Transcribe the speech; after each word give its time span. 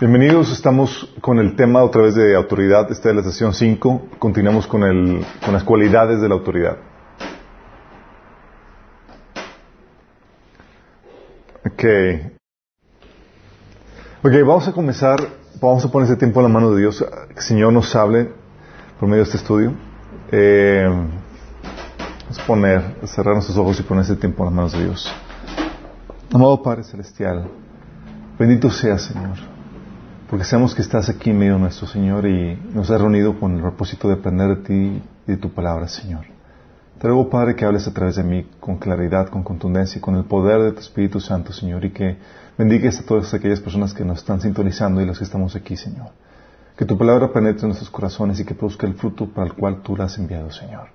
Bienvenidos, 0.00 0.50
estamos 0.50 1.14
con 1.20 1.38
el 1.38 1.54
tema 1.54 1.84
otra 1.84 2.02
vez 2.02 2.16
de 2.16 2.34
autoridad, 2.34 2.90
esta 2.90 3.10
es 3.10 3.14
la 3.14 3.22
sesión 3.22 3.54
5, 3.54 4.08
continuamos 4.18 4.66
con, 4.66 4.82
el, 4.82 5.24
con 5.44 5.54
las 5.54 5.62
cualidades 5.62 6.20
de 6.20 6.28
la 6.28 6.34
autoridad. 6.34 6.76
Ok. 11.64 11.84
Ok, 14.24 14.32
vamos 14.44 14.66
a 14.66 14.72
comenzar, 14.72 15.20
vamos 15.60 15.84
a 15.84 15.92
poner 15.92 16.10
este 16.10 16.18
tiempo 16.18 16.40
en 16.40 16.46
la 16.46 16.52
mano 16.52 16.72
de 16.72 16.80
Dios, 16.80 17.04
que 17.28 17.34
el 17.34 17.42
Señor 17.42 17.72
nos 17.72 17.94
hable 17.94 18.32
por 18.98 19.08
medio 19.08 19.22
de 19.22 19.30
este 19.30 19.36
estudio. 19.36 19.72
Eh, 20.32 20.84
vamos 20.84 22.38
a 22.40 22.44
poner, 22.44 22.96
cerrar 23.04 23.34
nuestros 23.34 23.56
ojos 23.56 23.78
y 23.78 23.84
poner 23.84 24.02
este 24.02 24.16
tiempo 24.16 24.42
en 24.42 24.46
las 24.46 24.54
manos 24.54 24.72
de 24.72 24.82
Dios. 24.82 25.14
Amado 26.32 26.60
Padre 26.60 26.82
Celestial, 26.82 27.48
bendito 28.38 28.70
sea 28.70 28.98
Señor, 28.98 29.36
porque 30.28 30.44
sabemos 30.44 30.74
que 30.74 30.82
estás 30.82 31.08
aquí 31.08 31.30
en 31.30 31.38
medio 31.38 31.58
nuestro 31.58 31.86
Señor 31.86 32.26
y 32.26 32.56
nos 32.72 32.90
has 32.90 33.00
reunido 33.00 33.38
con 33.38 33.54
el 33.54 33.60
propósito 33.60 34.08
de 34.08 34.14
aprender 34.14 34.48
de 34.48 34.56
ti 34.56 35.02
y 35.26 35.30
de 35.30 35.36
tu 35.36 35.50
palabra, 35.52 35.88
Señor. 35.88 36.26
Te 36.98 37.08
ruego, 37.08 37.28
Padre, 37.28 37.54
que 37.54 37.64
hables 37.64 37.86
a 37.86 37.92
través 37.92 38.16
de 38.16 38.22
mí 38.22 38.46
con 38.58 38.78
claridad, 38.78 39.28
con 39.28 39.42
contundencia 39.42 39.98
y 39.98 40.00
con 40.00 40.16
el 40.16 40.24
poder 40.24 40.62
de 40.62 40.72
tu 40.72 40.80
Espíritu 40.80 41.20
Santo, 41.20 41.52
Señor, 41.52 41.84
y 41.84 41.90
que 41.90 42.16
bendigas 42.56 42.98
a 42.98 43.04
todas 43.04 43.34
aquellas 43.34 43.60
personas 43.60 43.92
que 43.92 44.04
nos 44.04 44.18
están 44.18 44.40
sintonizando 44.40 45.02
y 45.02 45.04
los 45.04 45.18
que 45.18 45.24
estamos 45.24 45.54
aquí, 45.54 45.76
Señor. 45.76 46.08
Que 46.74 46.86
tu 46.86 46.96
palabra 46.96 47.32
penetre 47.32 47.62
en 47.62 47.68
nuestros 47.68 47.90
corazones 47.90 48.40
y 48.40 48.44
que 48.44 48.54
produzca 48.54 48.86
el 48.86 48.94
fruto 48.94 49.28
para 49.28 49.46
el 49.46 49.52
cual 49.54 49.82
tú 49.82 49.94
la 49.94 50.04
has 50.04 50.16
enviado, 50.16 50.50
Señor. 50.50 50.88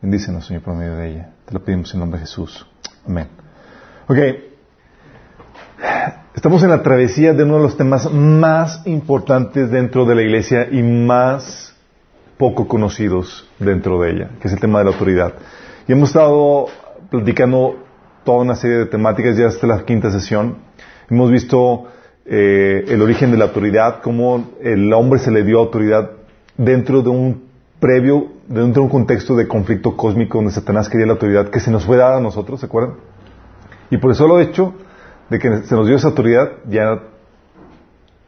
Bendícenos, 0.00 0.46
Señor, 0.46 0.62
por 0.62 0.74
medio 0.74 0.94
de 0.94 1.10
ella. 1.10 1.32
Te 1.44 1.54
lo 1.54 1.64
pedimos 1.64 1.92
en 1.92 2.00
nombre 2.00 2.20
de 2.20 2.26
Jesús. 2.26 2.64
Amén. 3.06 3.26
Estamos 6.34 6.62
en 6.62 6.70
la 6.70 6.82
travesía 6.82 7.32
de 7.32 7.44
uno 7.44 7.56
de 7.56 7.62
los 7.62 7.76
temas 7.76 8.10
más 8.12 8.86
importantes 8.86 9.70
dentro 9.70 10.04
de 10.04 10.14
la 10.14 10.22
iglesia 10.22 10.68
y 10.70 10.82
más 10.82 11.74
poco 12.38 12.68
conocidos 12.68 13.48
dentro 13.58 14.00
de 14.00 14.10
ella, 14.10 14.30
que 14.40 14.48
es 14.48 14.54
el 14.54 14.60
tema 14.60 14.78
de 14.78 14.84
la 14.86 14.90
autoridad. 14.90 15.34
Y 15.88 15.92
hemos 15.92 16.10
estado 16.10 16.66
platicando 17.10 17.76
toda 18.24 18.42
una 18.42 18.54
serie 18.54 18.78
de 18.78 18.86
temáticas 18.86 19.36
ya 19.36 19.46
hasta 19.46 19.66
la 19.66 19.84
quinta 19.84 20.10
sesión. 20.10 20.58
Hemos 21.10 21.30
visto 21.30 21.86
eh, 22.24 22.84
el 22.88 23.00
origen 23.02 23.30
de 23.30 23.38
la 23.38 23.46
autoridad, 23.46 24.00
cómo 24.02 24.50
el 24.62 24.92
hombre 24.92 25.18
se 25.18 25.30
le 25.30 25.42
dio 25.42 25.58
autoridad 25.58 26.10
dentro 26.56 27.02
de 27.02 27.10
un 27.10 27.44
previo, 27.80 28.28
dentro 28.48 28.82
de 28.82 28.86
un 28.86 28.90
contexto 28.90 29.36
de 29.36 29.46
conflicto 29.46 29.96
cósmico 29.96 30.38
donde 30.38 30.52
Satanás 30.52 30.88
quería 30.88 31.06
la 31.06 31.12
autoridad 31.12 31.48
que 31.48 31.60
se 31.60 31.70
nos 31.70 31.84
fue 31.84 31.96
dada 31.96 32.16
a 32.16 32.20
nosotros, 32.20 32.60
¿se 32.60 32.66
acuerdan? 32.66 32.96
Y 33.90 33.98
por 33.98 34.10
eso 34.10 34.26
lo 34.26 34.40
hecho 34.40 34.74
de 35.30 35.38
que 35.38 35.62
se 35.64 35.74
nos 35.74 35.86
dio 35.86 35.96
esa 35.96 36.08
autoridad, 36.08 36.52
ya 36.68 37.02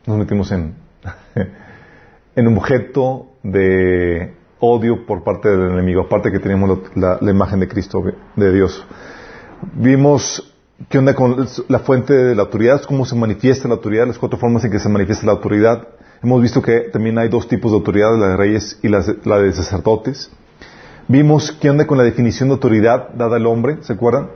nos 0.07 0.19
metimos 0.19 0.51
en, 0.53 0.75
en 2.37 2.49
un 2.49 2.57
objeto 2.57 3.27
de 3.43 4.35
odio 4.61 5.07
por 5.07 5.23
parte 5.23 5.49
del 5.49 5.71
enemigo, 5.71 6.03
aparte 6.03 6.33
que 6.33 6.41
teníamos 6.41 6.81
la, 6.95 7.19
imagen 7.23 7.61
de 7.61 7.69
Cristo, 7.69 8.03
de 8.35 8.53
Dios. 8.53 8.85
Vimos 9.75 10.55
qué 10.89 10.99
onda 10.99 11.15
con 11.15 11.47
la 11.69 11.79
fuente 11.81 12.13
de 12.13 12.35
la 12.35 12.43
autoridad, 12.43 12.83
cómo 12.83 13.05
se 13.05 13.15
manifiesta 13.15 13.69
la 13.69 13.75
autoridad, 13.75 14.07
las 14.07 14.19
cuatro 14.19 14.39
formas 14.39 14.65
en 14.65 14.71
que 14.71 14.79
se 14.79 14.89
manifiesta 14.89 15.27
la 15.27 15.33
autoridad. 15.33 15.89
Hemos 16.23 16.43
visto 16.43 16.61
que 16.63 16.81
también 16.93 17.19
hay 17.19 17.29
dos 17.29 17.47
tipos 17.47 17.71
de 17.71 17.79
autoridad, 17.79 18.17
la 18.19 18.31
de 18.31 18.37
reyes 18.37 18.79
y 18.83 18.89
la, 18.89 19.05
la 19.25 19.39
de 19.39 19.53
sacerdotes. 19.53 20.31
Vimos 21.07 21.53
qué 21.53 21.71
onda 21.71 21.87
con 21.87 21.97
la 21.97 22.05
definición 22.05 22.49
de 22.49 22.55
autoridad 22.55 23.11
dada 23.15 23.37
al 23.37 23.47
hombre, 23.47 23.79
¿se 23.83 23.93
acuerdan? 23.93 24.31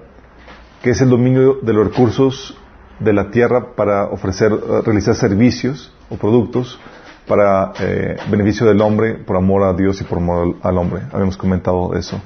Que 0.82 0.90
es 0.90 1.00
el 1.00 1.10
dominio 1.10 1.58
de 1.62 1.72
los 1.72 1.88
recursos 1.88 2.56
de 2.98 3.12
la 3.12 3.30
tierra 3.30 3.74
para 3.74 4.04
ofrecer, 4.06 4.52
realizar 4.84 5.14
servicios 5.14 5.92
o 6.10 6.16
productos 6.16 6.78
para 7.26 7.72
eh, 7.80 8.16
beneficio 8.30 8.66
del 8.66 8.80
hombre, 8.80 9.14
por 9.14 9.36
amor 9.36 9.62
a 9.62 9.72
Dios 9.72 10.00
y 10.00 10.04
por 10.04 10.18
amor 10.18 10.56
al, 10.62 10.70
al, 10.70 10.78
hombre. 10.78 11.02
Habíamos 11.12 11.36
comentado 11.36 11.94
eso. 11.94 12.20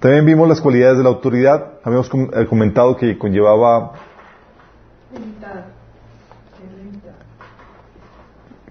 También 0.00 0.26
vimos 0.26 0.48
las 0.48 0.60
cualidades 0.60 0.98
de 0.98 1.04
la 1.04 1.10
autoridad. 1.10 1.74
Habíamos 1.84 2.08
com 2.08 2.28
eh, 2.32 2.46
comentado 2.46 2.96
que 2.96 3.16
conllevaba... 3.18 3.92
Limitada. 5.12 5.66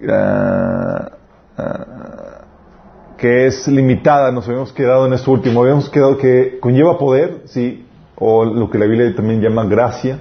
Uh, 0.02 1.60
uh, 1.60 3.16
que 3.16 3.46
es 3.46 3.68
limitada. 3.68 4.32
Nos 4.32 4.48
habíamos 4.48 4.72
quedado 4.72 5.06
en 5.06 5.12
esto 5.12 5.30
último. 5.30 5.62
Habíamos 5.62 5.88
quedado 5.88 6.16
que 6.16 6.58
conlleva 6.60 6.98
poder, 6.98 7.42
sí, 7.46 7.86
o 8.20 8.44
lo 8.44 8.70
que 8.70 8.78
la 8.78 8.86
Biblia 8.86 9.12
también 9.16 9.40
llama 9.40 9.64
gracia, 9.64 10.20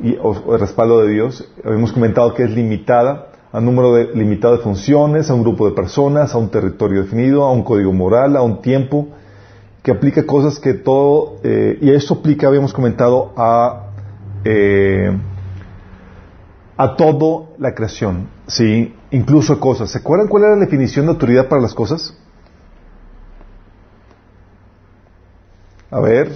y, 0.00 0.16
o, 0.20 0.54
el 0.54 0.60
respaldo 0.60 1.02
de 1.02 1.12
Dios. 1.12 1.48
Habíamos 1.64 1.92
comentado 1.92 2.34
que 2.34 2.42
es 2.42 2.50
limitada 2.50 3.28
a 3.52 3.58
un 3.58 3.66
número 3.66 3.94
de, 3.94 4.14
limitado 4.14 4.56
de 4.56 4.62
funciones, 4.62 5.30
a 5.30 5.34
un 5.34 5.42
grupo 5.42 5.68
de 5.68 5.74
personas, 5.74 6.34
a 6.34 6.38
un 6.38 6.48
territorio 6.48 7.02
definido, 7.02 7.44
a 7.44 7.52
un 7.52 7.62
código 7.62 7.92
moral, 7.92 8.36
a 8.36 8.42
un 8.42 8.62
tiempo, 8.62 9.08
que 9.82 9.90
aplica 9.90 10.26
cosas 10.26 10.58
que 10.58 10.74
todo, 10.74 11.36
eh, 11.42 11.78
y 11.80 11.90
eso 11.90 12.14
aplica, 12.14 12.48
habíamos 12.48 12.72
comentado, 12.72 13.32
a, 13.36 13.90
eh, 14.44 15.10
a 16.76 16.96
todo 16.96 17.48
la 17.58 17.74
creación, 17.74 18.28
¿sí? 18.46 18.94
Incluso 19.10 19.52
a 19.52 19.60
cosas. 19.60 19.90
¿Se 19.90 19.98
acuerdan 19.98 20.28
cuál 20.28 20.44
era 20.44 20.54
la 20.54 20.64
definición 20.64 21.06
de 21.06 21.12
autoridad 21.12 21.48
para 21.48 21.60
las 21.60 21.74
cosas? 21.74 22.16
A 25.90 26.00
ver, 26.00 26.32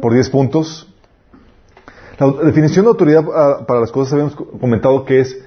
por 0.00 0.12
10 0.12 0.30
puntos. 0.30 0.92
La 2.18 2.30
definición 2.44 2.84
de 2.86 2.90
autoridad 2.90 3.24
para 3.66 3.80
las 3.80 3.92
cosas 3.92 4.14
habíamos 4.14 4.34
comentado 4.34 5.04
que 5.04 5.20
es 5.20 5.38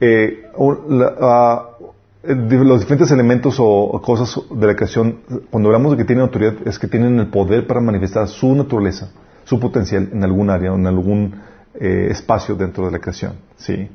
eh, 0.00 0.50
la, 0.88 1.68
uh, 1.78 2.64
los 2.64 2.80
diferentes 2.80 3.10
elementos 3.10 3.60
o, 3.60 3.66
o, 3.66 4.00
cosas 4.00 4.40
de 4.50 4.66
la 4.66 4.74
creación, 4.74 5.18
cuando 5.50 5.68
hablamos 5.68 5.92
de 5.92 5.98
que 5.98 6.04
tienen 6.04 6.22
autoridad, 6.22 6.54
es 6.64 6.78
que 6.78 6.88
tienen 6.88 7.18
el 7.20 7.28
poder 7.28 7.66
para 7.66 7.80
manifestar 7.80 8.26
su 8.26 8.54
naturaleza, 8.54 9.10
su 9.44 9.60
potencial 9.60 10.08
en 10.12 10.24
algún 10.24 10.48
área, 10.48 10.72
en 10.72 10.86
algún 10.86 11.34
eh, 11.74 12.08
espacio 12.10 12.54
dentro 12.54 12.86
de 12.86 12.92
la 12.92 12.98
creación. 12.98 13.34
¿sí? 13.56 13.88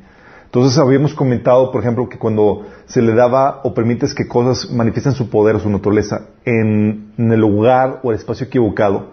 Entonces 0.50 0.80
habíamos 0.80 1.14
comentado, 1.14 1.72
por 1.72 1.82
ejemplo, 1.82 2.10
que 2.10 2.18
cuando 2.18 2.66
se 2.88 3.04
le 3.04 3.14
daba 3.14 3.62
o 3.64 3.76
permites 3.76 4.16
que 4.16 4.28
cosas 4.28 4.72
manifiesten 4.72 5.14
su 5.14 5.30
poder 5.30 5.56
o 5.56 5.60
su 5.60 5.70
naturaleza 5.70 6.22
en, 6.44 7.14
el 7.20 7.40
lugar 7.40 8.00
o 8.02 8.10
el 8.12 8.18
espacio 8.18 8.48
equivocado, 8.48 9.12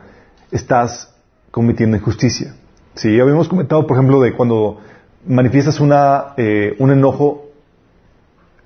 estás 0.51 1.15
cometiendo 1.51 1.99
injusticia. 1.99 2.55
Sí, 2.95 3.21
habíamos 3.21 3.51
comentado, 3.51 3.87
por 3.87 3.99
ejemplo, 3.99 4.19
de 4.23 4.33
cuando 4.35 4.79
manifiestas 5.27 5.79
una, 5.79 6.29
eh, 6.39 6.75
un 6.79 6.91
enojo 6.91 7.51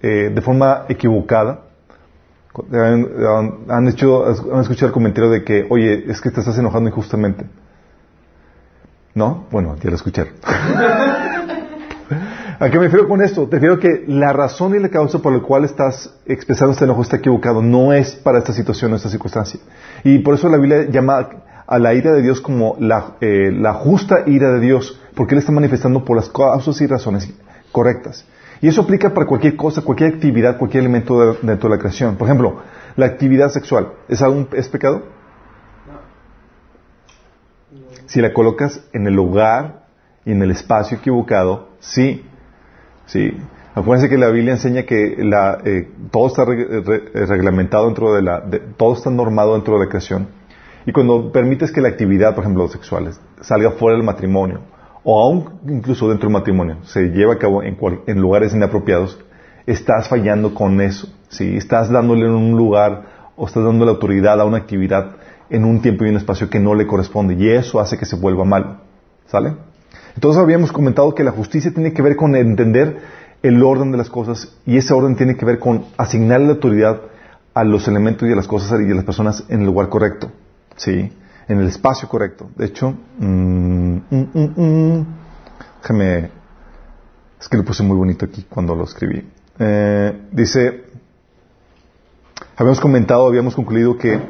eh, 0.01 0.31
de 0.33 0.41
forma 0.41 0.85
equivocada. 0.89 1.63
Han, 2.73 3.65
han, 3.69 3.89
hecho, 3.89 4.27
han 4.27 4.61
escuchado 4.61 4.87
el 4.87 4.93
comentario 4.93 5.29
de 5.29 5.43
que, 5.43 5.67
oye, 5.69 6.05
es 6.09 6.21
que 6.21 6.31
te 6.31 6.39
estás 6.39 6.57
enojando 6.57 6.89
injustamente. 6.89 7.47
¿No? 9.13 9.47
Bueno, 9.51 9.75
ya 9.83 9.91
lo 9.91 9.97
escucharon. 9.97 10.35
¿A 12.63 12.69
qué 12.69 12.77
me 12.77 12.85
refiero 12.85 13.09
con 13.09 13.23
esto? 13.23 13.49
Te 13.49 13.57
refiero 13.57 13.79
que 13.79 14.05
la 14.07 14.35
razón 14.35 14.75
y 14.77 14.79
la 14.79 14.91
causa 14.91 15.21
por 15.21 15.33
la 15.33 15.41
cual 15.41 15.65
estás 15.65 16.15
expresando 16.27 16.73
este 16.73 16.85
enojo 16.85 17.01
está 17.01 17.17
equivocado. 17.17 17.63
No 17.63 17.95
es 17.95 18.15
para 18.15 18.37
esta 18.37 18.53
situación 18.53 18.93
o 18.93 18.97
esta 18.97 19.09
circunstancia. 19.09 19.59
Y 20.05 20.19
por 20.19 20.35
eso 20.35 20.47
la 20.51 20.59
Biblia 20.59 20.85
llama 20.91 21.27
a 21.67 21.79
la 21.79 21.95
ira 21.95 22.13
de 22.13 22.21
Dios 22.21 22.43
como 22.43 22.77
la, 22.79 23.17
eh, 23.23 23.51
la 23.51 23.73
justa 23.73 24.25
ira 24.27 24.53
de 24.53 24.61
Dios, 24.61 25.01
porque 25.15 25.35
Él 25.35 25.39
está 25.39 25.53
manifestando 25.53 26.05
por 26.05 26.17
las 26.19 26.29
causas 26.29 26.79
y 26.83 26.87
razones 26.87 27.33
correctas. 27.73 28.27
Y 28.61 28.69
eso 28.69 28.83
aplica 28.83 29.15
para 29.15 29.27
cualquier 29.27 29.57
cosa, 29.57 29.81
cualquier 29.81 30.13
actividad, 30.13 30.59
cualquier 30.59 30.83
elemento 30.83 31.19
de, 31.19 31.39
dentro 31.41 31.71
de 31.71 31.77
la 31.77 31.81
creación. 31.81 32.17
Por 32.17 32.29
ejemplo, 32.29 32.61
la 32.95 33.07
actividad 33.07 33.49
sexual, 33.49 33.95
¿es, 34.07 34.21
algún, 34.21 34.51
es 34.53 34.69
pecado? 34.69 35.05
Si 38.05 38.21
la 38.21 38.35
colocas 38.35 38.83
en 38.93 39.07
el 39.07 39.15
lugar 39.15 39.87
y 40.27 40.33
en 40.33 40.43
el 40.43 40.51
espacio 40.51 40.99
equivocado, 40.99 41.71
sí. 41.79 42.27
Sí. 43.11 43.37
Acuérdense 43.75 44.09
que 44.09 44.19
la 44.19 44.29
Biblia 44.29 44.53
enseña 44.53 44.85
que 44.85 45.17
la, 45.19 45.59
eh, 45.65 45.89
todo 46.13 46.29
está 46.29 46.45
re, 46.45 46.81
re, 46.81 47.27
reglamentado 47.27 47.87
dentro 47.87 48.15
de 48.15 48.23
la, 48.23 48.45
todo 48.77 48.95
está 48.95 49.11
normado 49.11 49.55
dentro 49.55 49.75
de 49.75 49.85
la 49.85 49.89
creación. 49.89 50.29
Y 50.87 50.93
cuando 50.93 51.33
permites 51.33 51.73
que 51.73 51.81
la 51.81 51.89
actividad, 51.89 52.35
por 52.35 52.45
ejemplo, 52.45 52.69
sexual, 52.69 53.11
salga 53.41 53.73
fuera 53.73 53.97
del 53.97 54.05
matrimonio, 54.05 54.61
o 55.03 55.21
aún 55.21 55.61
incluso 55.69 56.09
dentro 56.09 56.29
del 56.29 56.35
matrimonio, 56.35 56.79
se 56.85 57.09
lleva 57.09 57.35
a 57.35 57.39
cabo 57.39 57.63
en, 57.63 58.21
lugares 58.21 58.55
inapropiados, 58.55 59.19
estás 59.67 60.09
fallando 60.09 60.55
con 60.55 60.81
eso. 60.81 61.09
¿sí? 61.29 61.57
Estás 61.57 61.91
dándole 61.91 62.29
un 62.29 62.57
lugar 62.57 63.33
o 63.37 63.47
estás 63.47 63.65
dando 63.65 63.85
la 63.85 63.93
autoridad 63.93 64.41
a 64.41 64.45
una 64.45 64.59
actividad 64.59 65.17
en 65.49 65.65
un 65.65 65.83
tiempo 65.83 66.05
y 66.05 66.11
un 66.11 66.17
espacio 66.17 66.49
que 66.49 66.61
no 66.61 66.75
le 66.75 66.87
corresponde. 66.87 67.35
Y 67.35 67.51
eso 67.51 67.81
hace 67.81 67.99
que 67.99 68.07
se 68.07 68.17
vuelva 68.17 68.45
mal. 68.45 68.83
¿Sale? 69.27 69.55
Entonces 70.15 70.43
habíamos 70.43 70.73
comentado 70.73 71.15
que 71.15 71.25
la 71.25 71.33
justicia 71.33 71.73
tiene 71.73 71.93
que 71.93 72.03
ver 72.03 72.17
con 72.17 72.35
entender 72.35 72.99
el 73.43 73.63
orden 73.63 73.91
de 73.91 73.99
las 73.99 74.11
cosas 74.11 74.55
y 74.67 74.77
ese 74.77 74.93
orden 74.93 75.17
tiene 75.17 75.37
que 75.37 75.45
ver 75.45 75.59
con 75.59 75.87
asignar 75.97 76.41
la 76.41 76.51
autoridad 76.51 77.01
a 77.55 77.65
los 77.65 77.89
elementos 77.89 78.29
y 78.29 78.33
a 78.33 78.37
las 78.37 78.47
cosas 78.47 78.81
y 78.81 78.91
a 78.91 78.95
las 78.95 79.05
personas 79.05 79.45
en 79.49 79.61
el 79.61 79.67
lugar 79.67 79.89
correcto. 79.89 80.31
¿sí? 80.77 81.13
En 81.49 81.59
el 81.59 81.69
espacio 81.69 82.09
correcto. 82.09 82.51
De 82.57 82.67
hecho, 82.67 82.95
mmm, 83.19 83.97
mmm, 84.11 84.49
mmm, 84.57 85.05
déjame 85.83 86.31
Es 87.41 87.49
que 87.49 87.57
lo 87.57 87.65
puse 87.65 87.83
muy 87.83 87.97
bonito 87.97 88.27
aquí 88.27 88.47
cuando 88.49 88.75
lo 88.75 88.85
escribí. 88.85 89.27
Eh, 89.59 90.21
dice, 90.31 90.85
habíamos 92.57 92.81
comentado, 92.81 93.27
habíamos 93.27 93.55
concluido 93.55 93.97
que 93.97 94.21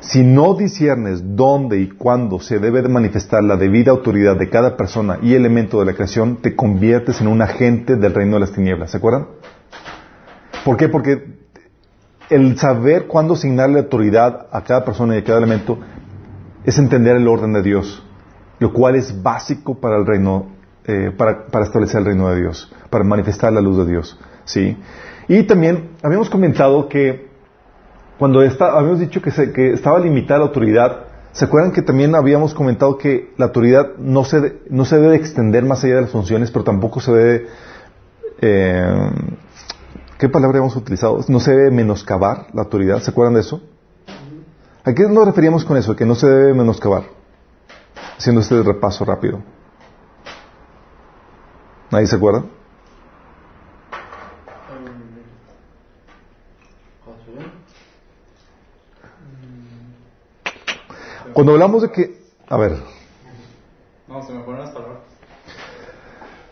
si 0.00 0.22
no 0.22 0.54
disiernes 0.54 1.36
dónde 1.36 1.80
y 1.80 1.88
cuándo 1.88 2.40
se 2.40 2.58
debe 2.58 2.82
de 2.82 2.88
manifestar 2.88 3.42
la 3.42 3.56
debida 3.56 3.90
autoridad 3.90 4.36
de 4.36 4.48
cada 4.48 4.76
persona 4.76 5.18
y 5.22 5.34
elemento 5.34 5.80
de 5.80 5.86
la 5.86 5.94
creación, 5.94 6.36
te 6.36 6.54
conviertes 6.54 7.20
en 7.20 7.28
un 7.28 7.42
agente 7.42 7.96
del 7.96 8.14
reino 8.14 8.34
de 8.34 8.40
las 8.40 8.52
tinieblas. 8.52 8.90
¿Se 8.92 8.98
acuerdan? 8.98 9.26
¿Por 10.64 10.76
qué? 10.76 10.88
Porque 10.88 11.38
el 12.30 12.58
saber 12.58 13.06
cuándo 13.06 13.34
asignarle 13.34 13.80
autoridad 13.80 14.46
a 14.52 14.62
cada 14.62 14.84
persona 14.84 15.14
y 15.14 15.18
a 15.18 15.24
cada 15.24 15.38
elemento 15.38 15.78
es 16.64 16.78
entender 16.78 17.16
el 17.16 17.26
orden 17.26 17.52
de 17.52 17.62
Dios, 17.62 18.02
lo 18.58 18.72
cual 18.72 18.96
es 18.96 19.22
básico 19.22 19.80
para 19.80 19.96
el 19.96 20.06
reino, 20.06 20.46
eh, 20.84 21.10
para, 21.16 21.46
establecer 21.62 22.00
el 22.00 22.06
reino 22.06 22.28
de 22.28 22.40
Dios, 22.40 22.72
para 22.90 23.04
manifestar 23.04 23.52
la 23.52 23.60
luz 23.60 23.78
de 23.78 23.86
Dios. 23.86 24.18
¿sí? 24.44 24.76
Y 25.28 25.42
también 25.44 25.90
habíamos 26.02 26.30
comentado 26.30 26.88
que 26.88 27.27
cuando 28.18 28.40
habíamos 28.40 28.98
dicho 28.98 29.22
que, 29.22 29.72
estaba 29.72 29.98
limitada 29.98 30.40
la 30.40 30.46
autoridad, 30.46 31.04
¿se 31.32 31.44
acuerdan 31.44 31.72
que 31.72 31.82
también 31.82 32.14
habíamos 32.14 32.54
comentado 32.54 32.98
que 32.98 33.32
la 33.36 33.46
autoridad 33.46 33.96
no 33.98 34.24
se, 34.24 34.60
no 34.70 34.84
se 34.84 34.98
debe 34.98 35.16
extender 35.16 35.64
más 35.64 35.84
allá 35.84 35.96
de 35.96 36.02
las 36.02 36.10
funciones, 36.10 36.50
pero 36.50 36.64
tampoco 36.64 37.00
se 37.00 37.12
debe 37.12 37.46
eh, 38.40 39.10
¿Qué 40.18 40.28
palabra 40.28 40.58
hemos 40.58 40.74
utilizado? 40.74 41.24
No 41.28 41.38
se 41.38 41.52
debe 41.52 41.70
menoscabar 41.70 42.48
la 42.52 42.62
autoridad. 42.62 43.00
¿Se 43.00 43.10
acuerdan 43.12 43.34
de 43.34 43.40
eso? 43.40 43.62
¿A 44.84 44.92
qué 44.92 45.04
nos 45.04 45.24
referíamos 45.24 45.64
con 45.64 45.76
eso? 45.76 45.94
Que 45.94 46.04
no 46.04 46.16
se 46.16 46.26
debe 46.26 46.54
menoscabar. 46.54 47.04
Haciendo 48.16 48.40
este 48.40 48.60
repaso 48.62 49.04
rápido. 49.04 49.40
¿Nadie 51.92 52.08
se 52.08 52.16
acuerda? 52.16 52.44
Cuando 61.32 61.52
hablamos 61.52 61.82
de 61.82 61.90
que... 61.90 62.18
A 62.48 62.56
ver. 62.56 62.72
No, 64.08 64.22
se 64.22 64.32
me 64.32 64.40
ponen 64.40 64.60
las 64.60 64.70
palabras. 64.70 64.98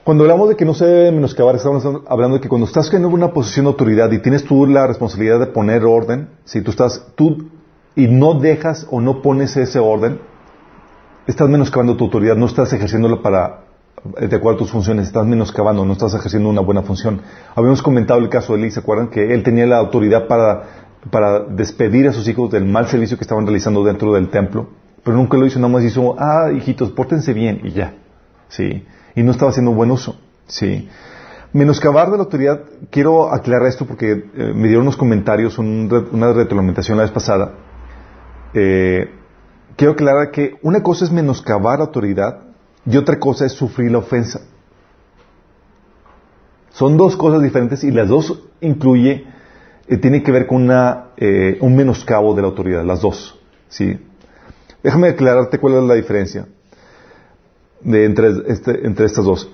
Cuando 0.04 0.22
hablamos 0.22 0.50
de 0.50 0.56
que 0.56 0.64
no 0.64 0.72
se 0.72 0.86
debe 0.86 1.10
menoscabar, 1.10 1.56
estamos 1.56 1.84
hablando 2.06 2.36
de 2.36 2.40
que 2.40 2.48
cuando 2.48 2.66
estás 2.66 2.92
en 2.94 3.04
una 3.06 3.32
posición 3.32 3.64
de 3.64 3.72
autoridad 3.72 4.12
y 4.12 4.20
tienes 4.20 4.44
tú 4.44 4.64
la 4.64 4.86
responsabilidad 4.86 5.40
de 5.40 5.46
poner 5.46 5.84
orden, 5.84 6.28
si 6.44 6.60
tú 6.60 6.70
estás, 6.70 7.08
tú, 7.16 7.48
y 7.96 8.06
no 8.06 8.34
dejas 8.34 8.86
o 8.92 9.00
no 9.00 9.20
pones 9.20 9.56
ese 9.56 9.80
orden, 9.80 10.20
estás 11.26 11.48
menoscabando 11.48 11.96
tu 11.96 12.04
autoridad, 12.04 12.36
no 12.36 12.46
estás 12.46 12.72
ejerciéndola 12.72 13.20
para, 13.20 13.64
de 14.04 14.36
acuerdo 14.36 14.58
a 14.58 14.58
tus 14.58 14.70
funciones, 14.70 15.08
estás 15.08 15.26
menoscabando, 15.26 15.84
no 15.84 15.94
estás 15.94 16.14
ejerciendo 16.14 16.50
una 16.50 16.60
buena 16.60 16.82
función. 16.82 17.22
Habíamos 17.56 17.82
comentado 17.82 18.20
el 18.20 18.28
caso 18.28 18.52
de 18.52 18.60
Eli, 18.60 18.70
¿se 18.70 18.78
acuerdan? 18.78 19.08
Que 19.08 19.34
él 19.34 19.42
tenía 19.42 19.66
la 19.66 19.78
autoridad 19.78 20.28
para, 20.28 20.85
para 21.10 21.40
despedir 21.40 22.08
a 22.08 22.12
sus 22.12 22.28
hijos 22.28 22.50
del 22.50 22.64
mal 22.64 22.86
servicio 22.88 23.16
que 23.16 23.24
estaban 23.24 23.46
realizando 23.46 23.84
dentro 23.84 24.12
del 24.14 24.28
templo, 24.28 24.68
pero 25.04 25.16
nunca 25.16 25.36
lo 25.36 25.46
hizo, 25.46 25.58
nada 25.58 25.72
más 25.72 25.84
hizo, 25.84 26.16
ah, 26.18 26.50
hijitos, 26.52 26.90
pórtense 26.90 27.32
bien, 27.32 27.60
y 27.64 27.72
ya. 27.72 27.94
Sí 28.48 28.84
y 29.16 29.22
no 29.22 29.32
estaba 29.32 29.50
haciendo 29.50 29.72
buen 29.72 29.90
uso. 29.90 30.14
Sí. 30.46 30.88
Menoscabar 31.52 32.10
de 32.10 32.18
la 32.18 32.24
autoridad, 32.24 32.60
quiero 32.90 33.32
aclarar 33.32 33.66
esto 33.66 33.86
porque 33.86 34.12
eh, 34.12 34.52
me 34.54 34.68
dieron 34.68 34.82
unos 34.82 34.96
comentarios, 34.96 35.58
una 35.58 36.32
retroalimentación 36.32 36.98
la 36.98 37.04
vez 37.04 37.12
pasada. 37.12 37.54
Eh, 38.52 39.10
quiero 39.74 39.94
aclarar 39.94 40.30
que 40.30 40.56
una 40.62 40.82
cosa 40.82 41.06
es 41.06 41.10
menoscabar 41.10 41.78
la 41.78 41.86
autoridad 41.86 42.42
y 42.84 42.96
otra 42.98 43.18
cosa 43.18 43.46
es 43.46 43.52
sufrir 43.52 43.90
la 43.90 43.98
ofensa. 43.98 44.42
Son 46.70 46.98
dos 46.98 47.16
cosas 47.16 47.42
diferentes 47.42 47.82
y 47.84 47.90
las 47.90 48.08
dos 48.08 48.42
incluye, 48.60 49.26
eh, 49.88 49.96
tiene 49.98 50.22
que 50.22 50.32
ver 50.32 50.46
con 50.46 50.62
una, 50.62 51.10
un 51.60 51.76
menoscabo 51.76 52.34
de 52.34 52.42
la 52.42 52.48
autoridad, 52.48 52.84
las 52.84 53.00
dos. 53.00 53.38
¿sí? 53.68 53.98
Déjame 54.82 55.08
aclararte 55.08 55.58
cuál 55.58 55.74
es 55.74 55.82
la 55.84 55.94
diferencia 55.94 56.46
de 57.80 58.04
entre, 58.04 58.28
este, 58.46 58.86
entre 58.86 59.06
estas 59.06 59.24
dos. 59.24 59.50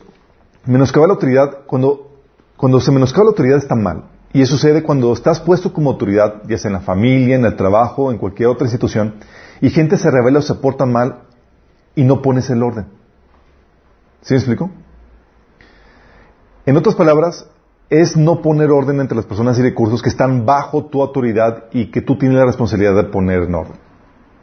Menoscabar 0.65 1.09
la 1.09 1.15
autoridad, 1.15 1.59
cuando, 1.67 2.19
cuando 2.57 2.81
se 2.81 2.93
menoscaba 2.93 3.25
la 3.25 3.31
autoridad 3.31 3.59
está 3.59 3.75
mal. 3.75 4.05
Y 4.33 4.41
eso 4.41 4.57
sucede 4.57 4.83
cuando 4.83 5.13
estás 5.13 5.41
puesto 5.41 5.73
como 5.73 5.91
autoridad, 5.91 6.43
ya 6.49 6.57
sea 6.57 6.71
en 6.71 6.75
la 6.75 6.81
familia, 6.81 7.37
en 7.37 7.45
el 7.45 7.57
trabajo, 7.57 8.11
en 8.11 8.19
cualquier 8.19 8.49
otra 8.49 8.67
institución, 8.67 9.17
y 9.61 9.71
gente 9.71 9.99
se 9.99 10.11
revela 10.11 10.39
o 10.39 10.43
se 10.43 10.55
porta 10.55 10.87
mal 10.87 11.25
y 11.95 12.05
no 12.05 12.23
pones 12.23 12.49
el 12.49 12.63
orden. 12.63 12.87
¿Sí 14.23 14.35
me 14.35 14.39
explico? 14.39 14.71
En 16.65 16.77
otras 16.77 16.95
palabras, 16.95 17.47
es 17.93 18.17
no 18.17 18.41
poner 18.41 18.71
orden 18.71 19.01
entre 19.01 19.15
las 19.15 19.27
personas 19.27 19.59
y 19.59 19.63
recursos 19.63 20.01
que 20.01 20.09
están 20.09 20.47
bajo 20.47 20.87
tu 20.87 21.03
autoridad 21.03 21.65
y 21.73 21.91
que 21.91 22.01
tú 22.01 22.17
tienes 22.17 22.39
la 22.39 22.47
responsabilidad 22.47 22.95
de 22.95 23.05
poner 23.05 23.43
en 23.43 23.55
orden. 23.55 23.77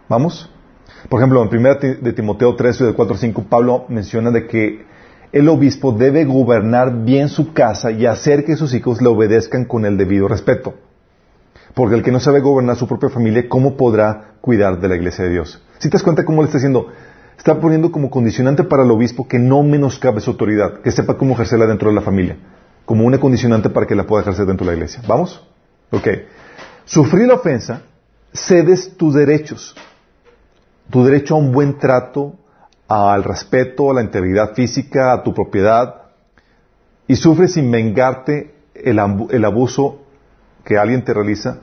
¿Vamos? 0.07 0.51
Por 1.09 1.19
ejemplo, 1.19 1.41
en 1.41 1.49
1 1.49 1.75
de 1.99 2.13
Timoteo 2.13 2.55
3, 2.55 2.77
de 2.77 2.93
4 2.93 3.15
a 3.15 3.17
5, 3.17 3.45
Pablo 3.49 3.85
menciona 3.89 4.29
de 4.29 4.45
que 4.45 4.85
el 5.31 5.49
obispo 5.49 5.91
debe 5.91 6.25
gobernar 6.25 7.03
bien 7.03 7.27
su 7.27 7.51
casa 7.51 7.89
y 7.89 8.05
hacer 8.05 8.45
que 8.45 8.55
sus 8.55 8.71
hijos 8.75 9.01
le 9.01 9.09
obedezcan 9.09 9.65
con 9.65 9.83
el 9.83 9.97
debido 9.97 10.27
respeto. 10.27 10.75
Porque 11.73 11.95
el 11.95 12.03
que 12.03 12.11
no 12.11 12.19
sabe 12.19 12.41
gobernar 12.41 12.75
su 12.75 12.87
propia 12.87 13.09
familia, 13.09 13.49
¿cómo 13.49 13.75
podrá 13.75 14.35
cuidar 14.41 14.79
de 14.79 14.89
la 14.89 14.95
iglesia 14.95 15.25
de 15.25 15.31
Dios? 15.31 15.59
Si 15.79 15.89
te 15.89 15.93
das 15.93 16.03
cuenta 16.03 16.23
cómo 16.23 16.43
le 16.43 16.49
está 16.49 16.59
diciendo, 16.59 16.85
está 17.35 17.59
poniendo 17.59 17.91
como 17.91 18.11
condicionante 18.11 18.63
para 18.63 18.83
el 18.83 18.91
obispo 18.91 19.27
que 19.27 19.39
no 19.39 19.63
menoscabe 19.63 20.21
su 20.21 20.29
autoridad, 20.29 20.81
que 20.81 20.91
sepa 20.91 21.17
cómo 21.17 21.33
ejercerla 21.33 21.65
dentro 21.65 21.89
de 21.89 21.95
la 21.95 22.01
familia, 22.01 22.37
como 22.89 23.05
una 23.05 23.19
condicionante 23.19 23.69
para 23.69 23.85
que 23.85 23.93
la 23.93 24.07
pueda 24.07 24.23
ejercer 24.23 24.47
dentro 24.47 24.65
de 24.65 24.71
la 24.71 24.77
iglesia. 24.77 25.03
¿Vamos? 25.07 25.47
Ok. 25.91 26.07
Sufrir 26.85 27.27
la 27.27 27.35
ofensa, 27.35 27.83
cedes 28.33 28.97
tus 28.97 29.13
derechos 29.13 29.75
tu 30.89 31.05
derecho 31.05 31.35
a 31.35 31.37
un 31.37 31.51
buen 31.51 31.77
trato, 31.77 32.33
al 32.87 33.23
respeto, 33.23 33.91
a 33.91 33.93
la 33.93 34.01
integridad 34.01 34.55
física, 34.55 35.13
a 35.13 35.21
tu 35.21 35.35
propiedad, 35.35 36.01
y 37.07 37.15
sufres 37.15 37.53
sin 37.53 37.69
vengarte 37.69 38.55
el, 38.73 38.97
abuso 38.97 40.01
que 40.65 40.79
alguien 40.79 41.03
te 41.03 41.13
realiza 41.13 41.59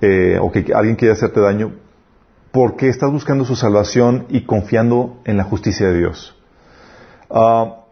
eh, 0.00 0.38
o 0.40 0.50
que 0.50 0.72
alguien 0.74 0.96
quiere 0.96 1.12
hacerte 1.12 1.40
daño, 1.40 1.74
porque 2.52 2.88
estás 2.88 3.12
buscando 3.12 3.44
su 3.44 3.54
salvación 3.54 4.24
y 4.30 4.46
confiando 4.46 5.20
en 5.26 5.36
la 5.36 5.44
justicia 5.44 5.88
de 5.88 5.98
Dios. 5.98 6.34
Ah, 7.28 7.83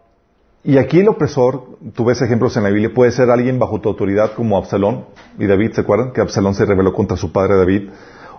y 0.63 0.77
aquí 0.77 1.01
el 1.01 1.09
opresor, 1.09 1.77
tú 1.93 2.05
ves 2.05 2.21
ejemplos 2.21 2.55
en 2.55 2.63
la 2.63 2.69
Biblia, 2.69 2.93
puede 2.93 3.11
ser 3.11 3.29
alguien 3.29 3.59
bajo 3.59 3.81
tu 3.81 3.89
autoridad 3.89 4.31
como 4.33 4.57
Absalón 4.57 5.05
y 5.37 5.45
David, 5.45 5.73
¿se 5.73 5.81
acuerdan? 5.81 6.13
Que 6.13 6.21
Absalón 6.21 6.55
se 6.55 6.65
rebeló 6.65 6.93
contra 6.93 7.17
su 7.17 7.33
padre 7.33 7.57
David. 7.57 7.89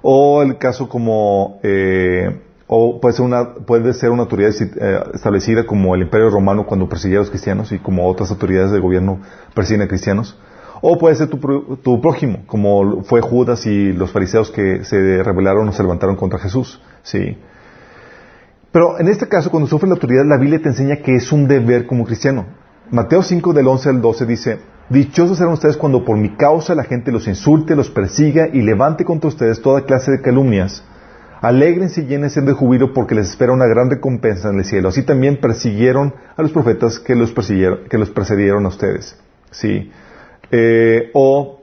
O 0.01 0.43
el 0.43 0.57
caso 0.57 0.89
como, 0.89 1.61
eh, 1.63 2.41
o 2.67 2.99
puede 2.99 3.15
ser 3.15 3.27
una, 3.27 3.55
puede 3.55 3.93
ser 3.93 4.11
una 4.11 4.23
autoridad 4.23 4.53
eh, 4.59 5.01
establecida 5.13 5.67
como 5.67 5.95
el 5.95 6.03
Imperio 6.03 6.31
Romano 6.31 6.65
cuando 6.65 6.89
perseguía 6.89 7.19
a 7.19 7.21
los 7.21 7.31
cristianos 7.31 7.73
y 7.73 7.79
como 7.79 8.09
otras 8.09 8.31
autoridades 8.31 8.71
del 8.71 8.81
gobierno 8.81 9.21
persiguen 9.55 9.83
a 9.83 9.89
cristianos. 9.89 10.39
O 10.81 10.97
puede 10.99 11.17
ser 11.17 11.29
tu, 11.29 11.39
tu 11.83 12.01
prójimo, 12.01 12.41
como 12.47 13.03
fue 13.05 13.21
Judas 13.21 13.67
y 13.67 13.93
los 13.93 14.11
fariseos 14.11 14.51
que 14.51 14.85
se 14.85 15.23
rebelaron 15.23 15.69
o 15.69 15.73
se 15.73 15.83
levantaron 15.83 16.17
contra 16.17 16.39
Jesús. 16.39 16.81
Sí. 17.03 17.37
Pero 18.75 18.99
en 18.99 19.07
este 19.07 19.29
caso, 19.29 19.53
cuando 19.53 19.69
sufre 19.69 19.89
la 19.89 19.95
autoridad, 19.95 20.25
la 20.27 20.37
Biblia 20.37 20.61
te 20.61 20.69
enseña 20.69 20.97
que 20.97 21.15
es 21.15 21.31
un 21.31 21.47
deber 21.47 21.87
como 21.87 22.05
cristiano. 22.05 22.45
Mateo 22.91 23.23
5 23.23 23.53
del 23.53 23.69
11 23.69 23.89
al 23.89 24.03
12 24.03 24.27
dice, 24.27 24.59
Dichosos 24.89 25.39
serán 25.39 25.53
ustedes 25.53 25.77
cuando 25.77 26.05
por 26.05 26.17
mi 26.17 26.35
causa 26.35 26.75
la 26.75 26.83
gente 26.83 27.13
los 27.13 27.29
insulte, 27.29 27.77
los 27.77 27.89
persiga 27.89 28.49
y 28.53 28.63
levante 28.63 29.05
contra 29.05 29.29
ustedes 29.29 29.63
toda 29.63 29.85
clase 29.85 30.11
de 30.11 30.21
calumnias. 30.21 30.85
Alégrense 31.41 32.01
y 32.01 32.07
llénense 32.07 32.41
de 32.41 32.53
jubilo 32.53 32.93
porque 32.93 33.15
les 33.15 33.31
espera 33.31 33.53
una 33.53 33.67
gran 33.67 33.91
recompensa 33.91 34.51
en 34.51 34.59
el 34.59 34.65
cielo. 34.65 34.89
Así 34.89 35.05
también 35.05 35.37
persiguieron 35.41 36.13
a 36.37 36.43
los 36.43 36.51
profetas 36.51 36.99
que 36.99 37.15
los, 37.15 37.33
que 37.33 37.97
los 37.97 38.11
a 38.11 38.67
ustedes. 38.67 39.17
¿Sí? 39.53 39.93
Eh, 40.51 41.11
o 41.15 41.61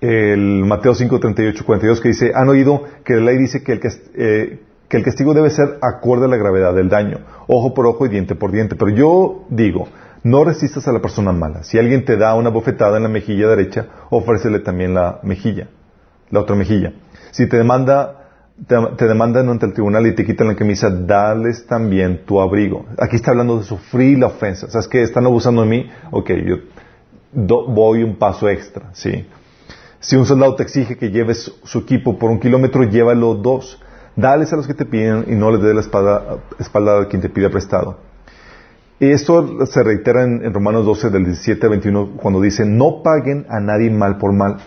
el 0.00 0.64
Mateo 0.64 0.94
5, 0.94 1.18
38, 1.18 1.64
42 1.66 2.00
que 2.00 2.08
dice, 2.10 2.30
han 2.36 2.48
oído 2.48 2.84
que 3.04 3.14
la 3.14 3.22
ley 3.22 3.38
dice 3.38 3.64
que 3.64 3.72
el, 3.72 3.80
eh, 4.14 4.60
que 4.90 4.96
el 4.96 5.04
castigo 5.04 5.34
debe 5.34 5.50
ser 5.50 5.78
acorde 5.80 6.24
a 6.24 6.28
la 6.28 6.36
gravedad 6.36 6.74
del 6.74 6.88
daño, 6.88 7.20
ojo 7.46 7.72
por 7.72 7.86
ojo 7.86 8.06
y 8.06 8.08
diente 8.08 8.34
por 8.34 8.50
diente. 8.50 8.74
Pero 8.74 8.90
yo 8.90 9.44
digo, 9.48 9.86
no 10.24 10.42
resistas 10.42 10.88
a 10.88 10.92
la 10.92 11.00
persona 11.00 11.30
mala. 11.32 11.62
Si 11.62 11.78
alguien 11.78 12.04
te 12.04 12.16
da 12.16 12.34
una 12.34 12.50
bofetada 12.50 12.96
en 12.96 13.04
la 13.04 13.08
mejilla 13.08 13.46
derecha, 13.46 13.86
ofrécele 14.10 14.58
también 14.58 14.92
la 14.92 15.20
mejilla, 15.22 15.68
la 16.30 16.40
otra 16.40 16.56
mejilla. 16.56 16.92
Si 17.30 17.48
te 17.48 17.56
demanda, 17.56 18.32
te, 18.66 19.06
demandan 19.06 19.48
ante 19.48 19.66
el 19.66 19.74
tribunal 19.74 20.08
y 20.08 20.14
te 20.16 20.26
quitan 20.26 20.48
la 20.48 20.56
camisa, 20.56 20.90
dales 20.90 21.66
también 21.68 22.24
tu 22.26 22.40
abrigo. 22.40 22.84
Aquí 22.98 23.14
está 23.14 23.30
hablando 23.30 23.58
de 23.58 23.64
sufrir 23.64 24.18
la 24.18 24.26
ofensa. 24.26 24.68
¿Sabes 24.68 24.88
que 24.88 25.02
están 25.02 25.24
abusando 25.24 25.62
de 25.62 25.68
mí? 25.68 25.90
Ok, 26.10 26.30
yo 26.44 26.56
voy 27.32 28.02
un 28.02 28.16
paso 28.16 28.48
extra, 28.48 28.90
sí. 28.92 29.24
Si 30.00 30.16
un 30.16 30.26
soldado 30.26 30.56
te 30.56 30.64
exige 30.64 30.96
que 30.96 31.10
lleves 31.10 31.54
su 31.62 31.78
equipo 31.78 32.18
por 32.18 32.30
un 32.30 32.40
kilómetro, 32.40 32.82
llévalo 32.82 33.36
dos. 33.36 33.80
Dales 34.16 34.52
a 34.52 34.56
los 34.56 34.66
que 34.66 34.74
te 34.74 34.84
piden 34.84 35.24
y 35.28 35.34
no 35.34 35.50
les 35.50 35.62
dé 35.62 35.72
la 35.72 35.80
espalda, 35.80 36.38
espalda 36.58 37.02
a 37.02 37.08
quien 37.08 37.22
te 37.22 37.28
pida 37.28 37.48
prestado. 37.50 37.98
Y 38.98 39.10
esto 39.10 39.64
se 39.66 39.82
reitera 39.82 40.24
en, 40.24 40.52
Romanos 40.52 40.84
12, 40.84 41.10
del 41.10 41.24
17 41.24 41.64
al 41.64 41.70
21, 41.70 42.16
cuando 42.16 42.40
dice, 42.40 42.66
no 42.66 43.02
paguen 43.02 43.46
a 43.48 43.58
nadie 43.58 43.90
mal 43.90 44.18
por 44.18 44.32
mal. 44.34 44.58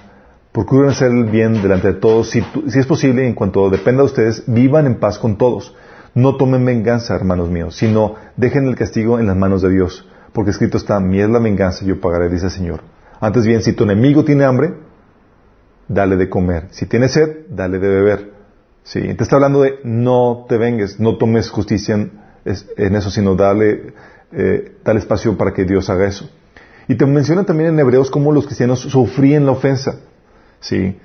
Procuren 0.51 0.89
hacer 0.89 1.12
el 1.12 1.25
bien 1.25 1.62
delante 1.62 1.89
de 1.89 1.93
todos. 2.00 2.31
Si, 2.31 2.43
si 2.67 2.79
es 2.79 2.88
posible, 2.88 3.27
en 3.27 3.35
cuanto 3.35 3.69
dependa 3.69 4.01
de 4.01 4.07
ustedes, 4.07 4.43
vivan 4.47 4.88
en 4.88 5.00
paz 5.00 5.19
con 5.19 5.38
todos. 5.38 5.75
No 6.15 6.35
tomen 6.35 6.65
venganza, 6.65 7.15
hermanos 7.15 7.50
míos, 7.50 7.75
sino 7.75 8.15
dejen 8.35 8.67
el 8.67 8.75
castigo 8.75 9.19
en 9.19 9.27
las 9.27 9.35
manos 9.35 9.62
de 9.62 9.69
Dios. 9.69 10.07
Porque 10.33 10.50
escrito 10.50 10.77
está, 10.77 11.00
mi 11.00 11.19
es 11.19 11.29
la 11.29 11.39
venganza, 11.39 11.85
yo 11.85 12.01
pagaré, 12.01 12.29
dice 12.29 12.45
el 12.45 12.51
Señor. 12.51 12.81
Antes 13.19 13.45
bien, 13.45 13.62
si 13.62 13.73
tu 13.73 13.83
enemigo 13.83 14.25
tiene 14.25 14.45
hambre, 14.45 14.73
dale 15.88 16.17
de 16.17 16.27
comer. 16.27 16.67
Si 16.71 16.88
tiene 16.88 17.07
sed, 17.07 17.45
dale 17.50 17.77
de 17.77 17.88
beber. 17.88 18.32
Sí, 18.83 19.01
te 19.13 19.23
está 19.23 19.35
hablando 19.37 19.61
de 19.61 19.79
no 19.83 20.45
te 20.49 20.57
vengues, 20.57 20.99
no 20.99 21.17
tomes 21.17 21.49
justicia 21.49 21.95
en, 21.95 22.11
es- 22.45 22.67
en 22.77 22.95
eso, 22.95 23.09
sino 23.09 23.35
dale, 23.35 23.93
eh, 24.31 24.75
dale 24.83 24.99
espacio 24.99 25.37
para 25.37 25.53
que 25.53 25.63
Dios 25.65 25.89
haga 25.89 26.07
eso. 26.07 26.29
Y 26.87 26.95
te 26.95 27.05
menciona 27.05 27.45
también 27.45 27.69
en 27.69 27.79
Hebreos 27.79 28.11
cómo 28.11 28.31
los 28.33 28.45
cristianos 28.45 28.79
sufrían 28.79 29.45
la 29.45 29.53
ofensa. 29.53 29.95
Sí. 30.59 30.97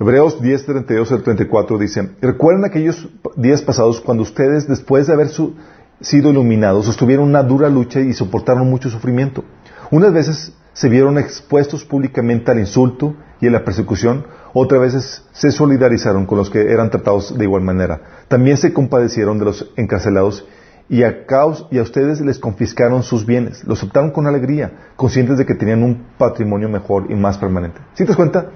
Hebreos 0.00 0.40
10, 0.40 0.64
32 0.64 1.12
al 1.12 1.22
34 1.22 1.76
dice, 1.76 2.08
recuerden 2.22 2.64
aquellos 2.64 3.08
días 3.36 3.60
pasados 3.62 4.00
cuando 4.00 4.22
ustedes, 4.22 4.66
después 4.68 5.06
de 5.08 5.12
haber 5.12 5.28
sido 5.28 6.30
iluminados, 6.30 6.86
sostuvieron 6.86 7.28
una 7.28 7.42
dura 7.42 7.68
lucha 7.68 8.00
y 8.00 8.12
soportaron 8.14 8.70
mucho 8.70 8.88
sufrimiento. 8.90 9.44
Unas 9.90 10.12
veces 10.12 10.52
se 10.72 10.88
vieron 10.88 11.18
expuestos 11.18 11.84
públicamente 11.84 12.50
al 12.52 12.60
insulto 12.60 13.16
y 13.40 13.48
a 13.48 13.50
la 13.50 13.64
persecución, 13.64 14.24
otras 14.54 14.80
veces 14.80 15.24
se 15.32 15.50
solidarizaron 15.50 16.26
con 16.26 16.38
los 16.38 16.50
que 16.50 16.72
eran 16.72 16.90
tratados 16.90 17.36
de 17.36 17.44
igual 17.44 17.62
manera. 17.62 18.00
También 18.28 18.56
se 18.56 18.72
compadecieron 18.72 19.38
de 19.38 19.44
los 19.46 19.70
encarcelados 19.76 20.46
y 20.88 21.02
a, 21.02 21.26
caos- 21.26 21.66
y 21.70 21.78
a 21.78 21.82
ustedes 21.82 22.20
les 22.20 22.38
confiscaron 22.38 23.02
sus 23.02 23.26
bienes. 23.26 23.62
Los 23.64 23.78
aceptaron 23.78 24.10
con 24.10 24.26
alegría, 24.26 24.72
conscientes 24.96 25.36
de 25.38 25.44
que 25.46 25.54
tenían 25.54 25.82
un 25.82 26.06
patrimonio 26.16 26.68
mejor 26.68 27.06
y 27.10 27.14
más 27.14 27.36
permanente. 27.38 27.78
¿Sí 27.94 28.04
te 28.04 28.08
das 28.08 28.16
cuenta? 28.16 28.46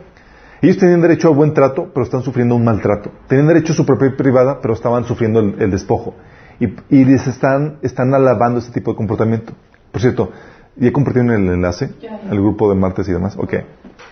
Ellos 0.62 0.78
tenían 0.78 1.00
derecho 1.02 1.28
a 1.28 1.32
buen 1.32 1.52
trato, 1.54 1.90
pero 1.92 2.04
están 2.04 2.22
sufriendo 2.22 2.54
un 2.54 2.64
maltrato. 2.64 3.10
Tenían 3.26 3.48
derecho 3.48 3.72
a 3.72 3.76
su 3.76 3.84
propiedad 3.84 4.16
privada, 4.16 4.60
pero 4.62 4.74
estaban 4.74 5.04
sufriendo 5.04 5.40
el, 5.40 5.56
el 5.60 5.70
despojo. 5.70 6.14
Y, 6.60 6.66
y 6.88 7.04
les 7.04 7.26
están, 7.26 7.78
están 7.82 8.14
alabando 8.14 8.60
este 8.60 8.72
tipo 8.72 8.92
de 8.92 8.96
comportamiento. 8.96 9.52
Por 9.90 10.00
cierto, 10.00 10.30
¿ya 10.76 10.92
compartieron 10.92 11.32
el 11.32 11.48
enlace 11.52 11.90
al 12.30 12.38
grupo 12.40 12.70
de 12.70 12.76
martes 12.76 13.08
y 13.08 13.12
demás? 13.12 13.36
Ok, 13.36 13.54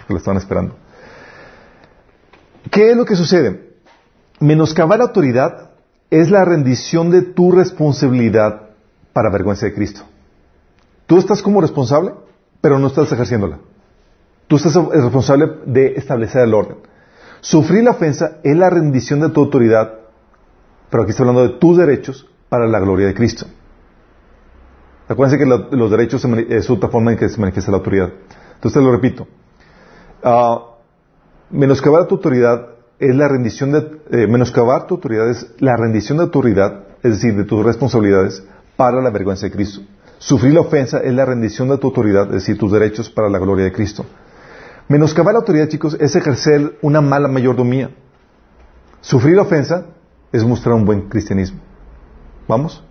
lo 0.09 0.17
estaban 0.17 0.39
esperando. 0.39 0.75
¿Qué 2.71 2.91
es 2.91 2.97
lo 2.97 3.05
que 3.05 3.17
sucede? 3.17 3.71
Menoscabar 4.41 4.99
la 4.99 5.07
autoridad 5.07 5.71
es 6.11 6.31
la 6.31 6.45
rendición 6.45 7.11
de 7.11 7.23
tu 7.23 7.53
responsabilidad 7.53 8.71
para 9.13 9.31
vergüenza 9.31 9.67
de 9.67 9.75
Cristo. 9.75 10.03
Tú 11.07 11.19
estás 11.19 11.43
como 11.43 11.61
responsable, 11.61 12.13
pero 12.61 12.79
no 12.79 12.89
estás 12.89 13.11
ejerciéndola. 13.13 13.59
Tú 14.47 14.57
estás 14.57 14.75
responsable 14.75 15.49
de 15.67 15.95
establecer 15.95 16.43
el 16.43 16.55
orden. 16.55 16.79
Sufrir 17.41 17.85
la 17.85 17.93
ofensa 17.93 18.39
es 18.43 18.57
la 18.57 18.69
rendición 18.69 19.21
de 19.21 19.31
tu 19.31 19.41
autoridad, 19.41 19.95
pero 20.91 21.03
aquí 21.05 21.11
está 21.11 21.23
hablando 21.23 21.43
de 21.43 21.59
tus 21.59 21.79
derechos 21.79 22.29
para 22.49 22.67
la 22.67 22.81
gloria 22.81 23.07
de 23.07 23.15
Cristo. 23.15 23.47
Acuérdense 25.09 25.43
que 25.43 25.77
los 25.77 25.91
derechos 25.91 26.25
es 26.25 26.71
otra 26.71 26.89
forma 26.89 27.13
en 27.13 27.19
que 27.19 27.29
se 27.29 27.41
manifiesta 27.41 27.71
la 27.71 27.79
autoridad. 27.79 28.11
Entonces 28.55 28.81
te 28.81 28.85
lo 28.85 28.93
repito. 28.93 29.27
Ah, 30.23 30.70
menoscabar 31.51 32.07
tu 32.07 32.17
autoridad 32.17 32.69
es 32.99 33.15
la 33.17 33.29
rendición 33.29 33.73
de, 33.73 33.79
eh, 34.11 34.45
tu 34.87 34.95
autoridad 34.95 35.31
es 35.31 35.55
la 35.59 35.77
rendición 35.77 36.19
de 36.19 36.25
autoridad, 36.25 36.85
es 37.03 37.13
decir, 37.13 37.35
de 37.35 37.45
tus 37.45 37.65
responsabilidades 37.65 38.45
para 38.77 39.01
la 39.01 39.11
vergüenza 39.11 39.47
de 39.47 39.53
Cristo. 39.53 39.81
Sufrir 40.19 40.53
la 40.53 40.61
ofensa 40.61 40.99
es 40.99 41.15
la 41.15 41.25
rendición 41.25 41.69
de 41.69 41.79
tu 41.79 41.87
autoridad, 41.87 42.27
es 42.27 42.43
decir, 42.43 42.59
tus 42.59 42.71
derechos 42.71 43.09
para 43.09 43.31
la 43.31 43.39
gloria 43.39 43.65
de 43.65 43.73
Cristo. 43.73 44.05
Menoscabar 44.89 45.33
la 45.33 45.41
autoridad, 45.41 45.69
chicos, 45.69 45.97
es 45.99 46.15
ejercer 46.15 46.79
una 46.83 47.01
mala 47.01 47.29
mayordomía. 47.29 47.91
Sufrir 49.01 49.37
la 49.37 49.43
ofensa 49.43 49.87
es 50.31 50.45
mostrar 50.45 50.75
un 50.75 50.85
buen 50.85 51.09
cristianismo. 51.09 51.61
¿Vamos? 52.47 52.85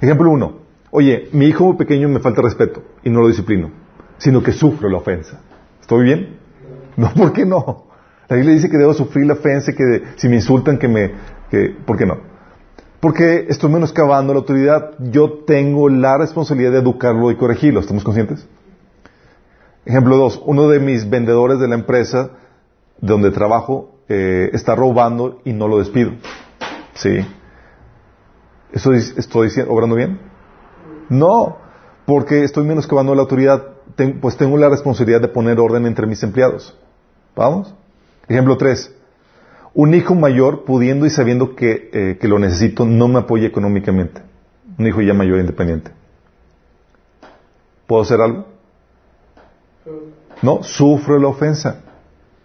Ejemplo 0.00 0.30
uno. 0.30 0.58
Oye, 0.90 1.28
mi 1.32 1.46
hijo 1.46 1.76
pequeño 1.76 2.08
me 2.08 2.20
falta 2.20 2.42
respeto 2.42 2.82
y 3.02 3.10
no 3.10 3.22
lo 3.22 3.28
disciplino, 3.28 3.70
sino 4.18 4.42
que 4.42 4.52
sufro 4.52 4.88
la 4.88 4.98
ofensa. 4.98 5.40
¿Estoy 5.80 6.04
bien? 6.04 6.39
No, 7.00 7.14
¿por 7.14 7.32
qué 7.32 7.46
no? 7.46 7.86
La 8.28 8.36
Biblia 8.36 8.54
dice 8.54 8.68
que 8.68 8.76
debo 8.76 8.92
sufrir 8.92 9.24
la 9.26 9.32
ofensa, 9.32 9.72
que 9.72 10.02
si 10.16 10.28
me 10.28 10.36
insultan, 10.36 10.78
que 10.78 10.86
me... 10.86 11.12
¿Por 11.86 11.96
qué 11.96 12.04
no? 12.04 12.18
Porque 13.00 13.46
estoy 13.48 13.70
menoscabando 13.72 14.34
la 14.34 14.40
autoridad. 14.40 14.90
Yo 14.98 15.44
tengo 15.46 15.88
la 15.88 16.18
responsabilidad 16.18 16.72
de 16.72 16.78
educarlo 16.80 17.30
y 17.30 17.36
corregirlo. 17.36 17.80
¿Estamos 17.80 18.04
conscientes? 18.04 18.46
Ejemplo 19.86 20.18
dos. 20.18 20.42
Uno 20.44 20.68
de 20.68 20.78
mis 20.78 21.08
vendedores 21.08 21.58
de 21.58 21.68
la 21.68 21.74
empresa 21.76 22.32
donde 23.00 23.30
trabajo 23.30 23.96
eh, 24.10 24.50
está 24.52 24.74
robando 24.74 25.40
y 25.46 25.54
no 25.54 25.66
lo 25.68 25.78
despido. 25.78 26.12
¿Sí? 26.94 27.26
¿Eso 28.72 28.92
estoy 28.92 29.48
dici- 29.48 29.66
obrando 29.66 29.96
bien? 29.96 30.20
No, 31.08 31.56
porque 32.04 32.44
estoy 32.44 32.66
menoscabando 32.66 33.14
la 33.14 33.22
autoridad. 33.22 33.64
Pues 34.20 34.36
tengo 34.36 34.58
la 34.58 34.68
responsabilidad 34.68 35.22
de 35.22 35.28
poner 35.28 35.58
orden 35.58 35.86
entre 35.86 36.06
mis 36.06 36.22
empleados. 36.22 36.76
¿Vamos? 37.40 37.74
Ejemplo 38.28 38.58
3. 38.58 38.94
Un 39.72 39.94
hijo 39.94 40.14
mayor, 40.14 40.64
pudiendo 40.64 41.06
y 41.06 41.10
sabiendo 41.10 41.56
que, 41.56 41.88
eh, 41.90 42.18
que 42.20 42.28
lo 42.28 42.38
necesito, 42.38 42.84
no 42.84 43.08
me 43.08 43.20
apoya 43.20 43.46
económicamente. 43.46 44.20
Un 44.78 44.86
hijo 44.86 45.00
ya 45.00 45.14
mayor 45.14 45.38
independiente. 45.38 45.90
¿Puedo 47.86 48.02
hacer 48.02 48.20
algo? 48.20 48.44
No, 50.42 50.62
sufro 50.62 51.18
la 51.18 51.28
ofensa. 51.28 51.80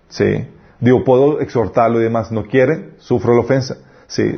Sí. 0.08 0.48
Digo, 0.80 1.04
puedo 1.04 1.42
exhortarlo 1.42 2.00
y 2.00 2.04
demás. 2.04 2.32
No 2.32 2.46
quiere, 2.46 2.92
sufro 3.00 3.34
la 3.34 3.42
ofensa. 3.42 3.75
Sí. 4.08 4.38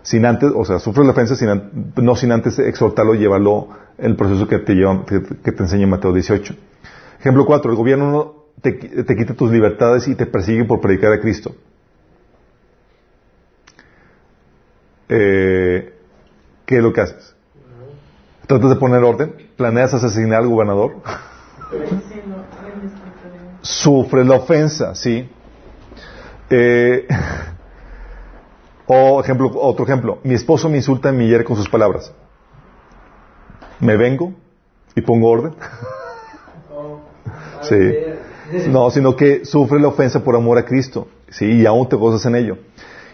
Sin 0.00 0.24
antes, 0.24 0.50
o 0.56 0.64
sea, 0.64 0.78
sufro 0.78 1.04
la 1.04 1.10
ofensa 1.10 1.36
sin 1.36 1.92
no 1.96 2.16
sin 2.16 2.32
antes 2.32 2.58
exhortarlo 2.58 3.14
y 3.16 3.18
llevarlo 3.18 3.68
el 3.98 4.16
proceso 4.16 4.48
que 4.48 4.60
te, 4.60 4.72
lleva, 4.72 5.04
que, 5.04 5.22
que 5.22 5.52
te 5.52 5.62
enseña 5.62 5.86
Mateo 5.86 6.14
18. 6.14 6.54
Ejemplo 7.18 7.44
4. 7.44 7.70
El 7.70 7.76
gobierno 7.76 8.10
no 8.10 8.39
te, 8.62 8.78
qui- 8.78 9.04
te 9.06 9.16
quita 9.16 9.34
tus 9.34 9.50
libertades 9.50 10.06
y 10.08 10.14
te 10.14 10.26
persigue 10.26 10.64
por 10.64 10.80
predicar 10.80 11.12
a 11.12 11.20
Cristo. 11.20 11.54
Eh, 15.08 15.92
¿Qué 16.66 16.76
es 16.76 16.82
lo 16.82 16.92
que 16.92 17.00
haces? 17.00 17.34
¿Tratas 18.46 18.70
de 18.70 18.76
poner 18.76 19.02
orden? 19.02 19.34
¿Planeas 19.56 19.94
asesinar 19.94 20.40
al 20.42 20.48
gobernador? 20.48 21.02
Sufre 23.62 24.24
la 24.24 24.36
ofensa, 24.36 24.94
¿sí? 24.94 25.28
Eh, 26.48 27.06
o 28.86 29.20
ejemplo, 29.20 29.50
otro 29.54 29.84
ejemplo, 29.84 30.18
mi 30.24 30.34
esposo 30.34 30.68
me 30.68 30.76
insulta 30.78 31.10
y 31.10 31.16
me 31.16 31.26
hiere 31.26 31.44
con 31.44 31.56
sus 31.56 31.68
palabras. 31.68 32.12
Me 33.80 33.96
vengo 33.96 34.32
y 34.94 35.00
pongo 35.00 35.28
orden. 35.30 35.54
Sí. 37.62 37.76
No, 38.68 38.90
sino 38.90 39.16
que 39.16 39.44
sufre 39.44 39.80
la 39.80 39.88
ofensa 39.88 40.22
por 40.22 40.36
amor 40.36 40.58
a 40.58 40.64
Cristo, 40.64 41.08
¿sí? 41.28 41.46
Y 41.46 41.66
aún 41.66 41.88
te 41.88 41.96
gozas 41.96 42.24
en 42.26 42.36
ello. 42.36 42.58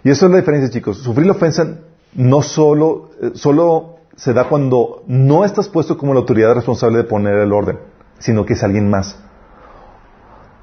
Y 0.04 0.10
eso 0.10 0.26
es 0.26 0.32
la 0.32 0.38
diferencia, 0.38 0.70
chicos. 0.70 0.98
Sufrir 0.98 1.26
la 1.26 1.32
ofensa 1.32 1.78
no 2.14 2.42
solo, 2.42 3.10
eh, 3.20 3.30
solo 3.34 3.96
se 4.16 4.32
da 4.32 4.48
cuando 4.48 5.02
no 5.06 5.44
estás 5.44 5.68
puesto 5.68 5.98
como 5.98 6.14
la 6.14 6.20
autoridad 6.20 6.54
responsable 6.54 6.98
de 6.98 7.04
poner 7.04 7.34
el 7.34 7.52
orden, 7.52 7.78
sino 8.18 8.46
que 8.46 8.54
es 8.54 8.62
alguien 8.62 8.88
más 8.88 9.18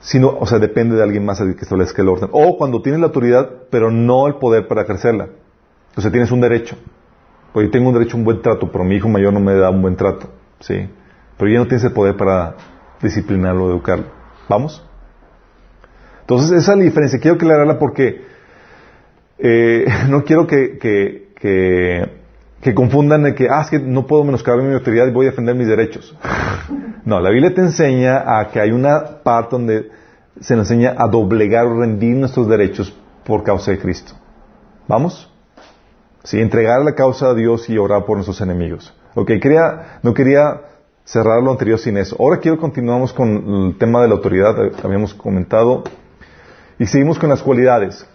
sino, 0.04 0.36
o 0.38 0.46
sea, 0.46 0.60
depende 0.60 0.98
de 0.98 1.04
alguien 1.04 1.26
más 1.26 1.40
el 1.40 1.56
que 1.56 1.62
establezca 1.62 2.02
el 2.02 2.10
orden. 2.10 2.30
O 2.34 2.58
cuando 2.58 2.82
tienes 2.82 3.00
la 3.00 3.08
autoridad, 3.08 3.50
pero 3.70 3.90
no 3.90 4.28
el 4.28 4.36
poder 4.36 4.68
para 4.68 4.82
ejercerla. 4.82 5.30
O 5.96 6.02
sea, 6.02 6.12
tienes 6.12 6.30
un 6.32 6.42
derecho. 6.42 6.76
Oye, 7.54 7.70
tengo 7.70 7.88
un 7.88 7.94
derecho 7.94 8.18
a 8.18 8.20
un 8.20 8.26
buen 8.26 8.42
trato, 8.42 8.70
pero 8.70 8.84
mi 8.84 8.96
hijo 8.96 9.08
mayor 9.08 9.32
no 9.32 9.40
me 9.40 9.56
da 9.56 9.70
un 9.70 9.82
buen 9.82 9.96
trato. 9.96 10.28
Sí. 10.60 10.90
Pero 11.38 11.52
ya 11.52 11.60
no 11.60 11.68
tienes 11.68 11.86
el 11.86 11.94
poder 11.94 12.18
para 12.18 12.56
disciplinarlo, 13.02 13.70
educarlo. 13.70 14.08
¿Vamos? 14.50 14.84
Entonces, 16.22 16.52
esa 16.52 16.72
es 16.72 16.78
la 16.78 16.84
diferencia. 16.84 17.20
Quiero 17.20 17.36
aclararla 17.36 17.78
porque 17.80 18.22
eh, 19.38 19.86
no 20.10 20.24
quiero 20.24 20.48
que, 20.48 20.78
que, 20.80 22.74
confundan 22.74 23.24
de 23.24 23.36
que, 23.36 23.50
ah, 23.50 23.62
es 23.62 23.70
que 23.70 23.80
no 23.80 24.08
puedo 24.08 24.24
menoscabar 24.24 24.64
mi 24.64 24.74
autoridad 24.74 25.08
y 25.08 25.12
voy 25.12 25.28
a 25.28 25.30
defender 25.32 25.56
mis 25.56 25.68
derechos. 25.68 26.16
No, 27.06 27.20
la 27.20 27.32
Biblia 27.32 27.54
te 27.54 27.60
enseña 27.60 28.40
a 28.40 28.48
que 28.48 28.62
hay 28.62 28.72
una 28.72 29.22
parte 29.24 29.58
donde 29.58 29.92
se 30.40 30.56
nos 30.56 30.72
enseña 30.72 30.96
a 30.98 31.10
doblegar 31.10 31.66
o 31.66 31.82
rendir 31.82 32.16
nuestros 32.16 32.48
derechos 32.48 32.98
por 33.26 33.44
causa 33.44 33.72
de 33.72 33.80
Cristo. 33.80 34.14
¿Vamos? 34.88 35.30
Sí, 36.24 36.40
entregar 36.40 36.82
la 36.82 36.96
causa 36.96 37.32
a 37.32 37.34
Dios 37.34 37.70
y 37.70 37.78
orar 37.78 38.06
por 38.06 38.16
nuestros 38.16 38.40
enemigos. 38.40 38.94
Ok, 39.16 39.32
quería, 39.42 40.00
no 40.02 40.14
quería 40.14 40.62
cerrar 41.06 41.42
lo 41.42 41.52
anterior 41.52 41.80
sin 41.80 41.98
eso. 41.98 42.16
Ahora 42.20 42.40
quiero 42.40 42.58
continuamos 42.58 43.14
con 43.14 43.68
el 43.70 43.78
tema 43.78 44.02
de 44.02 44.08
la 44.08 44.16
autoridad, 44.16 44.56
habíamos 44.84 45.14
comentado, 45.14 45.84
y 46.80 46.86
seguimos 46.86 47.20
con 47.20 47.30
las 47.30 47.42
cualidades. 47.42 48.08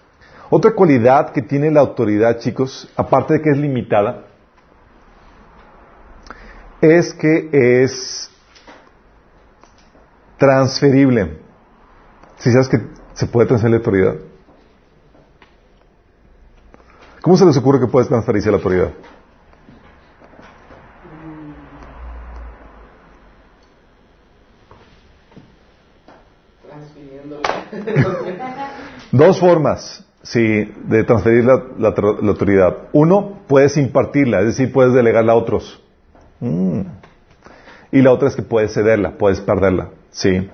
Otra 0.50 0.72
cualidad 0.72 1.32
que 1.32 1.42
tiene 1.42 1.70
la 1.70 1.80
autoridad, 1.80 2.38
chicos, 2.38 2.90
aparte 2.96 3.34
de 3.34 3.42
que 3.42 3.50
es 3.50 3.58
limitada, 3.58 4.24
es 6.80 7.12
que 7.12 7.50
es 7.52 8.30
transferible. 10.38 11.38
Si 12.38 12.50
sabes 12.52 12.68
que 12.68 12.80
se 13.12 13.26
puede 13.26 13.48
transferir 13.48 13.72
la 13.72 13.78
autoridad. 13.78 14.14
¿Cómo 17.20 17.36
se 17.36 17.44
les 17.44 17.56
ocurre 17.56 17.80
que 17.80 17.88
puedes 17.88 18.08
transferirse 18.08 18.48
la 18.48 18.58
autoridad? 18.58 18.92
Dos 29.12 29.40
formas, 29.40 30.04
sí, 30.22 30.72
de 30.84 31.04
transferir 31.04 31.44
la, 31.44 31.94
autoridad. 32.28 32.76
Uno, 32.92 33.38
puedes 33.46 33.76
impartirla, 33.76 34.40
es 34.40 34.46
decir, 34.46 34.72
puedes 34.72 34.92
delegarla 34.92 35.32
a 35.32 35.36
otros. 35.36 35.82
Mm. 36.40 36.80
Y 37.90 38.02
la 38.02 38.12
otra 38.12 38.28
es 38.28 38.36
que 38.36 38.42
puedes 38.42 38.74
cederla, 38.74 39.16
puedes 39.16 39.40
perderla, 39.40 39.90
sí. 40.10 40.48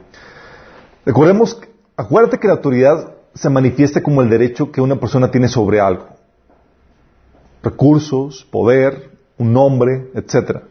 Recordemos, 1.04 1.60
acuérdate 1.96 2.38
que 2.38 2.46
la 2.46 2.54
autoridad 2.54 3.14
se 3.34 3.50
manifiesta 3.50 4.02
como 4.02 4.22
el 4.22 4.30
derecho 4.30 4.70
que 4.70 4.80
una 4.80 4.96
persona 4.96 5.30
tiene 5.30 5.48
sobre 5.48 5.80
algo. 5.80 6.06
Recursos, 7.62 8.46
poder, 8.50 9.10
un 9.36 9.52
nombre, 9.52 10.10
etcétera. 10.14 10.62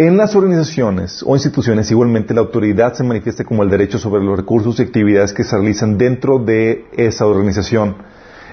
En 0.00 0.16
las 0.16 0.34
organizaciones 0.34 1.22
o 1.26 1.34
instituciones, 1.34 1.90
igualmente, 1.90 2.32
la 2.32 2.40
autoridad 2.40 2.94
se 2.94 3.04
manifiesta 3.04 3.44
como 3.44 3.62
el 3.62 3.68
derecho 3.68 3.98
sobre 3.98 4.24
los 4.24 4.34
recursos 4.34 4.80
y 4.80 4.82
actividades 4.82 5.34
que 5.34 5.44
se 5.44 5.54
realizan 5.54 5.98
dentro 5.98 6.38
de 6.38 6.86
esa 6.96 7.26
organización. 7.26 7.96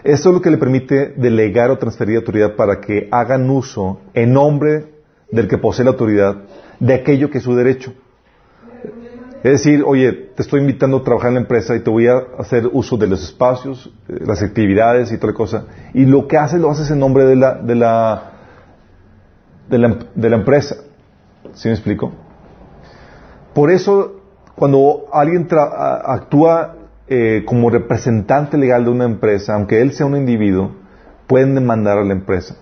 Esto 0.03 0.27
es 0.27 0.35
lo 0.35 0.41
que 0.41 0.51
le 0.51 0.57
permite 0.57 1.13
delegar 1.15 1.71
o 1.71 1.77
transferir 1.77 2.17
autoridad 2.17 2.57
para 2.57 2.81
que 2.81 3.07
hagan 3.11 3.49
uso, 3.49 4.01
en 4.13 4.33
nombre 4.33 4.87
del 5.31 5.47
que 5.47 5.57
posee 5.57 5.85
la 5.85 5.91
autoridad, 5.91 6.35
de 6.81 6.93
aquello 6.93 7.29
que 7.29 7.37
es 7.37 7.45
su 7.45 7.55
derecho. 7.55 7.93
Es 9.41 9.51
decir, 9.63 9.83
oye, 9.85 10.11
te 10.11 10.41
estoy 10.41 10.59
invitando 10.59 10.97
a 10.97 11.03
trabajar 11.05 11.29
en 11.29 11.35
la 11.35 11.41
empresa 11.43 11.77
y 11.77 11.79
te 11.79 11.89
voy 11.89 12.07
a 12.07 12.23
hacer 12.39 12.67
uso 12.73 12.97
de 12.97 13.07
los 13.07 13.23
espacios, 13.23 13.89
eh, 14.09 14.19
las 14.25 14.41
actividades 14.41 15.13
y 15.13 15.17
toda 15.17 15.31
la 15.31 15.37
cosa. 15.37 15.65
Y 15.93 16.07
lo 16.07 16.27
que 16.27 16.35
haces, 16.35 16.59
lo 16.59 16.69
haces 16.69 16.91
en 16.91 16.99
nombre 16.99 17.23
de 17.23 17.37
la, 17.37 17.53
de 17.53 17.75
la, 17.75 18.31
de 19.69 19.77
la, 19.77 19.97
de 20.13 20.29
la 20.29 20.35
empresa. 20.35 20.75
¿Sí 21.57 21.67
me 21.67 21.73
explico? 21.73 22.11
Por 23.53 23.71
eso, 23.71 24.21
cuando 24.55 25.05
alguien 25.11 25.47
actúa 25.51 26.75
eh, 27.07 27.43
como 27.45 27.69
representante 27.69 28.57
legal 28.57 28.85
de 28.85 28.91
una 28.91 29.05
empresa, 29.05 29.55
aunque 29.55 29.81
él 29.81 29.91
sea 29.93 30.05
un 30.05 30.15
individuo, 30.15 30.71
pueden 31.25 31.55
demandar 31.55 31.97
a 31.97 32.03
la 32.03 32.13
empresa. 32.13 32.55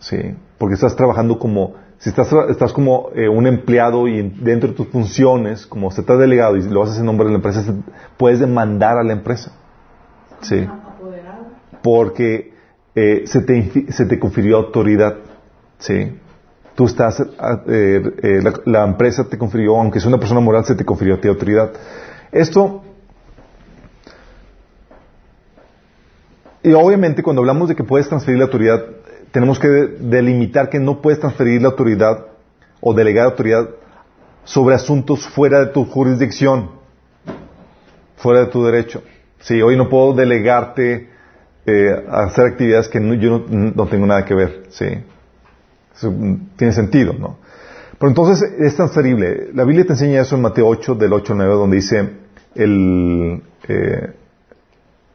¿Sí? 0.00 0.34
Porque 0.58 0.74
estás 0.74 0.96
trabajando 0.96 1.38
como, 1.38 1.74
si 1.98 2.08
estás, 2.08 2.32
estás 2.48 2.72
como 2.72 3.10
eh, 3.14 3.28
un 3.28 3.46
empleado 3.46 4.08
y 4.08 4.18
en- 4.18 4.42
dentro 4.42 4.70
de 4.70 4.74
tus 4.76 4.88
funciones, 4.88 5.66
como 5.66 5.90
se 5.90 6.02
te 6.02 6.12
ha 6.12 6.16
delegado 6.16 6.56
y 6.56 6.62
lo 6.62 6.82
haces 6.82 6.98
en 6.98 7.04
nombre 7.06 7.26
de 7.26 7.32
la 7.32 7.36
empresa, 7.36 7.62
puedes 8.16 8.40
demandar 8.40 8.96
a 8.98 9.04
la 9.04 9.12
empresa. 9.12 9.52
¿Sí? 10.40 10.66
Porque 11.82 12.54
eh, 12.94 13.22
se, 13.26 13.42
te, 13.42 13.92
se 13.92 14.06
te 14.06 14.18
confirió 14.18 14.56
autoridad. 14.56 15.16
¿sí? 15.78 16.18
Tú 16.74 16.86
estás, 16.86 17.22
ah, 17.38 17.62
eh, 17.66 18.02
eh, 18.22 18.40
la, 18.64 18.84
empresa 18.84 19.24
te 19.28 19.36
confirió, 19.36 19.76
aunque 19.78 19.98
es 19.98 20.06
una 20.06 20.18
persona 20.18 20.40
moral, 20.40 20.64
se 20.64 20.74
te 20.74 20.84
confirió 20.84 21.14
a 21.16 21.20
ti 21.20 21.28
autoridad. 21.28 21.70
Esto, 22.30 22.82
y 26.62 26.72
obviamente 26.72 27.22
cuando 27.22 27.42
hablamos 27.42 27.68
de 27.68 27.74
que 27.76 27.84
puedes 27.84 28.08
transferir 28.08 28.38
la 28.38 28.44
autoridad, 28.46 28.82
tenemos 29.32 29.58
que 29.58 29.68
de- 29.68 29.86
delimitar 29.98 30.70
que 30.70 30.78
no 30.78 31.02
puedes 31.02 31.20
transferir 31.20 31.60
la 31.60 31.68
autoridad 31.68 32.26
o 32.80 32.94
delegar 32.94 33.26
autoridad 33.26 33.68
sobre 34.44 34.74
asuntos 34.74 35.26
fuera 35.28 35.60
de 35.60 35.66
tu 35.66 35.84
jurisdicción 35.84 36.70
fuera 38.16 38.40
de 38.40 38.46
tu 38.46 38.64
derecho. 38.64 39.02
Sí, 39.40 39.60
hoy 39.60 39.76
no 39.76 39.88
puedo 39.88 40.14
delegarte 40.14 41.10
eh, 41.66 42.04
a 42.08 42.24
hacer 42.24 42.46
actividades 42.46 42.88
que 42.88 43.00
no- 43.00 43.14
yo 43.14 43.44
no, 43.48 43.72
no 43.74 43.86
tengo 43.86 44.06
nada 44.06 44.24
que 44.24 44.34
ver. 44.34 44.64
Sí, 44.70 44.86
Mm, 46.02 46.56
tiene 46.56 46.72
sentido, 46.72 47.12
¿no? 47.12 47.38
Pero 47.98 48.10
entonces 48.10 48.50
es 48.58 48.74
transferible. 48.74 49.50
La 49.54 49.64
Biblia 49.64 49.86
te 49.86 49.92
enseña 49.92 50.22
eso 50.22 50.36
en 50.36 50.42
Mateo 50.42 50.66
8, 50.66 50.94
del 50.96 51.12
8 51.12 51.32
al 51.34 51.38
9, 51.38 51.54
donde 51.54 51.76
dice 51.76 52.10
el, 52.54 53.42
eh, 53.68 54.12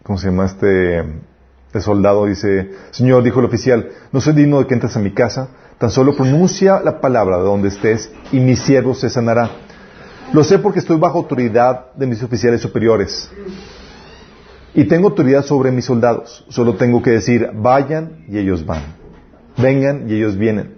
¿cómo 0.03 0.17
se 0.17 0.27
llama 0.27 0.45
este? 0.45 0.99
El 0.99 1.81
soldado 1.81 2.25
dice, 2.25 2.71
Señor, 2.91 3.23
dijo 3.23 3.39
el 3.39 3.45
oficial, 3.45 3.89
no 4.11 4.21
soy 4.21 4.33
digno 4.33 4.59
de 4.59 4.67
que 4.67 4.73
entres 4.73 4.95
a 4.95 4.99
mi 4.99 5.11
casa, 5.11 5.49
tan 5.77 5.91
solo 5.91 6.15
pronuncia 6.15 6.79
la 6.79 7.01
palabra 7.01 7.37
de 7.37 7.43
donde 7.43 7.67
estés 7.67 8.09
y 8.31 8.39
mi 8.39 8.55
siervo 8.55 8.93
se 8.93 9.09
sanará. 9.09 9.51
Lo 10.33 10.43
sé 10.43 10.59
porque 10.59 10.79
estoy 10.79 10.97
bajo 10.97 11.19
autoridad 11.19 11.93
de 11.93 12.07
mis 12.07 12.23
oficiales 12.23 12.61
superiores. 12.61 13.29
Y 14.73 14.85
tengo 14.85 15.09
autoridad 15.09 15.43
sobre 15.43 15.71
mis 15.71 15.85
soldados. 15.85 16.45
Solo 16.49 16.75
tengo 16.75 17.01
que 17.01 17.11
decir, 17.11 17.49
vayan 17.53 18.25
y 18.29 18.37
ellos 18.37 18.65
van. 18.65 19.06
Vengan 19.57 20.09
y 20.09 20.15
ellos 20.15 20.37
vienen. 20.37 20.75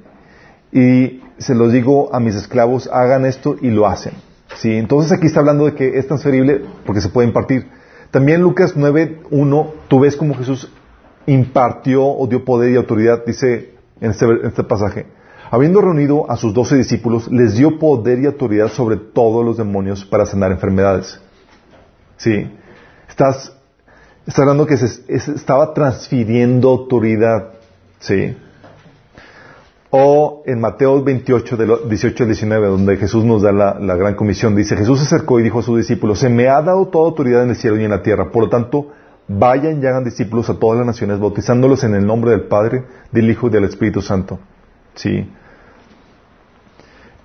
Y 0.71 1.21
se 1.37 1.55
los 1.55 1.71
digo 1.71 2.13
a 2.13 2.19
mis 2.19 2.35
esclavos, 2.35 2.89
hagan 2.91 3.25
esto 3.25 3.55
y 3.61 3.69
lo 3.69 3.87
hacen. 3.87 4.13
¿Sí? 4.55 4.75
Entonces 4.75 5.11
aquí 5.11 5.27
está 5.27 5.39
hablando 5.39 5.65
de 5.65 5.75
que 5.75 5.97
es 5.97 6.07
transferible 6.07 6.61
porque 6.85 7.01
se 7.01 7.09
puede 7.09 7.27
impartir. 7.27 7.67
También 8.11 8.41
Lucas 8.41 8.75
9.1, 8.75 9.71
tú 9.87 9.99
ves 9.99 10.15
cómo 10.15 10.33
Jesús 10.35 10.71
impartió 11.27 12.05
o 12.05 12.27
dio 12.27 12.43
poder 12.43 12.71
y 12.71 12.75
autoridad, 12.75 13.23
dice 13.25 13.75
en 14.01 14.11
este, 14.11 14.25
este 14.43 14.63
pasaje. 14.63 15.05
Habiendo 15.51 15.81
reunido 15.81 16.29
a 16.29 16.37
sus 16.37 16.53
doce 16.53 16.75
discípulos, 16.75 17.31
les 17.31 17.55
dio 17.55 17.79
poder 17.79 18.19
y 18.19 18.25
autoridad 18.25 18.69
sobre 18.69 18.97
todos 18.97 19.45
los 19.45 19.57
demonios 19.57 20.05
para 20.05 20.25
sanar 20.25 20.51
enfermedades. 20.51 21.19
Sí. 22.17 22.51
Estás, 23.07 23.55
está 24.27 24.41
hablando 24.41 24.65
que 24.65 24.77
se, 24.77 24.87
se 24.87 25.31
estaba 25.31 25.73
transfiriendo 25.73 26.69
autoridad. 26.69 27.53
Sí. 27.99 28.35
O 29.91 30.43
en 30.45 30.59
Mateo 30.61 31.03
28, 31.03 31.57
de 31.57 31.65
lo- 31.65 31.77
18 31.79 32.23
al 32.23 32.29
19, 32.29 32.67
donde 32.67 32.97
Jesús 32.97 33.25
nos 33.25 33.41
da 33.41 33.51
la, 33.51 33.79
la 33.79 33.95
gran 33.95 34.13
comisión, 34.15 34.55
dice, 34.55 34.77
Jesús 34.77 34.99
se 34.99 35.05
acercó 35.05 35.39
y 35.39 35.43
dijo 35.43 35.59
a 35.59 35.63
sus 35.63 35.77
discípulos, 35.77 36.19
se 36.19 36.29
me 36.29 36.47
ha 36.47 36.61
dado 36.61 36.87
toda 36.89 37.05
autoridad 37.07 37.43
en 37.43 37.49
el 37.49 37.55
cielo 37.55 37.77
y 37.79 37.83
en 37.85 37.89
la 37.91 38.03
tierra, 38.03 38.29
por 38.31 38.43
lo 38.43 38.49
tanto, 38.49 38.91
vayan 39.27 39.81
y 39.81 39.85
hagan 39.87 40.03
discípulos 40.03 40.47
a 40.49 40.59
todas 40.59 40.77
las 40.77 40.85
naciones, 40.85 41.19
bautizándolos 41.19 41.83
en 41.83 41.95
el 41.95 42.05
nombre 42.05 42.31
del 42.31 42.41
Padre, 42.43 42.83
del 43.11 43.31
Hijo 43.31 43.47
y 43.47 43.49
del 43.49 43.63
Espíritu 43.63 44.01
Santo. 44.01 44.39
Sí. 44.93 45.27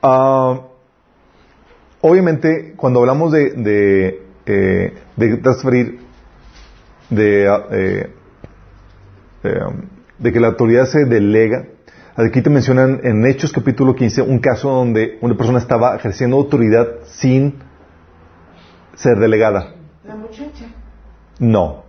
Ah, 0.02 0.60
obviamente, 2.00 2.74
cuando 2.76 3.00
hablamos 3.00 3.32
de, 3.32 3.50
de, 3.52 4.22
eh, 4.46 4.94
de 5.16 5.36
transferir, 5.38 5.98
de, 7.10 7.48
ah, 7.48 7.64
eh, 7.70 8.10
eh, 9.44 9.58
de 10.18 10.32
que 10.32 10.40
la 10.40 10.48
autoridad 10.48 10.86
se 10.86 11.04
delega, 11.04 11.66
aquí 12.16 12.42
te 12.42 12.50
mencionan 12.50 13.00
en 13.02 13.24
Hechos 13.26 13.52
capítulo 13.52 13.94
15 13.94 14.22
un 14.22 14.38
caso 14.38 14.70
donde 14.70 15.18
una 15.20 15.36
persona 15.36 15.58
estaba 15.58 15.96
ejerciendo 15.96 16.36
autoridad 16.36 16.86
sin 17.06 17.54
ser 18.94 19.18
delegada. 19.18 19.74
La 20.06 20.14
muchacha. 20.16 20.66
No. 21.38 21.84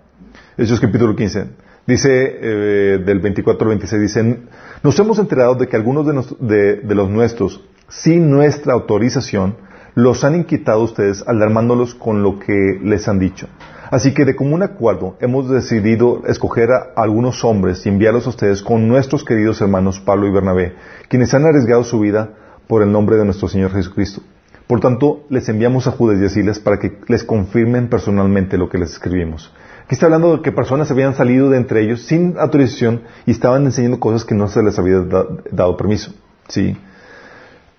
Hechos 0.58 0.80
capítulo 0.80 1.16
15. 1.16 1.48
Dice 1.88 2.10
eh, 2.42 2.98
del 3.06 3.20
24 3.20 3.64
al 3.66 3.70
26, 3.70 4.02
dicen, 4.02 4.50
nos 4.82 4.98
hemos 4.98 5.20
enterado 5.20 5.54
de 5.56 5.68
que 5.68 5.76
algunos 5.76 6.08
de, 6.08 6.14
nos- 6.14 6.36
de- 6.40 6.78
de 6.78 6.96
los 6.96 7.10
nuestros, 7.12 7.64
sin 7.88 8.32
nuestra 8.32 8.74
autorización, 8.74 9.56
los 9.94 10.24
han 10.24 10.34
inquietado 10.36 10.82
ustedes 10.82 11.24
alarmándolos 11.28 11.94
con 11.94 12.24
lo 12.24 12.40
que 12.40 12.80
les 12.82 13.08
han 13.08 13.20
dicho. 13.20 13.48
Así 13.92 14.14
que 14.14 14.26
de 14.26 14.36
común 14.36 14.64
acuerdo 14.64 15.16
hemos 15.20 15.50
decidido 15.50 16.24
escoger 16.28 16.70
a 16.72 16.94
algunos 16.96 17.44
hombres 17.44 17.86
y 17.86 17.90
enviarlos 17.90 18.26
a 18.26 18.30
ustedes 18.30 18.62
con 18.62 18.88
nuestros 18.88 19.24
queridos 19.24 19.62
hermanos 19.62 20.00
Pablo 20.00 20.28
y 20.28 20.32
Bernabé, 20.32 20.76
quienes 21.10 21.34
han 21.34 21.46
arriesgado 21.46 21.84
su 21.84 22.00
vida 22.00 22.30
por 22.68 22.82
el 22.82 22.92
nombre 22.92 23.18
de 23.18 23.26
nuestro 23.26 23.48
Señor 23.48 23.72
Jesucristo. 23.72 24.22
Por 24.68 24.80
tanto, 24.80 25.26
les 25.30 25.48
enviamos 25.50 25.86
a 25.88 25.92
Judas 25.92 26.20
y 26.20 26.26
a 26.26 26.30
Silas 26.30 26.58
para 26.60 26.80
que 26.80 26.98
les 27.08 27.24
confirmen 27.24 27.88
personalmente 27.88 28.58
lo 28.58 28.68
que 28.70 28.80
les 28.80 28.94
escribimos. 28.94 29.54
Aquí 29.86 29.94
está 29.94 30.08
hablando 30.08 30.38
de 30.38 30.42
que 30.42 30.52
personas 30.52 30.90
habían 30.90 31.14
salido 31.14 31.52
de 31.52 31.58
entre 31.58 31.82
ellos 31.84 32.02
sin 32.08 32.36
autorización 32.40 33.04
y 33.28 33.32
estaban 33.32 33.66
enseñando 33.66 34.00
cosas 34.00 34.26
que 34.26 34.34
no 34.34 34.48
se 34.48 34.64
les 34.64 34.80
había 34.80 35.02
da- 35.02 35.28
dado 35.52 35.78
permiso. 35.78 36.12
¿sí? 36.48 36.76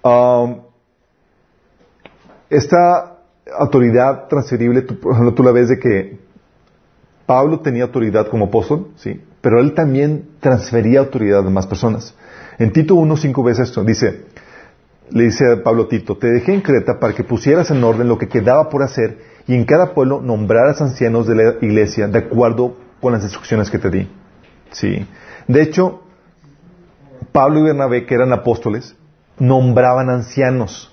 Um, 0.04 0.60
esta 2.48 3.15
autoridad 3.58 4.28
transferible, 4.28 4.82
tú, 4.82 4.98
tú 5.34 5.42
la 5.42 5.52
ves 5.52 5.68
de 5.68 5.78
que 5.78 6.18
Pablo 7.26 7.60
tenía 7.60 7.84
autoridad 7.84 8.28
como 8.28 8.46
apóstol, 8.46 8.88
sí, 8.96 9.20
pero 9.40 9.60
él 9.60 9.74
también 9.74 10.28
transfería 10.40 11.00
autoridad 11.00 11.40
a 11.40 11.42
demás 11.42 11.66
personas. 11.66 12.14
En 12.58 12.72
Tito 12.72 12.94
1.5 12.94 13.44
ves 13.44 13.58
esto, 13.58 13.84
dice, 13.84 14.24
le 15.10 15.24
dice 15.24 15.52
a 15.52 15.62
Pablo 15.62 15.88
Tito, 15.88 16.16
te 16.16 16.28
dejé 16.28 16.54
en 16.54 16.60
Creta 16.60 16.98
para 16.98 17.14
que 17.14 17.24
pusieras 17.24 17.70
en 17.70 17.82
orden 17.82 18.08
lo 18.08 18.18
que 18.18 18.28
quedaba 18.28 18.68
por 18.68 18.82
hacer 18.82 19.18
y 19.46 19.54
en 19.54 19.64
cada 19.64 19.94
pueblo 19.94 20.20
nombraras 20.20 20.80
ancianos 20.80 21.26
de 21.26 21.34
la 21.34 21.54
iglesia 21.60 22.08
de 22.08 22.18
acuerdo 22.18 22.76
con 23.00 23.12
las 23.12 23.22
instrucciones 23.22 23.70
que 23.70 23.78
te 23.78 23.90
di. 23.90 24.08
Sí. 24.72 25.06
De 25.46 25.62
hecho, 25.62 26.02
Pablo 27.32 27.60
y 27.60 27.62
Bernabé, 27.64 28.06
que 28.06 28.14
eran 28.14 28.32
apóstoles, 28.32 28.96
nombraban 29.38 30.10
ancianos. 30.10 30.90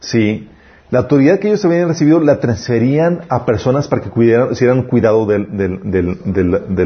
¿Sí? 0.00 0.48
La 0.90 1.00
autoridad 1.00 1.38
que 1.38 1.48
ellos 1.48 1.64
habían 1.64 1.88
recibido 1.88 2.18
la 2.20 2.40
transferían 2.40 3.22
a 3.28 3.44
personas 3.44 3.88
para 3.88 4.00
que 4.02 4.08
cuidaran, 4.10 4.52
hicieran 4.52 4.84
cuidado 4.84 5.26
de, 5.26 5.38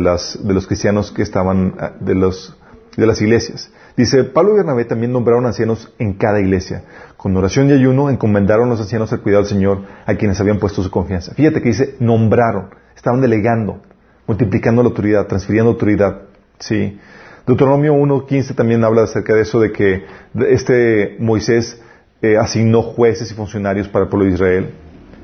las- 0.01 0.39
de 0.47 0.55
los 0.55 0.67
cristianos 0.67 1.13
que 1.13 1.23
estaban, 1.23 1.75
ah, 1.79 1.93
de, 2.01 2.15
los, 2.15 2.57
de 2.97 3.07
las 3.07 3.21
iglesias. 3.23 3.71
Dice, 3.97 4.25
Pablo 4.25 4.55
y 4.55 4.57
Bernabé 4.57 4.87
también 4.87 5.13
nombraron 5.13 5.47
ancianos 5.47 5.93
en 5.99 6.15
cada 6.15 6.41
iglesia. 6.41 6.83
Con 7.17 7.37
oración 7.37 7.69
y 7.69 7.73
ayuno 7.75 8.11
encomendaron 8.11 8.69
los 8.69 8.81
ancianos 8.81 9.13
al 9.13 9.21
cuidado 9.21 9.43
del 9.45 9.51
Señor 9.51 9.83
a 10.07 10.15
quienes 10.15 10.41
habían 10.41 10.59
puesto 10.59 10.83
su 10.83 10.91
confianza. 10.91 11.35
Fíjate 11.35 11.61
que 11.63 11.69
dice, 11.69 11.97
nombraron, 12.01 12.71
estaban 12.97 13.21
delegando, 13.21 13.83
multiplicando 14.27 14.83
la 14.83 14.89
autoridad, 14.89 15.27
transfiriendo 15.27 15.71
autoridad. 15.73 16.23
¿sí? 16.59 16.99
Deuteronomio 17.47 17.95
1.15 17.95 18.55
también 18.55 18.83
habla 18.83 19.03
acerca 19.03 19.35
de 19.35 19.43
eso, 19.43 19.61
de 19.61 19.73
que 19.73 20.05
este 20.49 21.17
Moisés 21.19 21.82
eh, 22.23 22.39
asignó 22.39 22.83
jueces 22.83 23.31
y 23.31 23.35
funcionarios 23.35 23.89
para 23.89 24.05
el 24.05 24.09
pueblo 24.09 24.27
de 24.27 24.35
Israel. 24.35 24.71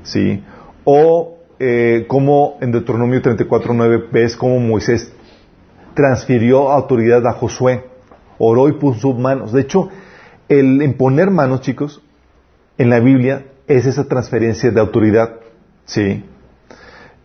¿sí? 0.03 0.43
O 0.83 1.37
eh, 1.59 2.05
como 2.07 2.57
en 2.61 2.71
Deuteronomio 2.71 3.21
34.9 3.21 4.11
ves 4.11 4.35
cómo 4.35 4.59
Moisés 4.59 5.11
transfirió 5.93 6.71
autoridad 6.71 7.25
a 7.27 7.33
Josué, 7.33 7.85
oró 8.37 8.69
y 8.69 8.73
puso 8.73 9.13
manos. 9.13 9.51
De 9.53 9.61
hecho, 9.61 9.89
el 10.47 10.81
imponer 10.81 11.31
manos, 11.31 11.61
chicos, 11.61 12.01
en 12.77 12.89
la 12.89 12.99
Biblia 12.99 13.45
es 13.67 13.85
esa 13.85 14.07
transferencia 14.07 14.71
de 14.71 14.79
autoridad. 14.79 15.35
¿sí? 15.85 16.23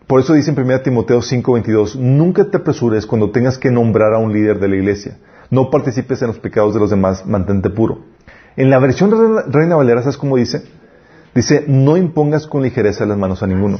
Por 0.07 0.19
eso 0.19 0.33
dice 0.33 0.51
en 0.51 0.59
1 0.59 0.81
Timoteo 0.81 1.21
5:22, 1.21 1.95
nunca 1.95 2.45
te 2.45 2.57
apresures 2.57 3.05
cuando 3.05 3.31
tengas 3.31 3.57
que 3.57 3.71
nombrar 3.71 4.13
a 4.13 4.19
un 4.19 4.31
líder 4.31 4.59
de 4.59 4.67
la 4.67 4.75
iglesia. 4.75 5.17
No 5.49 5.69
participes 5.69 6.21
en 6.21 6.27
los 6.29 6.39
pecados 6.39 6.73
de 6.73 6.79
los 6.79 6.89
demás, 6.89 7.25
mantente 7.25 7.69
puro. 7.69 8.14
En 8.57 8.69
la 8.69 8.79
versión 8.79 9.11
Reina, 9.11 9.43
Reina 9.47 9.75
Valera, 9.75 10.01
¿sabes 10.01 10.17
cómo 10.17 10.37
dice? 10.37 10.63
Dice, 11.33 11.65
no 11.67 11.97
impongas 11.97 12.47
con 12.47 12.63
ligereza 12.63 13.05
las 13.05 13.17
manos 13.17 13.43
a 13.43 13.47
ninguno. 13.47 13.79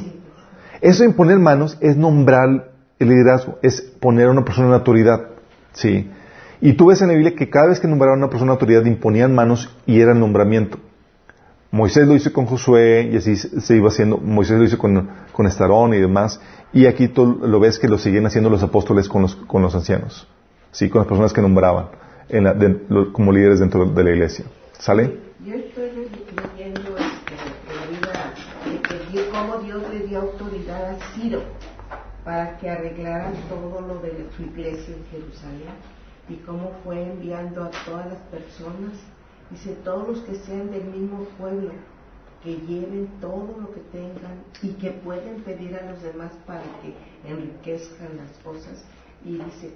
Eso 0.81 1.03
de 1.03 1.09
imponer 1.09 1.39
manos 1.39 1.77
es 1.79 1.95
nombrar 1.95 2.71
el 2.99 3.09
liderazgo, 3.09 3.57
es 3.61 3.81
poner 3.81 4.27
a 4.27 4.31
una 4.31 4.43
persona 4.43 4.67
en 4.67 4.73
autoridad. 4.73 5.21
¿sí? 5.71 6.11
Y 6.59 6.73
tú 6.73 6.87
ves 6.87 7.01
en 7.01 7.07
la 7.07 7.13
Biblia 7.13 7.35
que 7.35 7.49
cada 7.49 7.67
vez 7.67 7.79
que 7.79 7.87
nombraron 7.87 8.19
a 8.19 8.23
una 8.25 8.29
persona 8.29 8.51
en 8.51 8.55
autoridad 8.55 8.85
imponían 8.85 9.33
manos 9.33 9.73
y 9.85 10.01
era 10.01 10.11
el 10.11 10.19
nombramiento. 10.19 10.77
Moisés 11.71 12.07
lo 12.07 12.15
hizo 12.15 12.31
con 12.31 12.45
Josué 12.45 13.09
y 13.11 13.17
así 13.17 13.35
se 13.37 13.75
iba 13.75 13.87
haciendo. 13.87 14.17
Moisés 14.17 14.57
lo 14.57 14.65
hizo 14.65 14.77
con, 14.77 15.09
con 15.31 15.45
Estarón 15.45 15.93
y 15.93 15.99
demás. 15.99 16.39
Y 16.73 16.85
aquí 16.85 17.07
tú 17.07 17.39
lo 17.41 17.59
ves 17.59 17.79
que 17.79 17.87
lo 17.87 17.97
siguen 17.97 18.25
haciendo 18.25 18.49
los 18.49 18.63
apóstoles 18.63 19.07
con 19.07 19.21
los, 19.21 19.35
con 19.35 19.61
los 19.61 19.73
ancianos. 19.75 20.27
Sí, 20.71 20.89
con 20.89 20.99
las 20.99 21.07
personas 21.07 21.31
que 21.31 21.41
nombraban 21.41 21.87
en 22.29 22.43
la- 22.43 22.53
de- 22.53 22.85
lo- 22.89 23.11
como 23.13 23.31
líderes 23.31 23.59
dentro 23.59 23.85
de 23.85 24.03
la 24.03 24.09
iglesia. 24.11 24.45
¿Sale? 24.79 25.19
Yo 25.45 25.53
estoy 25.55 25.91
leyendo 25.95 26.97
este, 26.97 27.35
la 27.75 27.85
vida 27.89 28.33
de 29.13 29.29
cómo 29.31 29.57
Dios 29.63 29.81
le 29.93 30.07
dio 30.07 30.21
autoridad 30.21 30.91
a 30.91 30.95
Ciro 31.13 31.41
para 32.23 32.57
que 32.57 32.69
arreglara 32.69 33.31
todo 33.49 33.81
lo 33.81 33.99
de 33.99 34.25
su 34.35 34.43
iglesia 34.43 34.95
en 34.95 35.05
Jerusalén 35.11 35.75
y 36.27 36.35
cómo 36.37 36.71
fue 36.83 37.03
enviando 37.03 37.63
a 37.63 37.69
todas 37.85 38.07
las 38.07 38.19
personas. 38.31 38.93
Dice, 39.51 39.75
todos 39.83 40.07
los 40.07 40.19
que 40.21 40.35
sean 40.35 40.71
del 40.71 40.85
mismo 40.85 41.19
pueblo, 41.37 41.69
que 42.43 42.55
lleven 42.67 43.07
todo 43.21 43.55
lo 43.61 43.71
que 43.71 43.81
tengan 43.91 44.43
y 44.63 44.69
que 44.73 44.91
pueden 44.91 45.41
pedir 45.43 45.75
a 45.75 45.91
los 45.91 46.01
demás 46.01 46.31
para 46.47 46.63
que 46.81 46.93
enriquezcan 47.29 48.17
las 48.17 48.31
cosas. 48.43 48.83
Y 49.23 49.33
dice, 49.33 49.73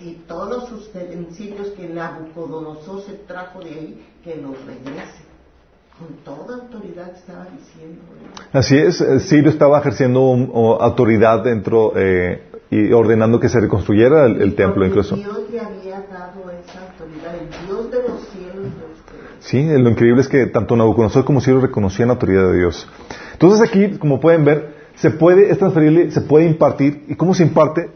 y 0.00 0.14
todos 0.26 0.68
sus 0.68 0.88
utensilios 0.88 1.68
que 1.76 1.88
Nabucodonosor 1.88 3.02
se 3.02 3.12
trajo 3.26 3.60
de 3.60 3.70
ahí, 3.70 4.06
que 4.22 4.36
los 4.36 4.52
regrese. 4.64 5.26
Con 5.98 6.08
toda 6.24 6.54
autoridad 6.62 7.10
estaba 7.14 7.46
diciendo. 7.46 8.02
¿eh? 8.20 8.48
Así 8.52 8.76
es, 8.78 9.00
eh, 9.00 9.18
Sirio 9.18 9.50
estaba 9.50 9.80
ejerciendo 9.80 10.20
un- 10.30 10.50
o 10.54 10.80
autoridad 10.80 11.42
dentro 11.42 11.92
eh, 11.96 12.42
y 12.70 12.92
ordenando 12.92 13.40
que 13.40 13.48
se 13.48 13.58
reconstruyera 13.60 14.26
el, 14.26 14.40
el 14.40 14.54
templo 14.54 14.86
incluso. 14.86 15.16
Dios 15.16 15.40
le 15.50 15.58
había 15.58 16.00
dado 16.08 16.48
esa 16.50 16.86
autoridad, 16.92 17.34
el 17.34 17.66
Dios 17.66 17.90
de 17.90 18.08
los 18.08 18.20
cielos. 18.28 18.56
los 18.66 18.98
que- 19.02 19.18
Sí, 19.40 19.64
lo 19.66 19.88
increíble 19.90 20.20
es 20.20 20.28
que 20.28 20.46
tanto 20.46 20.76
Nabucodonosor 20.76 21.24
como 21.24 21.40
Ciro 21.40 21.60
reconocían 21.60 22.08
la 22.08 22.14
autoridad 22.14 22.48
de 22.52 22.58
Dios. 22.58 22.88
Entonces 23.32 23.68
aquí, 23.68 23.98
como 23.98 24.20
pueden 24.20 24.44
ver, 24.44 24.74
se 24.94 25.10
puede, 25.10 25.50
es 25.50 25.58
transferible, 25.58 26.12
se 26.12 26.20
puede 26.20 26.46
impartir. 26.46 27.04
¿Y 27.08 27.16
cómo 27.16 27.34
se 27.34 27.42
imparte? 27.42 27.90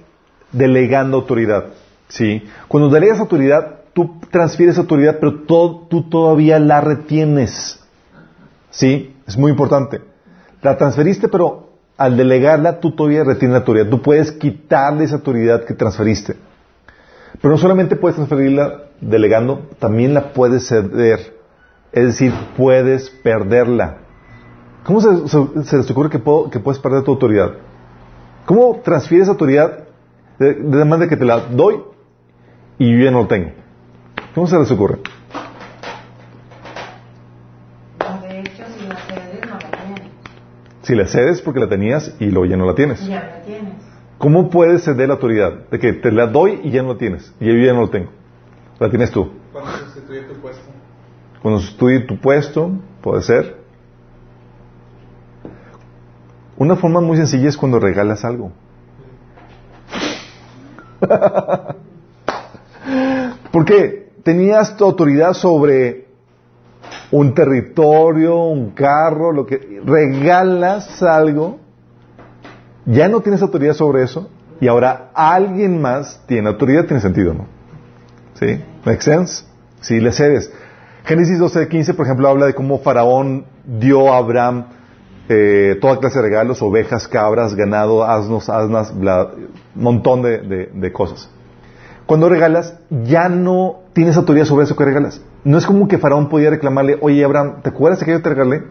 Delegando 0.50 1.18
autoridad. 1.18 1.66
¿Sí? 2.12 2.44
Cuando 2.68 2.90
delegas 2.90 3.20
autoridad, 3.20 3.76
tú 3.94 4.16
transfieres 4.30 4.76
autoridad, 4.76 5.16
pero 5.18 5.44
to- 5.44 5.86
tú 5.88 6.10
todavía 6.10 6.58
la 6.58 6.82
retienes. 6.82 7.80
¿Sí? 8.70 9.16
Es 9.26 9.38
muy 9.38 9.50
importante. 9.50 10.02
La 10.60 10.76
transferiste, 10.76 11.28
pero 11.28 11.70
al 11.96 12.18
delegarla, 12.18 12.80
tú 12.80 12.90
todavía 12.94 13.24
retienes 13.24 13.52
la 13.54 13.58
autoridad. 13.60 13.86
Tú 13.88 14.02
puedes 14.02 14.30
quitarle 14.32 15.04
esa 15.04 15.16
autoridad 15.16 15.64
que 15.64 15.72
transferiste. 15.72 16.36
Pero 17.40 17.52
no 17.52 17.58
solamente 17.58 17.96
puedes 17.96 18.16
transferirla 18.16 18.82
delegando, 19.00 19.68
también 19.78 20.12
la 20.12 20.34
puedes 20.34 20.66
ceder. 20.68 21.38
Es 21.92 22.04
decir, 22.06 22.32
puedes 22.58 23.08
perderla. 23.08 23.96
¿Cómo 24.84 25.00
se, 25.00 25.28
se- 25.64 25.92
ocurre 25.92 26.10
que, 26.10 26.18
puedo- 26.18 26.50
que 26.50 26.60
puedes 26.60 26.78
perder 26.78 27.04
tu 27.04 27.12
autoridad? 27.12 27.52
¿Cómo 28.44 28.80
transfieres 28.84 29.28
autoridad 29.28 29.84
de, 30.38 30.54
de 30.54 30.84
manera 30.84 31.08
que 31.08 31.16
te 31.16 31.24
la 31.24 31.38
doy 31.40 31.76
y 32.78 32.90
yo 32.90 33.04
ya 33.04 33.10
no 33.10 33.22
lo 33.22 33.26
tengo? 33.26 33.50
¿Cómo 34.34 34.46
se 34.46 34.58
les 34.58 34.70
ocurre? 34.70 34.98
No, 37.98 38.20
de 38.26 38.40
hecho, 38.40 38.64
si 38.78 38.86
la 38.86 38.96
cedes, 38.96 39.40
no 39.46 39.54
la 39.54 39.70
tienes. 39.70 40.10
Si 40.82 40.94
la 40.94 41.06
cedes 41.06 41.42
porque 41.42 41.60
la 41.60 41.68
tenías 41.68 42.16
y 42.18 42.26
luego 42.26 42.46
ya 42.46 42.56
no 42.56 42.66
la 42.66 42.74
tienes. 42.74 43.06
Ya 43.06 43.22
la 43.22 43.42
tienes. 43.42 43.74
¿Cómo 44.18 44.50
puedes 44.50 44.84
ceder 44.84 45.08
la 45.08 45.14
autoridad? 45.14 45.68
De 45.70 45.78
que 45.78 45.92
te 45.92 46.12
la 46.12 46.26
doy 46.26 46.60
y 46.62 46.70
ya 46.70 46.82
no 46.82 46.92
la 46.92 46.98
tienes. 46.98 47.34
Y 47.40 47.46
yo 47.46 47.54
ya 47.54 47.72
no 47.72 47.82
la 47.82 47.90
tengo. 47.90 48.10
La 48.78 48.88
tienes 48.88 49.10
tú. 49.10 49.32
Cuando 49.52 49.70
sustituye 49.72 50.22
tu 50.22 50.34
puesto. 50.40 50.62
Cuando 51.42 51.60
estudie 51.60 52.00
tu 52.00 52.18
puesto, 52.18 52.70
puede 53.00 53.22
ser. 53.22 53.56
Una 56.56 56.76
forma 56.76 57.00
muy 57.00 57.16
sencilla 57.16 57.48
es 57.48 57.56
cuando 57.56 57.80
regalas 57.80 58.24
algo. 58.24 58.52
Porque 63.52 64.10
tenías 64.24 64.76
tu 64.76 64.84
autoridad 64.84 65.34
sobre 65.34 66.06
un 67.10 67.34
territorio, 67.34 68.36
un 68.44 68.70
carro, 68.70 69.30
lo 69.30 69.46
que 69.46 69.80
regalas 69.84 71.02
algo, 71.02 71.58
ya 72.86 73.08
no 73.08 73.20
tienes 73.20 73.42
autoridad 73.42 73.74
sobre 73.74 74.02
eso 74.02 74.28
y 74.60 74.66
ahora 74.66 75.10
alguien 75.14 75.80
más 75.80 76.22
tiene 76.26 76.48
autoridad, 76.48 76.86
tiene 76.86 77.00
sentido, 77.00 77.34
¿no? 77.34 77.46
¿Sí? 78.34 78.60
¿Make 78.84 79.02
sense? 79.02 79.44
Sí, 79.80 80.00
le 80.00 80.12
cedes. 80.12 80.50
Génesis 81.04 81.38
12:15, 81.38 81.94
por 81.94 82.06
ejemplo, 82.06 82.28
habla 82.28 82.46
de 82.46 82.54
cómo 82.54 82.78
Faraón 82.78 83.44
dio 83.66 84.12
a 84.12 84.16
Abraham 84.18 84.66
eh, 85.28 85.76
toda 85.80 85.98
clase 85.98 86.18
de 86.18 86.22
regalos, 86.22 86.62
ovejas, 86.62 87.06
cabras, 87.06 87.54
ganado, 87.54 88.04
asnos, 88.04 88.48
asnas, 88.48 88.90
un 88.92 89.52
montón 89.74 90.22
de 90.22 90.92
cosas. 90.92 91.28
Cuando 92.06 92.28
regalas, 92.28 92.78
ya 93.04 93.28
no 93.28 93.80
tienes 93.92 94.16
autoridad 94.16 94.44
sobre 94.44 94.64
eso 94.64 94.76
que 94.76 94.84
regalas. 94.84 95.20
No 95.44 95.58
es 95.58 95.66
como 95.66 95.88
que 95.88 95.98
Faraón 95.98 96.28
podía 96.28 96.50
reclamarle, 96.50 96.98
oye 97.00 97.24
Abraham, 97.24 97.62
¿te 97.62 97.70
acuerdas 97.70 98.00
de 98.00 98.06
que 98.06 98.12
yo 98.12 98.22
te 98.22 98.28
regalé? 98.28 98.64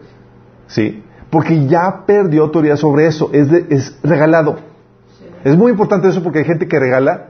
Sí, 0.66 1.02
porque 1.30 1.66
ya 1.66 2.04
perdió 2.06 2.42
autoridad 2.42 2.76
sobre 2.76 3.06
eso, 3.06 3.30
es, 3.32 3.50
de- 3.50 3.66
es 3.70 3.98
regalado. 4.02 4.56
Es 5.44 5.56
muy 5.56 5.72
importante 5.72 6.08
eso 6.08 6.22
porque 6.22 6.40
hay 6.40 6.44
gente 6.44 6.68
que 6.68 6.78
regala 6.78 7.28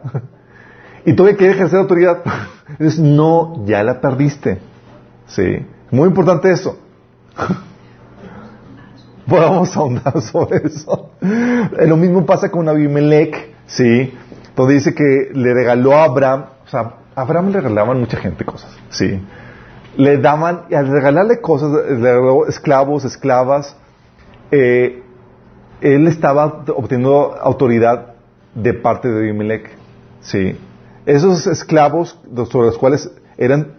y 1.04 1.14
todavía 1.14 1.38
quiere 1.38 1.54
ejercer 1.54 1.78
autoridad. 1.78 2.18
Entonces, 2.68 2.98
no, 3.00 3.64
ya 3.66 3.82
la 3.82 4.00
perdiste. 4.00 4.58
Sí, 5.26 5.64
muy 5.90 6.08
importante 6.08 6.50
eso. 6.50 6.78
Podemos 9.26 9.74
ahondar 9.76 10.20
sobre 10.20 10.66
eso. 10.66 11.10
Lo 11.86 11.96
mismo 11.96 12.26
pasa 12.26 12.50
con 12.50 12.68
Abimelech, 12.68 13.54
sí, 13.66 14.12
donde 14.56 14.74
dice 14.74 14.94
que 14.94 15.30
le 15.32 15.54
regaló 15.54 15.94
a 15.94 16.04
Abraham, 16.04 16.46
o 16.64 16.68
sea, 16.68 16.94
a 17.14 17.20
Abraham 17.20 17.50
le 17.50 17.60
regalaban 17.60 18.00
mucha 18.00 18.18
gente 18.18 18.44
cosas, 18.44 18.70
sí. 18.90 19.20
Le 19.96 20.18
daban, 20.18 20.62
y 20.70 20.74
al 20.74 20.88
regalarle 20.88 21.40
cosas, 21.40 21.70
le 21.72 21.96
regaló 21.96 22.46
esclavos, 22.46 23.04
esclavas, 23.04 23.76
eh, 24.50 25.02
él 25.80 26.06
estaba 26.06 26.64
obteniendo 26.74 27.36
autoridad 27.40 28.14
de 28.54 28.74
parte 28.74 29.08
de 29.08 29.18
Abimelech, 29.20 29.70
sí. 30.20 30.56
Esos 31.04 31.46
esclavos 31.46 32.18
sobre 32.50 32.66
los 32.66 32.78
cuales 32.78 33.10
eran, 33.36 33.74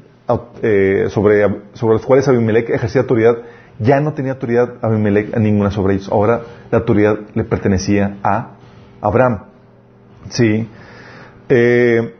eh, 0.61 1.07
sobre, 1.09 1.47
sobre 1.73 1.95
los 1.95 2.05
cuales 2.05 2.27
Abimelech 2.27 2.69
ejercía 2.69 3.01
autoridad, 3.01 3.37
ya 3.79 3.99
no 4.01 4.13
tenía 4.13 4.33
autoridad 4.33 4.73
Abimelech 4.81 5.35
a 5.35 5.39
ninguna 5.39 5.71
sobre 5.71 5.95
ellos. 5.95 6.09
Ahora 6.11 6.41
la 6.69 6.79
autoridad 6.79 7.19
le 7.33 7.43
pertenecía 7.43 8.17
a 8.23 8.55
Abraham. 9.01 9.52
Sí. 10.29 10.67
Eh, 11.49 12.15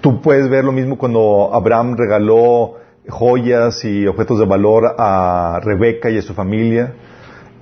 tú 0.00 0.20
puedes 0.20 0.48
ver 0.48 0.64
lo 0.64 0.72
mismo 0.72 0.98
cuando 0.98 1.50
Abraham 1.52 1.96
regaló 1.96 2.76
joyas 3.08 3.84
y 3.84 4.06
objetos 4.06 4.38
de 4.38 4.46
valor 4.46 4.94
a 4.98 5.60
Rebeca 5.62 6.10
y 6.10 6.18
a 6.18 6.22
su 6.22 6.34
familia. 6.34 6.94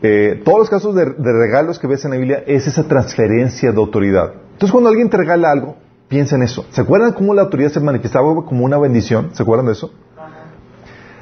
Eh, 0.03 0.41
todos 0.45 0.61
los 0.61 0.71
casos 0.71 0.95
de, 0.95 1.05
regalos 1.05 1.79
que 1.79 1.87
ves 1.87 2.05
en 2.05 2.13
la 2.13 2.17
Biblia 2.17 2.43
es 2.47 2.67
esa 2.67 2.85
transferencia 2.85 3.71
de 3.71 3.79
autoridad. 3.79 4.33
Entonces 4.53 4.73
cuando 4.73 4.89
alguien 4.89 5.11
te 5.11 5.17
regala 5.17 5.51
algo, 5.51 5.77
piensa 6.09 6.37
en 6.37 6.43
eso. 6.43 6.67
¿Se 6.71 6.81
acuerdan 6.81 7.13
cómo 7.13 7.35
la 7.35 7.43
autoridad 7.43 7.71
se 7.71 7.81
manifestaba 7.81 8.35
como 8.45 8.65
una 8.65 8.79
bendición? 8.79 9.31
¿Se 9.35 9.43
acuerdan 9.43 9.67
de 9.67 9.73
eso? 9.73 9.93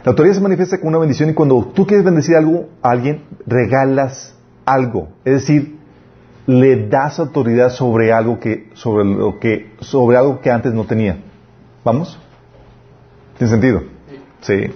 La 0.04 0.10
autoridad 0.12 0.34
se 0.34 0.40
manifiesta 0.40 0.78
como 0.78 0.90
una 0.90 0.98
bendición 0.98 1.28
y 1.30 1.34
cuando 1.34 1.70
tú 1.74 1.86
quieres 1.86 2.04
bendecir 2.04 2.36
algo 2.36 2.68
a 2.82 2.90
alguien, 2.90 3.24
regalas 3.46 4.34
algo. 4.64 5.08
Es 5.24 5.34
decir, 5.34 5.77
le 6.48 6.88
das 6.88 7.18
autoridad 7.18 7.68
sobre 7.68 8.10
algo 8.10 8.40
que, 8.40 8.70
sobre 8.72 9.04
lo 9.04 9.38
que, 9.38 9.70
sobre 9.80 10.16
algo 10.16 10.40
que 10.40 10.50
antes 10.50 10.72
no 10.72 10.84
tenía. 10.84 11.18
¿Vamos? 11.84 12.18
¿Tiene 13.36 13.50
sentido? 13.50 13.82
Sí. 14.40 14.70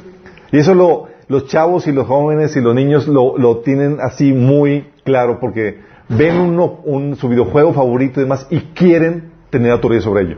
Y 0.51 0.59
eso 0.59 0.75
lo, 0.75 1.09
los 1.29 1.47
chavos 1.47 1.87
y 1.87 1.93
los 1.93 2.07
jóvenes 2.07 2.55
y 2.57 2.61
los 2.61 2.75
niños 2.75 3.09
lo, 3.09 3.39
lo 3.39 3.61
tienen 3.61 4.01
así 4.03 4.35
muy 4.35 4.91
claro 5.03 5.41
porque 5.41 5.81
ven 6.11 6.39
uno, 6.39 6.81
un, 6.85 7.17
su 7.17 7.31
videojuego 7.31 7.73
favorito 7.73 8.21
y 8.21 8.25
demás 8.25 8.47
y 8.51 8.61
quieren 8.75 9.33
tener 9.49 9.71
autoridad 9.71 10.03
sobre 10.03 10.25
ello. 10.25 10.37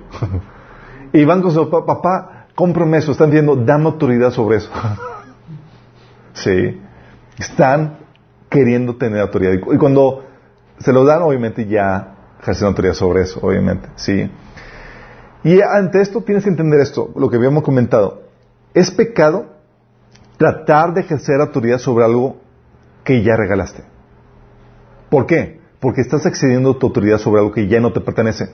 y 1.12 1.24
van 1.24 1.42
con 1.42 1.50
su 1.50 1.68
papá, 1.68 1.84
papá, 1.84 2.46
cómprame 2.54 2.98
eso, 2.98 3.10
están 3.10 3.32
viendo, 3.32 3.56
dame 3.56 3.86
autoridad 3.86 4.30
sobre 4.30 4.58
eso. 4.58 4.70
sí. 6.34 6.80
Están 7.40 7.98
queriendo 8.48 8.94
tener 8.94 9.18
autoridad. 9.18 9.54
Y 9.54 9.78
cuando 9.78 10.22
se 10.78 10.92
lo 10.92 11.04
dan, 11.04 11.22
obviamente 11.22 11.66
ya 11.66 12.14
ejercen 12.40 12.68
autoridad 12.68 12.94
sobre 12.94 13.22
eso, 13.22 13.40
obviamente, 13.42 13.88
sí. 13.96 14.30
Y 15.44 15.60
ante 15.60 16.00
esto 16.00 16.22
tienes 16.22 16.44
que 16.44 16.50
entender 16.50 16.80
esto, 16.80 17.10
lo 17.16 17.28
que 17.28 17.36
habíamos 17.36 17.62
comentado. 17.62 18.22
Es 18.72 18.90
pecado 18.90 19.46
tratar 20.36 20.94
de 20.94 21.02
ejercer 21.02 21.40
autoridad 21.40 21.78
sobre 21.78 22.04
algo 22.04 22.36
que 23.04 23.22
ya 23.22 23.36
regalaste. 23.36 23.84
¿Por 25.10 25.26
qué? 25.26 25.60
Porque 25.80 26.00
estás 26.00 26.26
excediendo 26.26 26.76
tu 26.76 26.86
autoridad 26.86 27.18
sobre 27.18 27.40
algo 27.40 27.52
que 27.52 27.68
ya 27.68 27.78
no 27.80 27.92
te 27.92 28.00
pertenece. 28.00 28.50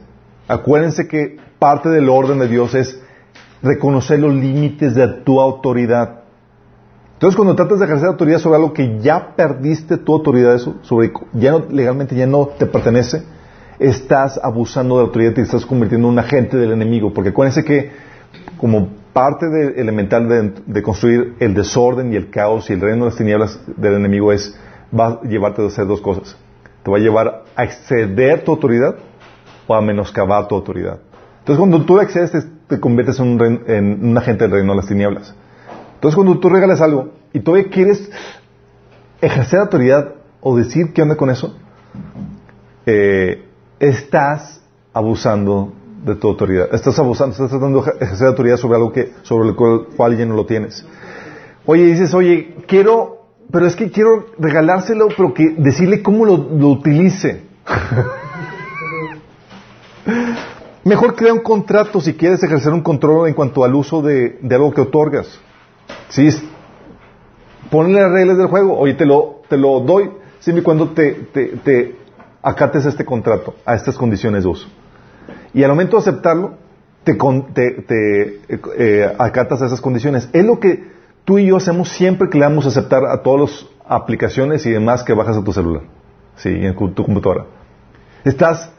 Acuérdense 0.48 1.06
que 1.06 1.36
parte 1.58 1.88
del 1.88 2.08
orden 2.08 2.40
de 2.40 2.48
Dios 2.48 2.74
es 2.74 3.00
reconocer 3.62 4.18
los 4.18 4.34
límites 4.34 4.94
de 4.94 5.06
tu 5.08 5.40
autoridad. 5.40 6.19
Entonces, 7.20 7.36
cuando 7.36 7.54
tratas 7.54 7.80
de 7.80 7.84
ejercer 7.84 8.08
autoridad 8.08 8.38
sobre 8.38 8.56
algo 8.56 8.72
que 8.72 8.98
ya 8.98 9.36
perdiste 9.36 9.98
tu 9.98 10.14
autoridad 10.14 10.56
sobre, 10.56 11.12
ya 11.34 11.50
no, 11.50 11.66
legalmente 11.70 12.16
ya 12.16 12.26
no 12.26 12.46
te 12.46 12.64
pertenece, 12.64 13.24
estás 13.78 14.40
abusando 14.42 14.94
de 14.94 15.02
la 15.02 15.06
autoridad 15.08 15.32
y 15.32 15.34
te 15.34 15.42
estás 15.42 15.66
convirtiendo 15.66 16.08
en 16.08 16.14
un 16.14 16.18
agente 16.18 16.56
del 16.56 16.72
enemigo. 16.72 17.12
Porque 17.12 17.28
acuérdense 17.28 17.62
que 17.62 17.90
como 18.56 18.88
parte 19.12 19.44
elemental 19.78 20.54
de, 20.64 20.82
construir 20.82 21.34
el 21.40 21.52
desorden 21.52 22.10
y 22.10 22.16
el 22.16 22.30
caos 22.30 22.70
y 22.70 22.72
el 22.72 22.80
reino 22.80 23.04
de 23.04 23.10
las 23.10 23.18
tinieblas 23.18 23.60
del 23.76 23.96
enemigo 23.96 24.32
es, 24.32 24.58
va 24.98 25.08
a 25.08 25.20
llevarte 25.20 25.60
a 25.60 25.66
hacer 25.66 25.86
dos 25.86 26.00
cosas. 26.00 26.38
Te 26.82 26.90
va 26.90 26.96
a 26.96 27.00
llevar 27.00 27.44
a 27.54 27.64
exceder 27.64 28.44
tu 28.44 28.52
autoridad 28.52 28.94
o 29.66 29.74
a 29.74 29.82
menoscabar 29.82 30.48
tu 30.48 30.54
autoridad. 30.54 31.00
Entonces, 31.40 31.58
cuando 31.58 31.84
tú 31.84 32.00
excedes, 32.00 32.48
te, 32.66 32.80
conviertes 32.80 33.20
en 33.20 33.28
un, 33.28 33.62
en 33.66 34.08
un 34.08 34.16
agente 34.16 34.44
del 34.44 34.52
reino 34.52 34.72
de 34.72 34.76
las 34.76 34.86
tinieblas. 34.86 35.34
Entonces, 36.00 36.16
cuando 36.16 36.38
tú 36.38 36.48
regalas 36.48 36.80
algo 36.80 37.10
y 37.34 37.40
todavía 37.40 37.68
quieres 37.68 38.10
ejercer 39.20 39.60
autoridad 39.60 40.14
o 40.40 40.56
decir 40.56 40.94
qué 40.94 41.02
onda 41.02 41.14
con 41.14 41.28
eso, 41.28 41.54
eh, 42.86 43.44
estás 43.78 44.62
abusando 44.94 45.74
de 46.02 46.14
tu 46.14 46.28
autoridad. 46.28 46.74
Estás 46.74 46.98
abusando, 46.98 47.32
estás 47.32 47.50
tratando 47.50 47.82
de 47.82 47.90
ejercer 48.02 48.28
autoridad 48.28 48.56
sobre 48.56 48.76
algo 48.76 48.92
que, 48.92 49.12
sobre 49.24 49.50
el 49.50 49.54
cual 49.54 50.16
ya 50.16 50.24
no 50.24 50.36
lo 50.36 50.46
tienes. 50.46 50.86
Oye, 51.66 51.84
dices, 51.84 52.14
oye, 52.14 52.56
quiero, 52.66 53.26
pero 53.52 53.66
es 53.66 53.76
que 53.76 53.90
quiero 53.90 54.24
regalárselo, 54.38 55.08
pero 55.14 55.34
que 55.34 55.54
decirle 55.58 56.02
cómo 56.02 56.24
lo, 56.24 56.32
utilice. 56.70 57.42
Mejor 60.84 61.14
crea 61.14 61.34
un 61.34 61.40
contrato 61.40 62.00
si 62.00 62.14
quieres 62.14 62.42
ejercer 62.42 62.72
un 62.72 62.80
control 62.80 63.28
en 63.28 63.34
cuanto 63.34 63.64
al 63.64 63.74
uso 63.74 64.00
de 64.00 64.38
algo 64.50 64.72
que 64.72 64.80
otorgas. 64.80 65.38
Sí, 66.10 66.28
ponle 67.70 68.00
las 68.00 68.10
reglas 68.10 68.36
del 68.36 68.48
juego. 68.48 68.78
Oye, 68.78 68.94
te 68.94 69.06
lo, 69.06 69.42
te 69.48 69.56
lo 69.56 69.80
doy 69.80 70.10
siempre 70.40 70.60
y 70.60 70.64
cuando 70.64 70.90
te, 70.90 71.12
te, 71.12 71.96
acates 72.42 72.86
este 72.86 73.04
contrato, 73.04 73.54
a 73.64 73.74
estas 73.74 73.96
condiciones 73.96 74.42
de 74.42 74.48
uso. 74.48 74.68
Y 75.54 75.62
al 75.62 75.70
momento 75.70 75.96
de 75.96 76.02
aceptarlo, 76.02 76.54
te, 77.04 77.14
te 77.14 78.40
eh, 78.76 79.14
acatas 79.18 79.62
a 79.62 79.66
esas 79.66 79.80
condiciones. 79.80 80.28
Es 80.32 80.44
lo 80.44 80.58
que 80.58 80.90
tú 81.24 81.38
y 81.38 81.46
yo 81.46 81.56
hacemos 81.56 81.88
siempre 81.90 82.28
que 82.28 82.38
le 82.38 82.44
damos 82.44 82.66
a 82.66 82.68
aceptar 82.68 83.04
a 83.04 83.22
todas 83.22 83.40
las 83.40 83.66
aplicaciones 83.86 84.64
y 84.66 84.70
demás 84.70 85.04
que 85.04 85.12
bajas 85.12 85.36
a 85.36 85.44
tu 85.44 85.52
celular. 85.52 85.82
Sí, 86.36 86.48
en 86.48 86.74
tu 86.74 87.04
computadora. 87.04 87.46
Estás 88.24 88.70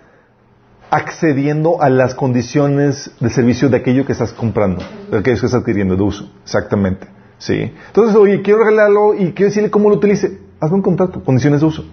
accediendo 0.89 1.82
a 1.82 1.89
las 1.89 2.15
condiciones 2.15 3.12
de 3.20 3.30
servicio 3.30 3.70
de 3.70 3.78
aquello 3.78 4.06
que 4.06 4.12
estás 4.12 4.34
comprando, 4.34 4.84
de 5.10 5.20
aquello 5.20 5.39
que 5.39 5.46
estás 5.46 5.62
adquiriendo 5.62 5.96
de 5.96 6.04
uso. 6.04 6.30
Exactamente. 6.44 7.08
¿Sí? 7.42 7.74
Entonces, 7.88 8.16
oye, 8.16 8.44
quiero 8.44 8.60
regalarlo 8.60 9.16
y 9.16 9.32
quiero 9.32 9.50
decirle 9.50 9.72
cómo 9.72 9.90
lo 9.90 9.96
utilice. 9.96 10.40
Hazme 10.60 10.76
un 10.76 10.84
contrato, 10.84 11.24
condiciones 11.24 11.62
de 11.62 11.66
uso. 11.66 11.86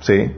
¿Sí? 0.00 0.32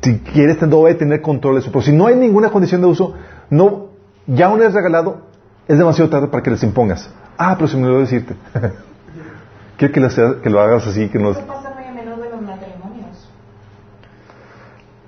Si 0.00 0.18
quieres, 0.20 0.58
debe 0.58 0.94
tener 0.94 1.20
control 1.20 1.56
de 1.56 1.60
eso. 1.60 1.70
Pero 1.70 1.82
si 1.82 1.92
no 1.92 2.06
hay 2.06 2.16
ninguna 2.16 2.48
condición 2.48 2.80
de 2.80 2.86
uso, 2.86 3.12
no, 3.50 3.88
ya 4.26 4.48
una 4.48 4.64
vez 4.64 4.72
regalado, 4.72 5.26
es 5.68 5.76
demasiado 5.76 6.08
tarde 6.08 6.28
para 6.28 6.42
que 6.42 6.50
les 6.50 6.62
impongas. 6.62 7.12
Ah, 7.36 7.56
pero 7.56 7.68
si 7.68 7.76
me 7.76 7.94
a 7.94 7.98
decirte. 7.98 8.34
quiero 9.76 9.92
que 9.92 10.00
lo, 10.00 10.40
que 10.40 10.48
lo 10.48 10.60
hagas 10.60 10.86
así, 10.86 11.10
que 11.10 11.18
no... 11.18 11.34
pasa 11.34 11.74
muy 11.74 11.84
a 11.84 11.92
menudo 11.92 12.24
en 12.24 12.30
los 12.30 12.40
matrimonios? 12.40 13.30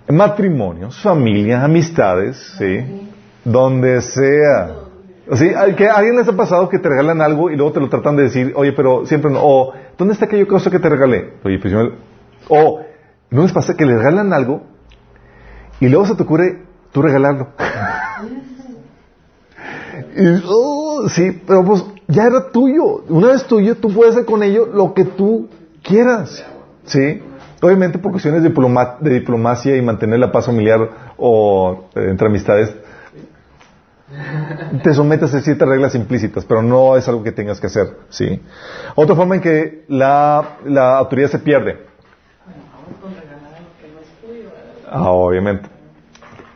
Matrimonios, 0.06 1.00
familias, 1.00 1.64
amistades, 1.64 2.36
¿sí? 2.58 3.10
Donde 3.42 4.02
sea. 4.02 4.87
¿Sí? 5.34 5.50
¿Que 5.76 5.88
¿A 5.88 5.96
alguien 5.96 6.16
les 6.16 6.28
ha 6.28 6.36
pasado 6.36 6.68
que 6.68 6.78
te 6.78 6.88
regalan 6.88 7.20
algo 7.20 7.50
y 7.50 7.56
luego 7.56 7.72
te 7.72 7.80
lo 7.80 7.88
tratan 7.88 8.16
de 8.16 8.24
decir, 8.24 8.52
oye, 8.56 8.72
pero 8.72 9.04
siempre 9.04 9.30
no, 9.30 9.40
o, 9.42 9.72
¿dónde 9.98 10.14
está 10.14 10.24
aquello 10.24 10.46
cosa 10.46 10.70
que 10.70 10.78
te 10.78 10.88
regalé? 10.88 11.34
Oye, 11.44 11.58
pues 11.58 11.72
yo 11.72 11.80
o, 12.48 12.80
¿no 13.30 13.42
les 13.42 13.52
pasa 13.52 13.76
que 13.76 13.84
le 13.84 13.96
regalan 13.96 14.32
algo 14.32 14.62
y 15.80 15.88
luego 15.88 16.06
se 16.06 16.14
te 16.14 16.22
ocurre 16.22 16.62
tú 16.92 17.02
regalarlo? 17.02 17.48
y, 20.16 20.42
oh, 20.46 21.08
sí, 21.08 21.42
pero 21.46 21.64
pues 21.64 21.84
ya 22.06 22.24
era 22.24 22.50
tuyo. 22.50 23.04
Una 23.08 23.28
vez 23.28 23.44
tuyo, 23.44 23.76
tú 23.76 23.92
puedes 23.92 24.14
hacer 24.14 24.24
con 24.24 24.42
ello 24.42 24.66
lo 24.66 24.94
que 24.94 25.04
tú 25.04 25.48
quieras. 25.82 26.44
¿Sí? 26.84 27.20
Obviamente 27.60 27.98
por 27.98 28.12
cuestiones 28.12 28.42
de, 28.42 28.50
de 29.00 29.10
diplomacia 29.10 29.76
y 29.76 29.82
mantener 29.82 30.20
la 30.20 30.32
paz 30.32 30.46
familiar 30.46 30.88
o 31.16 31.88
eh, 31.94 32.06
entre 32.08 32.28
amistades, 32.28 32.74
te 34.82 34.94
sometes 34.94 35.34
a 35.34 35.40
ciertas 35.40 35.68
reglas 35.68 35.94
implícitas, 35.94 36.44
pero 36.44 36.62
no 36.62 36.96
es 36.96 37.06
algo 37.08 37.22
que 37.22 37.32
tengas 37.32 37.60
que 37.60 37.66
hacer, 37.66 37.96
¿sí? 38.08 38.40
Otra 38.94 39.14
forma 39.14 39.36
en 39.36 39.40
que 39.40 39.84
la, 39.88 40.58
autoridad 40.98 41.30
se 41.30 41.38
pierde. 41.38 41.86
Ah, 44.90 45.10
obviamente. 45.10 45.68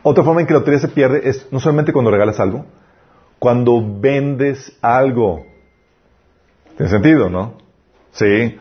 Otra 0.01 0.23
forma 0.23 0.41
en 0.41 0.47
que 0.47 0.53
la 0.53 0.59
autoridad 0.59 0.81
se 0.81 0.87
pierde 0.87 1.21
es 1.29 1.47
no 1.51 1.59
solamente 1.59 1.93
cuando 1.93 2.11
regalas 2.11 2.39
algo, 2.39 2.65
cuando 3.39 3.81
vendes 3.99 4.75
algo. 4.81 5.45
Tiene 6.75 6.91
sentido, 6.91 7.29
¿no? 7.29 7.57
Sí. 8.11 8.57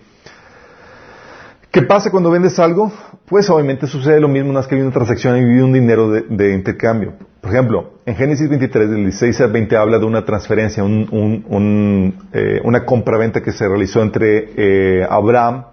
¿Qué 1.70 1.82
pasa 1.82 2.10
cuando 2.10 2.30
vendes 2.30 2.58
algo? 2.58 2.92
Pues 3.26 3.48
obviamente 3.48 3.86
sucede 3.86 4.20
lo 4.20 4.28
mismo, 4.28 4.52
más 4.52 4.66
que 4.66 4.74
hay 4.74 4.82
una 4.82 4.92
transacción 4.92 5.38
y 5.38 5.60
un 5.60 5.72
dinero 5.72 6.10
de, 6.10 6.52
intercambio. 6.52 7.14
Por 7.42 7.50
ejemplo, 7.50 7.94
en 8.06 8.14
Génesis 8.14 8.48
23, 8.48 8.88
del 8.88 9.02
16 9.02 9.40
al 9.40 9.50
20, 9.50 9.76
habla 9.76 9.98
de 9.98 10.04
una 10.04 10.24
transferencia, 10.24 10.84
un, 10.84 12.14
eh, 12.32 12.60
una 12.62 12.84
compraventa 12.84 13.42
que 13.42 13.50
se 13.50 13.66
realizó 13.66 14.00
entre 14.00 14.52
eh, 14.56 15.06
Abraham 15.10 15.64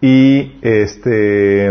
y 0.00 0.58
este 0.62 1.70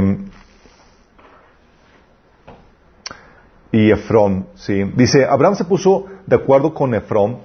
y 3.72 3.90
Efrón. 3.90 4.46
¿sí? 4.54 4.84
Dice, 4.96 5.26
Abraham 5.26 5.56
se 5.56 5.66
puso 5.66 6.06
de 6.28 6.36
acuerdo 6.36 6.76
con 6.76 6.94
Efrón 6.94 7.40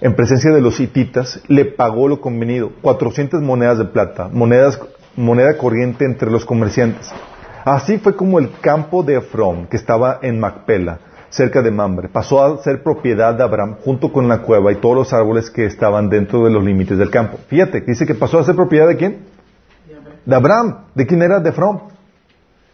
en 0.00 0.16
presencia 0.16 0.50
de 0.50 0.60
los 0.60 0.80
hititas, 0.80 1.40
le 1.46 1.66
pagó 1.66 2.08
lo 2.08 2.20
convenido, 2.20 2.72
400 2.82 3.40
monedas 3.42 3.78
de 3.78 3.84
plata, 3.84 4.28
monedas 4.28 4.80
moneda 5.14 5.56
corriente 5.56 6.04
entre 6.04 6.32
los 6.32 6.44
comerciantes. 6.44 7.12
Así 7.64 7.98
fue 7.98 8.16
como 8.16 8.40
el 8.40 8.50
campo 8.60 9.04
de 9.04 9.18
Efrón, 9.18 9.68
que 9.68 9.76
estaba 9.76 10.18
en 10.22 10.40
Macpela, 10.40 10.98
cerca 11.30 11.62
de 11.62 11.70
Mambre, 11.70 12.08
pasó 12.08 12.42
a 12.42 12.62
ser 12.62 12.82
propiedad 12.82 13.34
de 13.34 13.42
Abraham 13.42 13.76
junto 13.84 14.12
con 14.12 14.28
la 14.28 14.42
cueva 14.42 14.72
y 14.72 14.76
todos 14.76 14.96
los 14.96 15.12
árboles 15.12 15.50
que 15.50 15.66
estaban 15.66 16.08
dentro 16.08 16.44
de 16.44 16.50
los 16.50 16.64
límites 16.64 16.98
del 16.98 17.10
campo. 17.10 17.38
Fíjate, 17.48 17.82
dice 17.82 18.06
que 18.06 18.14
pasó 18.14 18.38
a 18.38 18.44
ser 18.44 18.56
propiedad 18.56 18.88
de 18.88 18.96
quién? 18.96 19.26
De 20.24 20.36
Abraham. 20.36 20.84
¿De 20.94 21.06
quién 21.06 21.22
era? 21.22 21.40
De 21.40 21.50
Efrón. 21.50 21.80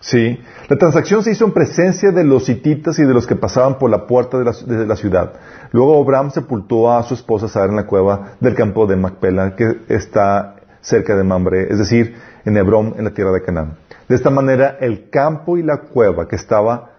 Sí. 0.01 0.39
La 0.69 0.77
transacción 0.77 1.23
se 1.23 1.31
hizo 1.31 1.47
en 1.47 1.53
presencia 1.53 2.11
de 2.11 2.25
los 2.25 2.49
hititas 2.49 2.99
y 2.99 3.05
de 3.05 3.15
los 3.15 3.27
que 3.27 3.37
pasaban 3.37 3.79
por 3.79 3.91
la 3.91 4.07
puerta 4.07 4.39
de 4.39 4.87
la, 4.87 4.97
ciudad. 4.97 5.33
Luego 5.73 6.03
Abraham 6.03 6.31
sepultó 6.31 6.93
a 6.93 7.03
su 7.05 7.15
esposa 7.15 7.49
Sara 7.49 7.71
en 7.71 7.77
la 7.77 7.87
cueva 7.87 8.33
del 8.41 8.55
campo 8.55 8.87
de 8.87 8.97
Macpela, 8.97 9.57
que 9.57 9.83
está 9.89 10.57
cerca 10.81 11.17
de 11.17 11.25
Mambre, 11.25 11.69
es 11.71 11.79
decir, 11.79 12.17
en 12.45 12.57
Hebrón, 12.57 12.95
en 12.99 13.05
la 13.05 13.11
tierra 13.11 13.33
de 13.33 13.43
Canaán. 13.43 13.79
De 14.09 14.15
esta 14.15 14.29
manera, 14.29 14.77
el 14.81 15.09
campo 15.09 15.57
y 15.57 15.63
la 15.63 15.79
cueva 15.79 16.29
que 16.29 16.37
estaba 16.37 16.91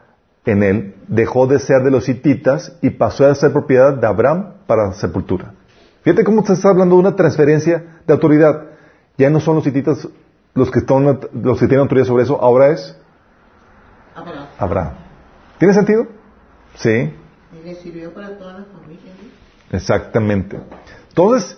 en 0.45 0.63
él 0.63 0.95
dejó 1.07 1.47
de 1.47 1.59
ser 1.59 1.83
de 1.83 1.91
los 1.91 2.07
hititas 2.07 2.77
y 2.81 2.91
pasó 2.91 3.27
a 3.27 3.35
ser 3.35 3.51
propiedad 3.51 3.93
de 3.93 4.07
Abraham 4.07 4.53
para 4.67 4.93
sepultura. 4.93 5.53
Fíjate 6.03 6.23
cómo 6.23 6.45
se 6.45 6.53
está 6.53 6.69
hablando 6.69 6.95
de 6.95 7.01
una 7.01 7.15
transferencia 7.15 8.01
de 8.05 8.13
autoridad. 8.13 8.63
Ya 9.17 9.29
no 9.29 9.39
son 9.39 9.55
los 9.55 9.67
hititas 9.67 10.07
los 10.53 10.71
que, 10.71 10.79
están, 10.79 11.03
los 11.33 11.59
que 11.59 11.67
tienen 11.67 11.81
autoridad 11.81 12.05
sobre 12.07 12.23
eso, 12.23 12.41
ahora 12.41 12.69
es 12.69 12.97
Abraham. 14.15 14.47
Abraham. 14.57 14.93
¿Tiene 15.57 15.73
sentido? 15.73 16.07
Sí, 16.75 16.89
Y 16.89 17.65
le 17.65 17.75
sirvió 17.75 18.13
para 18.13 18.37
toda 18.37 18.59
la 18.59 18.65
familia. 18.65 19.11
¿no? 19.71 19.77
exactamente. 19.77 20.59
Entonces, 21.09 21.57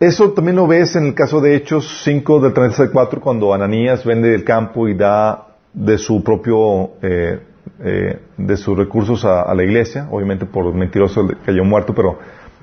eso 0.00 0.32
también 0.32 0.56
lo 0.56 0.66
ves 0.66 0.96
en 0.96 1.06
el 1.06 1.14
caso 1.14 1.40
de 1.40 1.54
Hechos 1.54 2.02
5 2.04 2.40
del 2.40 2.52
36 2.52 2.88
al 2.88 2.92
4, 2.92 3.20
cuando 3.20 3.52
Ananías 3.52 4.04
vende 4.04 4.34
el 4.34 4.44
campo 4.44 4.88
y 4.88 4.94
da 4.94 5.56
de 5.72 5.98
su 5.98 6.22
propio, 6.22 6.92
eh, 7.02 7.40
eh, 7.80 8.20
de 8.36 8.56
sus 8.56 8.76
recursos 8.76 9.24
a, 9.24 9.42
a 9.42 9.54
la 9.54 9.64
iglesia, 9.64 10.08
obviamente 10.10 10.46
por 10.46 10.72
mentiroso 10.74 11.28
cayó 11.44 11.64
muerto, 11.64 11.94
pero 11.94 12.18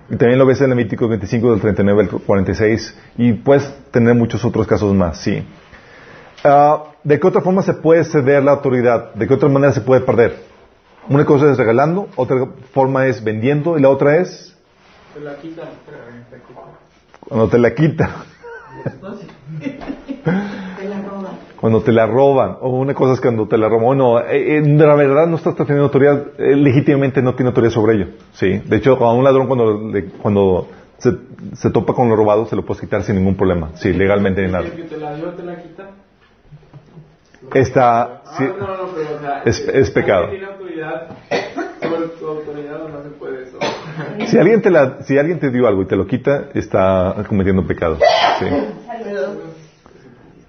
también 0.10 0.40
lo 0.40 0.46
ves 0.46 0.60
en 0.62 0.70
Levíticos 0.70 1.10
25 1.10 1.52
del 1.52 1.62
39 1.62 2.02
al 2.04 2.10
46 2.10 2.98
y 3.18 3.34
puedes 3.34 3.74
tener 3.92 4.16
muchos 4.16 4.44
otros 4.44 4.68
casos 4.68 4.94
más, 4.94 5.18
sí. 5.22 5.46
Ah, 6.44 6.84
¿De 7.04 7.20
qué 7.20 7.28
otra 7.28 7.42
forma 7.42 7.62
se 7.62 7.74
puede 7.74 8.04
ceder 8.04 8.44
la 8.44 8.52
autoridad? 8.52 9.14
¿De 9.14 9.28
qué 9.28 9.34
otra 9.34 9.50
manera 9.50 9.74
se 9.74 9.82
puede 9.82 10.02
perder? 10.02 10.36
Una 11.10 11.26
cosa 11.26 11.52
es 11.52 11.58
regalando, 11.58 12.10
otra 12.16 12.46
forma 12.74 13.08
es 13.08 13.24
vendiendo 13.24 13.78
y 13.78 13.82
la 13.82 13.90
otra 13.90 14.18
es 14.18 14.56
la 15.20 15.36
quitan. 15.36 15.68
cuando 17.28 17.50
te 17.50 17.58
la 17.58 17.74
quitan, 17.74 18.10
Te 20.78 20.88
la 20.88 21.02
roban. 21.02 21.32
cuando 21.60 21.82
te 21.84 21.92
la 21.92 22.08
roban, 22.08 22.58
o 22.62 22.70
una 22.70 22.94
cosa 22.94 23.14
es 23.14 23.22
cuando 23.22 23.48
te 23.48 23.58
la 23.58 23.68
roban. 23.70 23.86
Bueno, 23.86 24.20
eh, 24.20 24.58
eh, 24.58 24.62
la 24.66 24.96
verdad 24.96 25.28
no 25.28 25.36
estás 25.38 25.56
teniendo 25.56 25.84
autoridad, 25.86 26.24
eh, 26.38 26.56
legítimamente 26.56 27.22
no 27.22 27.36
tiene 27.36 27.50
autoridad 27.50 27.72
sobre 27.74 27.96
ello. 27.96 28.08
Sí. 28.34 28.60
De 28.66 28.78
hecho, 28.78 28.94
a 29.04 29.14
un 29.14 29.24
ladrón 29.24 29.48
cuando, 29.48 29.80
le- 29.92 30.06
cuando 30.06 30.68
se, 30.98 31.12
se 31.56 31.70
topa 31.72 31.94
con 31.94 32.10
lo 32.10 32.16
robado 32.16 32.46
se 32.48 32.56
lo 32.56 32.66
puedes 32.66 32.82
quitar 32.82 33.04
sin 33.04 33.16
ningún 33.16 33.36
problema. 33.36 33.72
Sí, 33.76 33.92
legalmente 33.94 34.42
ni 34.46 34.52
nada. 34.52 34.66
El 34.66 34.72
que 34.74 34.84
te 34.84 34.98
la 34.98 35.16
dio, 35.16 35.30
te 35.32 35.44
la 35.44 35.56
quita. 35.62 35.90
Está, 37.54 38.02
Ah, 38.04 38.22
sí, 38.38 38.44
no, 38.44 38.54
no, 38.54 38.94
pero 38.96 39.18
o 39.18 39.20
sea, 39.20 39.42
es- 39.46 39.68
es 39.68 39.92
pecado. 39.92 40.26
¿alguien 40.26 40.40
tiene 40.42 40.54
autoridad 40.54 41.08
sobre 41.82 42.08
tu 42.20 42.28
autoridad 42.28 42.82
o 42.84 42.90
no 42.90 43.04
se 43.04 43.10
puede 43.10 43.44
eso? 43.44 43.58
si 44.28 44.38
alguien 44.38 44.62
te 44.62 44.70
la, 44.70 45.04
si 45.04 45.18
alguien 45.18 45.40
te 45.40 45.50
dio 45.50 45.68
algo 45.68 45.82
y 45.84 45.86
te 45.86 45.96
lo 45.96 46.08
quita, 46.08 46.50
está 46.54 47.24
cometiendo 47.28 47.66
pecado. 47.66 47.98
Sí. 48.40 48.46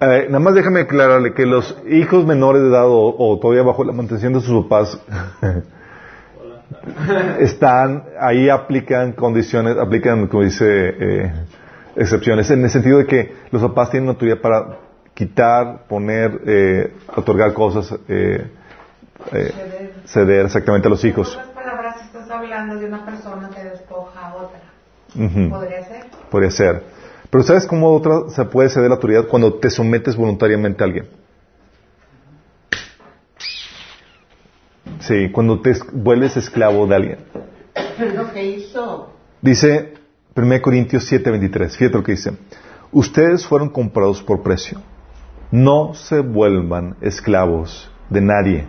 Eh, 0.01 0.25
nada 0.27 0.39
más 0.39 0.53
déjame 0.53 0.81
aclararle 0.81 1.33
que 1.33 1.45
los 1.45 1.77
hijos 1.89 2.25
menores 2.25 2.61
de 2.61 2.69
edad 2.69 2.85
o, 2.87 3.39
todavía 3.41 3.63
bajo 3.63 3.83
la 3.83 3.93
mantención 3.93 4.33
de 4.33 4.41
sus 4.41 4.65
papás 4.65 4.99
están, 7.39 8.03
ahí 8.19 8.49
aplican 8.49 9.13
condiciones, 9.13 9.77
aplican, 9.77 10.27
como 10.27 10.43
dice, 10.43 10.65
eh, 10.67 11.31
excepciones, 11.95 12.49
en 12.51 12.63
el 12.63 12.69
sentido 12.69 12.97
de 12.97 13.05
que 13.05 13.33
los 13.51 13.61
papás 13.61 13.91
tienen 13.91 14.09
autoridad 14.09 14.39
para 14.39 14.77
quitar, 15.13 15.85
poner, 15.87 16.41
eh, 16.45 16.93
otorgar 17.15 17.53
cosas, 17.53 17.93
eh, 18.07 18.47
eh, 19.31 19.51
ceder 20.05 20.45
exactamente 20.45 20.87
a 20.87 20.91
los 20.91 21.03
hijos. 21.05 21.39
Hablando 22.37 22.75
de 22.75 22.85
una 22.87 23.05
persona 23.05 23.49
que 23.49 23.63
despoja 23.63 24.27
a 24.29 24.35
otra. 24.35 24.59
¿Podría 25.49 25.83
ser? 25.85 26.05
Podría 26.29 26.51
ser. 26.51 26.83
Pero 27.29 27.43
¿sabes 27.43 27.65
cómo 27.65 27.91
otra 27.93 28.29
se 28.29 28.45
puede 28.45 28.69
ceder 28.69 28.89
la 28.89 28.95
autoridad? 28.95 29.27
Cuando 29.27 29.53
te 29.55 29.69
sometes 29.69 30.15
voluntariamente 30.15 30.83
a 30.83 30.85
alguien. 30.87 31.07
Sí, 34.99 35.29
cuando 35.31 35.59
te 35.61 35.71
es- 35.71 35.83
vuelves 35.91 36.37
esclavo 36.37 36.87
de 36.87 36.95
alguien. 36.95 37.17
lo 38.15 38.31
que 38.31 38.43
hizo 38.45 39.09
Dice 39.41 39.93
1 40.35 40.61
Corintios 40.61 41.05
7:23, 41.11 41.75
fíjate 41.77 41.97
lo 41.97 42.03
que 42.03 42.13
dice. 42.13 42.31
Ustedes 42.91 43.45
fueron 43.45 43.69
comprados 43.69 44.21
por 44.23 44.41
precio. 44.41 44.79
No 45.51 45.93
se 45.93 46.19
vuelvan 46.21 46.95
esclavos 47.01 47.91
de 48.09 48.21
nadie. 48.21 48.65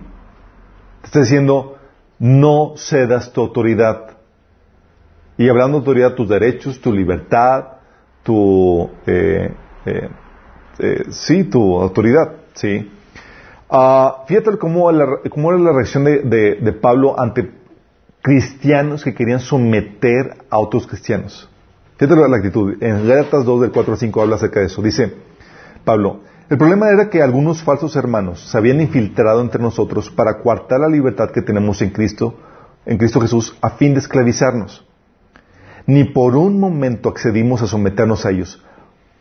Te 1.02 1.06
está 1.06 1.20
diciendo, 1.20 1.73
no 2.18 2.74
cedas 2.76 3.32
tu 3.32 3.40
autoridad. 3.40 4.10
Y 5.36 5.48
hablando 5.48 5.78
de 5.78 5.80
autoridad, 5.82 6.14
tus 6.14 6.28
derechos, 6.28 6.80
tu 6.80 6.92
libertad, 6.92 7.64
tu, 8.22 8.88
eh, 9.06 9.52
eh, 9.84 10.08
eh, 10.78 11.04
sí, 11.10 11.44
tu 11.44 11.80
autoridad, 11.80 12.32
sí. 12.54 12.90
Ah, 13.68 14.24
fíjate 14.28 14.56
cómo, 14.58 14.90
cómo 15.30 15.50
era 15.50 15.60
la 15.60 15.72
reacción 15.72 16.04
de, 16.04 16.20
de- 16.22 16.72
Pablo 16.72 17.18
ante 17.18 17.50
cristianos 18.22 19.02
que 19.02 19.14
querían 19.14 19.40
someter 19.40 20.36
a 20.48 20.58
otros 20.58 20.86
cristianos. 20.86 21.48
Fíjate 21.98 22.28
la 22.28 22.36
actitud. 22.36 22.76
En 22.80 23.06
Gálatas 23.06 23.44
2 23.44 23.62
del 23.62 23.72
4 23.72 23.92
al 23.94 23.98
5 23.98 24.22
habla 24.22 24.36
acerca 24.36 24.60
de 24.60 24.66
eso. 24.66 24.82
Dice 24.82 25.14
Pablo, 25.84 26.20
el 26.50 26.58
problema 26.58 26.90
era 26.90 27.08
que 27.08 27.22
algunos 27.22 27.62
falsos 27.62 27.96
hermanos 27.96 28.40
se 28.50 28.58
habían 28.58 28.80
infiltrado 28.80 29.40
entre 29.40 29.62
nosotros 29.62 30.10
para 30.10 30.38
coartar 30.40 30.80
la 30.80 30.88
libertad 30.88 31.30
que 31.30 31.42
tenemos 31.42 31.80
en 31.82 31.90
Cristo, 31.90 32.38
en 32.84 32.98
Cristo 32.98 33.20
Jesús, 33.20 33.56
a 33.62 33.70
fin 33.70 33.94
de 33.94 34.00
esclavizarnos. 34.00 34.86
Ni 35.86 36.04
por 36.04 36.36
un 36.36 36.58
momento 36.60 37.08
accedimos 37.08 37.62
a 37.62 37.66
someternos 37.66 38.24
a 38.26 38.30
ellos, 38.30 38.62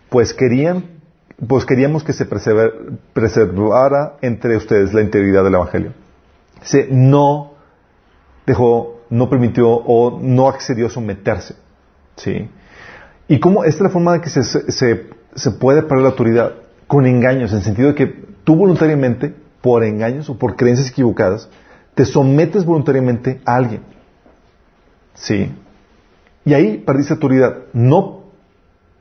pues 0.10 0.34
querían, 0.34 1.00
pues 1.48 1.66
queríamos 1.66 2.04
que 2.04 2.14
se 2.14 2.26
preservar- 2.30 2.74
preservara 3.14 4.18
entre 4.22 4.58
ustedes 4.58 4.94
la 4.94 5.02
integridad 5.02 5.44
del 5.44 5.56
Evangelio. 5.56 5.94
Dice, 6.62 6.88
no 6.92 7.54
dejó, 8.46 9.02
no 9.10 9.30
permitió 9.30 9.70
o 9.70 10.20
no 10.22 10.48
accedió 10.48 10.88
a 10.88 10.90
someterse. 10.90 11.56
¿Sí? 12.16 12.50
¿Y 13.28 13.40
cómo? 13.40 13.64
Esta 13.64 13.78
es 13.78 13.84
la 13.84 13.90
forma 13.90 14.14
de 14.14 14.22
que 14.22 14.30
se, 14.30 14.44
se, 14.44 15.10
se 15.34 15.52
puede 15.52 15.82
perder 15.84 16.04
la 16.04 16.10
autoridad 16.10 16.54
con 16.94 17.08
engaños, 17.08 17.50
en 17.52 17.58
el 17.58 17.64
sentido 17.64 17.88
de 17.88 17.96
que 17.96 18.06
tú 18.44 18.56
voluntariamente, 18.56 19.34
por 19.62 19.84
engaños 19.84 20.30
o 20.30 20.38
por 20.38 20.56
creencias 20.56 20.92
equivocadas, 20.92 21.50
te 21.96 22.06
sometes 22.06 22.66
voluntariamente 22.66 23.42
a 23.46 23.56
alguien. 23.56 23.82
¿Sí? 25.16 25.52
Y 26.46 26.54
ahí 26.54 26.78
perdiste 26.78 27.16
autoridad. 27.16 27.64
No 27.74 28.26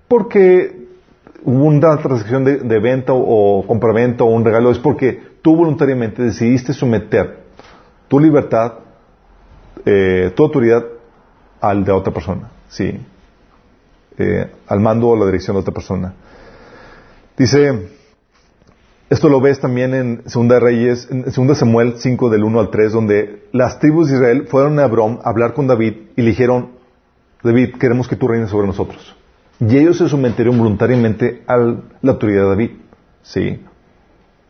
porque 0.08 0.86
hubo 1.44 1.64
una 1.64 1.98
transacción 1.98 2.44
de, 2.44 2.60
de 2.60 2.78
venta 2.80 3.12
o, 3.12 3.58
o 3.58 3.66
compraventa 3.66 4.24
o 4.24 4.28
un 4.28 4.42
regalo, 4.42 4.70
es 4.70 4.78
porque 4.78 5.20
tú 5.42 5.54
voluntariamente 5.54 6.22
decidiste 6.22 6.72
someter 6.72 7.40
tu 8.08 8.18
libertad, 8.18 8.72
eh, 9.84 10.32
tu 10.34 10.44
autoridad 10.44 10.82
al 11.60 11.84
de 11.84 11.92
otra 11.92 12.10
persona, 12.10 12.48
sí, 12.70 12.98
Eh, 14.16 14.50
al 14.66 14.80
mando 14.80 15.08
o 15.08 15.16
la 15.16 15.26
dirección 15.26 15.56
de 15.56 15.60
otra 15.60 15.74
persona. 15.74 16.14
Dice, 17.36 17.88
esto 19.10 19.28
lo 19.28 19.40
ves 19.40 19.60
también 19.60 19.94
en 19.94 20.22
Segunda 20.26 20.60
Reyes, 20.60 21.08
en 21.10 21.30
Segunda 21.32 21.54
Samuel 21.54 21.94
5 21.98 22.30
del 22.30 22.44
1 22.44 22.60
al 22.60 22.70
3, 22.70 22.92
donde 22.92 23.44
las 23.52 23.78
tribus 23.78 24.08
de 24.08 24.16
Israel 24.16 24.46
fueron 24.48 24.78
a 24.78 24.84
Abraham 24.84 25.18
a 25.24 25.30
hablar 25.30 25.54
con 25.54 25.66
David 25.66 25.94
y 26.16 26.22
le 26.22 26.28
dijeron, 26.28 26.72
David, 27.42 27.74
queremos 27.78 28.06
que 28.08 28.16
tú 28.16 28.28
reines 28.28 28.50
sobre 28.50 28.66
nosotros. 28.66 29.16
Y 29.60 29.76
ellos 29.78 29.98
se 29.98 30.08
sometieron 30.08 30.58
voluntariamente 30.58 31.42
a 31.46 31.56
la 31.56 32.12
autoridad 32.12 32.42
de 32.44 32.48
David. 32.48 32.70
Sí. 33.22 33.60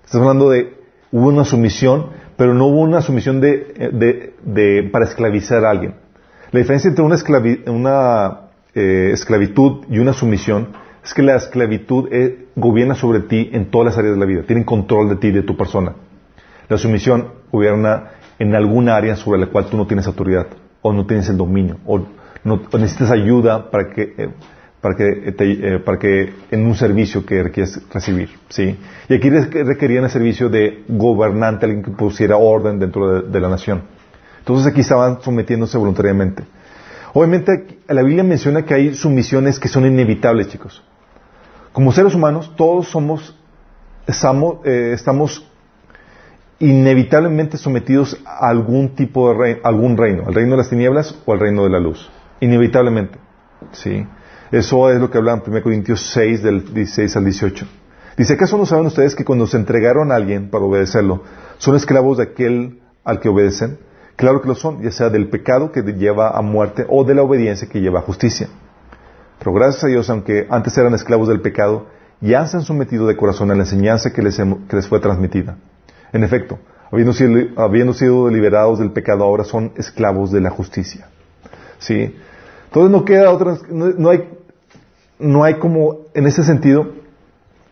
Estás 0.05 0.21
hablando 0.21 0.51
de, 0.51 0.75
hubo 1.11 1.29
una 1.29 1.45
sumisión, 1.45 2.07
pero 2.37 2.55
no 2.55 2.67
hubo 2.67 2.81
una 2.81 3.01
sumisión 3.03 3.41
de, 3.41 3.91
de- 3.93 4.35
de- 4.45 4.89
para 4.91 5.05
esclavizar 5.07 5.65
a 5.65 5.71
alguien. 5.71 5.95
La 6.51 6.59
diferencia 6.61 6.89
entre 6.89 7.05
una, 7.05 7.17
esclavi- 7.17 7.67
una, 7.69 8.51
eh, 8.75 9.11
esclavitud 9.13 9.85
y 9.91 9.99
una 9.99 10.13
sumisión 10.13 10.69
es 11.05 11.15
que 11.15 11.23
la 11.23 11.37
esclavitud 11.37 12.09
eh, 12.13 12.47
gobierna 12.55 12.95
sobre 12.95 13.21
ti 13.21 13.51
en 13.53 13.71
todas 13.71 13.87
las 13.87 13.99
áreas 13.99 14.15
de 14.15 14.21
la 14.21 14.27
vida, 14.27 14.43
tienen 14.43 14.65
control 14.65 15.09
de 15.09 15.17
ti, 15.17 15.31
de 15.31 15.43
tu 15.43 15.57
persona. 15.57 15.95
La 16.69 16.79
sumisión 16.79 17.29
gobierna 17.51 18.11
en 18.39 18.55
alguna 18.55 18.97
área 18.97 19.17
sobre 19.17 19.41
la 19.41 19.47
cual 19.47 19.67
tú 19.67 19.77
no 19.77 19.87
tienes 19.87 20.07
autoridad, 20.07 20.47
o 20.81 20.93
no 20.93 21.05
tienes 21.07 21.29
el 21.29 21.37
dominio, 21.37 21.79
o, 21.87 21.99
no, 22.45 22.61
o 22.73 22.79
necesitas 22.79 23.11
ayuda 23.11 23.71
para 23.71 23.89
que, 23.91 24.03
eh, 24.17 24.29
eh, 25.39 25.79
para 25.85 25.99
que 25.99 26.33
en 26.51 26.67
un 26.67 26.75
servicio 26.75 27.25
que 27.27 27.43
requieres 27.43 27.81
recibir. 27.93 28.31
¿sí? 28.49 28.77
Y 29.09 29.15
aquí 29.15 29.29
re- 29.31 29.65
requerían 29.65 30.05
el 30.05 30.11
servicio 30.11 30.49
de 30.49 30.85
gobernante, 30.89 31.67
alguien 31.67 31.83
que 31.85 31.91
pusiera 31.93 32.37
orden 32.37 32.79
dentro 32.79 33.23
de, 33.23 33.29
de 33.29 33.41
la 33.41 33.49
nación. 33.49 33.83
Entonces 34.39 34.67
aquí 34.67 34.81
estaban 34.81 35.21
sometiéndose 35.23 35.79
voluntariamente. 35.79 36.43
Obviamente 37.15 37.79
la 37.89 38.03
Biblia 38.03 38.25
menciona 38.25 38.63
que 38.65 38.75
hay 38.75 38.95
sumisiones 38.95 39.61
que 39.61 39.69
son 39.69 39.87
inevitables, 39.87 40.49
chicos. 40.49 40.83
Como 41.73 41.91
seres 41.93 42.15
humanos, 42.15 42.53
todos 42.57 42.89
somos, 42.89 43.35
estamos, 44.07 44.59
eh, 44.65 44.93
estamos 44.95 45.47
inevitablemente 46.59 47.57
sometidos 47.57 48.21
a 48.27 48.49
algún 48.49 48.95
tipo 48.95 49.29
de 49.29 49.39
reino, 49.39 49.61
algún 49.65 49.97
reino, 49.97 50.25
al 50.27 50.35
reino 50.35 50.53
de 50.53 50.57
las 50.59 50.69
tinieblas 50.69 51.19
o 51.25 51.33
al 51.33 51.41
reino 51.41 51.65
de 51.65 51.71
la 51.71 51.81
luz. 51.81 52.11
Inevitablemente. 52.41 53.19
¿Sí? 53.73 54.07
Eso 54.51 54.91
es 54.91 55.01
lo 55.01 55.11
que 55.11 55.17
habla 55.17 55.33
en 55.33 55.43
1 55.47 55.63
Corintios 55.63 56.11
6, 56.13 56.43
del 56.43 56.75
16 56.75 57.17
al 57.17 57.25
18. 57.25 57.67
Dice, 58.19 58.35
¿acaso 58.35 58.59
no 58.59 58.67
saben 58.67 58.85
ustedes 58.85 59.15
que 59.15 59.25
cuando 59.25 59.47
se 59.47 59.57
entregaron 59.57 60.13
a 60.13 60.17
alguien 60.17 60.51
para 60.51 60.65
obedecerlo, 60.65 61.23
son 61.57 61.75
esclavos 61.75 62.19
de 62.19 62.25
aquel 62.25 62.83
al 63.03 63.19
que 63.19 63.31
obedecen? 63.31 63.79
Claro 64.17 64.43
que 64.43 64.49
lo 64.49 64.55
son, 64.55 64.83
ya 64.83 64.91
sea 64.91 65.09
del 65.09 65.29
pecado 65.29 65.73
que 65.73 65.81
lleva 65.81 66.37
a 66.37 66.43
muerte 66.43 66.85
o 66.89 67.03
de 67.05 67.15
la 67.15 67.23
obediencia 67.23 67.67
que 67.69 67.81
lleva 67.81 68.01
a 68.01 68.03
justicia. 68.03 68.49
Pero 69.43 69.55
gracias 69.55 69.83
a 69.85 69.89
Dios, 69.89 70.09
aunque 70.09 70.47
antes 70.51 70.77
eran 70.79 70.95
esclavos 70.95 71.27
del 71.27 71.41
pecado, 71.41 71.87
ya 72.21 72.47
se 72.47 72.57
han 72.57 72.63
sometido 72.63 73.09
de 73.09 73.17
corazón 73.17 73.51
a 73.51 73.55
la 73.55 73.63
enseñanza 73.63 74.13
que 74.13 74.23
les, 74.23 74.37
que 74.37 74.77
les 74.77 74.87
fue 74.87 75.01
transmitida. 75.01 75.57
En 76.13 76.23
efecto, 76.23 76.61
habiendo 76.93 77.13
sido, 77.13 77.61
habiendo 77.61 78.31
liberados 78.31 78.79
del 78.79 78.93
pecado, 78.93 79.25
ahora 79.25 79.43
son 79.43 79.73
esclavos 79.77 80.31
de 80.31 80.41
la 80.41 80.51
justicia. 80.51 81.09
¿Sí? 81.79 82.15
Entonces 82.67 82.93
no 82.93 83.05
queda 83.05 83.33
otra, 83.33 83.59
no, 83.69 84.11
hay, 84.11 84.31
no 85.19 85.43
hay 85.43 85.55
como, 85.55 86.03
en 86.15 86.27
ese 86.29 86.45
sentido, 86.45 86.93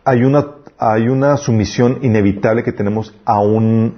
hay 0.04 0.24
una, 0.24 0.46
hay 0.76 1.08
una 1.08 1.36
sumisión 1.36 1.98
inevitable 2.02 2.64
que 2.64 2.72
tenemos 2.72 3.14
a, 3.24 3.40
un, 3.40 3.96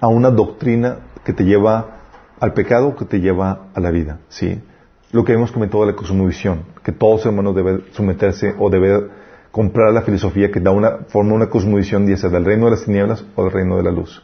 a 0.00 0.08
una 0.08 0.30
doctrina 0.30 1.00
que 1.22 1.34
te 1.34 1.44
lleva 1.44 1.98
al 2.40 2.54
pecado, 2.54 2.96
que 2.96 3.04
te 3.04 3.20
lleva 3.20 3.66
a 3.74 3.80
la 3.80 3.90
vida. 3.90 4.20
¿Sí? 4.30 4.62
Lo 5.12 5.24
que 5.24 5.32
hemos 5.32 5.52
comentado 5.52 5.84
de 5.84 5.92
la 5.92 5.96
cosmovisión, 5.96 6.62
que 6.90 6.98
todos 6.98 7.24
hermanos 7.24 7.54
deben 7.54 7.84
someterse 7.92 8.54
o 8.58 8.68
deben 8.68 9.08
comprar 9.52 9.92
la 9.92 10.02
filosofía 10.02 10.50
que 10.50 10.60
da 10.60 10.70
una, 10.70 11.04
forma 11.08 11.34
una 11.34 11.48
cosmovisión, 11.48 12.06
ya 12.06 12.16
sea 12.16 12.30
del 12.30 12.44
reino 12.44 12.64
de 12.66 12.72
las 12.72 12.84
tinieblas 12.84 13.24
o 13.36 13.44
del 13.44 13.52
reino 13.52 13.76
de 13.76 13.82
la 13.84 13.90
luz. 13.90 14.22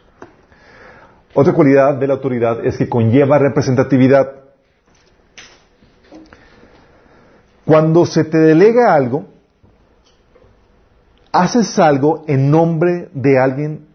Otra 1.34 1.52
cualidad 1.52 1.94
de 1.94 2.06
la 2.06 2.14
autoridad 2.14 2.64
es 2.64 2.76
que 2.76 2.88
conlleva 2.88 3.38
representatividad. 3.38 4.32
Cuando 7.64 8.06
se 8.06 8.24
te 8.24 8.38
delega 8.38 8.94
algo, 8.94 9.26
haces 11.32 11.78
algo 11.78 12.24
en 12.26 12.50
nombre 12.50 13.10
de 13.12 13.38
alguien 13.38 13.86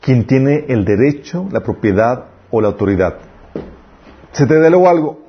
quien 0.00 0.26
tiene 0.26 0.66
el 0.68 0.84
derecho, 0.84 1.48
la 1.50 1.60
propiedad 1.60 2.26
o 2.50 2.60
la 2.60 2.68
autoridad. 2.68 3.18
Se 4.32 4.46
te 4.46 4.54
delegó 4.54 4.88
algo. 4.88 5.20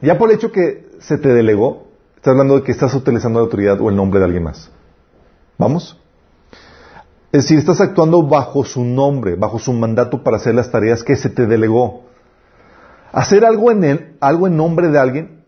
Ya 0.00 0.18
por 0.18 0.30
el 0.30 0.36
hecho 0.36 0.50
que 0.50 0.90
se 0.98 1.18
te 1.18 1.28
delegó, 1.28 1.89
Estás 2.20 2.32
hablando 2.32 2.56
de 2.56 2.64
que 2.64 2.72
estás 2.72 2.92
utilizando 2.92 3.38
la 3.38 3.44
autoridad 3.44 3.80
o 3.80 3.88
el 3.88 3.96
nombre 3.96 4.20
de 4.20 4.26
alguien 4.26 4.42
más. 4.42 4.70
¿Vamos? 5.56 5.98
Es 7.32 7.44
decir, 7.44 7.58
estás 7.58 7.80
actuando 7.80 8.22
bajo 8.22 8.62
su 8.62 8.84
nombre, 8.84 9.36
bajo 9.36 9.58
su 9.58 9.72
mandato 9.72 10.22
para 10.22 10.36
hacer 10.36 10.54
las 10.54 10.70
tareas 10.70 11.02
que 11.02 11.16
se 11.16 11.30
te 11.30 11.46
delegó. 11.46 12.02
Hacer 13.10 13.42
algo 13.42 13.70
en 13.70 13.84
él, 13.84 14.16
algo 14.20 14.46
en 14.46 14.58
nombre 14.58 14.88
de 14.88 14.98
alguien, 14.98 15.44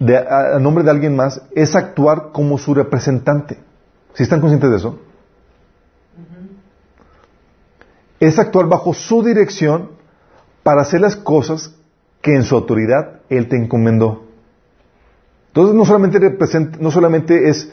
de, 0.00 0.18
a, 0.18 0.58
nombre 0.58 0.82
de 0.82 0.90
alguien 0.90 1.14
más, 1.14 1.40
es 1.54 1.76
actuar 1.76 2.32
como 2.32 2.58
su 2.58 2.74
representante. 2.74 3.60
¿Sí 4.14 4.24
están 4.24 4.40
conscientes 4.40 4.68
de 4.68 4.76
eso? 4.78 4.98
Es 8.18 8.36
actuar 8.36 8.66
bajo 8.66 8.94
su 8.94 9.22
dirección 9.22 9.92
para 10.64 10.82
hacer 10.82 11.00
las 11.00 11.14
cosas 11.14 11.72
que 12.20 12.34
en 12.34 12.42
su 12.42 12.56
autoridad 12.56 13.20
él 13.28 13.48
te 13.48 13.56
encomendó. 13.56 14.31
Entonces 15.52 15.74
no 15.74 15.84
solamente, 15.84 16.18
no 16.80 16.90
solamente 16.90 17.50
es 17.50 17.70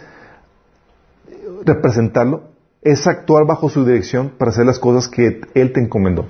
representarlo, 1.64 2.50
es 2.82 3.08
actuar 3.08 3.46
bajo 3.48 3.70
su 3.70 3.86
dirección 3.86 4.34
para 4.38 4.52
hacer 4.52 4.66
las 4.66 4.80
cosas 4.80 5.08
que 5.08 5.40
Él 5.54 5.72
te 5.72 5.80
encomendó. 5.80 6.26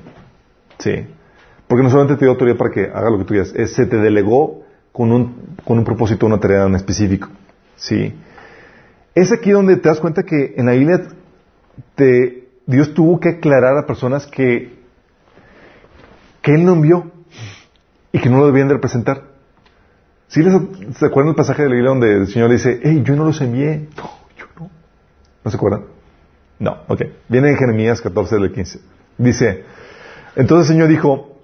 Sí. 0.78 1.08
Porque 1.68 1.82
no 1.82 1.90
solamente 1.90 2.20
te 2.20 2.26
dio 2.26 2.34
autoridad 2.34 2.56
para 2.56 2.70
que 2.70 2.84
haga 2.84 3.10
lo 3.10 3.18
que 3.18 3.24
tú 3.24 3.34
quieras, 3.34 3.52
es, 3.56 3.74
se 3.74 3.88
te 3.88 3.98
delegó 3.98 4.64
con 4.92 5.12
un, 5.12 5.56
con 5.66 5.80
un 5.80 5.86
propósito, 5.86 6.28
una 6.28 6.40
tarea 6.40 6.68
en 6.68 6.76
específico. 6.76 7.30
Sí. 7.76 8.14
Es 9.16 9.32
aquí 9.32 9.50
donde 9.50 9.78
te 9.78 9.90
das 9.90 10.00
cuenta 10.00 10.22
que 10.22 10.54
en 10.56 10.68
la 10.68 10.74
Biblia 10.74 11.02
te, 11.96 12.48
Dios 12.68 12.94
tuvo 12.94 13.20
que 13.20 13.30
aclarar 13.30 13.76
a 13.76 13.88
personas 13.88 14.28
que, 14.28 14.78
que 16.44 16.54
Él 16.54 16.64
no 16.64 16.74
envió 16.74 17.12
y 18.12 18.20
que 18.20 18.30
no 18.30 18.38
lo 18.38 18.46
debían 18.46 18.68
de 18.68 18.76
representar. 18.76 19.29
¿Sí 20.30 20.44
les, 20.44 20.54
¿Se 20.98 21.08
acuerdan 21.08 21.34
del 21.34 21.36
pasaje 21.36 21.64
de 21.64 21.70
la 21.70 21.76
Biblia 21.76 21.90
donde 21.90 22.18
el 22.18 22.28
Señor 22.28 22.52
dice, 22.52 22.80
hey, 22.84 23.02
yo 23.04 23.16
no 23.16 23.26
los 23.26 23.42
envié? 23.42 23.88
No, 23.98 24.10
yo 24.38 24.46
no. 24.60 24.70
¿No 25.44 25.52
se 25.52 25.58
acuerdan? 25.58 25.86
No, 26.60 26.78
ok. 26.88 27.02
Viene 27.28 27.50
en 27.50 27.58
Jeremías 27.58 28.00
14 28.00 28.36
del 28.36 28.52
15. 28.52 28.80
Dice, 29.18 29.64
entonces 30.36 30.70
el 30.70 30.76
Señor 30.76 30.88
dijo, 30.88 31.40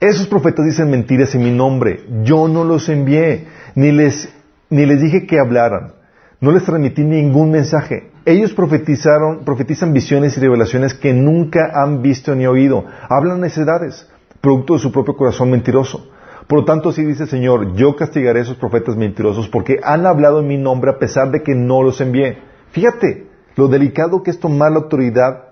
esos 0.00 0.26
profetas 0.26 0.64
dicen 0.64 0.90
mentiras 0.90 1.34
en 1.34 1.42
mi 1.42 1.50
nombre. 1.50 2.04
Yo 2.22 2.48
no 2.48 2.64
los 2.64 2.88
envié, 2.88 3.46
ni 3.74 3.92
les, 3.92 4.32
ni 4.70 4.86
les 4.86 5.02
dije 5.02 5.26
que 5.26 5.38
hablaran. 5.38 5.92
No 6.40 6.50
les 6.50 6.64
transmití 6.64 7.04
ningún 7.04 7.50
mensaje. 7.50 8.10
Ellos 8.24 8.54
profetizaron, 8.54 9.44
profetizan 9.44 9.92
visiones 9.92 10.34
y 10.38 10.40
revelaciones 10.40 10.94
que 10.94 11.12
nunca 11.12 11.72
han 11.74 12.00
visto 12.00 12.34
ni 12.34 12.46
oído. 12.46 12.86
Hablan 13.10 13.40
necedades, 13.40 14.08
producto 14.40 14.74
de 14.74 14.78
su 14.78 14.90
propio 14.90 15.14
corazón 15.14 15.50
mentiroso. 15.50 16.10
Por 16.46 16.60
lo 16.60 16.64
tanto, 16.64 16.90
así 16.90 17.04
dice 17.04 17.26
Señor, 17.26 17.74
yo 17.74 17.96
castigaré 17.96 18.40
a 18.40 18.42
esos 18.42 18.56
profetas 18.56 18.96
mentirosos 18.96 19.48
porque 19.48 19.80
han 19.82 20.06
hablado 20.06 20.40
en 20.40 20.48
mi 20.48 20.58
nombre 20.58 20.90
a 20.90 20.98
pesar 20.98 21.30
de 21.30 21.42
que 21.42 21.54
no 21.54 21.82
los 21.82 22.00
envié. 22.00 22.38
Fíjate 22.70 23.28
lo 23.56 23.68
delicado 23.68 24.22
que 24.22 24.30
es 24.30 24.38
tomar 24.38 24.72
la 24.72 24.78
autoridad 24.78 25.44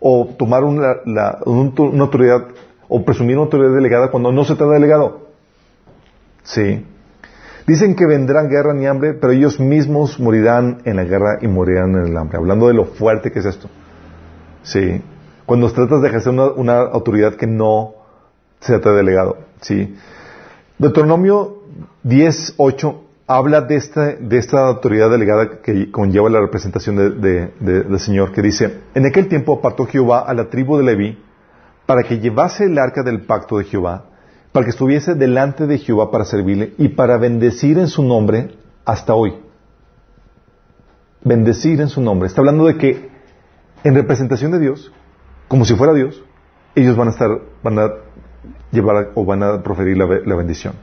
o 0.00 0.28
tomar 0.38 0.64
una, 0.64 0.96
autoridad 1.46 2.48
o 2.88 3.04
presumir 3.04 3.36
una 3.36 3.44
autoridad 3.44 3.74
delegada 3.74 4.10
cuando 4.10 4.32
no 4.32 4.44
se 4.44 4.54
te 4.54 4.64
ha 4.64 4.68
delegado. 4.68 5.28
Sí. 6.42 6.84
Dicen 7.66 7.96
que 7.96 8.06
vendrán 8.06 8.50
guerra 8.50 8.74
ni 8.74 8.86
hambre, 8.86 9.14
pero 9.14 9.32
ellos 9.32 9.58
mismos 9.58 10.20
morirán 10.20 10.82
en 10.84 10.96
la 10.96 11.04
guerra 11.04 11.38
y 11.40 11.48
morirán 11.48 11.96
en 11.96 12.06
el 12.06 12.16
hambre. 12.16 12.36
Hablando 12.36 12.68
de 12.68 12.74
lo 12.74 12.84
fuerte 12.84 13.32
que 13.32 13.38
es 13.38 13.46
esto. 13.46 13.68
Sí. 14.62 15.02
Cuando 15.46 15.70
tratas 15.72 16.02
de 16.02 16.08
ejercer 16.08 16.32
una, 16.32 16.50
una 16.50 16.78
autoridad 16.80 17.34
que 17.34 17.46
no 17.46 17.94
se 18.60 18.78
te 18.78 18.88
ha 18.88 18.92
delegado. 18.92 19.38
Sí. 19.62 19.96
Deuteronomio 20.78 21.62
10.8 22.04 23.00
habla 23.26 23.60
de 23.62 23.76
esta, 23.76 24.16
de 24.16 24.38
esta 24.38 24.66
autoridad 24.66 25.08
delegada 25.08 25.62
que 25.62 25.90
conlleva 25.90 26.28
la 26.28 26.40
representación 26.40 26.96
del 27.20 28.00
Señor, 28.00 28.32
que 28.32 28.42
dice, 28.42 28.80
en 28.94 29.06
aquel 29.06 29.28
tiempo 29.28 29.58
apartó 29.58 29.86
Jehová 29.86 30.20
a 30.20 30.34
la 30.34 30.50
tribu 30.50 30.76
de 30.76 30.84
Leví 30.84 31.18
para 31.86 32.02
que 32.02 32.18
llevase 32.18 32.64
el 32.64 32.78
arca 32.78 33.02
del 33.02 33.22
pacto 33.22 33.58
de 33.58 33.64
Jehová, 33.64 34.06
para 34.52 34.64
que 34.64 34.70
estuviese 34.70 35.14
delante 35.14 35.66
de 35.66 35.78
Jehová 35.78 36.10
para 36.10 36.24
servirle 36.24 36.74
y 36.76 36.88
para 36.88 37.18
bendecir 37.18 37.78
en 37.78 37.88
su 37.88 38.02
nombre 38.02 38.56
hasta 38.84 39.14
hoy. 39.14 39.34
Bendecir 41.22 41.80
en 41.80 41.88
su 41.88 42.00
nombre. 42.00 42.26
Está 42.26 42.40
hablando 42.40 42.66
de 42.66 42.76
que 42.76 43.10
en 43.84 43.94
representación 43.94 44.50
de 44.50 44.58
Dios, 44.58 44.92
como 45.48 45.64
si 45.64 45.74
fuera 45.74 45.94
Dios, 45.94 46.22
ellos 46.74 46.96
van 46.96 47.08
a 47.08 47.10
estar, 47.12 47.30
van 47.62 47.78
a 47.78 47.90
llevar 48.70 49.10
o 49.14 49.24
van 49.24 49.42
a 49.42 49.62
proferir 49.62 49.96
la, 49.96 50.36
bendición. 50.36 50.74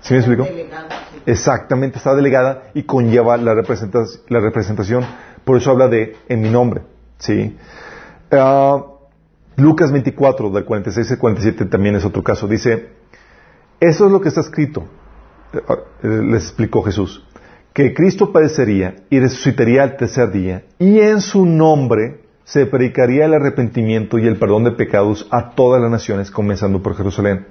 ¿Sí 0.00 0.14
me 0.14 0.20
explico? 0.20 0.46
Exactamente, 1.26 1.98
está 1.98 2.14
delegada 2.14 2.64
y 2.74 2.82
conlleva 2.82 3.36
la, 3.36 3.54
la 3.54 4.40
representación. 4.40 5.04
Por 5.44 5.56
eso 5.56 5.70
habla 5.70 5.88
de 5.88 6.16
en 6.28 6.42
mi 6.42 6.50
nombre. 6.50 6.82
¿sí? 7.18 7.56
Ah, 8.30 8.84
Lucas 9.56 9.92
24, 9.92 10.50
del 10.50 10.64
46 10.64 11.12
al 11.12 11.18
47 11.18 11.66
también 11.66 11.94
es 11.94 12.04
otro 12.04 12.22
caso. 12.22 12.48
Dice, 12.48 12.88
eso 13.80 14.06
es 14.06 14.12
lo 14.12 14.20
que 14.20 14.28
está 14.28 14.40
escrito, 14.40 14.84
eh, 15.52 15.58
eh, 16.02 16.08
les 16.08 16.44
explicó 16.44 16.82
Jesús, 16.82 17.24
que 17.72 17.94
Cristo 17.94 18.32
padecería 18.32 18.96
y 19.10 19.20
resucitaría 19.20 19.82
al 19.82 19.96
tercer 19.96 20.30
día 20.30 20.64
y 20.78 21.00
en 21.00 21.20
su 21.20 21.46
nombre 21.46 22.23
se 22.44 22.66
predicaría 22.66 23.24
el 23.24 23.34
arrepentimiento 23.34 24.18
y 24.18 24.26
el 24.26 24.36
perdón 24.36 24.64
de 24.64 24.72
pecados 24.72 25.26
a 25.30 25.50
todas 25.50 25.80
las 25.80 25.90
naciones, 25.90 26.30
comenzando 26.30 26.82
por 26.82 26.96
Jerusalén. 26.96 27.46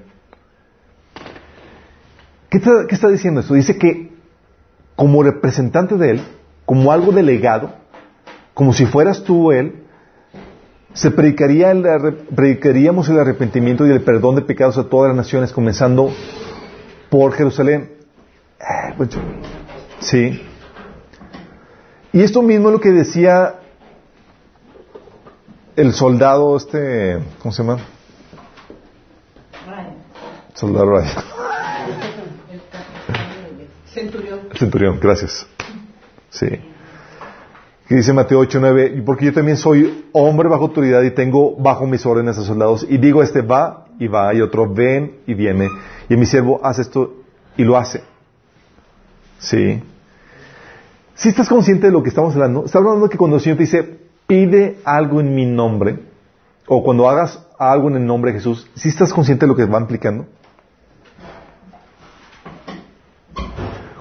¿Qué 2.50 2.60
está, 2.60 3.08
diciendo 3.08 3.40
esto? 3.40 3.56
Dice 3.56 3.80
que 3.80 4.12
como 4.96 5.24
representante 5.24 5.98
de 5.98 6.12
Él, 6.12 6.22
como 6.66 6.92
algo 6.92 7.12
delegado, 7.12 7.74
como 8.54 8.74
si 8.74 8.86
fueras 8.86 9.24
tú 9.24 9.52
Él, 9.52 9.84
se 10.94 11.10
predicaría 11.10 11.72
el, 11.72 11.82
predicaríamos 12.36 13.10
el 13.10 13.18
arrepentimiento 13.18 13.88
y 13.88 13.90
el 13.90 14.02
perdón 14.02 14.36
de 14.36 14.44
pecados 14.44 14.78
a 14.78 14.88
todas 14.88 15.10
las 15.10 15.18
naciones, 15.18 15.52
comenzando 15.52 16.12
por 17.10 17.34
Jerusalén. 17.34 17.94
Eh, 18.60 18.94
pues, 18.98 19.10
sí. 20.00 20.40
Y 22.12 22.22
esto 22.22 22.44
mismo 22.44 22.68
es 22.68 22.74
lo 22.74 22.80
que 22.80 22.92
decía 22.92 23.56
el 25.76 25.94
soldado 25.94 26.58
este, 26.58 27.20
¿cómo 27.42 27.52
se 27.52 27.64
llama? 27.64 27.80
Ryan. 29.66 29.96
Soldado 30.54 30.86
Ryan. 30.86 31.10
Centurión. 33.94 34.40
Centurión, 34.58 35.00
gracias. 35.00 35.48
Sí. 36.30 36.48
Dice 37.90 38.14
Mateo 38.14 38.40
8, 38.40 38.58
9, 38.60 39.04
porque 39.06 39.26
yo 39.26 39.34
también 39.34 39.58
soy 39.58 40.06
hombre 40.14 40.50
bajo 40.50 40.64
autoridad 40.64 41.04
y 41.04 41.12
tengo 41.12 41.56
bajo 41.58 41.86
mis 41.86 42.06
órdenes 42.06 42.38
a 42.38 42.44
soldados. 42.44 42.86
Y 42.90 42.98
digo, 42.98 43.22
este 43.22 43.42
va 43.42 43.86
y 44.00 44.08
va, 44.08 44.34
y 44.34 44.42
otro 44.42 44.72
ven 44.72 45.20
y 45.28 45.36
viene. 45.36 45.70
Y 46.10 46.16
mi 46.16 46.26
siervo 46.26 46.60
hace 46.64 46.82
esto 46.82 47.14
y 47.56 47.64
lo 47.64 47.78
hace. 47.78 48.02
Sí. 49.38 49.84
Si 51.14 51.30
estás 51.30 51.48
consciente 51.48 51.88
de 51.88 51.94
lo 51.94 52.02
que 52.02 52.10
estamos 52.10 52.34
hablando, 52.34 52.66
está 52.66 52.80
hablando 52.80 53.10
que 53.10 53.18
cuando 53.18 53.38
el 53.38 53.44
Señor 53.44 53.58
te 53.58 53.64
dice, 53.64 54.03
pide 54.34 54.80
algo 54.84 55.22
en 55.22 55.36
mi 55.36 55.46
nombre, 55.46 56.00
o 56.66 56.84
cuando 56.84 57.08
hagas 57.08 57.40
algo 57.60 57.88
en 57.90 57.98
el 57.98 58.06
nombre 58.08 58.32
de 58.32 58.40
Jesús, 58.40 58.68
si 58.74 58.90
estás 58.90 59.14
consciente 59.14 59.46
de 59.46 59.48
lo 59.48 59.56
que 59.56 59.66
va 59.66 59.80
implicando? 59.80 60.26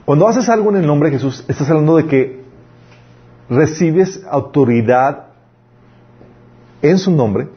Cuando 0.06 0.26
haces 0.26 0.48
algo 0.48 0.70
en 0.70 0.76
el 0.76 0.86
nombre 0.86 1.10
de 1.10 1.16
Jesús, 1.16 1.44
estás 1.48 1.68
hablando 1.68 1.96
de 1.98 2.06
que 2.06 2.44
recibes 3.50 4.24
autoridad 4.30 5.26
en 6.80 6.96
su 6.96 7.10
nombre 7.10 7.48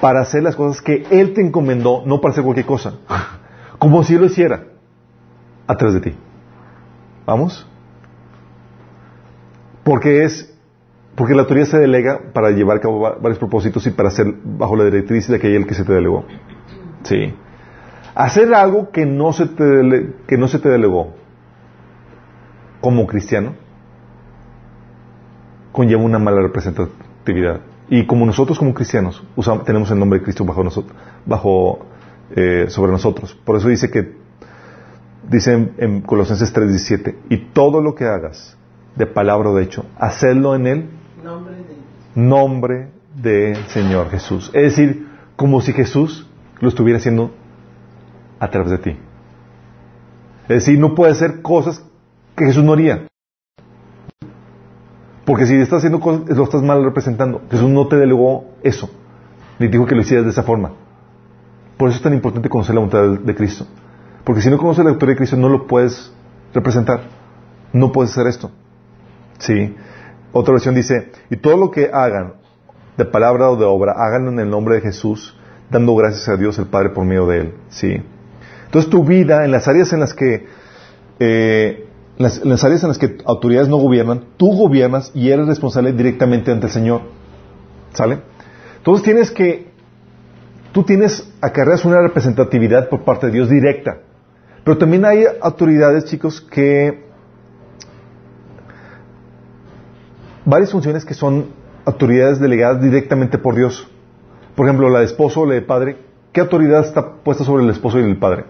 para 0.00 0.20
hacer 0.20 0.44
las 0.44 0.54
cosas 0.54 0.80
que 0.80 1.04
Él 1.10 1.34
te 1.34 1.40
encomendó, 1.40 2.04
no 2.06 2.20
para 2.20 2.30
hacer 2.30 2.44
cualquier 2.44 2.66
cosa, 2.66 2.94
como 3.80 4.04
si 4.04 4.14
Él 4.14 4.20
lo 4.20 4.26
hiciera 4.26 4.66
a 5.66 5.76
través 5.76 5.94
de 5.94 6.12
ti. 6.12 6.16
¿Vamos? 7.26 7.66
Porque 9.82 10.22
es, 10.22 10.55
porque 11.16 11.34
la 11.34 11.42
autoridad 11.42 11.66
se 11.66 11.78
delega 11.78 12.20
para 12.34 12.50
llevar 12.50 12.76
a 12.76 12.80
cabo 12.80 13.00
varios 13.00 13.38
propósitos 13.38 13.86
y 13.86 13.90
para 13.90 14.10
hacer 14.10 14.26
bajo 14.44 14.76
la 14.76 14.84
directriz 14.84 15.26
de 15.28 15.36
aquel 15.36 15.66
que 15.66 15.74
se 15.74 15.84
te 15.84 15.92
delegó. 15.92 16.26
Sí. 17.04 17.34
Hacer 18.14 18.52
algo 18.54 18.90
que 18.90 19.06
no 19.06 19.32
se 19.32 19.46
te, 19.46 20.14
que 20.26 20.36
no 20.36 20.46
se 20.46 20.58
te 20.58 20.68
delegó 20.68 21.14
como 22.82 23.06
cristiano 23.06 23.54
conlleva 25.72 26.02
una 26.02 26.18
mala 26.18 26.42
representatividad. 26.42 27.60
Y 27.88 28.06
como 28.06 28.26
nosotros 28.26 28.58
como 28.58 28.74
cristianos 28.74 29.24
usamos, 29.36 29.64
tenemos 29.64 29.90
el 29.90 29.98
nombre 29.98 30.18
de 30.18 30.24
Cristo 30.24 30.44
bajo 30.44 30.62
nosotros, 30.64 30.96
bajo 31.24 31.78
eh, 32.34 32.66
sobre 32.68 32.92
nosotros. 32.92 33.34
Por 33.44 33.56
eso 33.56 33.68
dice 33.68 33.90
que 33.90 34.16
dice 35.28 35.54
en, 35.54 35.72
en 35.78 36.00
Colosenses 36.02 36.54
3:17, 36.54 37.14
y 37.30 37.36
todo 37.52 37.80
lo 37.80 37.94
que 37.94 38.04
hagas 38.04 38.56
de 38.96 39.06
palabra 39.06 39.50
o 39.50 39.54
de 39.54 39.64
hecho, 39.64 39.86
hacerlo 39.98 40.54
en 40.54 40.66
el 40.66 40.95
Nombre 41.22 41.56
de 41.56 42.90
del 43.16 43.56
Señor 43.68 44.10
Jesús. 44.10 44.50
Es 44.52 44.76
decir, 44.76 45.08
como 45.36 45.60
si 45.60 45.72
Jesús 45.72 46.26
lo 46.60 46.68
estuviera 46.68 46.98
haciendo 46.98 47.32
a 48.38 48.50
través 48.50 48.70
de 48.70 48.78
ti. 48.78 48.90
Es 50.42 50.64
decir, 50.64 50.78
no 50.78 50.94
puede 50.94 51.12
hacer 51.12 51.42
cosas 51.42 51.84
que 52.36 52.44
Jesús 52.44 52.62
no 52.62 52.74
haría. 52.74 53.06
Porque 55.24 55.46
si 55.46 55.54
estás 55.54 55.78
haciendo 55.78 55.98
cosas, 55.98 56.28
lo 56.36 56.44
estás 56.44 56.62
mal 56.62 56.84
representando. 56.84 57.42
Jesús 57.50 57.68
no 57.68 57.88
te 57.88 57.96
delegó 57.96 58.54
eso, 58.62 58.90
ni 59.58 59.66
dijo 59.68 59.86
que 59.86 59.94
lo 59.94 60.02
hicieras 60.02 60.24
de 60.24 60.30
esa 60.30 60.44
forma. 60.44 60.72
Por 61.76 61.88
eso 61.88 61.96
es 61.96 62.02
tan 62.02 62.14
importante 62.14 62.48
conocer 62.48 62.74
la 62.74 62.80
voluntad 62.80 63.24
de 63.24 63.34
Cristo. 63.34 63.66
Porque 64.24 64.40
si 64.40 64.50
no 64.50 64.58
conoces 64.58 64.84
la 64.84 64.90
autoridad 64.90 65.14
de 65.14 65.18
Cristo, 65.18 65.36
no 65.36 65.48
lo 65.48 65.66
puedes 65.66 66.12
representar. 66.54 67.02
No 67.72 67.92
puedes 67.92 68.12
hacer 68.12 68.28
esto. 68.28 68.50
Sí. 69.38 69.74
Otra 70.38 70.52
versión 70.52 70.74
dice, 70.74 71.12
y 71.30 71.36
todo 71.36 71.56
lo 71.56 71.70
que 71.70 71.88
hagan, 71.90 72.34
de 72.98 73.06
palabra 73.06 73.50
o 73.50 73.56
de 73.56 73.64
obra, 73.64 73.94
háganlo 73.96 74.30
en 74.30 74.38
el 74.38 74.50
nombre 74.50 74.74
de 74.74 74.82
Jesús, 74.82 75.34
dando 75.70 75.96
gracias 75.96 76.28
a 76.28 76.36
Dios 76.36 76.58
el 76.58 76.66
Padre 76.66 76.90
por 76.90 77.06
medio 77.06 77.26
de 77.26 77.40
Él. 77.40 77.54
Sí. 77.70 78.02
Entonces 78.66 78.90
tu 78.90 79.02
vida, 79.02 79.46
en 79.46 79.50
las 79.50 79.66
áreas 79.66 79.94
en 79.94 80.00
las 80.00 80.12
que, 80.12 80.46
eh, 81.20 81.88
las, 82.18 82.44
las 82.44 82.62
áreas 82.64 82.82
en 82.82 82.88
las 82.88 82.98
que 82.98 83.16
autoridades 83.24 83.70
no 83.70 83.78
gobiernan, 83.78 84.26
tú 84.36 84.54
gobiernas 84.54 85.10
y 85.14 85.30
eres 85.30 85.46
responsable 85.46 85.94
directamente 85.94 86.52
ante 86.52 86.66
el 86.66 86.72
Señor. 86.72 87.00
¿Sale? 87.94 88.18
Entonces 88.76 89.04
tienes 89.04 89.30
que, 89.30 89.68
tú 90.72 90.82
tienes, 90.82 91.32
acarreas 91.40 91.86
una 91.86 92.02
representatividad 92.02 92.90
por 92.90 93.04
parte 93.04 93.28
de 93.28 93.32
Dios 93.32 93.48
directa. 93.48 94.00
Pero 94.64 94.76
también 94.76 95.06
hay 95.06 95.24
autoridades, 95.40 96.04
chicos, 96.04 96.42
que 96.42 97.05
varias 100.46 100.70
funciones 100.70 101.04
que 101.04 101.12
son 101.12 101.48
autoridades 101.84 102.40
delegadas 102.40 102.80
directamente 102.80 103.36
por 103.36 103.54
Dios. 103.54 103.86
Por 104.54 104.66
ejemplo, 104.66 104.88
la 104.88 105.00
de 105.00 105.04
esposo 105.04 105.42
o 105.42 105.46
la 105.46 105.54
de 105.54 105.62
padre. 105.62 105.98
¿Qué 106.32 106.40
autoridad 106.40 106.80
está 106.80 107.14
puesta 107.16 107.44
sobre 107.44 107.64
el 107.64 107.70
esposo 107.70 107.98
y 107.98 108.04
el 108.04 108.16
padre? 108.16 108.44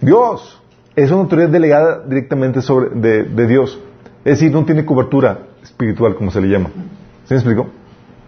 Dios. 0.00 0.58
Es 0.94 1.10
una 1.10 1.22
autoridad 1.22 1.48
delegada 1.48 2.02
directamente 2.06 2.60
sobre, 2.60 2.90
de, 2.90 3.46
Dios. 3.46 3.80
Es 4.24 4.38
decir, 4.38 4.52
no 4.52 4.64
tiene 4.64 4.84
cobertura 4.84 5.38
espiritual, 5.62 6.14
como 6.14 6.30
se 6.30 6.40
le 6.40 6.48
llama. 6.48 6.68
¿Sí 7.24 7.32
me 7.32 7.36
explico? 7.36 7.68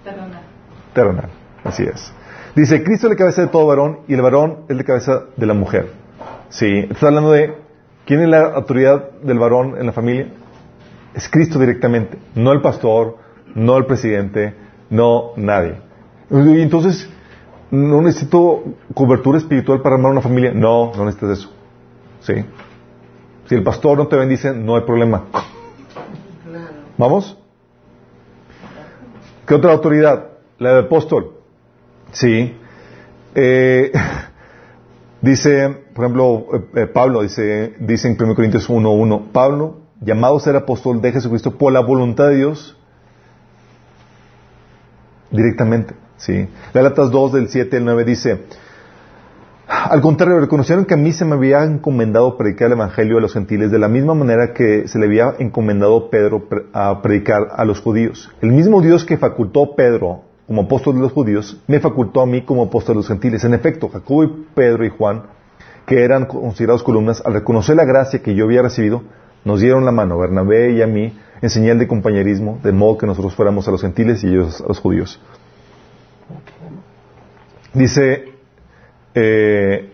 Terrenal. 0.03 0.43
Terrenal. 0.95 1.31
Así 1.63 1.83
es. 1.83 2.11
Dice, 2.57 2.83
Cristo 2.83 3.07
es 3.07 3.13
la 3.13 3.17
cabeza 3.19 3.43
de 3.43 3.49
todo 3.49 3.67
varón 3.67 4.01
y 4.09 4.15
el 4.15 4.23
varón 4.23 4.61
es 4.69 4.77
la 4.77 4.85
cabeza 4.85 5.25
de 5.37 5.47
la 5.47 5.53
mujer. 5.53 5.91
Sí. 6.49 6.87
Está 6.91 7.09
hablando 7.09 7.33
de 7.33 7.55
quién 8.07 8.23
es 8.23 8.29
la 8.29 8.45
autoridad 8.55 9.11
del 9.23 9.39
varón 9.39 9.77
en 9.79 9.87
la 9.87 9.93
familia. 9.93 10.29
Es 11.15 11.29
Cristo 11.29 11.59
directamente, 11.59 12.19
no 12.35 12.53
el 12.53 12.61
pastor, 12.61 13.19
no 13.55 13.77
el 13.77 13.87
presidente, 13.87 14.55
no 14.91 15.33
nadie. 15.37 15.77
Y 16.31 16.61
entonces, 16.61 17.09
no 17.71 18.01
necesito 18.03 18.65
cobertura 18.95 19.39
espiritual 19.39 19.83
para 19.83 19.97
armar 19.97 20.13
una 20.13 20.21
familia. 20.21 20.53
No, 20.55 20.93
no 20.95 21.05
necesitas 21.05 21.39
eso. 21.39 21.51
¿Sí? 22.21 22.35
Si 23.47 23.55
el 23.55 23.63
pastor 23.63 23.99
no 23.99 24.07
te 24.07 24.17
bendice, 24.17 24.55
no 24.55 24.77
hay 24.77 24.83
problema. 24.83 25.25
Claro. 26.45 26.75
¿Vamos? 26.97 27.39
¿Qué 29.47 29.55
otra 29.55 29.73
autoridad? 29.73 30.31
La 30.59 30.75
del 30.75 30.85
apóstol. 30.87 31.33
Sí. 32.13 32.57
Eh, 33.35 33.93
dice, 35.21 35.69
por 35.95 36.05
ejemplo, 36.05 36.47
eh, 36.55 36.83
eh, 36.83 36.87
Pablo 36.87 37.23
dice, 37.23 37.75
dice 37.81 38.09
en 38.09 38.17
1 38.19 38.35
Corintios 38.35 38.71
1.1, 38.71 39.33
Pablo, 39.33 39.81
llamado 40.05 40.37
a 40.37 40.41
ser 40.41 40.57
apóstol 40.57 41.01
de 41.01 41.13
Jesucristo 41.13 41.57
por 41.57 41.73
la 41.73 41.81
voluntad 41.81 42.29
de 42.29 42.37
Dios, 42.37 42.77
directamente. 45.31 45.95
Sí. 46.17 46.49
Galatas 46.73 47.11
2 47.11 47.33
del 47.33 47.49
7 47.49 47.77
al 47.77 47.85
9 47.85 48.05
dice, 48.05 48.41
al 49.67 50.01
contrario, 50.01 50.41
reconocieron 50.41 50.85
que 50.85 50.95
a 50.95 50.97
mí 50.97 51.13
se 51.13 51.25
me 51.25 51.35
había 51.35 51.65
encomendado 51.65 52.37
predicar 52.37 52.67
el 52.67 52.75
Evangelio 52.75 53.19
a 53.19 53.21
los 53.21 53.33
gentiles 53.33 53.71
de 53.71 53.79
la 53.79 53.89
misma 53.89 54.15
manera 54.15 54.53
que 54.53 54.87
se 54.89 54.99
le 54.99 55.07
había 55.07 55.35
encomendado 55.39 56.11
Pedro 56.11 56.47
a 56.73 57.01
predicar 57.03 57.49
a 57.57 57.65
los 57.65 57.81
judíos. 57.81 58.31
El 58.43 58.53
mismo 58.53 58.83
Dios 58.83 59.05
que 59.05 59.17
facultó 59.17 59.65
a 59.65 59.77
Pedro 59.77 60.23
como 60.47 60.63
apóstol 60.63 60.97
de 60.97 61.01
los 61.01 61.13
judíos, 61.13 61.61
me 61.67 61.81
facultó 61.81 62.21
a 62.21 62.27
mí 62.27 62.43
como 62.43 62.65
apóstol 62.65 62.95
de 62.95 62.99
los 62.99 63.09
gentiles. 63.09 63.45
En 63.45 63.55
efecto, 63.55 63.89
Jacobo 63.89 64.25
y 64.25 64.47
Pedro 64.55 64.85
y 64.85 64.91
Juan, 64.91 65.23
que 65.87 66.05
eran 66.05 66.27
considerados 66.27 66.83
columnas, 66.83 67.23
al 67.25 67.33
reconocer 67.33 67.77
la 67.77 67.87
gracia 67.87 68.23
que 68.23 68.35
yo 68.35 68.45
había 68.45 68.61
recibido, 68.61 69.03
nos 69.45 69.61
dieron 69.61 69.85
la 69.85 69.93
mano, 69.93 70.19
Bernabé 70.19 70.73
y 70.73 70.83
a 70.83 70.87
mí, 70.87 71.13
en 71.43 71.51
señal 71.51 71.79
de 71.79 71.87
compañerismo, 71.87 72.59
de 72.63 72.73
modo 72.73 72.99
que 72.99 73.07
nosotros 73.07 73.35
fuéramos 73.35 73.69
a 73.69 73.71
los 73.71 73.83
gentiles 73.83 74.25
y 74.25 74.29
ellos 74.29 74.61
a 74.61 74.69
los 74.69 74.79
judíos. 74.79 75.21
Dice, 77.75 78.33
eh, 79.15 79.91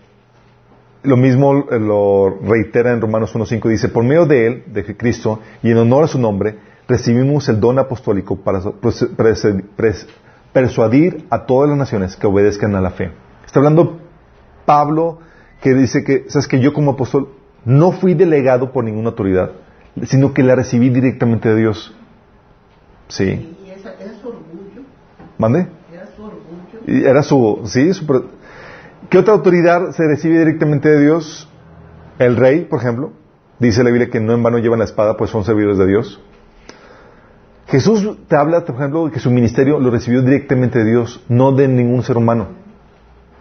lo 1.02 1.16
mismo 1.16 1.66
eh, 1.70 1.80
lo 1.80 2.38
reitera 2.42 2.92
en 2.92 3.00
Romanos 3.00 3.34
1.5, 3.34 3.68
dice, 3.68 3.88
por 3.88 4.04
medio 4.04 4.26
de 4.26 4.46
él, 4.46 4.64
de 4.66 4.96
Cristo, 4.96 5.40
y 5.62 5.70
en 5.70 5.78
honor 5.78 6.04
a 6.04 6.08
su 6.08 6.18
nombre, 6.18 6.58
recibimos 6.86 7.48
el 7.48 7.58
don 7.58 7.78
apostólico 7.78 8.36
para 8.36 8.60
persuadir 10.52 11.26
a 11.30 11.46
todas 11.46 11.68
las 11.68 11.78
naciones 11.78 12.16
que 12.16 12.26
obedezcan 12.26 12.74
a 12.74 12.80
la 12.80 12.90
fe. 12.90 13.10
Está 13.46 13.60
hablando 13.60 13.98
Pablo 14.66 15.18
que 15.62 15.74
dice 15.74 16.04
que, 16.04 16.24
sabes 16.28 16.48
que 16.48 16.60
yo 16.60 16.72
como 16.72 16.92
apóstol 16.92 17.39
no 17.64 17.92
fui 17.92 18.14
delegado 18.14 18.72
por 18.72 18.84
ninguna 18.84 19.10
autoridad, 19.10 19.50
sino 20.04 20.32
que 20.32 20.42
la 20.42 20.54
recibí 20.54 20.88
directamente 20.90 21.48
de 21.48 21.56
Dios. 21.56 21.94
Sí. 23.08 23.56
Y 23.66 23.70
esa, 23.70 23.94
era 23.94 24.12
su 24.20 24.28
orgullo. 24.28 24.82
¿Mande? 25.38 25.66
Era 25.92 26.06
su 26.14 26.22
orgullo. 26.22 26.80
Y 26.86 27.04
era 27.04 27.22
su, 27.22 27.60
sí, 27.64 27.92
su, 27.92 28.06
pro- 28.06 28.26
¿qué 29.08 29.18
otra 29.18 29.34
autoridad 29.34 29.90
se 29.92 30.06
recibe 30.06 30.38
directamente 30.38 30.88
de 30.88 31.00
Dios? 31.00 31.48
El 32.18 32.36
rey, 32.36 32.64
por 32.66 32.80
ejemplo. 32.80 33.12
Dice 33.58 33.84
la 33.84 33.90
Biblia 33.90 34.08
que 34.10 34.20
no 34.20 34.32
en 34.32 34.42
vano 34.42 34.58
llevan 34.58 34.78
la 34.78 34.86
espada, 34.86 35.16
pues 35.18 35.30
son 35.30 35.44
servidores 35.44 35.76
de 35.76 35.86
Dios. 35.86 36.18
Jesús 37.66 38.16
te 38.26 38.34
habla, 38.34 38.64
por 38.64 38.74
ejemplo, 38.76 39.04
de 39.06 39.12
que 39.12 39.20
su 39.20 39.30
ministerio 39.30 39.78
lo 39.78 39.90
recibió 39.90 40.22
directamente 40.22 40.78
de 40.78 40.90
Dios, 40.90 41.22
no 41.28 41.52
de 41.52 41.68
ningún 41.68 42.02
ser 42.02 42.16
humano. 42.16 42.48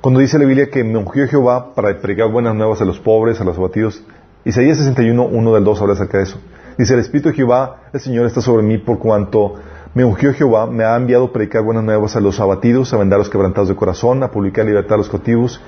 Cuando 0.02 0.22
dice 0.22 0.40
la 0.40 0.46
Biblia 0.46 0.70
que 0.70 0.82
me 0.82 0.98
ungió 0.98 1.28
Jehová 1.28 1.74
para 1.76 2.00
predicar 2.00 2.32
buenas 2.32 2.56
nuevas 2.56 2.80
a 2.80 2.86
los 2.86 3.00
pobres, 3.00 3.42
a 3.42 3.44
los 3.44 3.58
abatidos, 3.58 4.02
Isaías 4.46 4.78
61, 4.78 5.26
1 5.26 5.54
del 5.54 5.64
2 5.66 5.82
habla 5.82 5.94
acerca 5.94 6.20
de 6.20 6.24
eso. 6.24 6.40
Dice, 6.78 6.94
el 6.94 7.02
Espíritu 7.02 7.28
de 7.28 7.36
Jehová, 7.36 7.82
el 7.92 8.00
Señor 8.00 8.26
está 8.26 8.40
sobre 8.40 8.64
mí 8.64 8.78
por 8.78 8.98
cuanto 8.98 9.56
me 9.94 10.06
ungió 10.06 10.34
Jehová, 10.34 10.68
me 10.68 10.86
ha 10.86 10.96
enviado 10.96 11.26
a 11.26 11.34
predicar 11.34 11.64
buenas 11.64 11.84
nuevas 11.84 12.16
a 12.16 12.22
los 12.22 12.40
abatidos, 12.40 12.94
a 12.94 12.98
vendar 12.98 13.18
a 13.18 13.20
los 13.20 13.30
quebrantados 13.30 13.68
de 13.68 13.76
corazón, 13.76 14.24
a 14.24 14.32
publicar 14.32 14.66
libertad 14.66 14.94
a 14.94 14.98
los 15.00 15.10
cautivos 15.10 15.60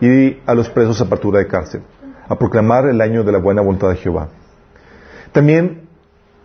y 0.00 0.38
a 0.44 0.54
los 0.56 0.68
presos 0.68 1.00
apertura 1.00 1.38
de 1.38 1.46
cárcel, 1.46 1.82
a 2.28 2.36
proclamar 2.36 2.86
el 2.86 3.00
año 3.00 3.22
de 3.22 3.30
la 3.30 3.38
buena 3.38 3.62
voluntad 3.62 3.90
de 3.90 3.96
Jehová. 3.96 4.30
También 5.30 5.82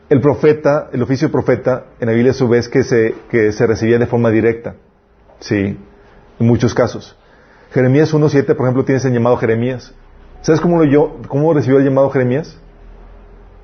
el 0.10 0.22
profeta, 0.22 0.89
el 0.94 1.02
oficio 1.02 1.30
de 1.30 1.32
profeta, 1.32 1.86
en 2.00 2.06
la 2.06 2.14
Biblia 2.14 2.34
a 2.34 2.36
su 2.36 2.48
vez 2.48 2.70
que 2.70 2.84
se, 2.84 3.16
que 3.32 3.52
se 3.52 3.66
recibía 3.66 3.98
de 3.98 4.06
forma 4.06 4.30
directa. 4.30 4.76
Sí, 5.39 5.56
en 6.39 6.48
muchos 6.48 6.76
casos. 6.76 7.18
Jeremías 7.72 8.14
1.7, 8.14 8.56
por 8.56 8.66
ejemplo, 8.66 8.84
tienes 8.84 9.06
el 9.06 9.14
llamado 9.14 9.38
Jeremías. 9.38 9.94
¿Sabes 10.42 10.60
cómo, 10.60 10.84
yo, 10.84 11.18
cómo 11.28 11.54
recibió 11.54 11.80
el 11.80 11.86
llamado 11.86 12.10
Jeremías? 12.10 12.58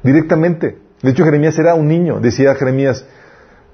Directamente. 0.03 0.77
De 1.01 1.11
hecho, 1.11 1.25
Jeremías 1.25 1.57
era 1.59 1.75
un 1.75 1.87
niño. 1.87 2.19
Decía 2.19 2.55
Jeremías, 2.55 3.05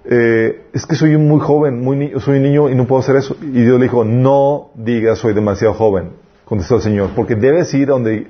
eh, 0.06 0.66
es 0.74 0.86
que 0.86 0.96
soy 0.96 1.18
muy 1.18 1.40
joven, 1.40 1.82
muy 1.82 2.14
soy 2.20 2.38
un 2.38 2.44
niño 2.44 2.70
y 2.70 2.76
no 2.76 2.88
puedo 2.88 3.02
hacer 3.02 3.16
eso. 3.16 3.38
Y 3.42 3.62
Dios 3.62 3.80
le 3.80 3.86
dijo, 3.86 4.04
no 4.04 4.72
digas 4.76 5.20
soy 5.20 5.34
demasiado 5.34 5.74
joven, 5.76 6.14
contestó 6.46 6.76
el 6.76 6.82
Señor, 6.82 7.12
porque 7.16 7.36
debes 7.36 7.74
ir 7.74 7.90
a 7.90 7.94
donde, 7.94 8.28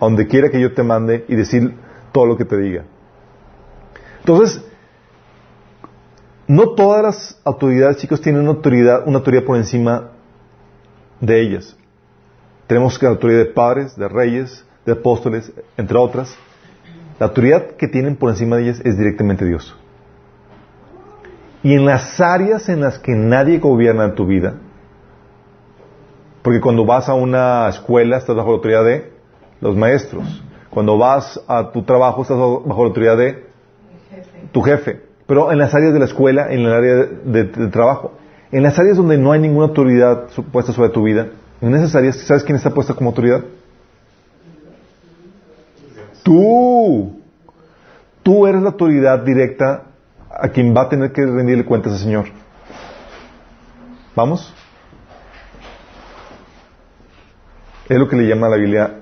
donde 0.00 0.26
quiera 0.26 0.50
que 0.50 0.60
yo 0.60 0.74
te 0.74 0.82
mande 0.82 1.24
y 1.28 1.34
decir 1.34 1.74
todo 2.12 2.26
lo 2.26 2.36
que 2.36 2.44
te 2.44 2.56
diga. 2.58 2.84
Entonces, 4.20 4.62
no 6.46 6.74
todas 6.74 7.02
las 7.02 7.40
autoridades, 7.44 7.96
chicos, 7.96 8.20
tienen 8.20 8.42
una 8.42 8.50
autoridad, 8.50 9.02
una 9.06 9.18
autoridad 9.18 9.44
por 9.44 9.56
encima 9.56 10.12
de 11.20 11.40
ellas. 11.40 11.76
Tenemos 12.66 13.02
la 13.02 13.08
autoridad 13.08 13.38
de 13.38 13.46
padres, 13.46 13.96
de 13.96 14.08
reyes, 14.08 14.64
de 14.84 14.92
apóstoles, 14.92 15.52
entre 15.76 15.96
otras. 15.98 16.36
La 17.18 17.26
autoridad 17.26 17.76
que 17.76 17.88
tienen 17.88 18.16
por 18.16 18.30
encima 18.30 18.56
de 18.56 18.64
ellas 18.64 18.80
es 18.84 18.96
directamente 18.96 19.44
Dios. 19.44 19.76
Y 21.62 21.74
en 21.74 21.84
las 21.84 22.20
áreas 22.20 22.68
en 22.68 22.80
las 22.80 22.98
que 22.98 23.12
nadie 23.12 23.58
gobierna 23.58 24.14
tu 24.14 24.26
vida, 24.26 24.54
porque 26.42 26.60
cuando 26.60 26.84
vas 26.84 27.08
a 27.08 27.14
una 27.14 27.68
escuela 27.68 28.18
estás 28.18 28.36
bajo 28.36 28.50
la 28.50 28.54
autoridad 28.56 28.84
de 28.84 29.12
los 29.60 29.76
maestros, 29.76 30.42
cuando 30.70 30.96
vas 30.96 31.40
a 31.48 31.72
tu 31.72 31.82
trabajo 31.82 32.22
estás 32.22 32.38
bajo 32.38 32.64
la 32.66 32.84
autoridad 32.84 33.16
de 33.16 33.46
tu 34.52 34.62
jefe, 34.62 35.02
pero 35.26 35.50
en 35.50 35.58
las 35.58 35.74
áreas 35.74 35.92
de 35.92 35.98
la 35.98 36.04
escuela, 36.04 36.52
en 36.52 36.60
el 36.60 36.72
área 36.72 36.94
de, 36.94 37.44
de 37.44 37.68
trabajo, 37.68 38.12
en 38.50 38.62
las 38.62 38.78
áreas 38.78 38.96
donde 38.96 39.18
no 39.18 39.32
hay 39.32 39.40
ninguna 39.40 39.66
autoridad 39.66 40.28
puesta 40.52 40.72
sobre 40.72 40.90
tu 40.90 41.02
vida, 41.02 41.28
en 41.60 41.74
esas 41.74 41.94
áreas, 41.94 42.16
¿sabes 42.16 42.44
quién 42.44 42.56
está 42.56 42.72
puesta 42.72 42.94
como 42.94 43.10
autoridad? 43.10 43.42
Tú. 46.22 47.20
Tú 48.22 48.46
eres 48.46 48.62
la 48.62 48.70
autoridad 48.70 49.20
directa 49.20 49.84
a 50.30 50.48
quien 50.48 50.74
va 50.76 50.82
a 50.82 50.88
tener 50.88 51.12
que 51.12 51.24
rendirle 51.24 51.64
cuentas 51.64 51.94
al 51.94 51.98
Señor. 51.98 52.26
¿Vamos? 54.14 54.52
Es 57.88 57.98
lo 57.98 58.08
que 58.08 58.16
le 58.16 58.26
llama 58.28 58.48
la 58.48 58.56
Biblia 58.56 59.00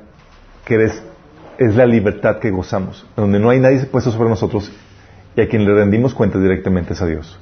que 0.65 0.75
eres, 0.75 1.03
es 1.59 1.75
la 1.75 1.87
libertad 1.87 2.39
que 2.39 2.51
gozamos, 2.51 3.07
donde 3.17 3.39
no 3.39 3.51
hay 3.51 3.59
nadie 3.59 3.85
puesto 3.87 4.11
sobre 4.13 4.29
nosotros 4.29 4.71
y 5.35 5.41
a 5.41 5.49
quien 5.49 5.65
le 5.65 5.75
rendimos 5.75 6.15
cuentas 6.15 6.41
directamente 6.41 6.93
es 6.93 7.03
a 7.03 7.07
Dios. 7.07 7.39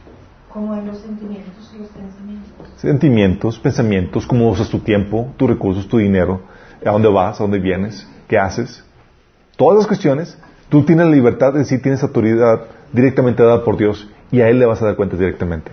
Como 0.55 0.73
en 0.77 0.87
los 0.87 0.99
sentimientos 0.99 1.73
y 1.75 1.79
los 1.81 1.89
pensamientos. 1.89 2.69
Sentimientos, 2.77 3.59
pensamientos, 3.59 4.25
cómo 4.25 4.49
usas 4.49 4.69
tu 4.69 4.79
tiempo, 4.79 5.35
tus 5.37 5.51
recursos, 5.51 5.89
tu 5.89 5.99
dinero, 5.99 6.43
a 6.87 6.93
dónde 6.93 7.09
vas, 7.09 7.41
a 7.41 7.43
dónde 7.43 7.59
vienes, 7.59 8.09
qué 8.29 8.39
haces. 8.39 8.85
Todas 9.57 9.79
las 9.79 9.89
cuestiones, 9.89 10.39
tú 10.69 10.85
tienes 10.85 11.07
la 11.07 11.13
libertad 11.13 11.53
de 11.53 11.59
decir, 11.59 11.83
tienes 11.83 12.05
autoridad 12.05 12.67
directamente 12.93 13.43
dada 13.43 13.65
por 13.65 13.77
Dios 13.77 14.09
y 14.31 14.43
a 14.43 14.49
Él 14.49 14.61
le 14.61 14.67
vas 14.67 14.81
a 14.81 14.87
dar 14.87 14.95
cuentas 14.95 15.19
directamente. 15.19 15.73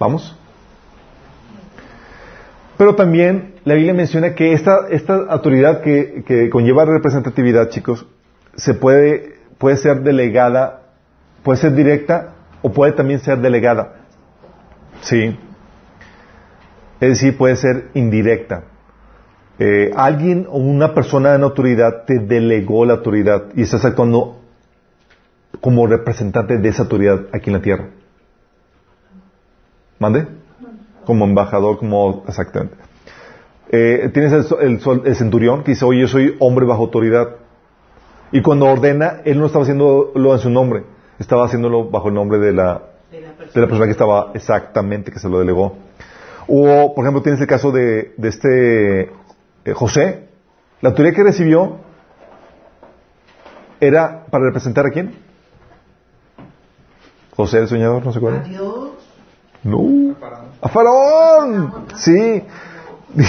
¿Vamos? 0.00 0.36
Pero 2.76 2.96
también 2.96 3.54
la 3.64 3.74
Biblia 3.74 3.94
menciona 3.94 4.34
que 4.34 4.52
esta, 4.52 4.88
esta 4.90 5.14
autoridad 5.28 5.82
que, 5.82 6.24
que 6.26 6.50
conlleva 6.50 6.84
representatividad, 6.86 7.68
chicos, 7.68 8.04
se 8.56 8.74
puede, 8.74 9.36
puede 9.58 9.76
ser 9.76 10.00
delegada, 10.00 10.82
puede 11.44 11.60
ser 11.60 11.76
directa 11.76 12.32
o 12.66 12.72
puede 12.72 12.90
también 12.90 13.20
ser 13.20 13.38
delegada. 13.38 13.92
Sí. 15.02 15.38
Es 17.00 17.10
decir, 17.10 17.38
puede 17.38 17.54
ser 17.54 17.90
indirecta. 17.94 18.64
Eh, 19.60 19.92
alguien 19.94 20.48
o 20.50 20.58
una 20.58 20.92
persona 20.92 21.36
en 21.36 21.44
autoridad 21.44 22.06
te 22.06 22.18
delegó 22.18 22.84
la 22.84 22.94
autoridad 22.94 23.44
y 23.54 23.62
estás 23.62 23.84
actuando 23.84 24.40
como 25.60 25.86
representante 25.86 26.58
de 26.58 26.68
esa 26.68 26.82
autoridad 26.82 27.26
aquí 27.32 27.50
en 27.50 27.52
la 27.52 27.62
tierra. 27.62 27.88
¿Mande? 30.00 30.26
Como 31.04 31.24
embajador, 31.24 31.78
como 31.78 32.24
exactamente. 32.26 32.74
Eh, 33.70 34.10
tienes 34.12 34.32
el, 34.32 34.80
el, 35.04 35.14
centurión 35.14 35.62
que 35.62 35.70
dice, 35.70 35.84
oye, 35.84 36.00
yo 36.00 36.08
soy 36.08 36.34
hombre 36.40 36.66
bajo 36.66 36.82
autoridad. 36.82 37.28
Y 38.32 38.42
cuando 38.42 38.66
ordena, 38.66 39.20
él 39.24 39.38
no 39.38 39.46
estaba 39.46 39.62
haciéndolo 39.62 40.34
en 40.34 40.40
su 40.40 40.50
nombre, 40.50 40.95
estaba 41.18 41.46
haciéndolo 41.46 41.88
bajo 41.90 42.08
el 42.08 42.14
nombre 42.14 42.38
de 42.38 42.52
la, 42.52 42.82
de 43.10 43.20
la, 43.20 43.66
persona. 43.66 43.84
que 43.84 43.92
estaba 43.92 44.32
exactamente, 44.34 45.10
que 45.10 45.18
se 45.18 45.28
lo 45.28 45.38
delegó. 45.38 45.76
O, 46.46 46.94
por 46.94 47.04
ejemplo, 47.04 47.22
tienes 47.22 47.40
el 47.40 47.46
caso 47.46 47.72
de, 47.72 48.14
de 48.16 48.28
este 48.28 49.02
eh, 49.64 49.72
José. 49.74 50.28
La 50.80 50.90
autoridad 50.90 51.14
que 51.14 51.22
recibió 51.24 51.78
era 53.80 54.26
para 54.30 54.44
representar 54.44 54.86
a 54.86 54.90
quién? 54.90 55.14
José 57.34 57.58
el 57.58 57.68
soñador, 57.68 58.04
¿no 58.04 58.12
se 58.12 58.18
acuerdan? 58.18 58.42
¿A 58.42 58.44
Dios? 58.44 58.90
No. 59.62 60.14
A 60.60 60.68
Faraón. 60.68 61.86
Sí. 61.96 62.42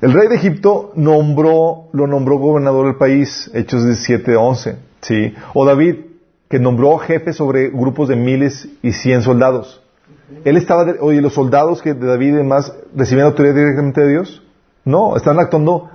El 0.00 0.12
rey 0.12 0.28
de 0.28 0.36
Egipto 0.36 0.92
nombró, 0.94 1.88
lo 1.92 2.06
nombró 2.06 2.38
gobernador 2.38 2.86
del 2.86 2.96
país, 2.96 3.50
Hechos 3.52 3.84
17, 3.84 4.36
11. 4.36 4.76
Sí. 5.00 5.34
O 5.54 5.64
David, 5.64 5.96
que 6.48 6.58
nombró 6.58 6.98
jefe 6.98 7.32
sobre 7.32 7.68
grupos 7.68 8.08
de 8.08 8.16
miles 8.16 8.68
y 8.82 8.92
cien 8.92 9.22
soldados. 9.22 9.82
Él 10.44 10.56
estaba, 10.56 10.86
oye, 11.00 11.20
los 11.20 11.34
soldados 11.34 11.82
que 11.82 11.94
de 11.94 12.06
David 12.06 12.28
y 12.28 12.36
demás 12.36 12.72
recibían 12.94 13.26
autoridad 13.26 13.54
directamente 13.54 14.00
de 14.00 14.10
Dios. 14.10 14.42
No, 14.84 15.16
están 15.16 15.38
actuando 15.38 15.90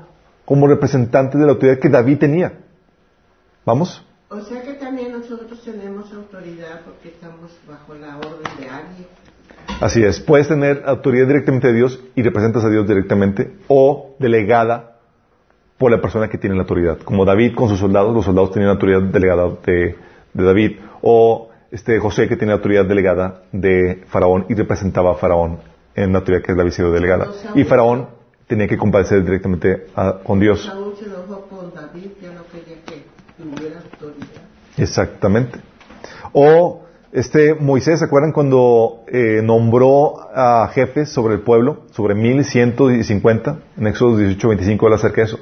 como 0.45 0.67
representantes 0.67 1.39
de 1.39 1.45
la 1.45 1.53
autoridad 1.53 1.79
que 1.79 1.89
David 1.89 2.19
tenía. 2.19 2.53
¿Vamos? 3.65 4.05
O 4.29 4.41
sea 4.41 4.61
que 4.61 4.73
también 4.73 5.11
nosotros 5.11 5.61
tenemos 5.63 6.11
autoridad 6.11 6.81
porque 6.85 7.09
estamos 7.09 7.51
bajo 7.67 7.93
la 7.95 8.17
orden 8.17 8.59
de 8.59 8.69
alguien. 8.69 9.07
Así 9.79 10.03
es, 10.03 10.19
puedes 10.19 10.47
tener 10.47 10.83
autoridad 10.85 11.27
directamente 11.27 11.67
de 11.67 11.73
Dios 11.73 11.99
y 12.15 12.23
representas 12.23 12.63
a 12.63 12.69
Dios 12.69 12.87
directamente 12.87 13.55
o 13.67 14.15
delegada 14.19 14.97
por 15.77 15.91
la 15.91 16.01
persona 16.01 16.29
que 16.29 16.37
tiene 16.37 16.55
la 16.55 16.61
autoridad. 16.61 16.99
Como 16.99 17.25
David 17.25 17.55
con 17.55 17.69
sus 17.69 17.79
soldados, 17.79 18.13
los 18.13 18.25
soldados 18.25 18.51
tenían 18.51 18.71
autoridad 18.71 19.01
delegada 19.01 19.49
de, 19.65 19.95
David. 20.33 20.79
O 21.01 21.49
este 21.71 21.99
José 21.99 22.27
que 22.27 22.37
tiene 22.37 22.53
autoridad 22.53 22.85
delegada 22.85 23.43
de 23.51 24.03
Faraón 24.07 24.45
y 24.49 24.55
representaba 24.55 25.11
a 25.11 25.15
Faraón 25.15 25.59
en 25.95 26.11
la 26.11 26.19
autoridad 26.19 26.43
que 26.43 26.51
es 26.51 26.57
la 26.57 26.63
visita 26.63 26.89
delegada. 26.89 27.27
y 27.55 27.63
Faraón 27.63 28.07
tenía 28.47 28.67
que 28.67 28.77
comparecer 28.77 29.23
directamente 29.23 29.87
con 30.23 30.39
Dios. 30.39 30.71
Exactamente. 34.77 35.59
O 36.33 36.83
este 37.11 37.53
Moisés, 37.53 37.99
¿se 37.99 38.05
acuerdan 38.05 38.31
cuando 38.31 39.03
eh, 39.07 39.41
nombró 39.43 40.15
a 40.33 40.67
jefes 40.73 41.09
sobre 41.09 41.35
el 41.35 41.41
pueblo, 41.41 41.83
sobre 41.91 42.15
mil 42.15 42.43
ciento 42.43 42.89
cincuenta, 43.03 43.59
en 43.77 43.87
Éxodo 43.87 44.17
18, 44.17 44.47
25 44.47 44.85
habla 44.85 44.95
acerca 44.95 45.21
de 45.21 45.27
eso? 45.27 45.39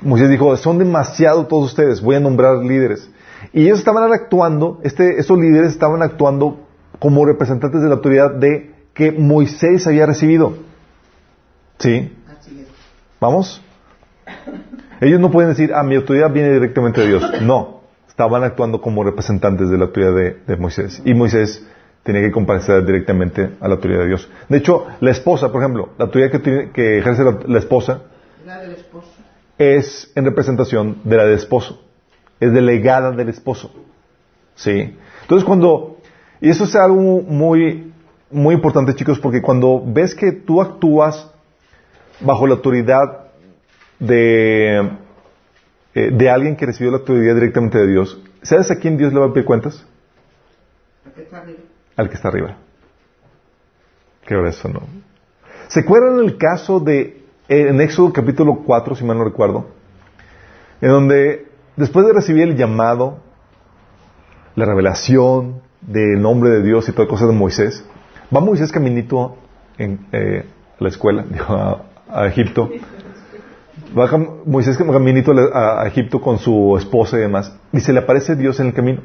Moisés 0.00 0.30
dijo, 0.30 0.56
son 0.56 0.78
demasiado 0.78 1.46
todos 1.46 1.66
ustedes, 1.66 2.00
voy 2.00 2.16
a 2.16 2.20
nombrar 2.20 2.56
líderes. 2.56 3.10
Y 3.52 3.64
ellos 3.64 3.78
estaban 3.78 4.12
actuando, 4.12 4.80
este, 4.82 5.18
estos 5.18 5.38
líderes 5.38 5.72
estaban 5.72 6.02
actuando 6.02 6.66
como 6.98 7.24
representantes 7.24 7.80
de 7.80 7.88
la 7.88 7.94
autoridad 7.94 8.32
de 8.34 8.74
que 8.94 9.12
Moisés 9.12 9.86
había 9.86 10.06
recibido. 10.06 10.54
¿Sí? 11.78 12.12
¿Vamos? 13.20 13.62
Ellos 15.00 15.20
no 15.20 15.30
pueden 15.30 15.50
decir, 15.50 15.72
ah, 15.74 15.82
mi 15.82 15.96
autoridad 15.96 16.32
viene 16.32 16.52
directamente 16.52 17.00
de 17.00 17.08
Dios. 17.08 17.42
No 17.42 17.82
estaban 18.12 18.44
actuando 18.44 18.80
como 18.80 19.02
representantes 19.04 19.70
de 19.70 19.78
la 19.78 19.86
autoridad 19.86 20.12
de, 20.46 20.56
Moisés. 20.56 21.00
Y 21.04 21.14
Moisés 21.14 21.66
tenía 22.02 22.20
que 22.20 22.30
comparecer 22.30 22.84
directamente 22.84 23.52
a 23.58 23.68
la 23.68 23.74
autoridad 23.74 24.00
de 24.00 24.08
Dios. 24.08 24.30
De 24.50 24.58
hecho, 24.58 24.86
la 25.00 25.10
esposa, 25.10 25.50
por 25.50 25.62
ejemplo, 25.62 25.90
la 25.98 26.04
autoridad 26.04 26.30
que, 26.30 26.70
que 26.72 26.98
ejerce 26.98 27.22
la, 27.24 27.58
esposa 27.58 28.02
es 29.56 30.12
en 30.14 30.26
representación 30.26 30.98
de 31.04 31.16
la 31.16 31.24
del 31.24 31.34
esposo. 31.34 31.80
Es 32.42 32.52
delegada 32.52 33.12
del 33.12 33.28
esposo. 33.28 33.72
¿Sí? 34.56 34.96
Entonces 35.22 35.44
cuando, 35.46 35.98
y 36.40 36.50
eso 36.50 36.64
es 36.64 36.74
algo 36.74 37.22
muy, 37.22 37.92
muy 38.32 38.56
importante 38.56 38.96
chicos, 38.96 39.20
porque 39.20 39.40
cuando 39.40 39.80
ves 39.86 40.12
que 40.14 40.32
tú 40.32 40.60
actúas 40.60 41.30
bajo 42.18 42.48
la 42.48 42.54
autoridad 42.54 43.28
de, 44.00 44.90
eh, 45.94 46.10
de 46.12 46.30
alguien 46.30 46.56
que 46.56 46.66
recibió 46.66 46.90
la 46.90 46.98
autoridad 46.98 47.36
directamente 47.36 47.78
de 47.78 47.86
Dios, 47.86 48.20
¿sabes 48.42 48.72
a 48.72 48.76
quién 48.80 48.96
Dios 48.96 49.12
le 49.12 49.20
va 49.20 49.26
a 49.26 49.32
pedir 49.32 49.46
cuentas? 49.46 49.86
Al 51.06 51.12
que 51.12 51.22
está 51.22 51.38
arriba. 51.38 51.60
Al 51.96 52.08
que 52.08 52.14
está 52.16 52.28
arriba. 52.28 52.56
Qué 54.26 54.48
eso, 54.48 54.68
¿no? 54.68 54.80
¿Se 55.68 55.80
acuerdan 55.80 56.18
el 56.18 56.36
caso 56.38 56.80
de, 56.80 57.22
en 57.46 57.80
Éxodo 57.80 58.12
capítulo 58.12 58.64
4, 58.66 58.96
si 58.96 59.04
mal 59.04 59.16
no 59.16 59.24
recuerdo, 59.24 59.68
en 60.80 60.88
donde 60.88 61.51
después 61.76 62.06
de 62.06 62.12
recibir 62.12 62.44
el 62.44 62.56
llamado, 62.56 63.18
la 64.54 64.64
revelación 64.64 65.62
del 65.80 66.20
nombre 66.20 66.50
de 66.50 66.62
Dios 66.62 66.88
y 66.88 66.92
todas 66.92 67.08
cosas 67.08 67.28
de 67.28 67.34
Moisés, 67.34 67.84
va 68.34 68.40
Moisés 68.40 68.70
caminito 68.72 69.36
en, 69.78 70.06
eh, 70.12 70.46
a 70.78 70.82
la 70.82 70.88
escuela, 70.88 71.24
dijo, 71.30 71.54
a, 72.08 72.26
Egipto. 72.26 72.70
Va 73.98 74.08
Moisés 74.46 74.76
caminito 74.76 75.32
a, 75.54 75.86
Egipto 75.86 76.20
con 76.20 76.38
su 76.38 76.76
esposa 76.78 77.16
y 77.16 77.20
demás, 77.20 77.54
y 77.72 77.80
se 77.80 77.92
le 77.92 78.00
aparece 78.00 78.36
Dios 78.36 78.58
en 78.60 78.68
el 78.68 78.74
camino, 78.74 79.02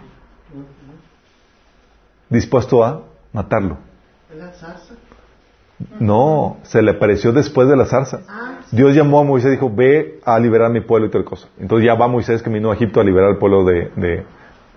dispuesto 2.30 2.84
a 2.84 3.04
matarlo. 3.34 3.78
¿La? 4.38 4.52
No, 6.00 6.58
se 6.64 6.82
le 6.82 6.92
apareció 6.92 7.32
después 7.32 7.68
de 7.68 7.76
la 7.78 7.86
zarza. 7.86 8.22
Ah, 8.28 8.60
Dios 8.72 8.96
llamó 8.96 9.20
a 9.20 9.24
Moisés 9.24 9.50
y 9.50 9.52
dijo, 9.52 9.72
ve 9.74 10.20
a 10.26 10.40
liberar 10.40 10.68
a 10.68 10.74
mi 10.74 10.82
pueblo 10.82 11.08
y 11.08 11.12
tal 11.12 11.24
cosa. 11.24 11.48
Entonces 11.60 11.86
ya 11.86 11.94
va 11.94 12.08
Moisés 12.08 12.42
camino 12.42 12.72
a 12.72 12.76
Egipto 12.76 13.00
a 13.00 13.04
liberar 13.04 13.30
al 13.30 13.38
pueblo 13.38 13.64
de, 13.64 13.92
de- 13.96 14.26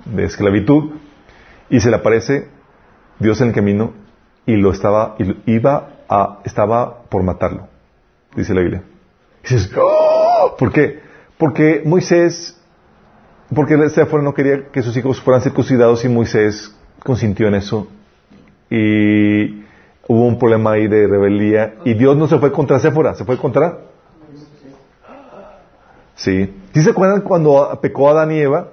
de 0.05 0.25
esclavitud 0.25 0.91
y 1.71 1.81
se 1.81 1.91
le 1.91 1.97
aparece 1.97 2.49
Dios 3.19 3.41
en 3.41 3.49
el 3.49 3.55
camino 3.55 3.93
y 4.47 4.57
lo 4.57 4.71
estaba, 4.73 5.15
y 5.19 5.25
lo- 5.25 5.35
iba 5.47 5.89
a, 6.09 6.41
estaba 6.45 7.03
por 7.05 7.23
matarlo, 7.23 7.69
dice 8.37 8.53
la 8.55 8.61
Biblia. 8.61 8.83
Y 9.45 9.55
dices, 9.55 9.71
"Oh", 9.77 10.55
¿por 10.59 10.73
qué? 10.73 11.01
Porque 11.39 11.83
Moisés, 11.85 12.59
porque 13.55 13.89
Séfora 13.89 14.23
no 14.23 14.35
quería 14.35 14.69
que 14.71 14.83
sus 14.83 14.97
hijos 14.97 15.21
fueran 15.21 15.43
circuncidados 15.43 16.05
y 16.05 16.09
Moisés 16.09 16.75
consintió 17.03 17.49
en 17.49 17.55
eso 17.55 17.89
y 18.71 19.65
hubo 20.11 20.27
un 20.27 20.41
problema 20.41 20.73
ahí 20.73 20.89
de 20.89 21.07
rebeldía 21.07 21.77
y 21.85 21.95
Dios 21.95 22.17
no 22.17 22.27
se 22.27 22.37
fue 22.41 22.51
contra 22.51 22.81
Séfora, 22.81 23.15
se 23.15 23.25
fue 23.25 23.39
contra 23.39 23.79
Sí. 26.17 26.55
¿Sí 26.75 26.83
se 26.83 26.91
acuerdan 26.91 27.23
cuando 27.23 27.79
pecó 27.81 28.11
Adán 28.11 28.33
y 28.33 28.41
Eva? 28.41 28.69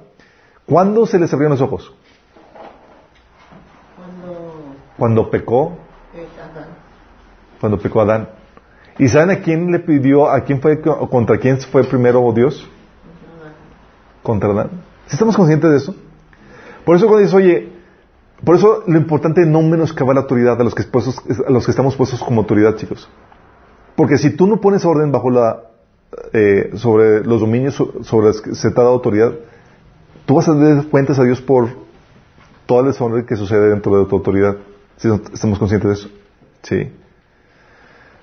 ¿Cuándo 0.65 1.05
se 1.05 1.17
les 1.17 1.31
abrieron 1.31 1.51
los 1.51 1.61
ojos? 1.61 1.93
cuando 3.95 4.65
Cuando 4.97 5.29
pecó, 5.29 5.77
cuando 7.61 7.77
pecó 7.77 8.01
Adán. 8.01 8.29
¿Y 8.97 9.07
saben 9.07 9.29
a 9.29 9.39
quién 9.41 9.71
le 9.71 9.79
pidió, 9.79 10.29
a 10.29 10.41
quién 10.41 10.59
fue, 10.59 10.81
contra 10.81 11.37
quién 11.37 11.61
fue 11.61 11.83
primero 11.83 12.33
Dios? 12.33 12.67
Contra 14.23 14.49
Adán. 14.49 14.69
¿Sí 15.05 15.13
estamos 15.13 15.37
conscientes 15.37 15.69
de 15.69 15.77
eso? 15.77 15.95
Por 16.83 16.97
eso 16.97 17.05
cuando 17.05 17.21
dices, 17.21 17.35
oye, 17.35 17.76
por 18.43 18.55
eso 18.55 18.83
lo 18.87 18.97
importante 18.97 19.41
es 19.41 19.47
no 19.47 19.61
menoscabar 19.61 20.15
la 20.15 20.21
autoridad 20.21 20.59
a 20.59 20.63
los 20.63 20.75
que, 20.75 20.83
a 20.83 21.51
los 21.51 21.65
que 21.65 21.71
estamos 21.71 21.95
puestos 21.95 22.21
como 22.23 22.41
autoridad, 22.41 22.75
chicos. 22.75 23.09
Porque 23.95 24.17
si 24.17 24.29
tú 24.35 24.45
no 24.47 24.61
pones 24.61 24.85
orden 24.85 25.11
bajo 25.11 25.29
la, 25.31 25.63
eh, 26.33 26.71
sobre 26.75 27.23
los 27.23 27.41
dominios 27.41 27.73
so- 27.75 28.03
sobre 28.03 28.27
los 28.27 28.41
que 28.41 28.53
se 28.55 28.69
te 28.71 28.79
ha 28.79 28.83
dado 28.83 28.93
autoridad, 28.95 29.33
tú 30.25 30.35
vas 30.35 30.47
a 30.47 30.53
dar 30.53 30.85
cuentas 30.87 31.17
a 31.19 31.23
Dios 31.23 31.41
por 31.41 31.67
toda 32.67 32.81
el 32.81 32.87
desorden 32.87 33.25
que 33.25 33.35
sucede 33.35 33.69
dentro 33.69 33.97
de 33.99 34.05
tu 34.05 34.15
autoridad. 34.17 34.57
¿Sí 34.97 35.09
¿Estamos 35.33 35.57
conscientes 35.57 35.87
de 35.89 35.93
eso? 35.95 36.09
Sí. 36.63 36.91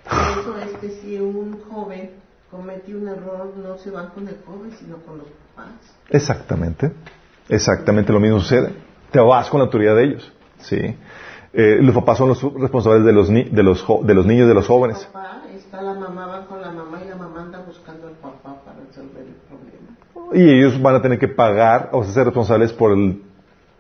Eso 0.06 0.58
es 0.58 0.72
que 0.80 0.90
si 1.00 1.18
un 1.18 1.58
joven 1.70 2.10
comete 2.50 2.94
un 2.94 3.08
error, 3.08 3.52
no 3.56 3.78
se 3.78 3.90
van 3.90 4.08
con 4.10 4.28
el 4.28 4.36
joven, 4.46 4.70
sino 4.78 4.98
con 4.98 5.18
los 5.18 5.26
papás. 5.56 5.72
Exactamente. 6.10 6.92
Exactamente 7.48 8.12
lo 8.12 8.20
mismo 8.20 8.38
sucede. 8.40 8.74
Te 9.14 9.20
vas 9.20 9.48
con 9.48 9.60
la 9.60 9.66
autoridad 9.66 9.94
de 9.94 10.04
ellos. 10.04 10.32
Sí. 10.58 10.76
Eh, 11.52 11.78
los 11.80 11.94
papás 11.94 12.18
son 12.18 12.28
los 12.30 12.42
responsables 12.54 13.04
de 13.04 13.12
los, 13.12 13.30
ni- 13.30 13.44
de, 13.44 13.62
los 13.62 13.86
de 14.02 14.12
los 14.12 14.26
niños, 14.26 14.48
de 14.48 14.54
los 14.54 14.66
jóvenes. 14.66 15.08
Papá, 15.12 15.42
está 15.54 15.80
la 15.80 15.94
mamá, 15.94 16.26
van 16.26 16.46
con 16.46 16.60
la 16.60 16.72
mamá 16.72 17.00
y 17.04 17.08
la 17.08 17.14
mamá 17.14 17.42
anda 17.42 17.62
buscando 17.64 18.08
al 18.08 18.14
papá 18.14 18.60
para 18.64 18.78
resolver 18.80 19.22
el 19.22 19.36
problema. 19.48 20.36
Y 20.36 20.58
ellos 20.58 20.82
van 20.82 20.96
a 20.96 21.00
tener 21.02 21.20
que 21.20 21.28
pagar 21.28 21.90
o 21.92 22.02
ser 22.02 22.24
responsables 22.24 22.72
por 22.72 22.90
el- 22.90 23.22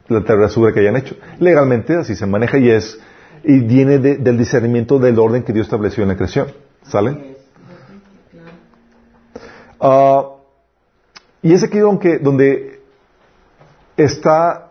la 0.06 0.22
travesura 0.22 0.72
que 0.72 0.78
hayan 0.80 0.96
hecho. 0.96 1.16
Legalmente 1.40 1.96
así 1.96 2.14
se 2.14 2.26
maneja 2.26 2.58
y 2.58 2.70
es 2.70 2.96
y 3.42 3.58
viene 3.58 3.98
de- 3.98 4.18
del 4.18 4.38
discernimiento 4.38 5.00
del 5.00 5.18
orden 5.18 5.42
que 5.42 5.52
Dios 5.52 5.66
estableció 5.66 6.04
en 6.04 6.10
la 6.10 6.14
creación. 6.16 6.46
¿Sale? 6.84 7.34
Ah, 9.80 10.26
y 11.42 11.52
es 11.52 11.62
aquí 11.64 11.78
donde, 11.78 12.18
donde 12.20 12.80
está, 13.96 14.70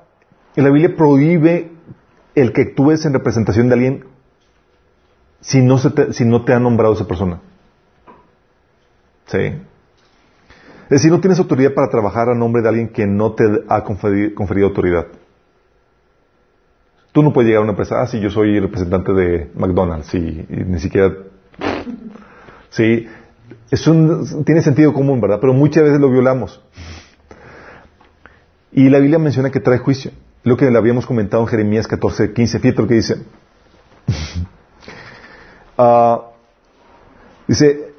la 0.62 0.70
Biblia 0.70 0.95
prohíbe 0.95 1.72
el 2.36 2.54
que 2.54 2.62
actúes 2.62 3.06
en 3.06 3.14
representación 3.14 3.70
de 3.70 3.74
alguien 3.74 4.06
si 5.43 5.62
no, 5.62 5.78
te, 6.45 6.54
ha 6.54 6.60
nombrado 6.60 6.93
esa 6.93 7.06
persona. 7.06 7.41
¿Sí? 9.26 9.38
Es 9.38 10.89
decir, 10.89 11.12
no 11.12 11.20
tienes 11.20 11.39
autoridad 11.39 11.74
para 11.74 11.89
trabajar 11.89 12.30
a 12.30 12.36
nombre 12.36 12.62
de 12.62 12.70
alguien 12.70 12.89
que 12.89 13.06
no 13.06 13.34
te 13.34 13.43
ha 13.68 13.84
conferido, 13.84 14.68
autoridad. 14.68 15.08
Tú 17.12 17.22
no 17.22 17.34
puedes 17.34 17.47
llegar 17.47 17.60
a 17.60 17.64
una 17.64 17.72
empresa, 17.72 18.01
ah, 18.01 18.08
sí, 18.08 18.20
yo 18.20 18.30
soy 18.30 18.60
representante 18.60 19.14
de 19.14 19.51
McDonald's, 19.56 20.14
y, 20.14 20.18
y 20.18 20.64
ni 20.66 20.80
siquiera... 20.80 21.14
Sí, 22.70 23.08
es 23.70 23.88
un, 23.88 24.45
tiene 24.45 24.62
sentido 24.62 24.93
común, 24.93 25.20
¿verdad? 25.20 25.39
Pero 25.39 25.54
muchas 25.54 25.84
veces 25.84 25.99
lo 25.99 26.10
violamos. 26.10 26.62
Y 28.72 28.89
la 28.89 28.99
Biblia 28.99 29.20
menciona 29.20 29.51
que 29.51 29.60
trae 29.60 29.78
juicio. 29.78 30.12
Lo 30.44 30.58
que 30.58 30.70
le 30.70 30.78
habíamos 30.78 31.06
comentado 31.06 31.44
en 31.44 31.48
Jeremías 31.48 31.88
14, 31.88 32.34
15. 32.34 32.60
Fíjate 32.60 32.82
lo 32.82 32.88
que 32.88 32.96
dice. 32.96 33.18
Ah, 35.76 36.28
dice, 37.48 37.94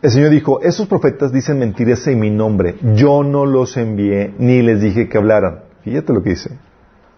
el 0.00 0.10
Señor 0.12 0.30
dijo, 0.30 0.60
esos 0.60 0.86
profetas 0.86 1.32
dicen 1.32 1.58
mentiras 1.58 2.06
en 2.06 2.20
mi 2.20 2.30
nombre. 2.30 2.76
Yo 2.94 3.24
no 3.24 3.46
los 3.46 3.76
envié 3.76 4.32
ni 4.38 4.62
les 4.62 4.80
dije 4.80 5.08
que 5.08 5.18
hablaran. 5.18 5.64
Fíjate 5.82 6.12
lo 6.12 6.22
que 6.22 6.30
dice. 6.30 6.56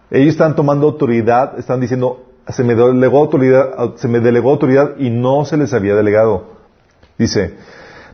Ellos 0.09 0.29
están 0.29 0.55
tomando 0.55 0.87
autoridad, 0.87 1.59
están 1.59 1.79
diciendo, 1.79 2.25
se 2.47 2.63
me 2.63 2.75
delegó 2.75 3.19
autoridad, 3.19 3.95
se 3.97 4.07
me 4.07 4.19
delegó 4.19 4.49
autoridad 4.49 4.97
y 4.97 5.09
no 5.09 5.45
se 5.45 5.57
les 5.57 5.73
había 5.73 5.95
delegado. 5.95 6.57
Dice, 7.17 7.55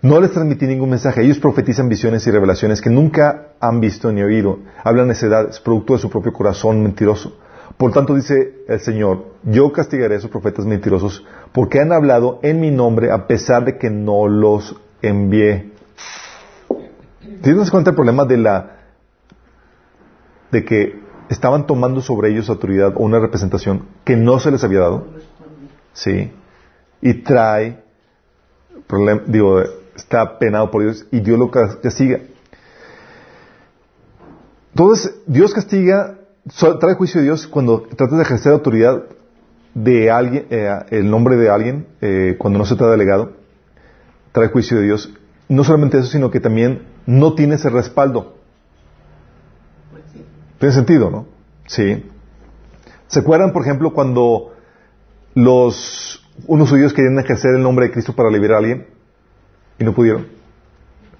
no 0.04 0.20
les 0.20 0.32
transmití 0.32 0.68
ningún 0.68 0.89
mensaje. 0.89 1.22
Ellos 1.24 1.39
profetizan 1.39 1.88
visiones 1.88 2.28
y 2.28 2.32
revelaciones 2.32 2.82
que 2.82 2.89
nunca 2.89 3.54
han 3.62 3.80
visto 3.80 4.12
ni 4.12 4.22
oído. 4.22 4.60
Hablan 4.84 5.08
necedades, 5.08 5.62
producto 5.62 5.93
de 5.93 5.99
su 5.99 6.10
propio 6.10 6.34
corazón 6.34 6.84
mentiroso. 6.84 7.39
Por 7.78 7.93
tanto, 7.93 8.14
dice 8.14 8.66
el 8.68 8.82
Señor, 8.82 9.26
yo 9.43 9.72
castigaré 9.72 10.16
a 10.16 10.18
esos 10.18 10.30
profetas 10.30 10.66
mentirosos 10.66 11.26
porque 11.54 11.80
han 11.80 11.93
hablado 11.93 12.39
en 12.43 12.60
mi 12.60 12.70
nombre 12.70 13.12
a 13.12 13.28
pesar 13.28 13.64
de 13.64 13.78
que 13.78 13.89
no 13.89 14.28
los 14.28 14.76
envié. 15.01 15.72
¿Te 17.41 17.56
das 17.56 17.72
cuenta 17.72 17.91
el 17.91 17.95
problema 17.95 18.26
de 18.26 18.38
la 18.38 18.72
de 20.51 20.66
que 20.66 21.01
estaban 21.30 21.66
tomando 21.66 22.01
sobre 22.01 22.30
ellos 22.30 22.49
autoridad 22.49 22.93
o 22.95 22.99
una 23.04 23.20
representación 23.20 23.88
que 24.04 24.18
no 24.18 24.38
se 24.39 24.51
les 24.51 24.64
había 24.66 24.80
dado? 24.82 25.08
Sí. 25.93 26.30
Y 27.01 27.14
trae 27.16 27.82
problem- 28.88 29.24
digo, 29.28 29.64
está 29.96 30.39
penado 30.39 30.72
por 30.72 30.84
Dios 30.84 31.06
y 31.12 31.20
Dios 31.20 31.38
lo 31.38 31.52
cas- 31.52 31.76
castiga. 31.78 32.20
Entonces, 34.72 35.16
Dios 35.28 35.54
castiga, 35.54 36.18
trae 36.80 36.96
juicio 36.96 37.20
de 37.22 37.26
Dios 37.26 37.48
cuando 37.48 37.82
tratas 37.82 38.18
de 38.18 38.24
ejercer 38.24 38.54
autoridad 38.54 39.04
de 39.76 40.10
alguien, 40.12 40.48
eh, 40.50 40.70
el 40.89 41.10
nombre 41.10 41.36
de 41.36 41.50
alguien, 41.50 41.88
eh, 42.02 42.36
cuando 42.39 42.60
no 42.60 42.66
se 42.66 42.76
te 42.76 42.84
ha 42.84 42.88
delegado, 42.88 43.34
trae 44.32 44.48
juicio 44.50 44.78
de 44.78 44.84
Dios. 44.84 45.14
No 45.48 45.64
solamente 45.64 46.00
eso, 46.00 46.08
sino 46.08 46.32
que 46.32 46.39
también 46.39 46.84
no 47.06 47.36
tienes 47.36 47.64
el 47.66 47.74
respaldo. 47.74 48.38
Pues 49.91 50.04
sí. 50.12 50.26
Tiene 50.60 50.74
sentido, 50.74 51.10
¿no? 51.12 51.28
Sí. 51.68 52.10
¿Se 53.08 53.20
acuerdan, 53.20 53.54
por 53.54 53.62
ejemplo, 53.62 53.94
cuando 53.94 54.54
los 55.36 56.26
unos 56.48 56.70
judíos 56.72 56.94
querían 56.94 57.20
ejercer 57.20 57.54
el 57.56 57.62
nombre 57.62 57.86
de 57.86 57.91
Cristo 57.91 58.14
para 58.16 58.32
liberar 58.32 58.56
a 58.56 58.60
alguien 58.60 58.88
y 59.80 59.84
no 59.84 59.94
pudieron? 59.94 60.28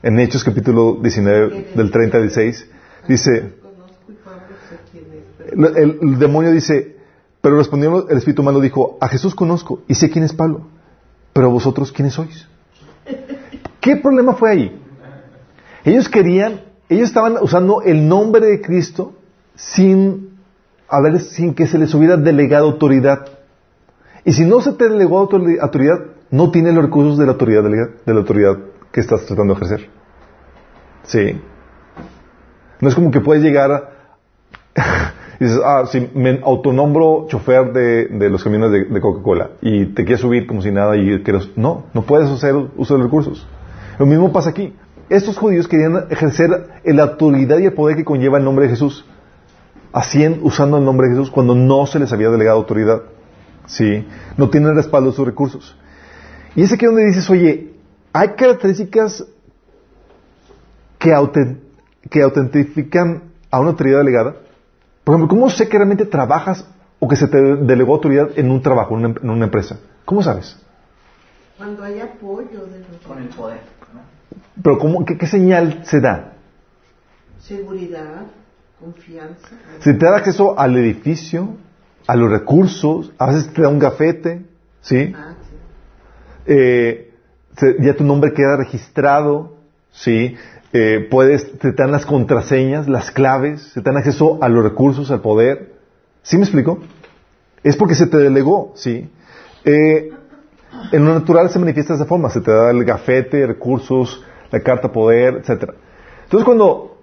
En 0.02 0.20
Hechos 0.20 0.44
capítulo 0.44 0.98
19 1.02 1.68
del 1.76 1.92
30 1.92 2.18
al 2.18 2.24
16 2.24 2.70
dice, 3.08 3.54
el, 5.52 5.66
el- 5.78 6.00
el 6.02 6.20
demonio 6.20 6.52
dice, 6.52 6.98
pero 7.42 7.58
respondiendo 7.58 8.08
el 8.10 8.18
espíritu 8.18 8.42
humano 8.42 8.60
dijo, 8.60 8.98
a 9.02 9.08
Jesús 9.08 9.36
conozco 9.36 9.82
y 9.88 9.96
sé 9.96 10.10
quién 10.10 10.24
es 10.24 10.34
Pablo, 10.34 10.68
pero 11.34 11.50
vosotros 11.50 11.92
quiénes 11.92 12.14
sois. 12.14 12.48
¿Qué 13.80 13.98
problema 13.98 14.34
fue 14.34 14.50
ahí? 14.52 14.80
Ellos 15.84 16.08
querían, 16.08 16.62
ellos 16.90 17.10
estaban 17.10 17.38
usando 17.42 17.82
el 17.82 18.08
nombre 18.08 18.46
de 18.46 18.62
Cristo 18.62 19.14
sin 19.56 20.30
haber, 20.88 21.20
sin 21.20 21.54
que 21.54 21.68
se 21.68 21.78
les 21.78 21.94
hubiera 21.94 22.16
delegado 22.16 22.66
autoridad. 22.66 23.28
Y 24.24 24.32
si 24.32 24.46
no 24.46 24.62
se 24.62 24.72
te 24.74 24.88
delegó 24.88 25.28
autori- 25.30 25.60
autoridad, 25.60 25.98
no 26.34 26.50
tienes 26.50 26.74
los 26.74 26.86
recursos 26.86 27.20
de 27.20 27.28
la 27.28 27.34
autoridad 27.34 27.62
de 27.62 28.14
la 28.14 28.20
autoridad 28.20 28.58
que 28.92 29.02
estás 29.02 29.24
tratando 29.28 29.54
de 29.54 29.60
ejercer. 29.60 29.90
Sí. 31.04 31.40
No 32.82 32.90
es 32.90 32.96
como 32.96 33.12
que 33.12 33.20
puedes 33.20 33.44
llegar 33.44 33.92
y 35.40 35.44
dices, 35.44 35.62
ah, 35.64 35.84
sí, 35.86 36.10
me 36.16 36.42
autonombro 36.44 37.28
chofer 37.28 37.72
de, 37.72 38.30
los 38.32 38.44
camiones 38.44 38.72
de, 38.72 39.00
Coca-Cola 39.00 39.52
y 39.62 39.86
te 39.94 40.06
quieres 40.06 40.22
subir 40.22 40.48
como 40.48 40.64
si 40.64 40.72
nada 40.72 40.98
y 40.98 41.22
quieres... 41.22 41.52
No, 41.56 41.84
no 41.94 42.02
puedes 42.02 42.32
hacer 42.32 42.56
uso 42.56 42.96
de 42.96 42.98
los 42.98 43.08
recursos. 43.10 43.48
Lo 44.00 44.08
mismo 44.08 44.34
pasa 44.34 44.50
aquí. 44.50 44.74
estos 45.10 45.38
judíos 45.38 45.68
querían 45.68 46.08
ejercer 46.10 46.50
la 46.84 47.04
autoridad 47.04 47.60
y 47.60 47.66
el 47.66 47.74
poder 47.74 47.96
que 47.96 48.06
conlleva 48.06 48.40
el 48.40 48.44
nombre 48.44 48.66
de 48.66 48.72
Jesús, 48.72 49.06
haciendo, 49.94 50.44
usando 50.48 50.78
el 50.78 50.84
nombre 50.84 51.10
de 51.10 51.14
Jesús 51.14 51.30
cuando 51.30 51.54
no 51.54 51.86
se 51.86 52.00
les 52.00 52.12
había 52.12 52.32
delegado 52.32 52.58
autoridad. 52.58 53.04
¿Sí? 53.68 54.08
No 54.36 54.50
tienen 54.50 54.76
respaldo 54.76 55.12
de 55.12 55.16
sus 55.16 55.28
recursos. 55.28 55.78
Y 56.56 56.64
es 56.64 56.72
aquí 56.72 56.86
donde 56.86 57.06
dices, 57.06 57.30
oye, 57.30 57.74
hay 58.12 58.30
características 58.30 59.26
que, 61.00 61.12
que 62.10 62.22
autentifican 62.22 63.24
a 63.50 63.60
una 63.60 63.72
autoridad 63.72 64.00
delegada. 64.00 64.36
Por 65.04 65.16
ejemplo, 65.16 65.36
¿cómo 65.36 65.50
sé 65.50 65.68
que 65.68 65.78
realmente 65.78 66.06
trabajas 66.06 66.68
o 67.00 67.08
que 67.08 67.16
se 67.16 67.28
te 67.28 67.38
delegó 67.38 67.96
autoridad 67.96 68.30
en 68.36 68.52
un 68.52 68.62
trabajo, 68.62 68.98
en 68.98 69.30
una, 69.30 69.46
empresa? 69.46 69.80
¿Cómo 70.06 70.22
sabes? 70.22 70.58
Cuando 71.58 71.84
hay 71.84 72.00
apoyo 72.00 72.66
de 72.68 72.80
los 72.80 73.02
Con 73.06 73.22
el 73.22 73.30
poder. 73.30 73.62
Pero 74.62 74.78
¿cómo, 74.78 75.04
qué, 75.06 75.28
señal 75.28 75.84
se 75.86 76.00
da? 76.00 76.34
Seguridad, 77.40 78.28
confianza. 78.80 79.50
Se 79.80 79.94
te 79.94 80.06
da 80.06 80.18
acceso 80.18 80.58
al 80.58 80.78
edificio, 80.78 81.58
a 82.08 82.16
los 82.16 82.30
recursos, 82.30 83.12
a 83.18 83.28
veces 83.28 83.52
te 83.52 83.62
da 83.62 83.70
un 83.70 83.80
gafete, 83.80 84.46
¿sí? 84.82 85.14
Ah, 85.16 85.34
eh, 86.46 87.12
ya 87.80 87.96
tu 87.96 88.04
nombre 88.04 88.34
queda 88.34 88.58
registrado, 88.58 89.54
¿sí? 89.92 90.36
Eh, 90.74 91.08
puedes, 91.10 91.60
te 91.60 91.72
dan 91.72 91.92
las 91.92 92.06
contraseñas, 92.06 92.88
las 92.88 93.12
claves, 93.12 93.74
te 93.74 93.82
dan 93.82 93.98
acceso 93.98 94.40
a 94.42 94.50
los 94.50 94.64
recursos, 94.64 95.12
al 95.12 95.22
poder. 95.22 95.74
¿Sí 96.24 96.38
me 96.38 96.44
explico? 96.44 96.80
Es 97.64 97.78
porque 97.78 97.96
se 97.96 98.08
te 98.08 98.18
delegó, 98.18 98.74
¿sí? 98.76 99.10
Eh, 99.66 100.10
en 100.92 101.06
lo 101.06 101.14
natural 101.14 101.50
se 101.50 101.60
manifiesta 101.60 101.94
de 101.94 102.00
esa 102.00 102.08
forma, 102.08 102.30
se 102.30 102.42
te 102.42 102.52
da 102.52 102.72
el 102.72 102.84
gafete, 102.84 103.46
recursos, 103.46 104.24
la 104.52 104.60
carta 104.62 104.92
poder, 104.92 105.36
etcétera. 105.36 105.76
Entonces 106.24 106.46
cuando 106.46 106.98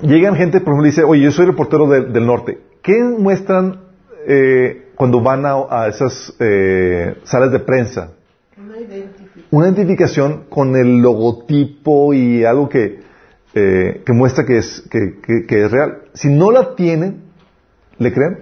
llegan 0.00 0.34
gente, 0.34 0.60
por 0.60 0.72
ejemplo, 0.72 0.86
dice, 0.86 1.04
oye, 1.04 1.22
yo 1.22 1.30
soy 1.30 1.46
reportero 1.46 1.86
del 1.88 2.26
norte, 2.26 2.60
¿qué 2.82 3.02
muestran 3.02 3.82
eh, 4.26 4.85
cuando 4.96 5.20
van 5.20 5.44
a, 5.46 5.86
esas 5.86 6.34
eh, 6.40 7.18
salas 7.24 7.52
de 7.52 7.60
prensa? 7.60 8.12
Una 8.56 8.80
identificación. 8.80 9.44
Una 9.50 9.66
identificación 9.66 10.44
con 10.48 10.76
el 10.76 10.98
logotipo 10.98 12.14
y 12.14 12.44
algo 12.44 12.68
que, 12.68 13.00
eh, 13.54 14.02
que 14.04 14.12
muestra 14.12 14.44
que 14.44 14.58
es, 14.58 14.82
que, 14.90 15.20
que 15.46 15.64
es 15.64 15.70
real. 15.70 16.02
Si 16.14 16.28
no 16.28 16.50
la 16.50 16.74
tienen, 16.74 17.22
¿le 17.98 18.12
creen? 18.12 18.38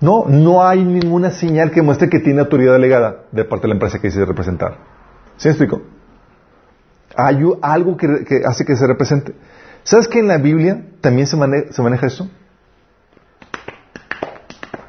No, 0.00 0.26
no 0.28 0.64
hay 0.64 0.84
ninguna 0.84 1.30
señal 1.30 1.72
que 1.72 1.82
muestre 1.82 2.08
que 2.08 2.20
tiene 2.20 2.40
autoridad 2.40 2.74
delegada 2.74 3.24
de 3.32 3.44
parte 3.44 3.62
de 3.62 3.68
la 3.68 3.74
empresa 3.74 3.98
que 4.00 4.08
dice 4.08 4.24
representar. 4.24 4.76
¿Sí 5.36 5.48
me 5.48 5.52
explico? 5.52 5.82
Hay 7.16 7.38
algo 7.62 7.96
que, 7.96 8.06
hace 8.46 8.64
que 8.64 8.76
se 8.76 8.86
represente. 8.86 9.34
¿Sabes 9.82 10.06
que 10.06 10.20
en 10.20 10.28
la 10.28 10.38
Biblia 10.38 10.84
también 11.00 11.26
se, 11.26 11.36
se 11.72 11.82
maneja 11.82 12.06
eso? 12.06 12.30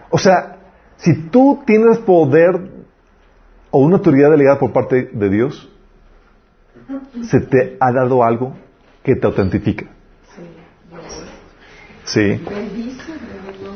O 0.10 0.18
sea, 0.18 0.58
si 0.98 1.30
tú 1.30 1.64
tienes 1.66 2.00
poder 2.00 2.70
o 3.72 3.80
una 3.80 3.98
autoridad 3.98 4.32
delegada 4.32 4.60
por 4.60 4.74
parte 4.74 5.10
de 5.14 5.30
Dios, 5.30 5.70
se 7.24 7.40
te 7.42 7.78
ha 7.80 7.92
dado 7.92 8.24
algo 8.24 8.56
que 9.04 9.16
te 9.16 9.26
autentifica. 9.28 9.86
Sí. 12.06 12.42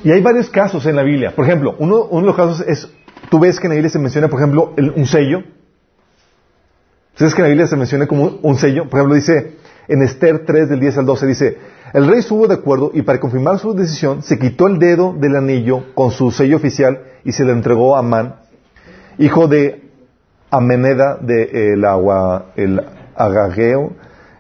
Y 0.04 0.12
hay 0.12 0.22
varios 0.22 0.50
casos 0.50 0.86
en 0.86 0.96
la 0.96 1.04
Biblia. 1.04 1.36
Por 1.36 1.46
ejemplo, 1.46 1.76
uno, 1.78 2.08
de 2.10 2.22
los 2.22 2.36
casos 2.36 2.66
es, 2.68 2.92
tú 3.30 3.40
ves 3.40 3.60
que 3.60 3.68
en 3.68 3.72
la 3.72 3.76
Biblia 3.76 3.92
se 3.92 4.00
menciona, 4.00 4.28
por 4.28 4.40
ejemplo, 4.40 4.74
un 4.76 5.06
sello. 5.06 5.44
¿Sabes 7.16 7.36
que 7.36 7.42
en 7.42 7.44
la 7.44 7.50
Biblia 7.50 7.68
se 7.68 7.78
menciona 7.78 8.08
como 8.08 8.40
un 8.42 8.56
sello? 8.56 8.90
Por 8.90 9.00
ejemplo, 9.00 9.16
dice 9.16 9.58
en 9.88 10.02
Esther 10.02 10.46
3 10.46 10.70
del 10.70 10.80
10 10.80 10.98
al 10.98 11.06
12, 11.06 11.28
dice, 11.28 11.58
el 11.94 12.08
rey 12.08 12.20
estuvo 12.20 12.48
de 12.48 12.56
acuerdo 12.56 12.90
y 12.94 13.04
para 13.04 13.20
confirmar 13.20 13.60
su 13.60 13.76
decisión 13.76 14.24
se 14.24 14.40
quitó 14.40 14.66
el 14.68 14.80
dedo 14.80 15.14
del 15.14 15.36
anillo 15.36 15.94
con 15.94 16.10
su 16.10 16.32
sello 16.32 16.58
oficial 16.58 17.04
y 17.24 17.32
se 17.34 17.46
le 17.46 17.52
entregó 17.52 17.96
a 17.96 18.00
Amán, 18.00 18.36
hijo 19.20 19.48
de 19.48 19.84
Ameneda 20.50 21.18
de 21.22 21.74
el, 21.74 21.86
agua, 21.86 22.48
el 22.56 22.84
Agageo, 23.16 23.94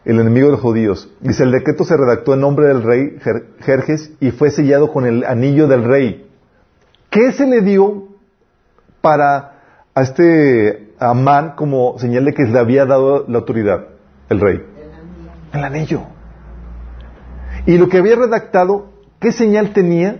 el 0.03 0.19
enemigo 0.19 0.47
de 0.47 0.53
los 0.53 0.61
judíos. 0.61 1.09
Dice, 1.21 1.43
el 1.43 1.51
decreto 1.51 1.83
se 1.83 1.95
redactó 1.95 2.33
en 2.33 2.41
nombre 2.41 2.67
del 2.67 2.81
rey 2.81 3.17
Jerjes 3.61 4.11
y 4.19 4.31
fue 4.31 4.49
sellado 4.49 4.91
con 4.91 5.05
el 5.05 5.23
anillo 5.23 5.67
del 5.67 5.83
rey. 5.83 6.27
¿Qué 7.09 7.31
se 7.33 7.45
le 7.45 7.61
dio 7.61 8.09
para 9.01 9.59
a 9.93 10.01
este 10.01 10.93
Amán 10.97 11.53
como 11.55 11.99
señal 11.99 12.25
de 12.25 12.33
que 12.33 12.43
le 12.43 12.57
había 12.57 12.85
dado 12.85 13.25
la 13.27 13.37
autoridad? 13.39 13.85
El 14.29 14.39
rey. 14.39 14.63
El 15.53 15.63
anillo. 15.63 16.12
Y 17.65 17.77
lo 17.77 17.87
que 17.87 17.97
había 17.97 18.15
redactado, 18.15 18.91
¿qué 19.19 19.31
señal 19.31 19.73
tenía 19.73 20.19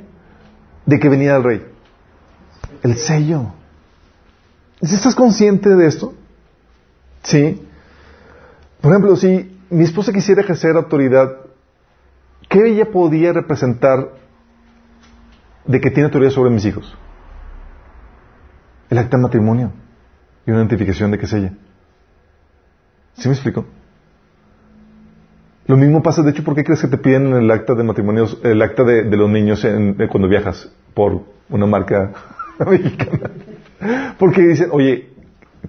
de 0.86 1.00
que 1.00 1.10
venía 1.10 1.36
el 1.36 1.44
rey? 1.44 1.66
El 2.84 2.96
sello. 2.96 3.54
¿Estás 4.82 5.16
consciente 5.16 5.70
de 5.70 5.88
esto? 5.88 6.14
Sí. 7.24 7.66
Por 8.82 8.92
ejemplo, 8.92 9.16
si 9.16 9.58
mi 9.70 9.84
esposa 9.84 10.14
quisiera 10.14 10.42
ejercer 10.42 10.76
autoridad, 10.76 11.38
¿qué 12.50 12.68
ella 12.68 12.92
podía 12.92 13.34
representar 13.34 14.12
de 15.66 15.82
que 15.82 15.90
tiene 15.90 16.06
autoridad 16.06 16.32
sobre 16.32 16.50
mis 16.50 16.66
hijos? 16.66 16.96
El 18.90 18.98
acta 18.98 19.18
de 19.18 19.24
matrimonio 19.24 19.72
y 20.46 20.52
una 20.52 20.60
identificación 20.60 21.12
de 21.12 21.18
que 21.18 21.26
es 21.26 21.34
ella. 21.34 21.54
¿Sí 23.16 23.28
me 23.28 23.34
explico? 23.34 23.66
Lo 25.66 25.78
mismo 25.78 26.04
pasa, 26.04 26.22
de 26.24 26.32
hecho, 26.32 26.44
¿por 26.44 26.56
qué 26.56 26.64
crees 26.64 26.82
que 26.82 26.88
te 26.88 26.98
piden 26.98 27.34
el 27.34 27.50
acta 27.50 27.74
de 27.74 27.84
matrimonio, 27.84 28.28
el 28.44 28.62
acta 28.62 28.84
de, 28.84 29.04
los 29.06 29.30
niños 29.30 29.66
cuando 30.10 30.28
viajas 30.28 30.70
por 30.94 31.22
una 31.50 31.66
marca 31.66 32.12
mexicana? 32.70 33.32
Porque 34.20 34.42
dicen, 34.42 34.70
oye, 34.72 35.10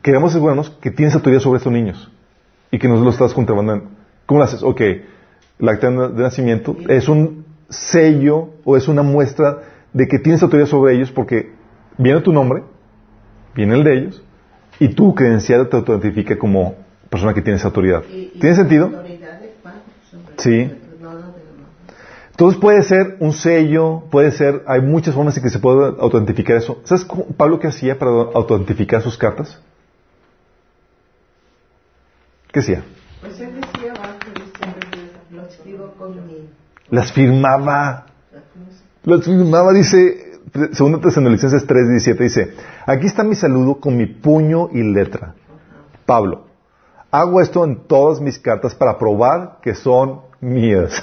queremos 0.02 0.36
que 0.80 0.90
tienes 0.90 1.14
autoridad 1.14 1.40
sobre 1.40 1.58
estos 1.58 1.72
niños 1.72 2.10
y 2.70 2.78
que 2.78 2.88
no 2.88 2.96
lo 2.96 3.10
estás 3.10 3.32
contrabandando. 3.32 3.90
¿Cómo 4.26 4.38
lo 4.38 4.44
haces? 4.44 4.62
Ok, 4.62 4.80
el 4.80 5.68
acta 5.68 5.90
de 5.90 6.22
nacimiento 6.22 6.76
es 6.88 7.08
un 7.08 7.44
sello 7.68 8.50
o 8.64 8.76
es 8.76 8.88
una 8.88 9.02
muestra 9.02 9.62
de 9.92 10.08
que 10.08 10.18
tienes 10.18 10.42
autoridad 10.42 10.66
sobre 10.66 10.94
ellos 10.94 11.12
porque 11.12 11.52
viene 11.98 12.20
tu 12.20 12.32
nombre, 12.32 12.64
viene 13.54 13.74
el 13.74 13.84
de 13.84 13.96
ellos, 13.96 14.24
y 14.80 14.88
tu 14.88 15.14
credencial 15.14 15.68
te 15.68 15.78
identifica 15.78 16.36
como 16.36 16.74
persona 17.08 17.32
que 17.32 17.42
tienes 17.42 17.64
autoridad. 17.64 18.02
¿Tiene 18.40 18.56
sentido? 18.56 18.90
Sí. 20.38 20.70
Entonces 22.30 22.60
puede 22.60 22.82
ser 22.82 23.16
un 23.20 23.32
sello, 23.32 24.02
puede 24.10 24.32
ser, 24.32 24.64
hay 24.66 24.80
muchas 24.80 25.14
formas 25.14 25.36
en 25.36 25.44
que 25.44 25.50
se 25.50 25.60
puede 25.60 25.94
autentificar 26.00 26.56
eso. 26.56 26.80
¿Sabes 26.82 27.06
Pablo 27.36 27.60
qué 27.60 27.68
hacía 27.68 27.96
para 27.96 28.10
autentificar 28.10 29.02
sus 29.02 29.16
cartas? 29.16 29.60
¿Qué 32.50 32.58
hacía? 32.58 32.84
Pues 33.20 33.38
él 33.40 33.54
decía 33.54 33.92
abajo, 33.92 34.18
lo 35.30 35.42
escribo 35.46 35.94
con 35.96 36.26
mi... 36.26 36.48
Las 36.90 37.12
firmaba. 37.12 38.06
Las 39.04 39.24
firmaba, 39.24 39.72
dice, 39.72 40.40
segunda 40.72 41.00
Tesalonicenses 41.00 41.66
3, 41.66 41.88
17, 41.88 42.22
dice, 42.22 42.54
aquí 42.84 43.06
está 43.06 43.22
mi 43.22 43.36
saludo 43.36 43.80
con 43.80 43.96
mi 43.96 44.06
puño 44.06 44.70
y 44.72 44.82
letra. 44.82 45.34
Pablo, 46.04 46.43
hago 47.14 47.40
esto 47.40 47.64
en 47.64 47.86
todas 47.86 48.20
mis 48.20 48.40
cartas 48.40 48.74
para 48.74 48.98
probar 48.98 49.58
que 49.62 49.76
son 49.76 50.22
mías. 50.40 51.00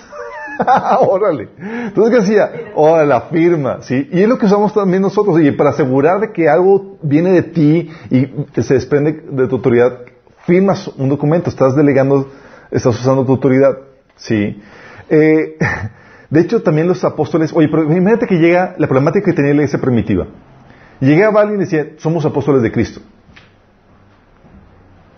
Órale. 0.99 1.47
Entonces, 1.57 2.14
¿qué 2.14 2.22
hacía? 2.22 2.51
Oh, 2.76 3.01
la 3.01 3.22
firma, 3.22 3.82
¿sí? 3.82 4.09
Y 4.12 4.22
es 4.22 4.28
lo 4.28 4.38
que 4.38 4.45
usamos 4.45 4.74
también 4.74 5.01
nosotros, 5.01 5.39
y 5.39 5.51
para 5.51 5.70
asegurar 5.70 6.20
de 6.20 6.34
que 6.34 6.49
algo 6.49 6.97
viene 7.01 7.32
de 7.32 7.43
ti 7.43 7.89
y 8.09 8.28
se 8.62 8.74
desprende 8.74 9.24
de 9.32 9.47
tu 9.47 9.55
autoridad, 9.55 9.99
firmas 10.45 10.89
un 10.97 11.07
documento, 11.07 11.49
estás 11.49 11.78
delegando, 11.78 12.30
estás 12.72 12.99
usando 12.99 13.26
tu 13.26 13.32
autoridad. 13.32 13.78
Sí. 14.18 14.62
Eh, 15.09 15.57
de 16.30 16.41
hecho, 16.41 16.62
también 16.62 16.89
los 16.89 17.05
apóstoles, 17.05 17.53
oye, 17.53 17.70
pero 17.70 17.84
imagínate 17.84 18.28
que 18.28 18.36
llega 18.36 18.76
la 18.78 18.88
problemática 18.88 19.28
que 19.28 19.34
tenía 19.34 19.51
la 19.51 19.62
iglesia 19.62 19.80
primitiva. 19.80 20.28
Llegaba 20.99 21.39
alguien 21.39 21.62
y 21.62 21.64
decía, 21.64 21.93
somos 21.99 22.26
apóstoles 22.26 22.62
de 22.62 22.72
Cristo. 22.72 22.99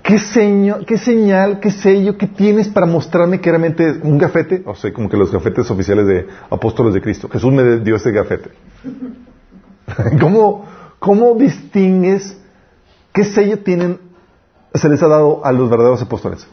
¿Qué, 0.04 0.18
¿Qué 0.86 0.98
señal, 0.98 1.60
qué 1.60 1.72
sello, 1.72 2.18
qué 2.18 2.28
tienes 2.28 2.68
para 2.68 2.86
mostrarme 2.86 3.40
que 3.40 3.50
realmente 3.50 4.00
un 4.04 4.18
gafete? 4.18 4.62
O 4.66 4.76
sea, 4.76 4.92
como 4.94 5.10
que 5.10 5.18
los 5.18 5.32
gafetes 5.32 5.72
oficiales 5.72 6.06
de 6.06 6.28
apóstoles 6.50 6.94
de 6.94 7.02
Cristo. 7.02 7.30
Jesús 7.30 7.52
me 7.54 7.80
dio 7.80 7.96
ese 7.96 8.12
gafete. 8.12 8.50
¿Cómo, 10.20 10.66
¿Cómo 11.00 11.36
distingues 11.36 12.38
qué 13.14 13.24
sello 13.24 13.60
tienen 13.60 14.00
se 14.74 14.90
les 14.90 15.02
ha 15.04 15.08
dado 15.08 15.46
a 15.46 15.52
los 15.52 15.70
verdaderos 15.70 16.02
apóstoles. 16.02 16.48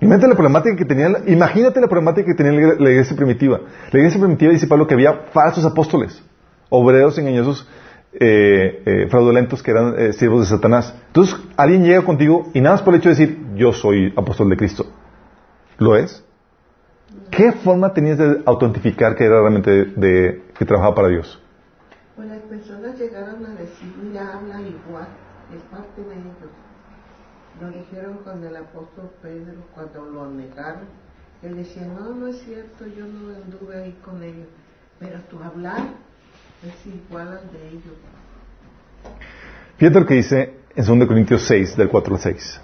Imagínate 0.00 0.28
la 0.28 0.34
problemática 0.34 0.76
que 0.76 0.84
tenía, 0.84 1.08
imagínate 1.26 1.80
la 1.80 1.88
problemática 1.88 2.26
que 2.26 2.34
tenía 2.34 2.74
la 2.78 2.90
iglesia 2.90 3.16
primitiva. 3.16 3.60
La 3.90 3.98
iglesia 3.98 4.20
primitiva 4.20 4.52
dice 4.52 4.66
Pablo 4.66 4.86
que 4.86 4.94
había 4.94 5.12
falsos 5.32 5.64
apóstoles, 5.64 6.22
obreros 6.70 7.18
engañosos 7.18 7.68
eh, 8.12 8.82
eh, 8.86 9.06
fraudulentos 9.10 9.62
que 9.62 9.70
eran 9.70 9.94
eh, 9.98 10.12
siervos 10.12 10.40
de 10.40 10.56
Satanás. 10.56 10.94
Entonces, 11.08 11.36
alguien 11.56 11.84
llega 11.84 12.02
contigo 12.04 12.50
y 12.54 12.60
nada 12.60 12.76
más 12.76 12.82
por 12.82 12.94
el 12.94 13.00
hecho 13.00 13.10
de 13.10 13.14
decir, 13.14 13.46
yo 13.54 13.72
soy 13.72 14.12
apóstol 14.16 14.48
de 14.48 14.56
Cristo. 14.56 14.86
¿Lo 15.78 15.94
es? 15.94 16.24
¿Qué 17.30 17.52
forma 17.52 17.92
tenías 17.92 18.18
de 18.18 18.42
autentificar 18.46 19.14
que 19.14 19.24
era 19.24 19.40
realmente 19.40 19.70
de, 19.84 20.42
que 20.58 20.64
trabajaba 20.64 20.94
para 20.94 21.08
Dios? 21.08 21.40
Pues 22.16 22.28
las 22.28 22.40
personas 22.42 22.98
llegaron 22.98 23.44
a 23.44 23.50
decir, 23.50 23.94
mira, 24.02 24.34
habla 24.34 24.60
igual, 24.60 25.08
es 25.54 25.62
parte 25.70 26.02
de 26.02 26.14
ellos. 26.14 26.34
Lo 27.60 27.68
dijeron 27.70 28.18
con 28.24 28.42
el 28.42 28.56
apóstol 28.56 29.10
Pedro 29.20 29.54
cuando 29.74 30.04
lo 30.06 30.30
negaron. 30.30 30.86
Él 31.42 31.56
decía, 31.56 31.86
no, 31.86 32.14
no 32.14 32.26
es 32.26 32.40
cierto, 32.40 32.86
yo 32.86 33.06
no 33.06 33.34
anduve 33.34 33.82
ahí 33.82 33.98
con 34.04 34.22
ellos. 34.22 34.48
Pero 34.98 35.20
tu 35.30 35.40
hablar 35.42 35.82
es 36.62 36.86
igual 36.86 37.28
al 37.28 37.52
de 37.52 37.68
ellos. 37.68 37.94
Fíjate 39.76 40.00
lo 40.00 40.06
que 40.06 40.14
dice 40.14 40.54
en 40.74 40.84
2 40.84 41.08
Corintios 41.08 41.42
6, 41.46 41.76
del 41.76 41.88
4 41.88 42.14
al 42.14 42.20
6. 42.20 42.60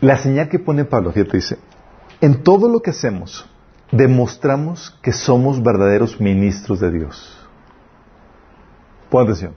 La 0.00 0.16
señal 0.16 0.48
que 0.48 0.58
pone 0.58 0.84
Pablo, 0.84 1.12
fíjate, 1.12 1.36
dice, 1.36 1.58
en 2.20 2.42
todo 2.42 2.68
lo 2.68 2.80
que 2.80 2.90
hacemos, 2.90 3.48
demostramos 3.90 4.98
que 5.02 5.12
somos 5.12 5.62
verdaderos 5.62 6.20
ministros 6.20 6.80
de 6.80 6.90
Dios. 6.90 7.38
Pon 9.10 9.24
atención. 9.24 9.54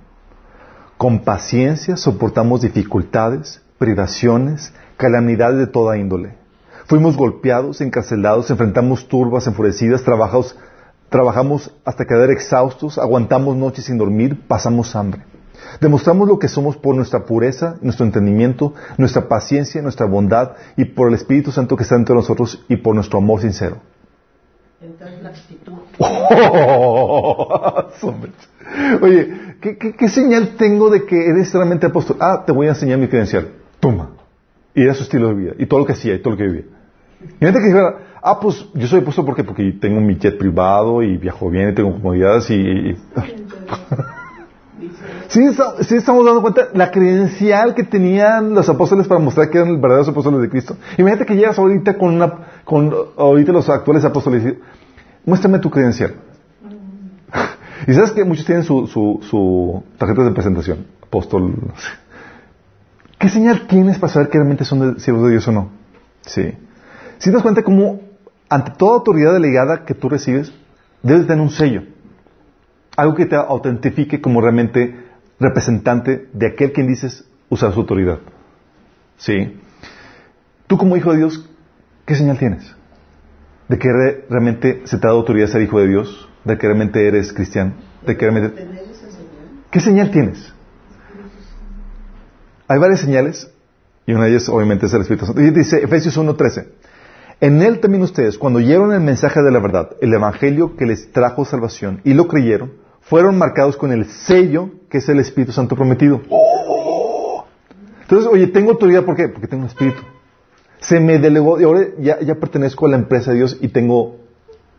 Con 0.98 1.24
paciencia 1.24 1.98
soportamos 1.98 2.62
dificultades, 2.62 3.62
privaciones, 3.78 4.74
calamidades 4.98 5.58
de 5.58 5.68
toda 5.68 5.98
índole. 5.98 6.38
Fuimos 6.86 7.18
golpeados, 7.18 7.82
encarcelados, 7.82 8.52
enfrentamos 8.52 9.08
turbas 9.08 9.48
enfurecidas, 9.48 10.04
trabajamos, 10.04 10.56
trabajamos 11.16 11.72
hasta 11.86 12.03
quedar 12.03 12.30
exhaustos, 12.30 12.97
aguantamos 12.97 13.55
noches 13.55 13.86
sin 13.86 13.97
dormir, 13.97 14.38
pasamos 14.49 14.93
hambre. 14.97 15.22
Demostramos 15.80 16.28
lo 16.28 16.39
que 16.39 16.49
somos 16.49 16.76
por 16.76 16.93
nuestra 16.93 17.26
pureza, 17.26 17.78
nuestro 17.82 18.05
entendimiento, 18.05 18.74
nuestra 18.97 19.30
paciencia, 19.30 19.82
nuestra 19.82 20.07
bondad 20.07 20.57
y 20.76 20.84
por 20.84 21.07
el 21.07 21.13
Espíritu 21.13 21.53
Santo 21.53 21.78
que 21.78 21.84
está 21.84 21.95
entre 21.95 22.13
nosotros 22.13 22.66
y 22.68 22.76
por 22.76 22.95
nuestro 22.95 23.20
amor 23.20 23.39
sincero. 23.39 23.78
Entonces 24.82 25.24
la 25.24 25.30
actitud. 25.30 25.72
Oye, 29.01 29.55
¿qué, 29.61 29.78
¿qué, 29.78 29.93
qué, 29.93 30.09
señal 30.09 30.57
tengo 30.57 30.89
de 30.89 31.05
que 31.05 31.30
eres 31.30 31.53
realmente 31.53 31.86
apóstol? 31.86 32.18
Ah, 32.20 32.43
te 32.45 32.51
voy 32.51 32.68
a 32.68 32.72
enseñar 32.72 32.99
mi 32.99 33.07
credencial. 33.07 33.53
Toma. 33.80 34.09
Y 34.74 34.84
era 34.84 34.93
su 34.93 35.03
estilo 35.03 35.30
de 35.30 35.36
vida. 35.36 35.53
Y 35.57 35.66
todo 35.66 35.80
lo 35.80 35.86
que 35.86 35.93
hacía 35.93 36.13
y 36.13 36.20
todo 36.20 36.32
lo 36.32 36.38
que 36.38 36.43
vivía. 36.43 36.66
Imagínate 37.22 37.59
que 37.59 37.66
dijera, 37.66 37.97
ah, 38.22 38.39
pues 38.39 38.66
yo 38.74 38.88
soy 38.88 38.99
apóstol 39.01 39.26
¿por 39.26 39.36
qué? 39.36 39.43
porque 39.43 39.72
tengo 39.80 39.99
mi 40.01 40.16
jet 40.16 40.38
privado 40.38 41.01
y 41.01 41.18
viajo 41.18 41.49
bien 41.49 41.70
y 41.70 41.74
tengo 41.74 41.93
comodidades 41.93 42.49
y... 42.49 42.55
y... 42.55 42.97
Sí, 45.28 45.41
sí, 45.82 45.95
estamos 45.95 46.26
dando 46.26 46.41
cuenta 46.41 46.68
la 46.74 46.91
credencial 46.91 47.74
que 47.74 47.84
tenían 47.84 48.53
los 48.53 48.70
apóstoles 48.70 49.07
para 49.07 49.20
mostrar 49.20 49.49
que 49.49 49.57
eran 49.57 49.82
verdaderos 49.82 50.07
apóstoles 50.09 50.41
de 50.41 50.49
Cristo. 50.49 50.78
Imagínate 50.97 51.26
que 51.26 51.36
llegas 51.36 51.57
ahorita 51.57 51.97
con 51.97 52.16
una, 52.16 52.34
con 52.63 52.93
ahorita 53.18 53.51
los 53.51 53.68
actuales 53.70 54.05
apóstoles 54.05 54.43
y 54.43 54.45
dices, 54.45 54.61
muéstrame 55.26 55.59
tu 55.59 55.70
credencial. 55.70 56.16
y 57.88 57.93
sabes 57.93 58.11
que 58.11 58.24
muchos 58.24 58.45
tienen 58.45 58.63
su, 58.63 58.88
su, 58.88 59.20
su 59.24 59.84
tarjeta 59.97 60.24
de 60.24 60.32
presentación, 60.32 60.86
apóstol. 61.01 61.55
¿Qué 63.18 63.30
señal 63.30 63.68
tienes 63.68 63.97
para 63.97 64.13
saber 64.13 64.30
que 64.30 64.38
realmente 64.38 64.66
son 64.66 64.95
de, 64.95 64.99
siervos 64.99 65.24
de 65.26 65.32
Dios 65.32 65.47
o 65.47 65.51
no? 65.51 65.70
Sí. 66.22 66.53
Si 67.18 67.30
te 67.30 67.34
das 67.34 67.43
cuenta 67.43 67.63
cómo 67.63 68.01
ante 68.49 68.72
toda 68.72 68.93
autoridad 68.93 69.34
delegada 69.34 69.86
que 69.86 69.93
tú 69.93 70.09
recibes, 70.09 70.53
debes 71.01 71.28
tener 71.28 71.41
un 71.41 71.49
sello. 71.49 71.84
Algo 72.95 73.16
que 73.16 73.26
te 73.26 73.36
autentifique 73.36 74.22
como 74.22 74.41
realmente 74.41 75.03
representante 75.39 76.30
de 76.34 76.47
aquel 76.47 76.72
quien 76.72 76.88
dices 76.88 77.26
usar 77.49 77.74
su 77.74 77.82
autoridad. 77.82 78.20
¿Sí? 79.18 79.59
Tú 80.68 80.78
como 80.78 80.97
hijo 80.97 81.11
de 81.11 81.18
Dios, 81.18 81.49
¿qué 82.05 82.16
señal 82.16 82.38
tienes? 82.38 82.76
¿De 83.68 83.78
que 83.78 83.89
realmente 84.30 84.82
se 84.86 84.97
te 84.97 85.07
ha 85.07 85.09
dado 85.09 85.20
autoridad 85.20 85.47
ser 85.47 85.61
hijo 85.61 85.80
de 85.80 85.88
Dios? 85.88 86.30
¿De 86.43 86.57
que 86.57 86.68
realmente 86.68 87.07
eres 87.07 87.34
cristiano? 87.34 87.74
¿De 88.05 88.16
que 88.16 88.30
realmente... 88.30 88.68
¿Qué 89.72 89.80
señal 89.80 90.11
tienes? 90.11 90.53
Hay 92.68 92.80
varias 92.80 93.01
señales 93.01 93.51
y 94.05 94.13
una 94.13 94.26
de 94.26 94.32
ellas 94.32 94.49
obviamente 94.49 94.86
es 94.86 94.93
el 94.93 95.01
Espíritu 95.01 95.26
Santo. 95.26 95.41
Y 95.41 95.49
dice 95.49 95.84
Efesios 95.84 96.18
1.13. 96.18 96.68
En 97.42 97.62
él 97.62 97.80
también 97.80 98.04
ustedes, 98.04 98.38
cuando 98.38 98.60
oyeron 98.60 98.94
el 98.94 99.02
mensaje 99.02 99.42
de 99.42 99.52
la 99.52 99.60
verdad, 99.60 99.92
el 100.02 100.14
Evangelio 100.14 100.76
que 100.78 100.86
les 100.86 101.12
trajo 101.12 101.44
salvación 101.44 102.02
y 102.04 102.14
lo 102.14 102.28
creyeron, 102.28 102.74
fueron 103.02 103.38
marcados 103.38 103.78
con 103.78 103.92
el 103.92 104.06
sello 104.06 104.70
que 104.90 105.00
es 105.00 105.10
el 105.10 105.20
Espíritu 105.20 105.52
Santo 105.52 105.76
prometido. 105.76 106.22
Entonces, 108.02 108.30
oye, 108.32 108.48
tengo 108.48 108.72
autoridad, 108.72 109.04
¿por 109.04 109.16
qué? 109.16 109.28
Porque 109.28 109.48
tengo 109.48 109.64
un 109.64 109.70
Espíritu. 109.70 110.02
Se 110.80 111.00
me 111.00 111.20
delegó, 111.20 111.60
y 111.60 111.64
ahora 111.64 111.88
ya, 112.00 112.20
ya 112.22 112.36
pertenezco 112.36 112.86
a 112.86 112.90
la 112.90 112.98
empresa 112.98 113.32
de 113.32 113.38
Dios 113.38 113.58
y 113.60 113.68
tengo, 113.70 114.18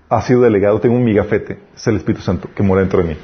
ha 0.08 0.22
sido 0.22 0.42
delegado, 0.42 0.80
tengo 0.80 0.96
un 0.96 1.04
migafete, 1.04 1.58
es 1.74 1.86
el 1.86 1.96
Espíritu 1.96 2.22
Santo 2.22 2.48
que 2.54 2.62
mora 2.62 2.80
dentro 2.80 3.02
de 3.02 3.08
mí. 3.10 3.16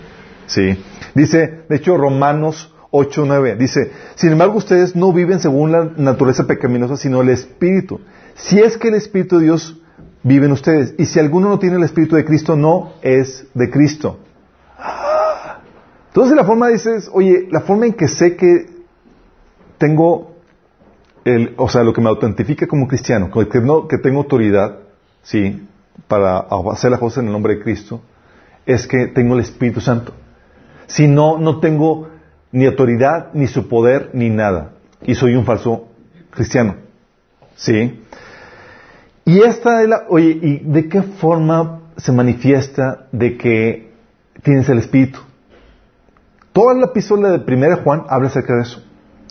Sí. 0.47 0.85
Dice, 1.15 1.63
de 1.69 1.77
hecho, 1.77 1.97
Romanos 1.97 2.75
8, 2.91 3.25
9, 3.27 3.57
dice, 3.57 3.91
sin 4.17 4.33
embargo 4.33 4.57
ustedes 4.57 4.95
no 4.95 5.13
viven 5.13 5.41
según 5.41 5.73
la 5.73 5.93
naturaleza 5.97 6.47
pecaminosa, 6.47 6.97
sino 6.97 7.23
el 7.23 7.31
Espíritu. 7.31 8.01
Si 8.35 8.59
es 8.59 8.77
que 8.77 8.89
el 8.89 8.95
Espíritu 8.95 9.39
de 9.39 9.45
Dios 9.45 9.81
vive 10.23 10.47
en 10.47 10.53
ustedes, 10.53 10.95
y 10.99 11.07
si 11.07 11.19
alguno 11.19 11.49
no 11.49 11.59
tiene 11.59 11.77
el 11.77 11.83
Espíritu 11.83 12.17
de 12.17 12.25
Cristo, 12.25 12.57
no 12.57 12.93
es 13.03 13.47
de 13.55 13.71
Cristo. 13.71 14.19
Entonces 16.09 16.37
la 16.37 16.45
forma 16.45 16.69
dices, 16.69 17.11
oye, 17.13 17.49
la 17.51 17.61
forma 17.63 17.87
en 17.87 17.95
que 17.95 18.07
sé 18.07 18.37
que 18.37 18.67
tengo, 19.79 20.37
el, 21.25 21.55
o 21.57 21.69
sea, 21.69 21.83
lo 21.83 21.93
que 21.93 22.01
me 22.01 22.09
autentifica 22.09 22.67
como 22.67 22.87
cristiano, 22.87 23.31
que, 23.31 23.61
no, 23.61 23.89
que 23.89 23.99
tengo 23.99 24.19
autoridad, 24.19 24.79
sí, 25.23 25.67
para 26.09 26.47
hacer 26.71 26.91
las 26.91 27.01
cosas 27.01 27.19
en 27.19 27.27
el 27.29 27.33
nombre 27.33 27.57
de 27.57 27.63
Cristo, 27.63 28.03
es 28.67 28.87
que 28.87 29.07
tengo 29.07 29.35
el 29.35 29.41
Espíritu 29.41 29.81
Santo. 29.81 30.13
Si 30.87 31.09
no, 31.09 31.39
no 31.39 31.61
tengo 31.61 32.09
ni 32.53 32.67
autoridad, 32.67 33.31
ni 33.33 33.47
su 33.47 33.67
poder, 33.67 34.11
ni 34.13 34.29
nada. 34.29 34.73
Y 35.01 35.15
soy 35.15 35.35
un 35.35 35.45
falso 35.45 35.89
cristiano. 36.31 36.82
¿Sí? 37.57 38.03
Y 39.25 39.41
esta 39.41 39.83
es 39.83 39.89
la, 39.89 40.05
oye, 40.09 40.39
¿y 40.43 40.59
de 40.59 40.89
qué 40.89 41.03
forma 41.03 41.81
se 41.97 42.13
manifiesta 42.13 43.07
de 43.13 43.37
que 43.37 43.93
tienes 44.43 44.69
el 44.69 44.79
Espíritu? 44.79 45.21
Toda 46.53 46.75
la 46.75 46.87
epístola 46.87 47.31
de 47.31 47.55
1 47.55 47.77
Juan 47.83 48.05
habla 48.09 48.29
acerca 48.29 48.57
de 48.57 48.63
eso. 48.63 48.83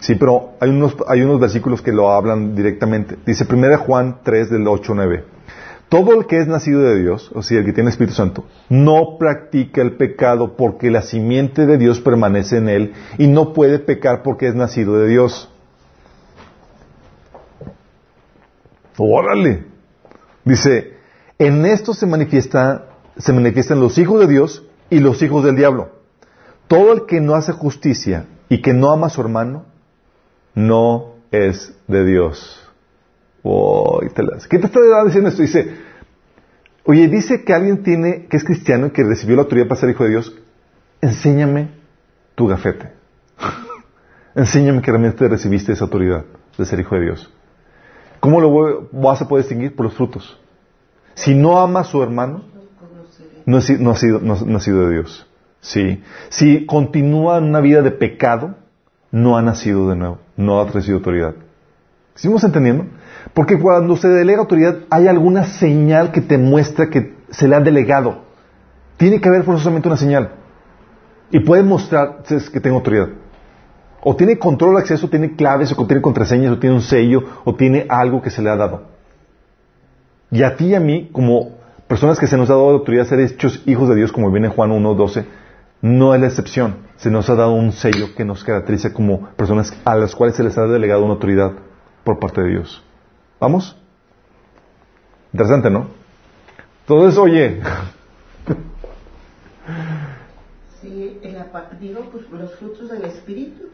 Sí, 0.02 0.16
pero 0.16 0.54
hay 0.60 0.70
unos, 0.72 0.98
hay 1.08 1.22
unos 1.22 1.40
versículos 1.40 1.82
que 1.82 1.92
lo 1.92 2.12
hablan 2.12 2.56
directamente. 2.56 3.18
Dice 3.26 3.46
1 3.48 3.78
Juan 3.78 4.18
3 4.24 4.50
del 4.50 4.68
8 4.68 4.94
9. 4.96 5.24
Todo 5.90 6.18
el 6.18 6.26
que 6.26 6.40
es 6.40 6.48
nacido 6.48 6.82
de 6.82 7.00
Dios, 7.02 7.30
o 7.36 7.44
sea, 7.44 7.60
el 7.60 7.66
que 7.66 7.74
tiene 7.74 7.90
Espíritu 7.90 8.16
Santo, 8.16 8.46
no 8.70 9.18
practica 9.20 9.82
el 9.82 9.98
pecado 9.98 10.56
porque 10.56 10.90
la 10.90 11.02
simiente 11.02 11.66
de 11.66 11.78
Dios 11.78 12.00
permanece 12.00 12.58
en 12.58 12.70
él 12.70 12.94
y 13.18 13.28
no 13.28 13.52
puede 13.52 13.78
pecar 13.78 14.24
porque 14.24 14.48
es 14.48 14.56
nacido 14.56 14.98
de 14.98 15.10
Dios. 15.10 15.51
Órale. 19.04 19.64
Dice, 20.46 20.94
en 21.40 21.66
esto 21.66 21.94
se 21.96 22.06
manifiesta, 22.06 22.90
se 23.18 23.34
manifiestan 23.34 23.80
los 23.80 23.98
hijos 23.98 24.20
de 24.20 24.28
Dios 24.28 24.64
y 24.92 25.00
los 25.00 25.22
hijos 25.24 25.44
del 25.44 25.56
diablo. 25.56 25.90
Todo 26.68 26.94
el 26.94 27.06
que 27.08 27.20
no 27.20 27.34
hace 27.34 27.52
justicia 27.52 28.28
y 28.48 28.62
que 28.62 28.74
no 28.74 28.92
ama 28.92 29.08
a 29.08 29.10
su 29.10 29.22
hermano, 29.22 29.66
no 30.54 31.16
es 31.32 31.74
de 31.88 32.06
Dios. 32.06 32.70
¿Qué 33.44 34.60
te 34.60 34.68
está 34.68 35.04
diciendo 35.04 35.30
esto? 35.30 35.42
Dice, 35.42 35.78
oye, 36.86 37.08
dice 37.08 37.44
que 37.44 37.54
alguien 37.54 37.82
tiene, 37.82 38.28
que 38.28 38.38
es 38.38 38.44
cristiano 38.44 38.88
y 38.88 38.92
que 38.92 39.04
recibió 39.04 39.36
la 39.36 39.44
autoridad 39.44 39.68
para 39.68 39.82
ser 39.82 39.90
hijo 39.90 40.04
de 40.04 40.12
Dios. 40.12 40.36
Enséñame 41.02 41.72
tu 42.36 42.46
gafete. 42.46 42.92
Enséñame 44.36 44.84
que 44.84 44.92
realmente 44.92 45.28
recibiste 45.28 45.72
esa 45.72 45.86
autoridad 45.86 46.24
de 46.56 46.66
ser 46.66 46.80
hijo 46.80 46.96
de 46.96 47.02
Dios. 47.02 47.34
¿Cómo 48.22 48.40
lo 48.40 48.88
vas 48.94 49.22
a 49.22 49.28
poder 49.28 49.44
distinguir? 49.44 49.76
Por 49.76 49.88
los 49.88 49.96
frutos. 49.96 50.40
Si 51.16 51.36
no 51.36 51.60
ama 51.60 51.82
a 51.82 51.84
su 51.84 52.02
hermano, 52.02 52.44
no, 53.46 53.58
ha 53.58 53.62
sido, 53.62 54.20
no 54.20 54.58
ha 54.58 54.60
sido 54.62 54.88
de 54.88 54.94
Dios. 54.94 55.28
Sí. 55.60 56.02
Si 56.30 56.66
continúa 56.66 57.40
en 57.40 57.46
una 57.46 57.60
vida 57.60 57.82
de 57.82 57.92
pecado, 57.92 58.56
no 59.12 59.38
ha 59.38 59.42
nacido 59.42 59.90
de 59.90 59.96
nuevo, 59.96 60.20
no 60.38 60.62
ha 60.62 60.66
recibido 60.66 60.98
autoridad. 60.98 61.36
¿Seguimos 62.16 62.44
entendiendo? 62.44 62.86
Porque 63.34 63.60
cuando 63.60 63.98
se 63.98 64.08
delega 64.08 64.40
autoridad 64.40 64.80
hay 64.90 65.08
alguna 65.08 65.44
señal 65.46 66.12
que 66.12 66.22
te 66.22 66.38
muestra 66.38 66.90
que 66.90 67.16
se 67.30 67.48
le 67.48 67.56
ha 67.56 67.60
delegado. 67.60 68.24
Tiene 68.98 69.20
que 69.20 69.30
haber 69.30 69.44
forzosamente 69.44 69.88
una 69.88 69.98
señal. 69.98 70.32
Y 71.32 71.40
puede 71.40 71.64
mostrar 71.64 72.24
que 72.24 72.60
tengo 72.60 72.78
autoridad. 72.78 73.10
O 74.04 74.16
tiene 74.16 74.40
control 74.40 74.76
de 74.76 74.82
acceso, 74.82 75.10
tiene 75.10 75.36
claves, 75.36 75.74
o 75.78 75.86
tiene 75.86 76.02
contraseñas, 76.02 76.52
o 76.52 76.60
tiene 76.60 76.76
un 76.76 76.82
sello, 76.82 77.24
o 77.46 77.56
tiene 77.56 77.86
algo 77.88 78.22
que 78.22 78.32
se 78.32 78.42
le 78.42 78.50
ha 78.50 78.56
dado. 78.56 78.84
Y 80.32 80.44
a 80.44 80.56
ti 80.56 80.68
y 80.68 80.76
a 80.76 80.80
mí, 80.80 81.10
como 81.12 81.58
personas 81.88 82.18
que 82.20 82.28
se 82.28 82.38
nos 82.38 82.50
ha 82.50 82.54
dado 82.54 82.70
autoridad 82.70 83.06
a 83.06 83.10
ser 83.10 83.20
hechos 83.20 83.62
hijos 83.66 83.90
de 83.90 83.96
Dios, 83.96 84.12
como 84.12 84.32
viene 84.32 84.48
en 84.48 84.54
Juan 84.54 84.72
1, 84.72 84.94
12, 84.96 85.26
no 85.82 86.16
es 86.16 86.22
la 86.22 86.28
excepción. 86.28 86.78
Se 86.96 87.12
nos 87.12 87.30
ha 87.30 87.36
dado 87.36 87.54
un 87.54 87.72
sello 87.72 88.16
que 88.16 88.24
nos 88.24 88.44
caracteriza 88.44 88.94
como 88.94 89.28
personas 89.36 89.74
a 89.84 89.96
las 89.96 90.16
cuales 90.16 90.36
se 90.36 90.44
les 90.44 90.58
ha 90.58 90.68
delegado 90.68 91.04
una 91.04 91.14
autoridad 91.14 91.52
por 92.04 92.20
parte 92.20 92.42
de 92.42 92.50
Dios. 92.50 92.84
¿Vamos? 93.40 93.78
Interesante, 95.34 95.70
¿no? 95.70 95.88
Entonces, 96.82 97.18
oye. 97.18 97.62
Sí, 100.82 101.20
el 101.22 101.38
digo, 101.80 102.10
pues 102.12 102.30
los 102.32 102.56
frutos 102.56 102.90
del 102.90 103.06
Espíritu, 103.06 103.66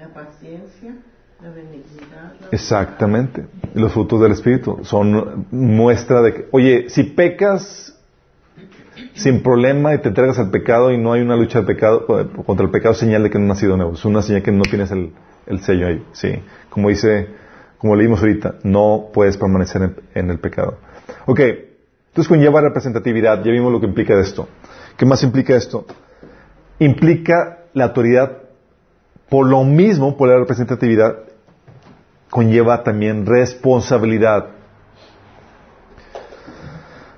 la 0.00 0.08
paciencia, 0.08 0.94
la 1.42 1.50
benignidad, 1.50 2.32
Exactamente. 2.50 3.44
Los 3.74 3.92
frutos 3.92 4.20
del 4.20 4.32
Espíritu 4.32 4.78
son 4.82 5.46
muestra 5.50 6.22
de 6.22 6.34
que, 6.34 6.48
oye, 6.52 6.88
si 6.88 7.04
pecas 7.04 7.94
sin 9.12 9.42
problema 9.42 9.94
y 9.94 9.98
te 9.98 10.08
entregas 10.08 10.38
al 10.38 10.50
pecado 10.50 10.90
y 10.90 10.98
no 10.98 11.12
hay 11.12 11.20
una 11.20 11.36
lucha 11.36 11.60
de 11.60 11.66
pecado, 11.66 12.06
contra 12.46 12.64
el 12.64 12.70
pecado, 12.70 12.94
señal 12.94 13.22
de 13.22 13.30
que 13.30 13.38
no 13.38 13.44
has 13.44 13.48
nacido 13.58 13.76
nuevo. 13.76 13.92
Es 13.92 14.04
una 14.06 14.22
señal 14.22 14.42
que 14.42 14.52
no 14.52 14.62
tienes 14.62 14.90
el, 14.90 15.12
el 15.46 15.60
sello 15.60 15.86
ahí. 15.86 16.02
Sí. 16.12 16.32
Como 16.70 16.88
dice, 16.88 17.28
como 17.76 17.94
leímos 17.94 18.20
ahorita, 18.20 18.56
no 18.62 19.10
puedes 19.12 19.36
permanecer 19.36 19.82
en, 19.82 19.96
en 20.14 20.30
el 20.30 20.38
pecado. 20.38 20.78
Ok. 21.26 21.40
Entonces 21.40 22.28
conlleva 22.28 22.62
representatividad. 22.62 23.44
Ya 23.44 23.52
vimos 23.52 23.70
lo 23.70 23.80
que 23.80 23.86
implica 23.86 24.18
esto. 24.18 24.48
¿Qué 24.96 25.04
más 25.04 25.22
implica 25.22 25.54
esto? 25.54 25.84
Implica 26.78 27.64
la 27.74 27.84
autoridad 27.84 28.39
por 29.30 29.46
lo 29.46 29.64
mismo, 29.64 30.16
por 30.16 30.28
la 30.28 30.38
representatividad, 30.38 31.16
conlleva 32.28 32.82
también 32.82 33.24
responsabilidad. 33.24 34.48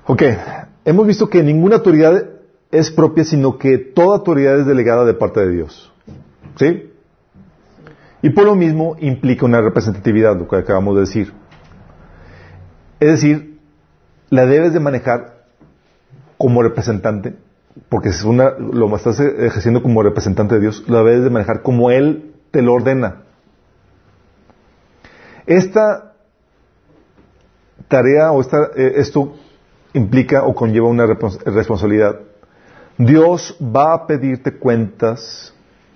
Ok, 0.05 0.21
hemos 0.85 1.07
visto 1.07 1.29
que 1.29 1.43
ninguna 1.43 1.77
autoridad 1.77 2.29
es 2.71 2.91
propia, 2.91 3.23
sino 3.23 3.57
que 3.57 3.77
toda 3.77 4.17
autoridad 4.17 4.59
es 4.59 4.65
delegada 4.65 5.05
de 5.05 5.13
parte 5.13 5.41
de 5.41 5.49
Dios. 5.49 5.91
¿Sí? 6.55 6.91
Y 8.21 8.29
por 8.29 8.45
lo 8.45 8.55
mismo 8.55 8.95
implica 8.99 9.45
una 9.45 9.61
representatividad, 9.61 10.37
lo 10.37 10.47
que 10.47 10.55
acabamos 10.57 10.95
de 10.95 11.01
decir. 11.01 11.33
Es 12.99 13.09
decir, 13.09 13.59
la 14.29 14.45
debes 14.45 14.73
de 14.73 14.79
manejar 14.79 15.45
como 16.37 16.63
representante, 16.63 17.35
porque 17.89 18.09
es 18.09 18.23
una, 18.23 18.51
lo 18.51 18.95
estás 18.95 19.19
ejerciendo 19.19 19.81
como 19.81 20.03
representante 20.03 20.55
de 20.55 20.61
Dios, 20.61 20.83
la 20.87 21.03
debes 21.03 21.23
de 21.23 21.29
manejar 21.29 21.61
como 21.61 21.91
Él 21.91 22.33
te 22.51 22.61
lo 22.61 22.73
ordena. 22.73 23.23
Esta 25.45 26.13
tarea 27.87 28.31
o 28.31 28.41
esta, 28.41 28.71
eh, 28.75 28.93
esto 28.97 29.35
implica 29.93 30.43
o 30.43 30.55
conlleva 30.55 30.87
una 30.87 31.05
responsabilidad. 31.05 32.19
Dios 32.97 33.57
va 33.59 33.93
a 33.93 34.07
pedirte 34.07 34.57
cuentas, 34.57 35.53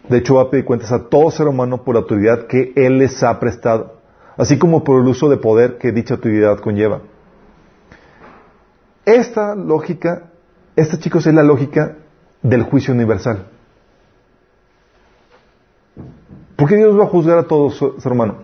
de 0.10 0.18
hecho 0.18 0.36
va 0.36 0.44
a 0.44 0.50
pedir 0.50 0.66
cuentas 0.66 0.92
a 0.92 1.10
todo 1.10 1.30
ser 1.32 1.48
humano 1.48 1.84
por 1.84 1.96
la 1.96 2.02
autoridad 2.02 2.48
que 2.48 2.74
Él 2.76 2.98
les 3.00 3.22
ha 3.24 3.40
prestado, 3.40 4.00
así 4.36 4.58
como 4.58 4.84
por 4.84 5.02
el 5.02 5.08
uso 5.08 5.30
de 5.30 5.38
poder 5.38 5.78
que 5.78 5.92
dicha 5.92 6.16
autoridad 6.16 6.60
conlleva. 6.60 7.02
Esta 9.06 9.56
lógica, 9.56 10.32
esta 10.78 11.00
chicos 11.00 11.26
es 11.26 11.34
la 11.34 11.42
lógica 11.42 11.98
del 12.44 12.62
juicio 12.62 12.94
universal. 12.94 13.48
¿Por 16.56 16.70
qué 16.70 16.78
Dios 16.78 16.98
va 16.98 17.06
a 17.06 17.08
juzgar 17.08 17.40
a 17.40 17.44
todo 17.48 17.72
ser 17.72 18.12
humano? 18.12 18.36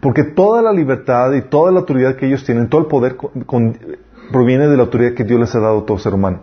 Porque 0.00 0.24
toda 0.24 0.62
la 0.62 0.72
libertad 0.72 1.34
y 1.34 1.42
toda 1.42 1.70
la 1.70 1.80
autoridad 1.80 2.16
que 2.16 2.26
ellos 2.26 2.42
tienen, 2.44 2.70
todo 2.70 2.80
el 2.80 2.86
poder 2.86 3.18
proviene 4.32 4.66
de 4.66 4.76
la 4.78 4.84
autoridad 4.84 5.12
que 5.12 5.24
Dios 5.24 5.38
les 5.38 5.54
ha 5.54 5.60
dado 5.60 5.80
a 5.80 5.86
todo 5.86 5.98
ser 5.98 6.14
humano. 6.14 6.40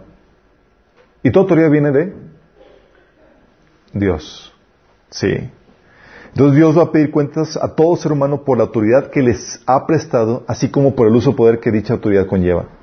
Y 1.24 1.32
toda 1.32 1.46
autoridad 1.46 1.72
viene 1.72 1.92
de 1.92 2.14
Dios. 3.94 4.54
Sí. 5.10 5.50
Entonces 6.28 6.56
Dios 6.56 6.78
va 6.78 6.84
a 6.84 6.92
pedir 6.92 7.10
cuentas 7.10 7.58
a 7.58 7.74
todo 7.74 7.96
ser 7.96 8.12
humano 8.12 8.44
por 8.44 8.60
la 8.60 8.66
autoridad 8.66 9.10
que 9.10 9.24
les 9.24 9.60
ha 9.66 9.88
prestado, 9.88 10.44
así 10.48 10.70
como 10.70 10.94
por 10.94 11.08
el 11.08 11.16
uso 11.16 11.32
de 11.32 11.36
poder 11.36 11.60
que 11.60 11.72
dicha 11.72 11.94
autoridad 11.94 12.28
conlleva. 12.28 12.77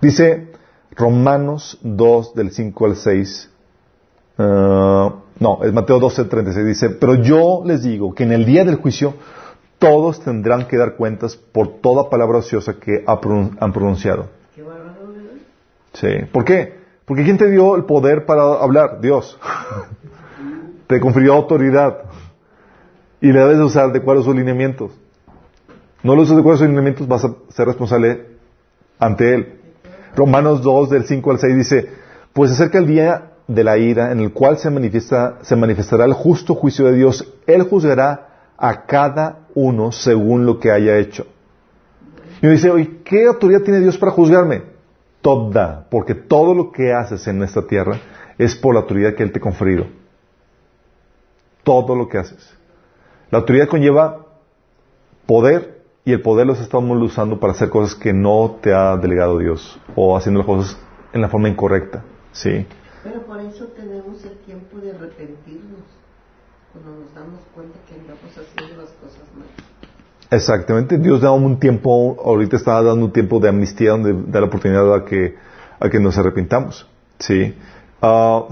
Dice 0.00 0.52
Romanos 0.96 1.78
2 1.82 2.34
del 2.34 2.50
5 2.52 2.86
al 2.86 2.96
6. 2.96 3.50
ah, 4.38 5.14
no, 5.38 5.64
es 5.64 5.72
Mateo 5.72 5.98
12, 5.98 6.24
36. 6.24 6.66
Dice, 6.66 6.90
pero 6.90 7.14
yo 7.14 7.62
les 7.64 7.82
digo 7.82 8.14
que 8.14 8.24
en 8.24 8.32
el 8.32 8.44
día 8.44 8.64
del 8.64 8.76
juicio 8.76 9.14
todos 9.78 10.20
tendrán 10.20 10.68
que 10.68 10.76
dar 10.76 10.96
cuentas 10.96 11.36
por 11.36 11.80
toda 11.80 12.10
palabra 12.10 12.38
ociosa 12.38 12.74
que 12.78 13.02
han 13.06 13.72
pronunciado. 13.72 14.28
Sí. 15.94 16.08
¿Por 16.32 16.44
qué? 16.44 16.78
Porque 17.06 17.24
¿quién 17.24 17.38
te 17.38 17.50
dio 17.50 17.74
el 17.74 17.84
poder 17.84 18.26
para 18.26 18.42
hablar? 18.42 19.00
Dios. 19.00 19.38
te 20.86 21.00
confirió 21.00 21.34
autoridad. 21.34 22.02
Y 23.20 23.32
le 23.32 23.40
debes 23.40 23.58
de 23.58 23.64
usar 23.64 23.92
de 23.92 23.98
acuerdo 23.98 24.22
a 24.22 24.24
sus 24.24 24.36
lineamientos. 24.36 24.92
No 26.02 26.14
lo 26.14 26.22
usas 26.22 26.36
de 26.36 26.40
acuerdo 26.40 26.56
a 26.56 26.58
sus 26.58 26.68
lineamientos, 26.68 27.08
vas 27.08 27.24
a 27.24 27.34
ser 27.48 27.66
responsable 27.66 28.26
ante 28.98 29.34
Él. 29.34 29.59
Romanos 30.14 30.62
2, 30.62 30.90
del 30.90 31.04
5 31.04 31.30
al 31.30 31.38
6 31.38 31.56
dice, 31.56 31.90
pues 32.32 32.52
acerca 32.52 32.78
el 32.78 32.86
día 32.86 33.32
de 33.46 33.64
la 33.64 33.78
ira 33.78 34.12
en 34.12 34.20
el 34.20 34.32
cual 34.32 34.58
se, 34.58 34.70
manifiesta, 34.70 35.38
se 35.42 35.56
manifestará 35.56 36.04
el 36.04 36.12
justo 36.12 36.54
juicio 36.54 36.86
de 36.86 36.96
Dios. 36.96 37.34
Él 37.46 37.62
juzgará 37.62 38.28
a 38.56 38.86
cada 38.86 39.46
uno 39.54 39.90
según 39.92 40.46
lo 40.46 40.58
que 40.58 40.70
haya 40.70 40.98
hecho. 40.98 41.26
Y 42.40 42.46
uno 42.46 42.52
dice, 42.52 42.70
oye, 42.70 43.00
¿qué 43.04 43.26
autoridad 43.26 43.62
tiene 43.62 43.80
Dios 43.80 43.98
para 43.98 44.12
juzgarme? 44.12 44.62
Toda, 45.20 45.86
porque 45.90 46.14
todo 46.14 46.54
lo 46.54 46.72
que 46.72 46.92
haces 46.92 47.26
en 47.26 47.42
esta 47.42 47.66
tierra 47.66 48.00
es 48.38 48.54
por 48.54 48.74
la 48.74 48.80
autoridad 48.80 49.14
que 49.14 49.22
Él 49.22 49.32
te 49.32 49.38
ha 49.38 49.42
conferido. 49.42 49.86
Todo 51.62 51.94
lo 51.94 52.08
que 52.08 52.18
haces. 52.18 52.56
La 53.30 53.38
autoridad 53.38 53.68
conlleva 53.68 54.26
poder 55.26 55.79
y 56.04 56.12
el 56.12 56.22
poder 56.22 56.46
los 56.46 56.60
estamos 56.60 57.00
usando 57.02 57.38
para 57.40 57.52
hacer 57.52 57.68
cosas 57.68 57.94
que 57.94 58.12
no 58.12 58.58
te 58.60 58.72
ha 58.72 58.96
delegado 58.96 59.38
Dios 59.38 59.78
o 59.94 60.16
haciendo 60.16 60.38
las 60.38 60.46
cosas 60.46 60.78
en 61.12 61.20
la 61.20 61.28
forma 61.28 61.48
incorrecta. 61.48 62.02
Sí. 62.32 62.66
Pero 63.02 63.22
por 63.22 63.40
eso 63.40 63.66
tenemos 63.76 64.24
el 64.24 64.38
tiempo 64.38 64.78
de 64.78 64.90
arrepentirnos, 64.90 65.80
cuando 66.72 67.00
nos 67.00 67.14
damos 67.14 67.40
cuenta 67.54 67.78
que 67.88 67.94
andamos 67.94 68.30
haciendo 68.30 68.82
las 68.82 68.90
cosas 68.92 69.22
mal. 69.36 69.46
Exactamente. 70.30 70.96
Dios 70.98 71.20
da 71.20 71.32
un 71.32 71.58
tiempo, 71.58 72.16
ahorita 72.24 72.56
está 72.56 72.80
dando 72.82 73.06
un 73.06 73.12
tiempo 73.12 73.40
de 73.40 73.48
amnistía 73.48 73.90
donde 73.90 74.14
da 74.30 74.40
la 74.40 74.46
oportunidad 74.46 74.94
a 74.94 75.04
que, 75.04 75.34
a 75.80 75.88
que 75.90 75.98
nos 75.98 76.16
arrepintamos. 76.16 76.86
Sí. 77.18 77.54
Ah, 78.00 78.46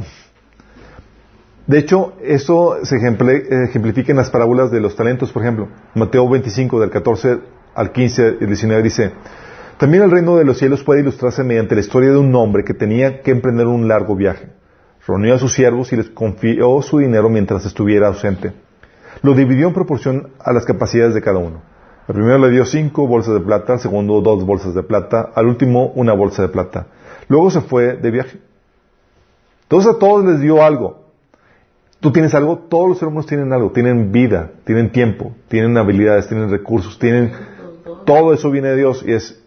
de 1.69 1.79
hecho, 1.79 2.15
eso 2.23 2.79
se 2.83 2.97
ejemplifica 2.97 4.11
en 4.11 4.17
las 4.17 4.31
parábolas 4.31 4.71
de 4.71 4.81
los 4.81 4.97
talentos, 4.97 5.33
por 5.33 5.43
ejemplo. 5.43 5.69
Mateo 5.95 6.27
25, 6.27 6.81
del 6.81 6.89
14 6.89 7.41
al 7.75 7.93
15 7.93 8.39
y 8.41 8.47
19 8.47 8.83
dice, 8.83 9.13
también 9.77 10.03
el 10.03 10.11
reino 10.11 10.37
de 10.37 10.47
los 10.47 10.57
cielos 10.57 10.83
puede 10.83 11.03
ilustrarse 11.03 11.45
mediante 11.45 11.75
la 11.75 11.83
historia 11.83 12.11
de 12.11 12.17
un 12.17 12.35
hombre 12.35 12.65
que 12.65 12.73
tenía 12.73 13.21
que 13.21 13.33
emprender 13.33 13.67
un 13.67 13.87
largo 13.87 14.17
viaje. 14.17 14.49
Reunió 15.07 15.35
a 15.35 15.39
sus 15.39 15.53
siervos 15.53 15.93
y 15.93 15.97
les 15.97 16.09
confió 16.09 16.81
su 16.81 17.01
dinero 17.01 17.29
mientras 17.29 17.67
estuviera 17.67 18.07
ausente. 18.07 18.55
Lo 19.21 19.35
dividió 19.35 19.69
en 19.69 19.75
proporción 19.75 20.31
a 20.41 20.55
las 20.55 20.65
capacidades 20.65 21.13
de 21.13 21.21
cada 21.21 21.37
uno. 21.37 21.61
Al 22.09 22.15
primero 22.15 22.39
le 22.39 22.49
dio 22.49 22.65
cinco 22.65 23.07
bolsas 23.07 23.35
de 23.35 23.41
plata, 23.41 23.75
al 23.75 23.81
segundo 23.81 24.23
dos 24.23 24.43
bolsas 24.47 24.75
de 24.75 24.85
plata, 24.85 25.33
al 25.35 25.47
último 25.47 25.93
una 25.97 26.15
bolsa 26.15 26.41
de 26.41 26.49
plata. 26.49 26.87
Luego 27.29 27.51
se 27.51 27.61
fue 27.61 27.99
de 27.99 28.11
viaje. 28.11 28.39
Entonces 29.65 29.95
a 29.95 29.99
todos 29.99 30.25
les 30.25 30.41
dio 30.41 30.63
algo. 30.65 31.08
Tú 32.01 32.13
tienes 32.13 32.35
algo, 32.35 32.59
todos 32.59 32.89
los 32.89 32.99
seres 32.99 33.11
humanos 33.11 33.27
tienen 33.27 33.53
algo, 33.53 33.73
tienen 33.73 34.13
vida, 34.13 34.53
tienen 34.65 34.93
tiempo, 34.93 35.35
tienen 35.49 35.77
habilidades, 35.77 36.29
tienen 36.29 36.51
recursos, 36.51 36.99
tienen... 36.99 37.33
Todo 38.05 38.33
eso 38.33 38.51
viene 38.51 38.69
de 38.69 38.77
Dios 38.77 39.05
y 39.07 39.13
es 39.13 39.43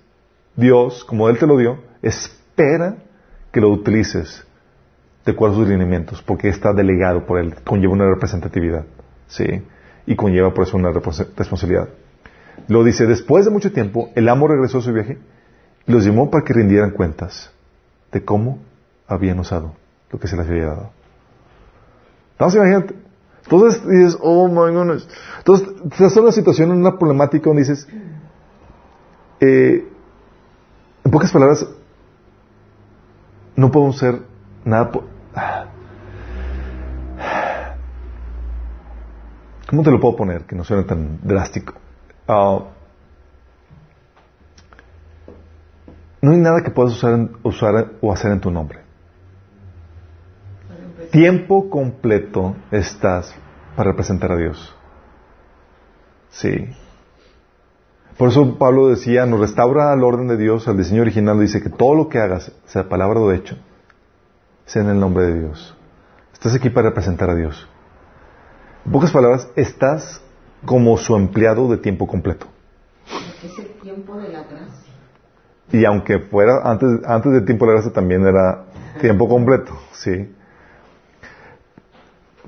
Dios, 0.56 1.06
como 1.06 1.30
Él 1.30 1.38
te 1.40 1.48
lo 1.48 1.57
dio, 1.57 1.80
espera 2.02 2.98
que 3.52 3.61
lo 3.61 3.69
utilices 3.69 4.45
de 5.26 5.32
acuerdo 5.32 5.56
a 5.56 5.60
sus 5.60 5.69
lineamientos, 5.69 6.22
porque 6.22 6.49
está 6.49 6.73
delegado 6.73 7.26
por 7.26 7.40
Él, 7.40 7.56
conlleva 7.64 7.94
una 7.94 8.10
representatividad, 8.10 8.86
¿sí? 9.28 9.64
Y 10.06 10.15
conlleva 10.15 10.53
por 10.53 10.65
eso 10.65 10.78
una 10.78 10.91
responsabilidad. 10.91 11.90
Lo 12.68 12.84
dice, 12.84 13.06
después 13.06 13.45
de 13.45 13.52
mucho 13.52 13.72
tiempo, 13.72 14.10
el 14.15 14.28
amo 14.28 14.48
regresó 14.48 14.80
a 14.80 14.82
su 14.82 14.91
viaje 14.91 15.18
y 15.88 15.91
los 15.91 16.06
llamó 16.06 16.30
para 16.30 16.44
que 16.44 16.53
rindieran 16.53 16.91
cuentas 16.91 17.52
de 18.11 18.26
cómo 18.26 18.60
habían 19.07 19.40
usado 19.40 19.76
lo 20.11 20.19
que 20.19 20.28
se 20.28 20.36
les 20.36 20.48
había 20.48 20.65
dado. 20.65 21.01
Entonces, 22.42 22.60
imagínate. 22.60 22.96
Entonces 23.44 23.88
dices, 23.88 24.18
oh 24.20 24.48
my 24.48 24.74
goodness. 24.74 25.08
Entonces, 25.38 25.68
te 25.96 26.06
hace 26.06 26.20
una 26.20 26.32
situación, 26.32 26.72
una 26.72 26.98
problemática 26.98 27.46
donde 27.46 27.62
dices, 27.62 27.88
eh, 29.42 29.88
en 31.04 31.12
pocas 31.12 31.32
palabras, 31.32 31.68
no 33.56 33.70
podemos 33.72 33.98
ser 34.00 34.22
nada. 34.66 34.92
po- 34.92 35.04
¿Cómo 39.70 39.84
te 39.84 39.92
lo 39.92 40.00
puedo 40.00 40.16
poner 40.16 40.44
que 40.46 40.56
no 40.56 40.64
suene 40.64 40.84
tan 40.84 41.20
drástico? 41.22 41.74
Ah, 42.28 42.60
no 46.22 46.32
hay 46.32 46.38
nada 46.38 46.62
que 46.64 46.72
puedas 46.72 46.94
usar, 46.94 47.30
usar 47.44 47.92
o 48.02 48.12
hacer 48.12 48.32
en 48.32 48.42
tu 48.42 48.50
nombre. 48.52 48.80
Tiempo 51.12 51.70
completo 51.70 52.56
estás 52.72 53.36
para 53.76 53.92
representar 53.92 54.32
a 54.32 54.38
Dios. 54.38 54.76
Sí. 56.30 56.70
Por 58.18 58.30
eso 58.30 58.58
Pablo 58.58 58.88
decía, 58.88 59.26
nos 59.26 59.40
restaura 59.40 59.92
al 59.92 60.04
orden 60.04 60.28
de 60.28 60.38
Dios, 60.38 60.68
al 60.68 60.78
diseño 60.78 61.02
original, 61.02 61.40
dice 61.40 61.62
que 61.62 61.70
todo 61.70 61.96
lo 61.96 62.10
que 62.10 62.20
hagas, 62.20 62.52
sea 62.66 62.88
palabra 62.88 63.20
o 63.20 63.32
hecho, 63.32 63.58
sea 64.66 64.84
en 64.84 64.90
el 64.90 65.00
nombre 65.00 65.26
de 65.26 65.40
Dios. 65.40 65.76
Estás 66.34 66.56
aquí 66.56 66.70
para 66.70 66.90
representar 66.90 67.30
a 67.30 67.36
Dios. 67.36 67.68
En 68.86 68.92
pocas 68.92 69.12
palabras, 69.12 69.48
estás 69.56 70.22
como 70.66 70.98
su 70.98 71.16
empleado 71.16 71.70
de 71.70 71.78
tiempo 71.78 72.08
completo. 72.08 72.48
Es 73.44 73.58
el 73.60 73.74
tiempo 73.82 74.18
de 74.18 74.30
la 74.30 74.44
gracia. 74.44 74.94
Y 75.72 75.86
aunque 75.86 76.20
fuera 76.20 76.62
antes, 76.64 76.90
antes 77.06 77.32
del 77.32 77.46
tiempo 77.46 77.66
de 77.66 77.72
la 77.72 77.76
gracia 77.76 77.94
también 77.94 78.26
era 78.26 78.66
tiempo 79.00 79.28
completo, 79.28 79.74
sí. 79.94 80.30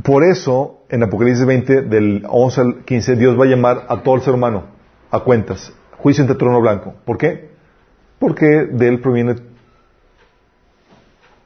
Por 0.02 0.24
eso, 0.24 0.80
en 0.90 1.04
Apocalipsis 1.04 1.46
20, 1.46 1.82
del 1.84 2.26
11 2.28 2.62
al 2.62 2.86
15, 2.86 3.16
Dios 3.16 3.40
va 3.40 3.46
a 3.46 3.48
llamar 3.48 3.86
a 3.90 4.02
todo 4.02 4.16
el 4.16 4.22
ser 4.22 4.34
humano 4.34 4.64
a 5.12 5.20
cuentas. 5.20 5.72
Juicio 5.98 6.24
entre 6.24 6.36
trono 6.36 6.60
blanco. 6.60 6.96
¿Por 7.06 7.18
qué? 7.18 7.52
Porque 8.18 8.46
de 8.72 8.88
él 8.88 9.00
proviene 9.02 9.36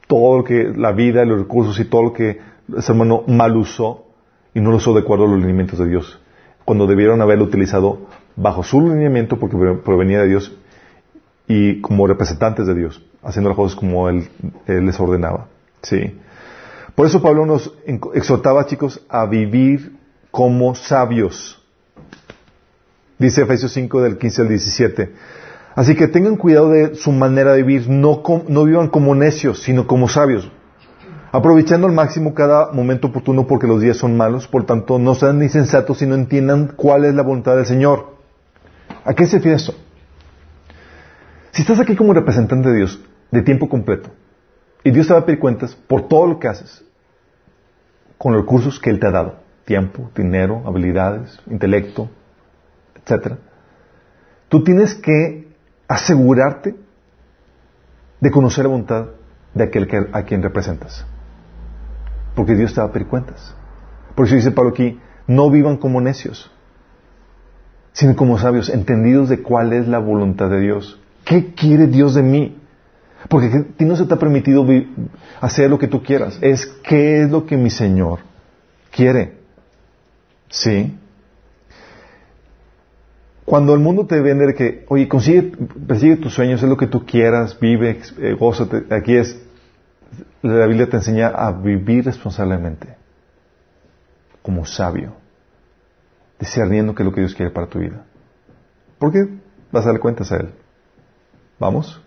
todo 0.06 0.38
lo 0.38 0.44
que, 0.44 0.72
la 0.74 0.92
vida, 0.92 1.24
los 1.26 1.40
recursos 1.40 1.78
y 1.78 1.84
todo 1.84 2.04
lo 2.04 2.12
que 2.14 2.40
el 2.74 2.82
ser 2.82 2.94
humano 2.94 3.24
mal 3.26 3.54
usó 3.56 4.06
y 4.54 4.60
no 4.60 4.70
lo 4.70 4.76
usó 4.76 4.94
de 4.94 5.00
acuerdo 5.00 5.24
a 5.24 5.28
los 5.28 5.38
lineamientos 5.38 5.78
de 5.78 5.86
Dios. 5.86 6.18
Cuando 6.64 6.86
debieron 6.86 7.20
haberlo 7.20 7.44
utilizado 7.44 8.06
bajo 8.34 8.62
su 8.62 8.80
lineamiento 8.80 9.38
porque 9.38 9.56
provenía 9.84 10.22
de 10.22 10.28
Dios 10.28 10.56
y 11.46 11.80
como 11.82 12.06
representantes 12.06 12.66
de 12.66 12.74
Dios, 12.74 13.04
haciendo 13.22 13.50
las 13.50 13.56
cosas 13.56 13.76
como 13.76 14.08
él, 14.08 14.28
él 14.66 14.86
les 14.86 14.98
ordenaba. 14.98 15.48
Sí. 15.82 16.18
Por 16.98 17.06
eso 17.06 17.22
Pablo 17.22 17.46
nos 17.46 17.72
exhortaba, 18.12 18.66
chicos, 18.66 19.00
a 19.08 19.24
vivir 19.24 19.96
como 20.32 20.74
sabios. 20.74 21.64
Dice 23.20 23.42
Efesios 23.42 23.72
5 23.72 24.02
del 24.02 24.18
15 24.18 24.42
al 24.42 24.48
17. 24.48 25.12
Así 25.76 25.94
que 25.94 26.08
tengan 26.08 26.34
cuidado 26.34 26.70
de 26.70 26.96
su 26.96 27.12
manera 27.12 27.52
de 27.52 27.62
vivir, 27.62 27.88
no, 27.88 28.20
no 28.48 28.64
vivan 28.64 28.88
como 28.88 29.14
necios, 29.14 29.62
sino 29.62 29.86
como 29.86 30.08
sabios, 30.08 30.50
aprovechando 31.30 31.86
al 31.86 31.92
máximo 31.92 32.34
cada 32.34 32.72
momento 32.72 33.06
oportuno 33.06 33.46
porque 33.46 33.68
los 33.68 33.80
días 33.80 33.96
son 33.96 34.16
malos, 34.16 34.48
por 34.48 34.66
tanto 34.66 34.98
no 34.98 35.14
sean 35.14 35.38
ni 35.38 35.48
sensatos, 35.48 35.98
sino 35.98 36.16
entiendan 36.16 36.72
cuál 36.74 37.04
es 37.04 37.14
la 37.14 37.22
voluntad 37.22 37.54
del 37.54 37.66
Señor. 37.66 38.16
¿A 39.04 39.14
qué 39.14 39.24
se 39.26 39.36
refiere 39.36 39.56
eso? 39.56 39.72
Si 41.52 41.62
estás 41.62 41.78
aquí 41.78 41.94
como 41.94 42.12
representante 42.12 42.70
de 42.70 42.76
Dios 42.76 43.00
de 43.30 43.42
tiempo 43.42 43.68
completo 43.68 44.10
y 44.82 44.90
Dios 44.90 45.06
te 45.06 45.12
va 45.12 45.20
a 45.20 45.24
pedir 45.24 45.38
cuentas 45.38 45.76
por 45.76 46.08
todo 46.08 46.26
lo 46.26 46.40
que 46.40 46.48
haces, 46.48 46.87
con 48.18 48.32
los 48.32 48.42
recursos 48.42 48.78
que 48.80 48.90
Él 48.90 49.00
te 49.00 49.06
ha 49.06 49.12
dado. 49.12 49.36
Tiempo, 49.64 50.10
dinero, 50.14 50.62
habilidades, 50.66 51.38
intelecto, 51.46 52.10
etc. 52.96 53.34
Tú 54.48 54.64
tienes 54.64 54.94
que 54.94 55.48
asegurarte 55.86 56.74
de 58.20 58.30
conocer 58.30 58.64
la 58.64 58.70
voluntad 58.70 59.06
de 59.54 59.64
aquel 59.64 60.08
a 60.12 60.22
quien 60.22 60.42
representas. 60.42 61.06
Porque 62.34 62.54
Dios 62.54 62.74
te 62.74 62.80
va 62.80 62.88
a 62.88 62.92
pedir 62.92 63.08
cuentas. 63.08 63.54
Por 64.14 64.26
eso 64.26 64.34
dice 64.34 64.50
Pablo 64.50 64.70
aquí, 64.70 65.00
no 65.26 65.50
vivan 65.50 65.76
como 65.76 66.00
necios, 66.00 66.50
sino 67.92 68.16
como 68.16 68.38
sabios, 68.38 68.68
entendidos 68.68 69.28
de 69.28 69.42
cuál 69.42 69.72
es 69.72 69.86
la 69.86 69.98
voluntad 69.98 70.50
de 70.50 70.60
Dios. 70.60 71.00
¿Qué 71.24 71.54
quiere 71.54 71.86
Dios 71.86 72.14
de 72.14 72.22
mí? 72.22 72.57
Porque 73.28 73.46
a 73.46 73.64
ti 73.76 73.84
no 73.84 73.96
se 73.96 74.06
te 74.06 74.14
ha 74.14 74.18
permitido 74.18 74.64
hacer 75.40 75.68
lo 75.68 75.78
que 75.78 75.88
tú 75.88 76.02
quieras. 76.02 76.38
Es 76.40 76.66
qué 76.66 77.22
es 77.22 77.30
lo 77.30 77.46
que 77.46 77.56
mi 77.56 77.70
Señor 77.70 78.20
quiere. 78.90 79.38
¿Sí? 80.48 80.96
Cuando 83.44 83.72
el 83.72 83.80
mundo 83.80 84.06
te 84.06 84.20
vende 84.20 84.54
que, 84.54 84.84
oye, 84.88 85.08
consigue, 85.08 85.52
persigue 85.86 86.16
tus 86.16 86.34
sueños, 86.34 86.62
es 86.62 86.68
lo 86.68 86.76
que 86.76 86.86
tú 86.86 87.06
quieras, 87.06 87.58
vive, 87.58 87.98
eh. 88.18 88.36
Aquí 88.90 89.16
es, 89.16 89.40
la 90.42 90.66
Biblia 90.66 90.88
te 90.88 90.98
enseña 90.98 91.28
a 91.28 91.52
vivir 91.52 92.04
responsablemente, 92.04 92.96
como 94.42 94.66
sabio, 94.66 95.14
discerniendo 96.38 96.94
qué 96.94 97.02
es 97.02 97.06
lo 97.06 97.12
que 97.12 97.22
Dios 97.22 97.34
quiere 97.34 97.50
para 97.50 97.68
tu 97.68 97.78
vida. 97.78 98.04
¿Por 98.98 99.12
qué 99.12 99.26
vas 99.72 99.84
a 99.84 99.86
darle 99.86 100.00
cuentas 100.00 100.30
a 100.30 100.36
Él? 100.36 100.50
¿Vamos? 101.58 102.02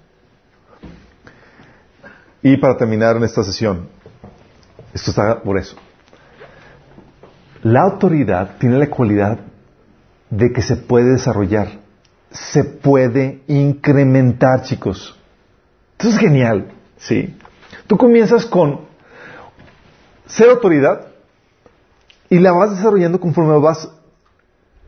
Y 2.44 2.58
para 2.58 2.78
terminar 2.78 3.18
en 3.18 3.24
esta 3.24 3.44
sesión, 3.44 3.88
esto 4.94 5.12
está 5.12 5.42
por 5.42 5.58
eso. 5.58 5.76
La 7.64 7.82
autoridad 7.82 8.58
tiene 8.58 8.80
la 8.80 8.90
cualidad 8.90 9.40
de 10.30 10.52
que 10.52 10.62
se 10.62 10.76
puede 10.76 11.12
desarrollar, 11.12 11.68
se 12.32 12.64
puede 12.64 13.42
incrementar, 13.48 14.64
chicos. 14.64 15.18
Esto 16.00 16.10
es 16.10 16.18
genial, 16.18 16.72
¿sí? 16.98 17.38
Tú 17.86 17.98
comienzas 17.98 18.46
con 18.46 18.82
ser 20.26 20.50
autoridad 20.50 21.08
y 22.30 22.40
la 22.40 22.54
vas 22.54 22.72
desarrollando 22.72 23.20
conforme 23.20 23.60
vas 23.60 23.92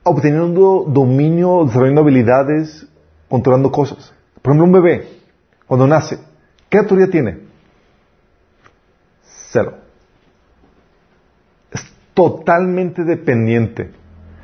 obteniendo 0.02 0.86
dominio, 0.88 1.66
desarrollando 1.66 2.02
habilidades, 2.02 2.88
controlando 3.30 3.72
cosas. 3.72 4.14
Por 4.42 4.52
ejemplo, 4.52 4.66
un 4.66 4.84
bebé, 4.84 5.08
cuando 5.68 5.86
nace, 5.86 6.20
¿qué 6.70 6.80
autoridad 6.80 7.10
tiene? 7.10 7.40
Cero. 9.54 9.76
Es 11.72 11.86
totalmente 12.16 13.04
dependiente. 13.04 13.92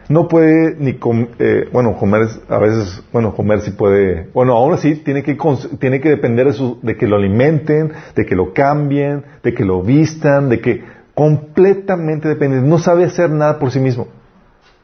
No 0.07 0.27
puede 0.27 0.75
ni 0.75 0.97
comer, 0.97 1.29
eh, 1.39 1.69
bueno, 1.71 1.95
comer 1.97 2.27
a 2.47 2.57
veces, 2.59 3.03
bueno, 3.11 3.35
comer 3.35 3.61
sí 3.61 3.71
puede, 3.71 4.29
bueno, 4.33 4.53
aún 4.53 4.73
así 4.73 4.95
tiene 4.97 5.23
que, 5.23 5.37
tiene 5.79 5.99
que 5.99 6.09
depender 6.09 6.51
de, 6.51 6.75
de 6.81 6.97
que 6.97 7.07
lo 7.07 7.15
alimenten, 7.15 7.91
de 8.15 8.25
que 8.25 8.35
lo 8.35 8.53
cambien, 8.53 9.23
de 9.43 9.53
que 9.53 9.65
lo 9.65 9.81
vistan, 9.81 10.49
de 10.49 10.61
que 10.61 10.83
completamente 11.15 12.27
depende, 12.27 12.61
no 12.61 12.79
sabe 12.79 13.03
hacer 13.03 13.29
nada 13.31 13.59
por 13.59 13.71
sí 13.71 13.79
mismo. 13.79 14.07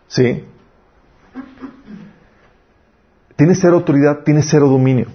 ¿Sí? 0.07 0.43
Tiene 3.35 3.55
cero 3.55 3.75
autoridad, 3.75 4.23
tiene 4.23 4.41
cero 4.41 4.67
dominio. 4.69 5.07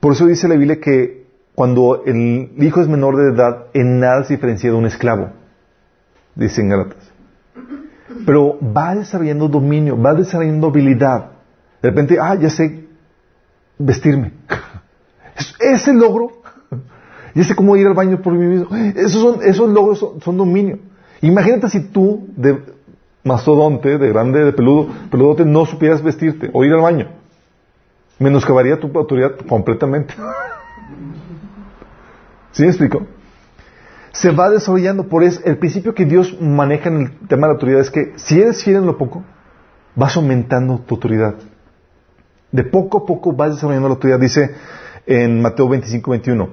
Por 0.00 0.12
eso 0.12 0.26
dice 0.26 0.48
la 0.48 0.54
Biblia 0.54 0.80
que 0.80 1.25
cuando 1.56 2.02
el 2.04 2.52
hijo 2.58 2.82
es 2.82 2.86
menor 2.86 3.16
de 3.16 3.32
edad, 3.34 3.68
en 3.72 3.98
nada 3.98 4.24
se 4.24 4.34
diferencia 4.34 4.70
de 4.70 4.76
un 4.76 4.84
esclavo, 4.84 5.30
dicen 6.34 6.68
Gálatas. 6.68 7.10
Pero 8.26 8.58
va 8.60 8.94
desarrollando 8.94 9.48
dominio, 9.48 10.00
va 10.00 10.12
desarrollando 10.12 10.66
habilidad. 10.66 11.30
De 11.80 11.88
repente, 11.88 12.18
ah, 12.20 12.34
ya 12.34 12.50
sé 12.50 12.84
vestirme. 13.78 14.32
Ese 15.58 15.94
logro, 15.94 16.42
ya 17.34 17.42
sé 17.42 17.56
cómo 17.56 17.74
ir 17.78 17.86
al 17.86 17.94
baño 17.94 18.20
por 18.20 18.34
mí 18.34 18.44
mismo. 18.44 18.76
Esos, 18.94 19.22
son, 19.22 19.42
esos 19.42 19.70
logros 19.70 20.06
son, 20.22 20.36
dominio. 20.36 20.78
Imagínate 21.22 21.70
si 21.70 21.88
tú, 21.88 22.28
de 22.36 22.64
mastodonte, 23.24 23.96
de 23.96 24.08
grande, 24.10 24.44
de 24.44 24.52
peludo, 24.52 24.88
peludote, 25.10 25.46
no 25.46 25.64
supieras 25.64 26.02
vestirte 26.02 26.50
o 26.52 26.64
ir 26.64 26.74
al 26.74 26.82
baño. 26.82 27.08
Menoscabaría 28.18 28.78
tu 28.78 28.90
autoridad 28.94 29.36
completamente. 29.48 30.12
¿Sí 32.56 32.62
me 32.62 32.68
explico? 32.68 33.06
Se 34.12 34.30
va 34.30 34.48
desarrollando. 34.48 35.08
Por 35.10 35.22
eso, 35.22 35.42
el 35.44 35.58
principio 35.58 35.94
que 35.94 36.06
Dios 36.06 36.40
maneja 36.40 36.88
en 36.88 37.02
el 37.02 37.28
tema 37.28 37.46
de 37.46 37.48
la 37.48 37.52
autoridad 37.52 37.80
es 37.82 37.90
que 37.90 38.14
si 38.16 38.40
eres 38.40 38.64
fiel 38.64 38.76
en 38.76 38.86
lo 38.86 38.96
poco, 38.96 39.22
vas 39.94 40.16
aumentando 40.16 40.78
tu 40.78 40.94
autoridad. 40.94 41.34
De 42.50 42.64
poco 42.64 42.96
a 42.96 43.04
poco 43.04 43.34
vas 43.34 43.50
desarrollando 43.50 43.88
la 43.88 43.94
autoridad. 43.96 44.18
Dice 44.18 44.54
en 45.04 45.42
Mateo 45.42 45.68
25, 45.68 46.10
21. 46.10 46.48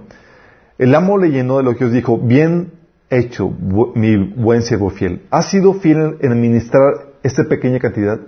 El 0.77 0.93
amo 0.93 1.17
le 1.17 1.29
llenó 1.29 1.55
de 1.55 1.61
elogios, 1.61 1.93
dijo, 1.93 2.17
bien 2.17 2.73
hecho, 3.09 3.49
mi 3.95 4.17
buen 4.17 4.61
siervo 4.61 4.89
fiel. 4.89 5.21
Has 5.31 5.51
sido 5.51 5.73
fiel 5.75 6.17
en 6.19 6.33
administrar 6.33 7.13
esta 7.23 7.45
pequeña 7.45 7.79
cantidad, 7.79 8.19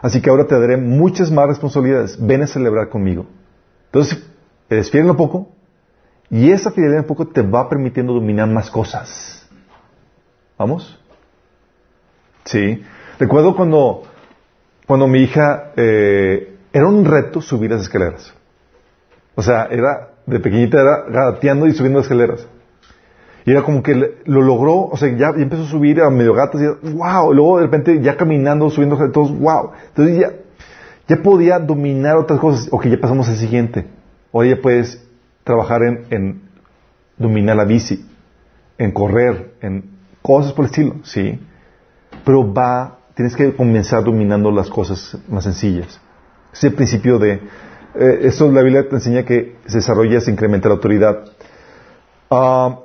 así 0.00 0.22
que 0.22 0.30
ahora 0.30 0.46
te 0.46 0.58
daré 0.58 0.78
muchas 0.78 1.30
más 1.30 1.46
responsabilidades. 1.46 2.16
Ven 2.26 2.42
a 2.42 2.46
celebrar 2.46 2.88
conmigo. 2.88 3.26
Entonces, 3.92 4.26
eres 4.70 4.90
fiel 4.90 5.02
en 5.02 5.08
lo 5.08 5.16
poco, 5.18 5.57
y 6.30 6.50
esa 6.50 6.70
fidelidad 6.70 7.00
un 7.00 7.06
poco 7.06 7.28
te 7.28 7.42
va 7.42 7.68
permitiendo 7.68 8.12
dominar 8.12 8.48
más 8.48 8.70
cosas. 8.70 9.48
¿Vamos? 10.58 10.98
Sí. 12.44 12.82
Recuerdo 13.18 13.56
cuando, 13.56 14.02
cuando 14.86 15.06
mi 15.06 15.20
hija, 15.20 15.72
eh, 15.76 16.56
era 16.72 16.86
un 16.86 17.04
reto 17.04 17.40
subir 17.40 17.70
las 17.70 17.82
escaleras. 17.82 18.34
O 19.34 19.42
sea, 19.42 19.66
era, 19.70 20.10
de 20.26 20.40
pequeñita 20.40 20.80
era 20.80 21.04
gateando 21.08 21.66
y 21.66 21.72
subiendo 21.72 22.00
las 22.00 22.06
escaleras. 22.06 22.46
Y 23.46 23.52
era 23.52 23.62
como 23.62 23.82
que 23.82 23.94
lo 24.26 24.42
logró, 24.42 24.82
o 24.82 24.96
sea, 24.98 25.08
ya, 25.16 25.28
empezó 25.34 25.62
a 25.62 25.68
subir 25.68 26.02
a 26.02 26.10
medio 26.10 26.34
gatas 26.34 26.60
y 26.60 26.90
wow, 26.90 27.32
luego 27.32 27.56
de 27.58 27.64
repente 27.64 28.00
ya 28.02 28.16
caminando, 28.16 28.68
subiendo 28.68 29.10
todos, 29.10 29.30
wow. 29.38 29.70
Entonces 29.88 30.18
ya, 30.18 30.32
ya 31.08 31.22
podía 31.22 31.58
dominar 31.58 32.18
otras 32.18 32.38
cosas. 32.40 32.68
Ok, 32.70 32.86
ya 32.86 33.00
pasamos 33.00 33.28
al 33.28 33.36
siguiente. 33.36 33.86
Ya 34.34 34.60
puedes 34.60 35.07
trabajar 35.48 35.82
en, 35.82 36.42
dominar 37.16 37.56
la 37.56 37.64
bici. 37.64 38.04
en 38.76 38.92
correr, 38.92 39.54
en 39.60 39.90
cosas 40.22 40.52
por 40.52 40.66
el 40.66 40.70
estilo, 40.70 40.96
sí. 41.02 41.40
Pero 42.24 42.52
va, 42.52 42.98
tienes 43.14 43.34
que 43.34 43.56
comenzar 43.56 44.04
dominando 44.04 44.52
las 44.52 44.68
cosas 44.68 45.18
más 45.28 45.44
sencillas. 45.44 46.00
Es 46.52 46.62
el 46.62 46.74
principio 46.74 47.18
de, 47.18 47.32
eh, 47.94 48.20
esto 48.22 48.52
la 48.52 48.62
Biblia 48.62 48.88
te 48.88 48.94
enseña 48.94 49.24
que 49.24 49.56
se 49.66 49.78
desarrolla, 49.78 50.20
se 50.20 50.30
incrementa 50.30 50.68
la 50.68 50.74
autoridad. 50.74 51.24
Ah, 52.30 52.80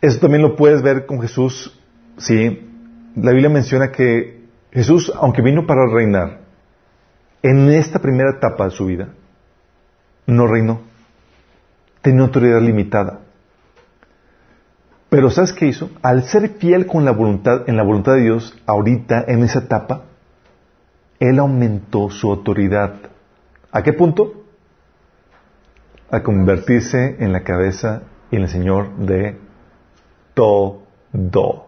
eso 0.00 0.18
también 0.20 0.42
lo 0.42 0.56
puedes 0.56 0.80
ver 0.80 1.04
con 1.04 1.20
Jesús, 1.20 1.78
sí. 2.16 2.66
La 3.16 3.32
Biblia 3.32 3.50
menciona 3.50 3.90
que 3.90 4.44
Jesús, 4.72 5.12
aunque 5.14 5.42
vino 5.42 5.66
para 5.66 5.86
reinar, 5.92 6.40
en 7.42 7.70
esta 7.70 7.98
primera 7.98 8.30
etapa 8.36 8.66
de 8.66 8.70
su 8.70 8.86
vida, 8.86 9.08
no 10.26 10.46
reinó. 10.46 10.89
Tenía 12.02 12.22
autoridad 12.22 12.60
limitada. 12.60 13.20
Pero 15.10 15.28
¿sabes 15.30 15.52
qué 15.52 15.66
hizo? 15.66 15.90
Al 16.02 16.22
ser 16.22 16.48
fiel 16.50 16.86
con 16.86 17.04
la 17.04 17.10
voluntad, 17.10 17.68
en 17.68 17.76
la 17.76 17.82
voluntad 17.82 18.14
de 18.14 18.22
Dios, 18.22 18.56
ahorita, 18.66 19.24
en 19.26 19.42
esa 19.42 19.60
etapa, 19.60 20.04
Él 21.18 21.38
aumentó 21.40 22.10
su 22.10 22.30
autoridad. 22.30 22.94
¿A 23.72 23.82
qué 23.82 23.92
punto? 23.92 24.44
A 26.10 26.22
convertirse 26.22 27.16
en 27.18 27.32
la 27.32 27.42
cabeza 27.42 28.02
y 28.30 28.36
en 28.36 28.42
el 28.42 28.48
Señor 28.48 28.96
de 28.96 29.36
todo. 30.34 31.66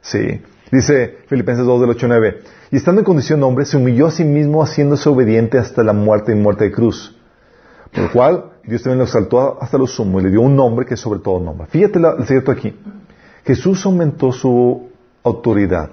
Sí. 0.00 0.42
Dice 0.72 1.18
Filipenses 1.26 1.66
2 1.66 1.80
del 1.80 1.90
8 1.90 2.08
9. 2.08 2.38
Y 2.70 2.76
estando 2.76 3.00
en 3.00 3.04
condición 3.04 3.40
de 3.40 3.46
hombre, 3.46 3.64
se 3.66 3.76
humilló 3.76 4.06
a 4.06 4.10
sí 4.10 4.24
mismo 4.24 4.62
haciéndose 4.62 5.08
obediente 5.08 5.58
hasta 5.58 5.84
la 5.84 5.92
muerte 5.92 6.32
y 6.32 6.36
muerte 6.36 6.64
de 6.64 6.72
cruz. 6.72 7.16
Por 7.92 8.04
lo 8.04 8.12
cual, 8.12 8.44
Dios 8.66 8.82
también 8.82 8.98
lo 8.98 9.04
exaltó 9.04 9.58
hasta 9.60 9.78
lo 9.78 9.86
sumo 9.86 10.20
y 10.20 10.24
le 10.24 10.30
dio 10.30 10.40
un 10.40 10.56
nombre 10.56 10.86
que 10.86 10.94
es 10.94 11.00
sobre 11.00 11.20
todo 11.20 11.38
nombre. 11.40 11.68
Fíjate 11.68 11.98
el 11.98 12.26
secreto 12.26 12.50
aquí. 12.50 12.74
Jesús 13.44 13.84
aumentó 13.86 14.32
su 14.32 14.88
autoridad 15.22 15.90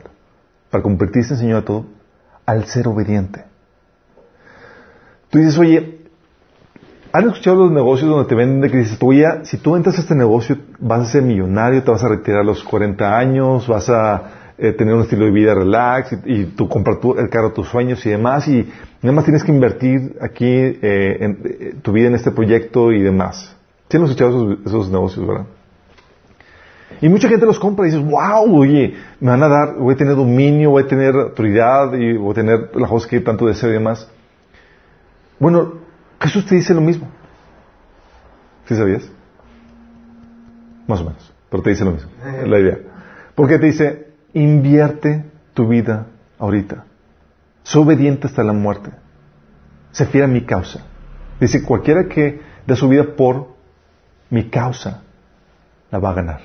para 0.71 0.81
convertirse 0.81 1.35
en 1.35 1.39
Señor 1.39 1.61
de 1.61 1.67
todo 1.67 1.85
al 2.45 2.65
ser 2.65 2.87
obediente. 2.87 3.45
Tú 5.29 5.37
dices, 5.37 5.57
oye, 5.57 6.01
¿han 7.11 7.27
escuchado 7.27 7.57
los 7.57 7.71
negocios 7.71 8.09
donde 8.09 8.27
te 8.27 8.35
venden 8.35 8.61
de 8.61 8.71
que 8.71 8.77
dices, 8.77 8.97
oye, 9.01 9.25
si 9.43 9.57
tú 9.57 9.75
entras 9.75 9.97
a 9.97 10.01
este 10.01 10.15
negocio 10.15 10.57
vas 10.79 11.01
a 11.01 11.11
ser 11.11 11.21
millonario, 11.21 11.83
te 11.83 11.91
vas 11.91 12.03
a 12.03 12.09
retirar 12.09 12.41
a 12.41 12.43
los 12.43 12.63
40 12.63 13.17
años, 13.17 13.67
vas 13.67 13.89
a 13.89 14.42
eh, 14.63 14.71
tener 14.71 14.95
un 14.95 15.01
estilo 15.01 15.25
de 15.25 15.31
vida 15.31 15.53
relax 15.53 16.17
y, 16.23 16.45
tú 16.45 16.69
compras 16.69 16.97
el 17.17 17.29
carro 17.29 17.51
tus 17.51 17.67
sueños 17.67 18.05
y 18.05 18.11
demás 18.11 18.47
y 18.47 18.65
nada 19.01 19.13
más 19.13 19.25
tienes 19.25 19.43
que 19.43 19.51
invertir 19.51 20.15
aquí 20.21 20.47
eh, 20.47 20.79
eh, 20.81 21.75
tu 21.81 21.91
vida 21.91 22.07
en 22.07 22.15
este 22.15 22.31
proyecto 22.31 22.93
y 22.93 23.01
demás. 23.01 23.57
¿Sí 23.89 23.97
han 23.97 24.03
escuchado 24.03 24.53
esos, 24.65 24.89
negocios, 24.89 25.27
verdad? 25.27 25.47
Y 27.01 27.09
mucha 27.09 27.27
gente 27.27 27.45
los 27.45 27.59
compra 27.59 27.85
y 27.85 27.91
dices, 27.91 28.09
wow, 28.09 28.57
oye, 28.57 28.95
me 29.19 29.31
van 29.31 29.43
a 29.43 29.49
dar, 29.49 29.75
voy 29.77 29.95
a 29.95 29.97
tener 29.97 30.15
dominio, 30.15 30.69
voy 30.69 30.83
a 30.83 30.87
tener 30.87 31.13
autoridad 31.13 31.93
y 31.95 32.15
voy 32.15 32.31
a 32.31 32.33
tener 32.33 32.69
las 32.73 32.89
cosas 32.89 33.09
que 33.09 33.19
tanto 33.19 33.45
deseo 33.45 33.69
y 33.69 33.73
demás. 33.73 34.09
Bueno, 35.39 35.73
Jesús 36.21 36.45
te 36.45 36.55
dice 36.55 36.73
lo 36.73 36.79
mismo. 36.79 37.09
¿Sí 38.63 38.77
sabías? 38.77 39.11
Más 40.87 41.01
o 41.01 41.03
menos, 41.03 41.33
pero 41.49 41.61
te 41.61 41.71
dice 41.71 41.83
lo 41.83 41.91
mismo, 41.91 42.09
es 42.41 42.47
la 42.47 42.59
idea. 42.59 42.77
Porque 43.35 43.59
te 43.59 43.65
dice, 43.65 44.12
Invierte 44.33 45.25
tu 45.53 45.67
vida 45.67 46.07
ahorita. 46.39 46.85
Sé 47.63 47.79
obediente 47.79 48.27
hasta 48.27 48.43
la 48.43 48.53
muerte. 48.53 48.91
Se 49.91 50.05
fiera 50.05 50.25
a 50.25 50.29
mi 50.29 50.41
causa. 50.41 50.85
Dice, 51.39 51.63
cualquiera 51.63 52.07
que 52.07 52.41
dé 52.65 52.75
su 52.75 52.87
vida 52.89 53.15
por 53.15 53.53
mi 54.29 54.49
causa, 54.49 55.03
la 55.91 55.99
va 55.99 56.09
a 56.09 56.13
ganar. 56.13 56.41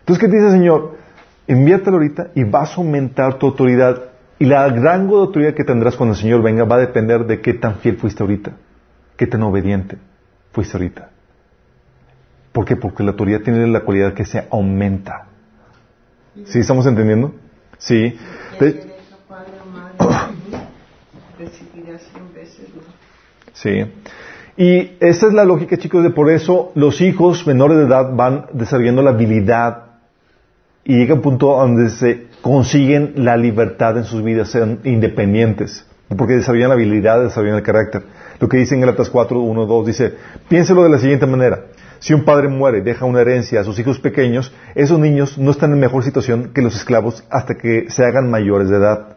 Entonces, 0.00 0.20
¿qué 0.20 0.30
dice 0.30 0.46
el 0.46 0.52
Señor? 0.52 0.96
Inviértelo 1.46 1.96
ahorita 1.96 2.30
y 2.34 2.44
vas 2.44 2.72
a 2.72 2.76
aumentar 2.76 3.38
tu 3.38 3.46
autoridad. 3.46 4.10
Y 4.38 4.44
la 4.44 4.68
gran 4.68 5.08
de 5.08 5.14
autoridad 5.14 5.54
que 5.54 5.64
tendrás 5.64 5.96
cuando 5.96 6.14
el 6.14 6.20
Señor 6.20 6.42
venga 6.42 6.64
va 6.64 6.76
a 6.76 6.80
depender 6.80 7.26
de 7.26 7.40
qué 7.40 7.54
tan 7.54 7.76
fiel 7.76 7.96
fuiste 7.96 8.22
ahorita, 8.22 8.52
qué 9.16 9.26
tan 9.26 9.42
obediente 9.42 9.98
fuiste 10.52 10.76
ahorita. 10.76 11.10
¿Por 12.52 12.64
qué? 12.64 12.76
Porque 12.76 13.02
la 13.02 13.12
autoridad 13.12 13.40
tiene 13.40 13.66
la 13.66 13.80
cualidad 13.80 14.12
que 14.12 14.24
se 14.24 14.46
aumenta. 14.50 15.28
¿Sí 16.46 16.60
estamos 16.60 16.86
entendiendo? 16.86 17.34
Sí. 17.78 18.16
Sí. 23.54 23.84
Y 24.56 24.96
esa 24.98 25.28
es 25.28 25.32
la 25.32 25.44
lógica, 25.44 25.76
chicos, 25.76 26.02
de 26.02 26.10
por 26.10 26.30
eso 26.30 26.72
los 26.74 27.00
hijos 27.00 27.46
menores 27.46 27.78
de 27.78 27.84
edad 27.84 28.12
van 28.14 28.46
desarrollando 28.52 29.02
la 29.02 29.10
habilidad 29.10 29.84
y 30.84 30.96
llega 30.96 31.14
un 31.14 31.22
punto 31.22 31.56
donde 31.56 31.90
se 31.90 32.26
consiguen 32.40 33.12
la 33.16 33.36
libertad 33.36 33.96
en 33.98 34.04
sus 34.04 34.24
vidas, 34.24 34.50
sean 34.50 34.80
independientes, 34.84 35.86
porque 36.16 36.34
desarrollan 36.34 36.70
la 36.70 36.74
habilidad, 36.74 37.22
desarrollan 37.22 37.56
el 37.56 37.62
carácter. 37.62 38.02
Lo 38.40 38.48
que 38.48 38.56
dice 38.56 38.74
en 38.74 38.80
Galatas 38.80 39.10
4, 39.10 39.40
1, 39.40 39.66
2, 39.66 39.86
dice, 39.86 40.14
piénselo 40.48 40.82
de 40.82 40.90
la 40.90 40.98
siguiente 40.98 41.26
manera. 41.26 41.66
Si 42.02 42.12
un 42.12 42.24
padre 42.24 42.48
muere 42.48 42.78
y 42.78 42.80
deja 42.80 43.04
una 43.04 43.20
herencia 43.20 43.60
a 43.60 43.64
sus 43.64 43.78
hijos 43.78 44.00
pequeños, 44.00 44.52
esos 44.74 44.98
niños 44.98 45.38
no 45.38 45.52
están 45.52 45.72
en 45.72 45.78
mejor 45.78 46.02
situación 46.02 46.50
que 46.52 46.60
los 46.60 46.74
esclavos 46.74 47.22
hasta 47.30 47.54
que 47.54 47.90
se 47.90 48.04
hagan 48.04 48.28
mayores 48.28 48.70
de 48.70 48.76
edad. 48.76 49.14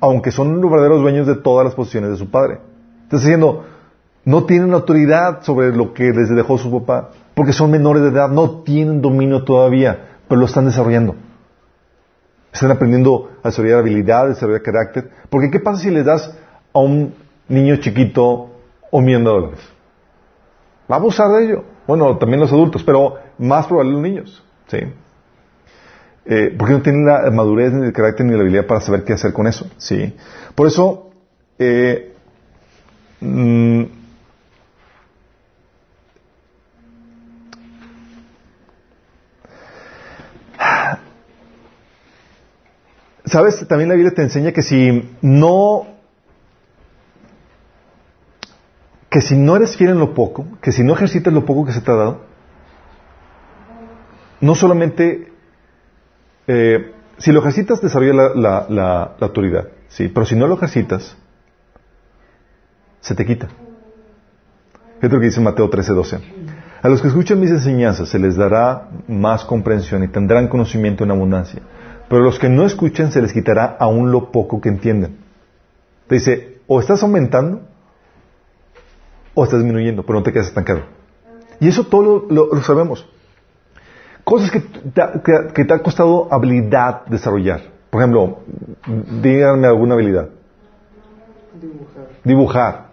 Aunque 0.00 0.32
son 0.32 0.60
los 0.60 0.68
verdaderos 0.68 1.02
dueños 1.02 1.28
de 1.28 1.36
todas 1.36 1.64
las 1.64 1.76
posiciones 1.76 2.10
de 2.10 2.16
su 2.16 2.28
padre. 2.28 2.58
Está 3.04 3.18
diciendo, 3.18 3.66
no 4.24 4.46
tienen 4.46 4.74
autoridad 4.74 5.44
sobre 5.44 5.70
lo 5.72 5.94
que 5.94 6.10
les 6.10 6.28
dejó 6.28 6.58
su 6.58 6.72
papá, 6.72 7.10
porque 7.34 7.52
son 7.52 7.70
menores 7.70 8.02
de 8.02 8.08
edad, 8.08 8.28
no 8.28 8.62
tienen 8.64 9.00
dominio 9.00 9.44
todavía, 9.44 10.08
pero 10.26 10.40
lo 10.40 10.46
están 10.46 10.64
desarrollando. 10.64 11.14
Están 12.52 12.72
aprendiendo 12.72 13.30
a 13.44 13.50
desarrollar 13.50 13.78
habilidades, 13.78 14.30
a 14.30 14.34
desarrollar 14.34 14.62
carácter. 14.62 15.10
Porque 15.30 15.52
¿qué 15.52 15.60
pasa 15.60 15.84
si 15.84 15.90
les 15.92 16.04
das 16.04 16.36
a 16.72 16.80
un 16.80 17.14
niño 17.46 17.76
chiquito 17.76 18.50
un 18.90 19.04
millón 19.04 19.22
de 19.22 19.30
dólares? 19.30 19.75
Va 20.90 20.96
a 20.96 20.98
abusar 20.98 21.28
de 21.30 21.44
ello. 21.44 21.64
Bueno, 21.86 22.16
también 22.18 22.40
los 22.40 22.52
adultos, 22.52 22.82
pero 22.84 23.16
más 23.38 23.66
probable 23.66 23.92
los 23.92 24.02
niños. 24.02 24.44
¿sí? 24.68 24.78
Eh, 26.24 26.54
porque 26.58 26.74
no 26.74 26.82
tienen 26.82 27.06
la 27.06 27.30
madurez, 27.30 27.72
ni 27.72 27.86
el 27.86 27.92
carácter, 27.92 28.26
ni 28.26 28.32
la 28.34 28.40
habilidad 28.40 28.66
para 28.66 28.80
saber 28.80 29.04
qué 29.04 29.12
hacer 29.12 29.32
con 29.32 29.46
eso. 29.46 29.66
¿sí? 29.78 30.14
Por 30.54 30.66
eso, 30.66 31.10
eh, 31.58 32.14
mm, 33.20 33.84
¿Sabes? 43.26 43.66
También 43.66 43.88
la 43.88 43.96
Biblia 43.96 44.14
te 44.14 44.22
enseña 44.22 44.52
que 44.52 44.62
si 44.62 45.10
no 45.20 45.95
que 49.10 49.20
si 49.20 49.36
no 49.36 49.56
eres 49.56 49.76
fiel 49.76 49.90
en 49.90 49.98
lo 49.98 50.14
poco, 50.14 50.46
que 50.60 50.72
si 50.72 50.82
no 50.82 50.94
ejercitas 50.94 51.32
lo 51.32 51.44
poco 51.44 51.64
que 51.64 51.72
se 51.72 51.80
te 51.80 51.90
ha 51.90 51.94
dado, 51.94 52.20
no 54.40 54.54
solamente, 54.54 55.32
eh, 56.46 56.92
si 57.18 57.32
lo 57.32 57.40
ejercitas 57.40 57.80
desarrolla 57.80 58.32
la, 58.34 58.66
la, 58.68 59.16
autoridad, 59.20 59.68
sí, 59.88 60.08
pero 60.08 60.26
si 60.26 60.36
no 60.36 60.46
lo 60.46 60.56
ejercitas, 60.56 61.16
se 63.00 63.14
te 63.14 63.24
quita. 63.24 63.48
Es 65.00 65.12
lo 65.12 65.20
que 65.20 65.26
dice 65.26 65.40
Mateo 65.40 65.70
13:12. 65.70 66.20
A 66.82 66.88
los 66.88 67.00
que 67.00 67.08
escuchan 67.08 67.40
mis 67.40 67.50
enseñanzas 67.50 68.08
se 68.08 68.18
les 68.18 68.36
dará 68.36 68.88
más 69.08 69.44
comprensión 69.44 70.02
y 70.04 70.08
tendrán 70.08 70.48
conocimiento 70.48 71.04
en 71.04 71.10
abundancia. 71.10 71.62
Pero 72.08 72.22
a 72.22 72.24
los 72.24 72.38
que 72.38 72.48
no 72.48 72.64
escuchan 72.64 73.12
se 73.12 73.22
les 73.22 73.32
quitará 73.32 73.76
aún 73.78 74.12
lo 74.12 74.30
poco 74.30 74.60
que 74.60 74.68
entienden. 74.68 75.16
Te 76.06 76.16
dice, 76.16 76.58
o 76.66 76.80
estás 76.80 77.02
aumentando 77.02 77.62
o 79.36 79.44
estás 79.44 79.60
disminuyendo, 79.60 80.02
pero 80.02 80.18
no 80.18 80.22
te 80.22 80.32
quedas 80.32 80.48
estancado. 80.48 80.80
Y 81.60 81.68
eso 81.68 81.84
todo 81.84 82.24
lo, 82.30 82.62
sabemos. 82.62 83.06
Cosas 84.24 84.50
que 84.50 84.60
te, 84.60 85.72
ha 85.72 85.78
costado 85.80 86.26
habilidad 86.32 87.04
desarrollar. 87.06 87.60
Por 87.90 88.00
ejemplo, 88.00 88.38
díganme 89.22 89.66
alguna 89.66 89.94
habilidad. 89.94 90.30
Dibujar. 91.60 92.08
Dibujar. 92.24 92.86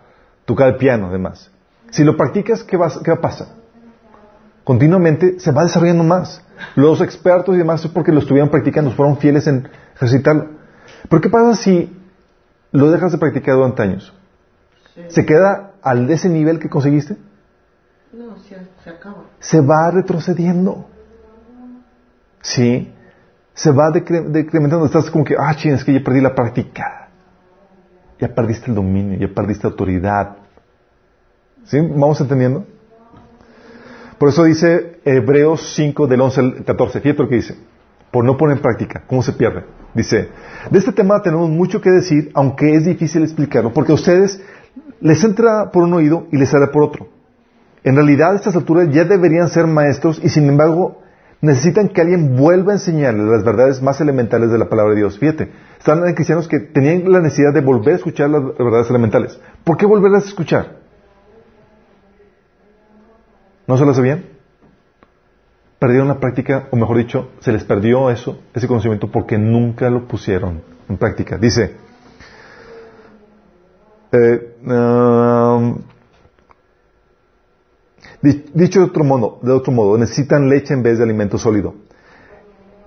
Tocar 0.46 0.68
el 0.68 0.76
piano, 0.76 1.08
además. 1.08 1.50
Si 1.92 2.04
lo 2.04 2.18
practicas, 2.18 2.64
¿qué 2.64 2.76
va, 2.76 2.92
¿qué 3.04 3.12
va 3.12 3.18
a 3.18 3.22
pasar? 3.22 3.48
Continuamente 4.66 5.40
se 5.40 5.52
va 5.54 5.64
desarrollando 5.64 6.04
más. 6.04 6.44
Los 6.76 7.00
expertos 7.00 7.56
y 7.56 7.58
demás 7.58 7.86
es 7.86 7.92
porque 7.92 8.12
lo 8.12 8.20
estuvieron 8.20 8.50
practicando, 8.50 8.92
fueron 8.92 9.18
fieles 9.18 9.48
en 9.48 9.70
ejercitarlo. 9.96 10.50
Pero 11.10 11.22
¿qué 11.22 11.30
pasa 11.30 11.56
si 11.56 11.98
lo 12.72 12.92
dejas 12.92 13.14
de 13.14 13.18
practicar 13.18 13.56
durante 13.56 13.82
años? 13.82 14.14
¿Se 15.08 15.26
queda 15.26 15.73
al 15.84 16.08
de 16.08 16.14
ese 16.14 16.30
nivel 16.30 16.60
que 16.60 16.70
conseguiste? 16.70 17.18
No, 18.14 18.38
se, 18.38 18.58
se 18.84 18.90
acaba. 18.90 19.24
Se 19.40 19.60
va 19.60 19.92
retrocediendo. 19.92 20.88
Sí. 22.42 22.92
Se 23.54 23.72
va 23.72 23.92
decrementando. 23.92 24.86
Estás 24.86 25.10
como 25.10 25.26
que, 25.26 25.36
ah, 25.38 25.56
ching, 25.56 25.74
es 25.74 25.84
que 25.84 25.94
ya 25.94 26.04
perdí 26.04 26.22
la 26.22 26.34
práctica. 26.34 27.10
Ya 28.20 28.34
perdiste 28.34 28.70
el 28.70 28.76
dominio, 28.76 29.20
ya 29.20 29.34
perdiste 29.34 29.68
autoridad. 29.68 30.38
¿Sí? 31.66 31.80
¿Vamos 31.80 32.20
entendiendo? 32.22 32.66
Por 34.18 34.30
eso 34.30 34.44
dice 34.44 35.00
Hebreos 35.04 35.74
5 35.76 36.08
del 36.08 36.22
11 36.22 36.40
al 36.40 36.64
14. 36.66 37.02
Fíjate 37.02 37.24
lo 37.24 37.30
que 37.30 37.36
dice. 37.36 37.58
Por 38.12 38.24
no 38.24 38.38
poner 38.38 38.58
en 38.58 38.62
práctica. 38.62 39.04
¿Cómo 39.08 39.24
se 39.24 39.34
pierde? 39.34 39.66
Dice, 39.94 40.30
de 40.70 40.80
este 40.80 40.92
tema 40.92 41.22
tenemos 41.22 41.50
mucho 41.50 41.82
que 41.82 41.90
decir, 41.92 42.32
aunque 42.34 42.76
es 42.76 42.86
difícil 42.86 43.24
explicarlo, 43.24 43.74
porque 43.74 43.94
ustedes 43.94 44.42
les 45.04 45.22
entra 45.24 45.70
por 45.72 45.84
un 45.84 45.94
oído 45.94 46.28
y 46.32 46.38
les 46.38 46.50
sale 46.50 46.68
por 46.68 46.82
otro. 46.82 47.08
En 47.84 47.96
realidad, 47.96 48.32
a 48.32 48.36
estas 48.36 48.56
alturas 48.56 48.90
ya 48.90 49.04
deberían 49.04 49.50
ser 49.50 49.68
maestros 49.68 50.20
y 50.24 50.30
sin 50.30 50.48
embargo 50.48 51.02
necesitan 51.42 51.90
que 51.90 52.00
alguien 52.00 52.38
vuelva 52.38 52.72
a 52.72 52.76
enseñarles 52.76 53.26
las 53.26 53.44
verdades 53.44 53.82
más 53.82 54.00
elementales 54.00 54.50
de 54.50 54.58
la 54.58 54.70
palabra 54.70 54.94
de 54.94 55.00
Dios. 55.02 55.20
Fíjate, 55.20 55.52
están 55.78 56.02
cristianos 56.14 56.48
que 56.48 56.62
tenían 56.62 57.12
la 57.12 57.20
necesidad 57.20 57.54
de 57.54 57.60
volver 57.60 57.96
a 57.96 57.98
escuchar 57.98 58.30
las 58.30 58.42
verdades 58.58 58.90
elementales. 58.90 59.38
¿Por 59.66 59.76
qué 59.76 59.86
volverlas 59.86 60.24
a 60.24 60.28
escuchar? 60.30 60.78
¿No 63.68 63.78
se 63.78 63.86
las 63.86 63.98
sabían? 63.98 64.24
Perdieron 65.80 66.08
la 66.08 66.22
práctica, 66.22 66.70
o 66.72 66.78
mejor 66.78 66.96
dicho, 66.96 67.32
se 67.42 67.52
les 67.52 67.66
perdió 67.66 68.10
eso, 68.10 68.40
ese 68.54 68.70
conocimiento, 68.70 69.12
porque 69.12 69.38
nunca 69.38 69.90
lo 69.90 70.08
pusieron 70.08 70.62
en 70.88 70.96
práctica. 70.96 71.38
Dice, 71.38 71.76
eh, 74.14 74.56
dicho 78.54 78.80
de 78.80 78.86
otro, 78.86 79.04
modo, 79.04 79.40
de 79.42 79.52
otro 79.52 79.72
modo, 79.74 79.98
necesitan 79.98 80.50
leche 80.50 80.74
en 80.74 80.84
vez 80.84 80.98
de 80.98 81.04
alimento 81.04 81.38
sólido. 81.38 81.76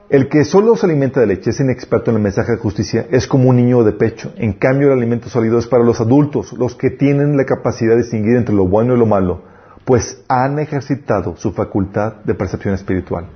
El 0.08 0.28
que 0.28 0.44
solo 0.44 0.76
se 0.76 0.86
alimenta 0.86 1.18
de 1.18 1.26
leche 1.26 1.50
es 1.50 1.58
inexperto 1.58 2.10
en 2.10 2.18
el 2.18 2.22
mensaje 2.22 2.52
de 2.52 2.58
justicia, 2.58 3.06
es 3.10 3.26
como 3.26 3.50
un 3.50 3.56
niño 3.56 3.82
de 3.82 3.92
pecho. 3.92 4.32
En 4.36 4.52
cambio, 4.52 4.88
el 4.88 4.98
alimento 4.98 5.28
sólido 5.28 5.58
es 5.58 5.66
para 5.66 5.82
los 5.82 6.00
adultos, 6.00 6.52
los 6.52 6.76
que 6.76 6.90
tienen 6.90 7.36
la 7.36 7.44
capacidad 7.44 7.92
de 7.96 8.02
distinguir 8.02 8.36
entre 8.36 8.54
lo 8.54 8.68
bueno 8.68 8.94
y 8.94 8.98
lo 8.98 9.06
malo, 9.06 9.42
pues 9.84 10.22
han 10.28 10.60
ejercitado 10.60 11.36
su 11.36 11.52
facultad 11.52 12.22
de 12.24 12.34
percepción 12.34 12.74
espiritual. 12.74 13.26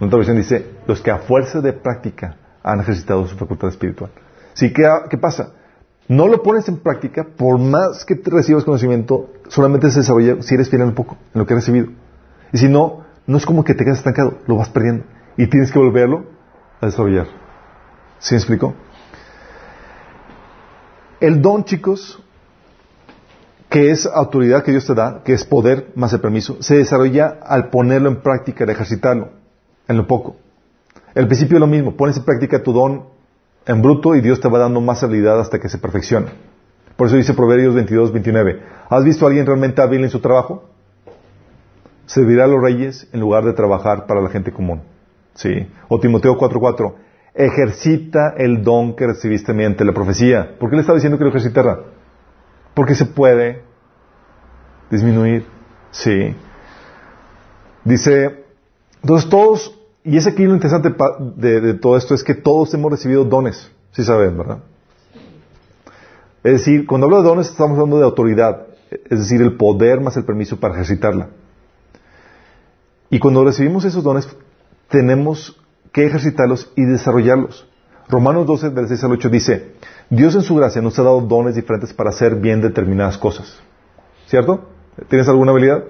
En 0.00 0.06
otra 0.06 0.16
versión 0.16 0.38
dice, 0.38 0.70
los 0.86 1.02
que 1.02 1.10
a 1.10 1.18
fuerza 1.18 1.60
de 1.60 1.74
práctica 1.74 2.36
han 2.62 2.80
ejercitado 2.80 3.26
su 3.26 3.36
facultad 3.36 3.68
espiritual. 3.68 4.10
Sí, 4.54 4.72
¿qué, 4.72 4.88
qué 5.10 5.18
pasa? 5.18 5.52
No 6.08 6.28
lo 6.28 6.42
pones 6.42 6.68
en 6.68 6.76
práctica, 6.78 7.24
por 7.24 7.58
más 7.58 8.04
que 8.04 8.14
te 8.14 8.30
recibas 8.30 8.64
conocimiento, 8.64 9.30
solamente 9.48 9.90
se 9.90 10.00
desarrolla 10.00 10.40
si 10.42 10.54
eres 10.54 10.70
fiel 10.70 10.82
un 10.82 10.94
poco, 10.94 11.16
en 11.34 11.40
lo 11.40 11.46
que 11.46 11.54
has 11.54 11.60
recibido. 11.60 11.88
Y 12.52 12.58
si 12.58 12.68
no, 12.68 13.04
no 13.26 13.36
es 13.36 13.44
como 13.44 13.64
que 13.64 13.74
te 13.74 13.84
quedas 13.84 13.98
estancado, 13.98 14.38
lo 14.46 14.56
vas 14.56 14.68
perdiendo. 14.68 15.04
Y 15.36 15.48
tienes 15.48 15.72
que 15.72 15.78
volverlo 15.78 16.24
a 16.80 16.86
desarrollar. 16.86 17.26
¿Sí 18.20 18.34
me 18.34 18.38
explico? 18.38 18.74
El 21.18 21.42
don, 21.42 21.64
chicos, 21.64 22.22
que 23.68 23.90
es 23.90 24.06
autoridad 24.06 24.62
que 24.62 24.70
Dios 24.70 24.86
te 24.86 24.94
da, 24.94 25.22
que 25.24 25.32
es 25.32 25.44
poder 25.44 25.92
más 25.96 26.12
el 26.12 26.20
permiso, 26.20 26.62
se 26.62 26.76
desarrolla 26.76 27.38
al 27.42 27.68
ponerlo 27.70 28.08
en 28.08 28.22
práctica, 28.22 28.64
al 28.64 28.70
ejercitarlo, 28.70 29.30
en 29.88 29.96
lo 29.96 30.06
poco. 30.06 30.36
El 31.14 31.26
principio 31.26 31.56
es 31.56 31.60
lo 31.60 31.66
mismo, 31.66 31.96
pones 31.96 32.16
en 32.16 32.24
práctica 32.24 32.62
tu 32.62 32.72
don 32.72 33.15
en 33.66 33.82
bruto 33.82 34.14
y 34.14 34.20
Dios 34.20 34.40
te 34.40 34.48
va 34.48 34.58
dando 34.58 34.80
más 34.80 35.02
habilidad 35.02 35.40
hasta 35.40 35.58
que 35.58 35.68
se 35.68 35.78
perfeccione. 35.78 36.26
Por 36.96 37.08
eso 37.08 37.16
dice 37.16 37.34
Proverbios 37.34 37.74
22, 37.74 38.12
29. 38.12 38.62
¿Has 38.88 39.04
visto 39.04 39.24
a 39.26 39.28
alguien 39.28 39.44
realmente 39.44 39.82
hábil 39.82 40.04
en 40.04 40.10
su 40.10 40.20
trabajo? 40.20 40.64
Servirá 42.06 42.44
a 42.44 42.46
los 42.46 42.62
reyes 42.62 43.08
en 43.12 43.20
lugar 43.20 43.44
de 43.44 43.52
trabajar 43.52 44.06
para 44.06 44.22
la 44.22 44.30
gente 44.30 44.52
común. 44.52 44.82
Sí. 45.34 45.68
O 45.88 46.00
Timoteo 46.00 46.38
4:4. 46.38 46.94
Ejercita 47.34 48.34
el 48.38 48.62
don 48.62 48.94
que 48.94 49.06
recibiste 49.06 49.52
mediante 49.52 49.84
la 49.84 49.92
profecía. 49.92 50.56
¿Por 50.58 50.70
qué 50.70 50.76
le 50.76 50.80
está 50.80 50.94
diciendo 50.94 51.18
que 51.18 51.24
lo 51.24 51.30
ejercitara? 51.30 51.80
Porque 52.72 52.94
se 52.94 53.04
puede 53.04 53.62
disminuir. 54.90 55.44
Sí. 55.90 56.34
Dice, 57.84 58.44
entonces 59.02 59.28
todos 59.28 59.78
y 60.06 60.16
es 60.16 60.26
aquí 60.28 60.44
lo 60.44 60.54
interesante 60.54 60.94
de, 61.34 61.74
todo 61.74 61.96
esto 61.96 62.14
es 62.14 62.22
que 62.22 62.36
todos 62.36 62.72
hemos 62.74 62.92
recibido 62.92 63.24
dones, 63.24 63.72
si 63.90 64.04
saben, 64.04 64.38
¿verdad? 64.38 64.58
Es 66.44 66.52
decir, 66.52 66.86
cuando 66.86 67.06
hablo 67.06 67.22
de 67.22 67.28
dones 67.28 67.48
estamos 67.48 67.72
hablando 67.72 67.98
de 67.98 68.04
autoridad, 68.04 68.68
es 68.88 69.18
decir, 69.18 69.42
el 69.42 69.56
poder 69.56 70.00
más 70.00 70.16
el 70.16 70.24
permiso 70.24 70.60
para 70.60 70.74
ejercitarla. 70.74 71.30
Y 73.10 73.18
cuando 73.18 73.44
recibimos 73.44 73.84
esos 73.84 74.04
dones, 74.04 74.28
tenemos 74.88 75.60
que 75.90 76.06
ejercitarlos 76.06 76.70
y 76.76 76.84
desarrollarlos. 76.84 77.66
Romanos 78.08 78.46
12, 78.46 78.70
del 78.70 78.86
6 78.86 79.02
al 79.02 79.10
8 79.10 79.28
dice, 79.28 79.72
Dios 80.08 80.36
en 80.36 80.42
su 80.42 80.54
gracia 80.54 80.80
nos 80.80 80.96
ha 81.00 81.02
dado 81.02 81.20
dones 81.20 81.56
diferentes 81.56 81.92
para 81.92 82.10
hacer 82.10 82.36
bien 82.36 82.60
determinadas 82.60 83.18
cosas. 83.18 83.58
¿Cierto? 84.28 84.68
¿Tienes 85.08 85.26
alguna 85.26 85.50
habilidad? 85.50 85.82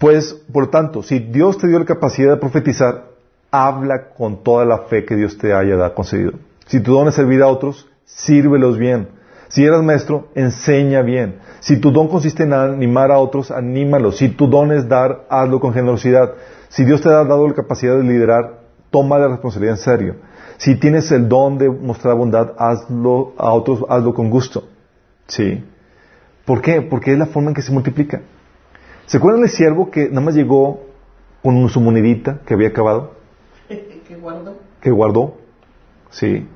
Pues, 0.00 0.32
por 0.50 0.70
tanto, 0.70 1.02
si 1.02 1.18
Dios 1.18 1.58
te 1.58 1.68
dio 1.68 1.78
la 1.78 1.84
capacidad 1.84 2.30
de 2.30 2.36
profetizar, 2.38 3.04
habla 3.50 4.08
con 4.16 4.42
toda 4.42 4.64
la 4.64 4.78
fe 4.78 5.04
que 5.04 5.14
Dios 5.14 5.36
te 5.36 5.52
haya 5.52 5.92
concedido. 5.92 6.32
Si 6.64 6.80
tu 6.80 6.94
don 6.94 7.08
es 7.08 7.16
servir 7.16 7.42
a 7.42 7.48
otros, 7.48 7.86
sírvelos 8.06 8.78
bien. 8.78 9.08
Si 9.48 9.62
eres 9.62 9.82
maestro, 9.82 10.28
enseña 10.34 11.02
bien. 11.02 11.40
Si 11.60 11.76
tu 11.76 11.90
don 11.90 12.08
consiste 12.08 12.44
en 12.44 12.54
animar 12.54 13.10
a 13.10 13.18
otros, 13.18 13.50
anímalos. 13.50 14.16
Si 14.16 14.30
tu 14.30 14.46
don 14.46 14.72
es 14.72 14.88
dar, 14.88 15.26
hazlo 15.28 15.60
con 15.60 15.74
generosidad. 15.74 16.32
Si 16.70 16.82
Dios 16.86 17.02
te 17.02 17.10
ha 17.10 17.22
dado 17.24 17.46
la 17.46 17.52
capacidad 17.52 17.98
de 17.98 18.04
liderar, 18.04 18.60
toma 18.90 19.18
la 19.18 19.28
responsabilidad 19.28 19.76
en 19.76 19.82
serio. 19.82 20.16
Si 20.56 20.76
tienes 20.76 21.12
el 21.12 21.28
don 21.28 21.58
de 21.58 21.68
mostrar 21.68 22.16
bondad, 22.16 22.54
hazlo 22.56 23.34
a 23.36 23.52
otros, 23.52 23.84
hazlo 23.86 24.14
con 24.14 24.30
gusto. 24.30 24.64
¿Sí? 25.26 25.62
¿Por 26.46 26.62
qué? 26.62 26.80
Porque 26.80 27.12
es 27.12 27.18
la 27.18 27.26
forma 27.26 27.50
en 27.50 27.54
que 27.54 27.60
se 27.60 27.70
multiplica. 27.70 28.22
¿Se 29.10 29.16
acuerdan 29.16 29.42
del 29.42 29.50
siervo 29.50 29.90
que 29.90 30.08
nada 30.08 30.20
más 30.20 30.36
llegó 30.36 30.84
con 31.42 31.68
su 31.68 31.80
monedita 31.80 32.42
que 32.46 32.54
había 32.54 32.68
acabado? 32.68 33.16
que 33.68 34.16
guardó. 34.16 34.56
Que 34.80 34.92
guardó. 34.92 35.34
Sí. 36.10 36.46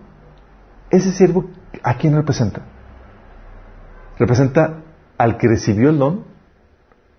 Ese 0.89 1.11
siervo, 1.11 1.47
¿a 1.83 1.99
quién 1.99 2.15
representa? 2.15 2.63
Representa 4.21 4.85
al 5.19 5.37
que 5.37 5.49
recibió 5.49 5.91
el 5.91 5.99
don, 5.99 6.27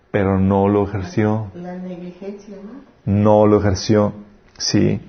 pero 0.10 0.40
no 0.40 0.70
lo 0.70 0.88
ejerció. 0.88 1.52
La 1.53 1.76
negligencia, 1.80 2.56
¿no? 2.56 2.80
No 3.03 3.45
lo 3.45 3.60
ejerció. 3.60 4.14
Sí. 4.57 5.02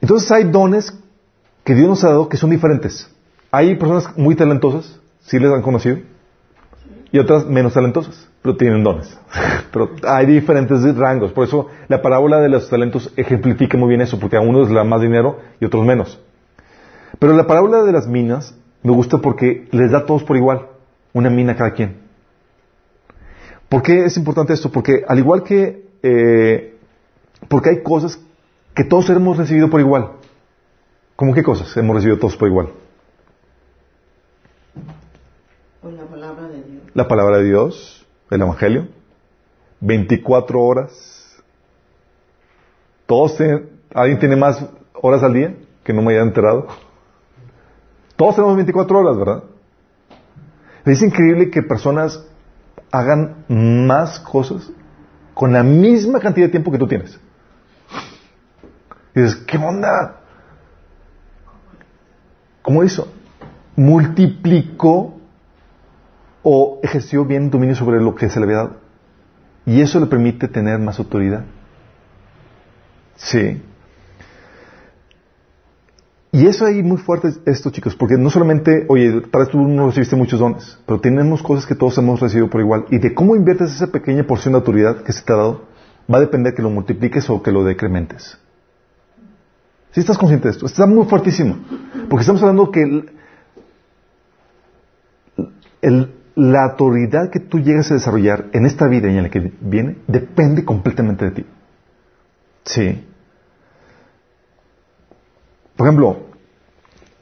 Entonces 0.00 0.32
hay 0.32 0.50
dones 0.50 0.98
que 1.62 1.76
Dios 1.76 1.88
nos 1.88 2.02
ha 2.02 2.08
dado 2.08 2.28
que 2.28 2.36
son 2.36 2.50
diferentes. 2.50 3.08
Hay 3.52 3.76
personas 3.76 4.18
muy 4.18 4.34
talentosas, 4.34 4.98
¿sí 5.20 5.38
les 5.38 5.52
han 5.52 5.62
conocido? 5.62 5.98
Y 7.12 7.18
otras 7.18 7.46
menos 7.46 7.74
talentosas 7.74 8.30
pero 8.42 8.56
tienen 8.56 8.82
dones. 8.82 9.18
pero 9.72 9.90
hay 10.06 10.26
diferentes 10.26 10.82
rangos. 10.96 11.32
Por 11.32 11.46
eso 11.46 11.68
la 11.88 12.02
parábola 12.02 12.40
de 12.40 12.48
los 12.48 12.68
talentos 12.68 13.12
ejemplifica 13.16 13.76
muy 13.76 13.88
bien 13.88 14.00
eso, 14.00 14.18
porque 14.18 14.36
a 14.36 14.40
unos 14.40 14.68
les 14.68 14.76
da 14.76 14.84
más 14.84 15.00
dinero 15.00 15.38
y 15.60 15.64
otros 15.64 15.84
menos. 15.84 16.20
Pero 17.18 17.34
la 17.34 17.46
parábola 17.46 17.82
de 17.82 17.92
las 17.92 18.06
minas 18.06 18.56
me 18.82 18.92
gusta 18.92 19.18
porque 19.18 19.68
les 19.72 19.90
da 19.90 19.98
a 19.98 20.06
todos 20.06 20.22
por 20.24 20.36
igual, 20.36 20.68
una 21.12 21.28
mina 21.28 21.52
a 21.52 21.56
cada 21.56 21.72
quien. 21.72 22.00
¿Por 23.68 23.82
qué 23.82 24.04
es 24.04 24.16
importante 24.16 24.52
esto? 24.52 24.70
Porque 24.70 25.04
al 25.06 25.18
igual 25.18 25.42
que, 25.42 25.86
eh, 26.02 26.78
porque 27.48 27.70
hay 27.70 27.82
cosas 27.82 28.18
que 28.74 28.84
todos 28.84 29.10
hemos 29.10 29.36
recibido 29.36 29.68
por 29.68 29.80
igual. 29.80 30.12
¿Cómo 31.14 31.34
qué 31.34 31.42
cosas 31.42 31.76
hemos 31.76 31.94
recibido 31.94 32.18
todos 32.18 32.36
por 32.36 32.48
igual? 32.48 32.70
Pues 35.82 35.94
la 35.94 36.04
palabra 36.04 36.48
de 36.48 36.62
Dios. 36.62 36.79
La 36.92 37.06
palabra 37.06 37.38
de 37.38 37.44
Dios, 37.44 38.04
el 38.30 38.42
Evangelio, 38.42 38.88
24 39.80 40.60
horas. 40.60 41.42
Todos 43.06 43.38
¿Alguien 43.94 44.18
tiene 44.18 44.36
más 44.36 44.64
horas 44.94 45.22
al 45.22 45.34
día 45.34 45.54
que 45.84 45.92
no 45.92 46.02
me 46.02 46.12
haya 46.12 46.22
enterado? 46.22 46.66
Todos 48.16 48.34
tenemos 48.34 48.56
24 48.56 48.98
horas, 48.98 49.16
¿verdad? 49.16 49.44
Es 50.84 51.00
increíble 51.02 51.50
que 51.50 51.62
personas 51.62 52.24
hagan 52.90 53.44
más 53.48 54.18
cosas 54.20 54.70
con 55.34 55.52
la 55.52 55.62
misma 55.62 56.18
cantidad 56.18 56.46
de 56.46 56.50
tiempo 56.50 56.72
que 56.72 56.78
tú 56.78 56.88
tienes. 56.88 57.18
Y 59.14 59.20
dices, 59.20 59.36
¿qué 59.46 59.58
onda? 59.58 60.20
¿Cómo 62.62 62.82
hizo? 62.82 63.08
Multiplicó 63.76 65.19
o 66.42 66.80
ejerció 66.82 67.24
bien 67.24 67.50
dominio 67.50 67.74
sobre 67.74 68.00
lo 68.00 68.14
que 68.14 68.30
se 68.30 68.38
le 68.40 68.44
había 68.44 68.56
dado. 68.56 68.76
Y 69.66 69.80
eso 69.80 70.00
le 70.00 70.06
permite 70.06 70.48
tener 70.48 70.78
más 70.78 70.98
autoridad. 70.98 71.44
Sí. 73.16 73.62
Y 76.32 76.46
eso 76.46 76.64
ahí 76.64 76.82
muy 76.82 76.96
fuerte 76.98 77.28
esto, 77.44 77.70
chicos, 77.70 77.96
porque 77.96 78.16
no 78.16 78.30
solamente, 78.30 78.86
oye, 78.88 79.20
tal 79.32 79.42
vez 79.42 79.50
tú 79.50 79.58
no 79.60 79.86
recibiste 79.86 80.14
muchos 80.14 80.38
dones, 80.38 80.78
pero 80.86 81.00
tenemos 81.00 81.42
cosas 81.42 81.66
que 81.66 81.74
todos 81.74 81.98
hemos 81.98 82.20
recibido 82.20 82.48
por 82.48 82.60
igual. 82.60 82.86
Y 82.90 82.98
de 82.98 83.12
cómo 83.14 83.34
inviertes 83.34 83.74
esa 83.74 83.88
pequeña 83.88 84.22
porción 84.24 84.52
de 84.52 84.58
autoridad 84.58 85.02
que 85.02 85.12
se 85.12 85.22
te 85.22 85.32
ha 85.32 85.36
dado, 85.36 85.64
va 86.12 86.18
a 86.18 86.20
depender 86.20 86.54
que 86.54 86.62
lo 86.62 86.70
multipliques 86.70 87.28
o 87.30 87.42
que 87.42 87.50
lo 87.50 87.64
decrementes. 87.64 88.38
Si 89.90 90.00
estás 90.00 90.18
consciente 90.18 90.46
de 90.48 90.52
esto, 90.52 90.66
está 90.66 90.86
muy 90.86 91.04
fuertísimo. 91.06 91.56
Porque 92.08 92.20
estamos 92.20 92.40
hablando 92.42 92.70
que 92.70 93.04
el, 95.82 96.14
la 96.36 96.64
autoridad 96.64 97.30
que 97.30 97.40
tú 97.40 97.58
llegas 97.58 97.90
a 97.90 97.94
desarrollar 97.94 98.46
en 98.52 98.66
esta 98.66 98.86
vida 98.86 99.08
y 99.10 99.16
en 99.16 99.22
la 99.24 99.30
que 99.30 99.52
viene 99.60 99.96
depende 100.06 100.64
completamente 100.64 101.24
de 101.26 101.30
ti. 101.32 101.46
Sí. 102.64 103.04
Por 105.76 105.86
ejemplo, 105.86 106.16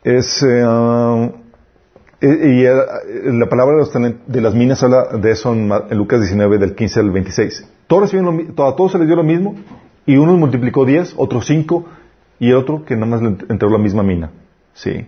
es, 0.04 0.44
ah, 0.64 1.30
y, 2.20 2.64
eh, 2.64 2.72
la 3.24 3.48
palabra 3.48 3.76
de, 3.76 3.82
los 3.82 4.42
las 4.42 4.54
minas 4.54 4.82
habla 4.82 5.04
de 5.16 5.30
eso 5.30 5.52
en, 5.52 5.68
Lucas 5.96 6.20
19, 6.20 6.58
del 6.58 6.74
15 6.74 7.00
al 7.00 7.10
26. 7.10 7.68
Todos, 7.86 8.02
recibieron 8.02 8.50
a 8.50 8.76
todos 8.76 8.92
se 8.92 8.98
les 8.98 9.06
dio 9.06 9.16
lo 9.16 9.22
mismo, 9.22 9.54
y 10.06 10.16
uno 10.16 10.36
multiplicó 10.36 10.84
10, 10.84 11.14
otros 11.16 11.46
5, 11.46 11.86
y 12.40 12.50
el 12.50 12.56
otro 12.56 12.84
que 12.84 12.94
nada 12.94 13.06
más 13.06 13.22
le 13.22 13.28
ent- 13.30 13.46
entregó 13.48 13.72
la 13.72 13.78
misma 13.82 14.02
mina. 14.02 14.30
Sí. 14.74 15.06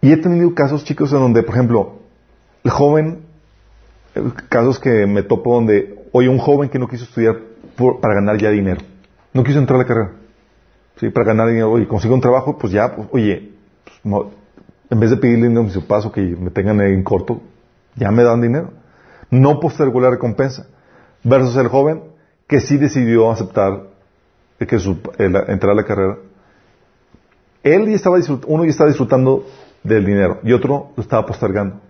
Y 0.00 0.12
he 0.12 0.16
tenido 0.16 0.54
casos, 0.54 0.84
chicos, 0.84 1.12
en 1.12 1.18
donde, 1.20 1.42
por 1.42 1.54
ejemplo, 1.54 1.96
el 2.64 2.70
joven, 2.70 3.22
eh, 4.14 4.22
casos 4.48 4.78
que 4.78 5.06
me 5.06 5.22
topo 5.22 5.54
donde, 5.54 6.04
oye, 6.12 6.28
un 6.28 6.38
joven 6.38 6.68
que 6.68 6.78
no 6.78 6.88
quiso 6.88 7.04
estudiar 7.04 7.36
para 8.00 8.14
ganar 8.14 8.38
ya 8.38 8.50
dinero. 8.50 8.80
No 9.32 9.42
quiso 9.44 9.58
entrar 9.58 9.76
a 9.80 9.82
la 9.82 9.88
carrera. 9.88 10.12
Sí, 10.96 11.10
para 11.10 11.26
ganar 11.26 11.48
dinero. 11.48 11.70
Oye, 11.72 11.86
consigo 11.86 12.14
un 12.14 12.20
trabajo, 12.20 12.58
pues 12.58 12.72
ya, 12.72 12.94
pues, 12.94 13.08
oye, 13.12 13.52
pues, 14.02 14.26
en 14.90 15.00
vez 15.00 15.10
de 15.10 15.16
pedirle 15.16 15.48
dinero 15.48 15.66
a 15.66 15.70
su 15.70 15.86
paso 15.86 16.10
que 16.12 16.20
me 16.20 16.50
tengan 16.50 16.80
en 16.80 17.02
corto, 17.02 17.40
ya 17.96 18.10
me 18.10 18.22
dan 18.22 18.40
dinero. 18.40 18.70
No 19.30 19.60
postergó 19.60 20.00
la 20.00 20.10
recompensa. 20.10 20.66
Versus 21.24 21.56
el 21.56 21.68
joven 21.68 22.02
que 22.46 22.60
sí 22.60 22.78
decidió 22.78 23.30
aceptar 23.30 23.82
eh, 24.60 24.66
que 24.66 24.78
su, 24.78 24.98
el- 25.18 25.36
entrar 25.48 25.72
a 25.72 25.74
la 25.74 25.84
carrera. 25.84 26.16
Él 27.62 27.86
ya 27.88 27.96
estaba 27.96 28.18
uno 28.46 28.64
ya 28.64 28.70
estaba 28.70 28.88
disfrutando 28.88 29.44
del 29.88 30.04
dinero 30.04 30.40
y 30.42 30.52
otro 30.52 30.92
lo 30.96 31.02
estaba 31.02 31.26
postergando. 31.26 31.80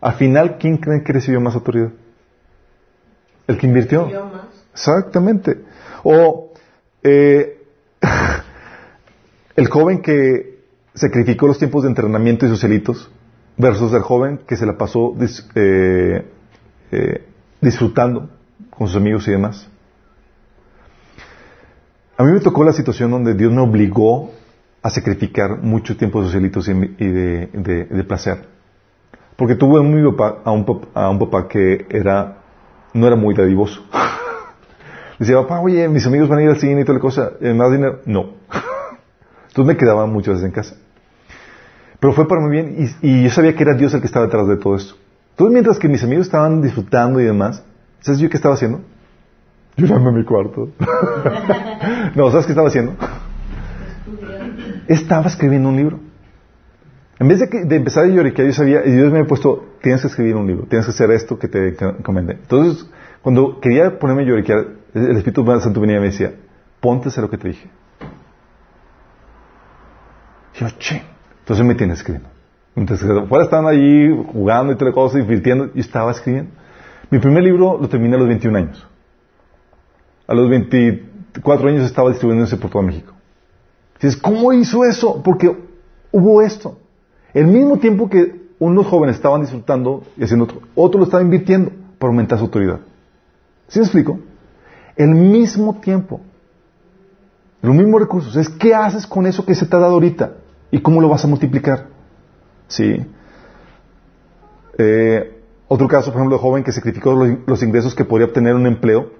Al 0.00 0.14
final, 0.14 0.56
¿quién 0.58 0.78
creen 0.78 1.04
que 1.04 1.12
recibió 1.12 1.40
más 1.40 1.54
autoridad? 1.54 1.90
El 3.46 3.58
que 3.58 3.66
invirtió. 3.66 4.06
Más. 4.06 4.44
Exactamente. 4.72 5.60
O 6.04 6.52
eh, 7.02 7.62
el 9.56 9.68
joven 9.68 10.00
que 10.00 10.60
sacrificó 10.94 11.46
los 11.46 11.58
tiempos 11.58 11.82
de 11.82 11.88
entrenamiento 11.90 12.46
y 12.46 12.48
sus 12.48 12.60
celitos 12.60 13.10
versus 13.56 13.92
el 13.92 14.02
joven 14.02 14.40
que 14.46 14.56
se 14.56 14.64
la 14.66 14.78
pasó 14.78 15.12
dis- 15.14 15.46
eh, 15.54 16.24
eh, 16.92 17.26
disfrutando 17.60 18.30
con 18.70 18.86
sus 18.86 18.96
amigos 18.96 19.28
y 19.28 19.32
demás. 19.32 19.68
A 22.16 22.24
mí 22.24 22.32
me 22.32 22.40
tocó 22.40 22.64
la 22.64 22.72
situación 22.72 23.10
donde 23.10 23.34
Dios 23.34 23.52
me 23.52 23.60
obligó 23.60 24.32
a 24.82 24.90
sacrificar 24.90 25.58
mucho 25.62 25.96
tiempo 25.96 26.20
de 26.20 26.26
sus 26.26 26.32
celitos 26.34 26.68
y, 26.68 26.72
de, 26.74 27.46
de- 27.52 27.84
de 27.84 28.04
placer. 28.04 28.46
Porque 29.36 29.54
tuve 29.54 29.80
un, 29.80 29.94
mi 29.94 30.10
papá- 30.10 30.38
a, 30.44 30.50
un, 30.50 30.64
pap- 30.66 30.88
a 30.94 31.08
un 31.10 31.18
papá 31.18 31.48
que 31.48 31.86
era, 31.90 32.38
no 32.94 33.06
era 33.06 33.16
muy 33.16 33.34
dadivoso. 33.34 33.84
Decía, 35.18 35.36
papá, 35.42 35.60
oye, 35.60 35.86
mis 35.88 36.06
amigos 36.06 36.28
van 36.28 36.38
a 36.38 36.42
ir 36.42 36.48
al 36.50 36.56
cine 36.58 36.80
y 36.80 36.84
toda 36.84 36.94
la 36.98 37.00
cosa, 37.02 37.32
¿eh, 37.40 37.52
¿más 37.52 37.70
dinero? 37.70 38.00
No. 38.06 38.30
Entonces 39.48 39.66
me 39.66 39.76
quedaba 39.76 40.06
muchas 40.06 40.34
veces 40.34 40.46
en 40.46 40.52
casa. 40.52 40.76
Pero 41.98 42.14
fue 42.14 42.26
para 42.26 42.40
muy 42.40 42.50
bien 42.50 42.76
y, 43.02 43.06
y 43.06 43.24
yo 43.24 43.30
sabía 43.30 43.54
que 43.54 43.62
era 43.62 43.74
Dios 43.74 43.92
el 43.92 44.00
que 44.00 44.06
estaba 44.06 44.24
detrás 44.24 44.46
de 44.48 44.56
todo 44.56 44.76
esto. 44.76 44.94
Entonces 45.32 45.52
mientras 45.52 45.78
que 45.78 45.88
mis 45.88 46.02
amigos 46.02 46.26
estaban 46.26 46.62
disfrutando 46.62 47.20
y 47.20 47.24
demás, 47.24 47.62
¿sabes 48.00 48.20
yo 48.20 48.30
qué 48.30 48.36
estaba 48.36 48.54
haciendo? 48.54 48.80
Llorando 49.76 50.08
en 50.10 50.16
mi 50.16 50.24
cuarto. 50.24 50.70
no, 52.14 52.30
¿sabes 52.30 52.46
qué 52.46 52.52
estaba 52.52 52.68
haciendo? 52.68 52.94
Estaba 54.90 55.28
escribiendo 55.28 55.68
un 55.68 55.76
libro. 55.76 56.00
En 57.20 57.28
vez 57.28 57.38
de, 57.38 57.76
empezar 57.76 58.06
a 58.06 58.08
lloriquear, 58.08 58.48
yo 58.48 58.52
sabía, 58.52 58.84
y 58.84 58.90
Dios 58.90 59.12
me 59.12 59.18
había 59.18 59.28
puesto, 59.28 59.76
tienes 59.80 60.00
que 60.00 60.08
escribir 60.08 60.34
un 60.34 60.48
libro, 60.48 60.66
tienes 60.66 60.84
que 60.84 60.90
hacer 60.90 61.12
esto 61.12 61.38
que 61.38 61.46
te 61.46 61.68
encomendé. 61.68 62.32
Entonces, 62.32 62.90
cuando 63.22 63.60
quería 63.60 64.00
ponerme 64.00 64.24
a 64.24 64.26
lloriquear, 64.26 64.66
el 64.92 65.16
Espíritu 65.16 65.46
Santo 65.60 65.80
venía 65.80 65.98
y 65.98 66.00
me 66.00 66.06
decía, 66.06 66.32
ponte 66.80 67.06
a 67.06 67.08
hacer 67.10 67.22
lo 67.22 67.30
que 67.30 67.38
te 67.38 67.46
dije. 67.46 67.70
Y 70.56 70.58
yo, 70.58 70.66
che. 70.80 71.02
Entonces 71.38 71.64
me 71.64 71.76
tienes 71.76 71.98
escribiendo. 71.98 72.28
Entonces, 72.74 73.08
fuera 73.28 73.44
estaban 73.44 73.66
allí 73.66 74.08
jugando 74.32 74.72
y 74.72 74.74
toda 74.74 74.90
la 74.90 74.94
cosa, 74.94 75.18
divirtiendo, 75.18 75.70
y 75.72 75.80
estaba 75.80 76.10
escribiendo. 76.10 76.50
Mi 77.10 77.20
primer 77.20 77.44
libro 77.44 77.78
lo 77.80 77.88
terminé 77.88 78.16
a 78.16 78.18
los 78.18 78.26
21 78.26 78.58
años. 78.58 78.88
A 80.26 80.34
los 80.34 80.50
24 80.50 81.68
años 81.68 81.84
estaba 81.84 82.08
distribuyéndose 82.08 82.56
por 82.56 82.70
todo 82.70 82.82
México. 82.82 83.19
Dices, 84.00 84.16
¿cómo 84.16 84.52
hizo 84.52 84.84
eso? 84.84 85.22
Porque 85.22 85.54
hubo 86.10 86.42
esto. 86.42 86.78
El 87.34 87.46
mismo 87.46 87.78
tiempo 87.78 88.08
que 88.08 88.48
unos 88.58 88.86
jóvenes 88.86 89.16
estaban 89.16 89.42
disfrutando 89.42 90.02
y 90.16 90.24
haciendo 90.24 90.44
otro, 90.44 90.60
otro 90.74 90.98
lo 90.98 91.04
estaba 91.04 91.22
invirtiendo 91.22 91.70
para 91.98 92.10
aumentar 92.10 92.38
su 92.38 92.44
autoridad. 92.44 92.80
¿Sí 93.68 93.78
me 93.78 93.84
explico? 93.84 94.18
El 94.96 95.10
mismo 95.10 95.80
tiempo. 95.80 96.20
Los 97.62 97.74
mismos 97.74 98.00
recursos. 98.00 98.36
Es 98.36 98.48
qué 98.48 98.74
haces 98.74 99.06
con 99.06 99.26
eso 99.26 99.44
que 99.44 99.54
se 99.54 99.66
te 99.66 99.76
ha 99.76 99.80
dado 99.80 99.94
ahorita 99.94 100.32
y 100.70 100.80
cómo 100.80 101.00
lo 101.00 101.08
vas 101.08 101.24
a 101.24 101.28
multiplicar. 101.28 101.88
Sí. 102.68 103.06
Eh, 104.78 105.42
otro 105.68 105.88
caso, 105.88 106.10
por 106.10 106.20
ejemplo, 106.20 106.36
de 106.36 106.42
joven 106.42 106.64
que 106.64 106.72
sacrificó 106.72 107.12
los, 107.12 107.38
los 107.46 107.62
ingresos 107.62 107.94
que 107.94 108.04
podría 108.04 108.28
obtener 108.28 108.54
un 108.54 108.66
empleo 108.66 109.12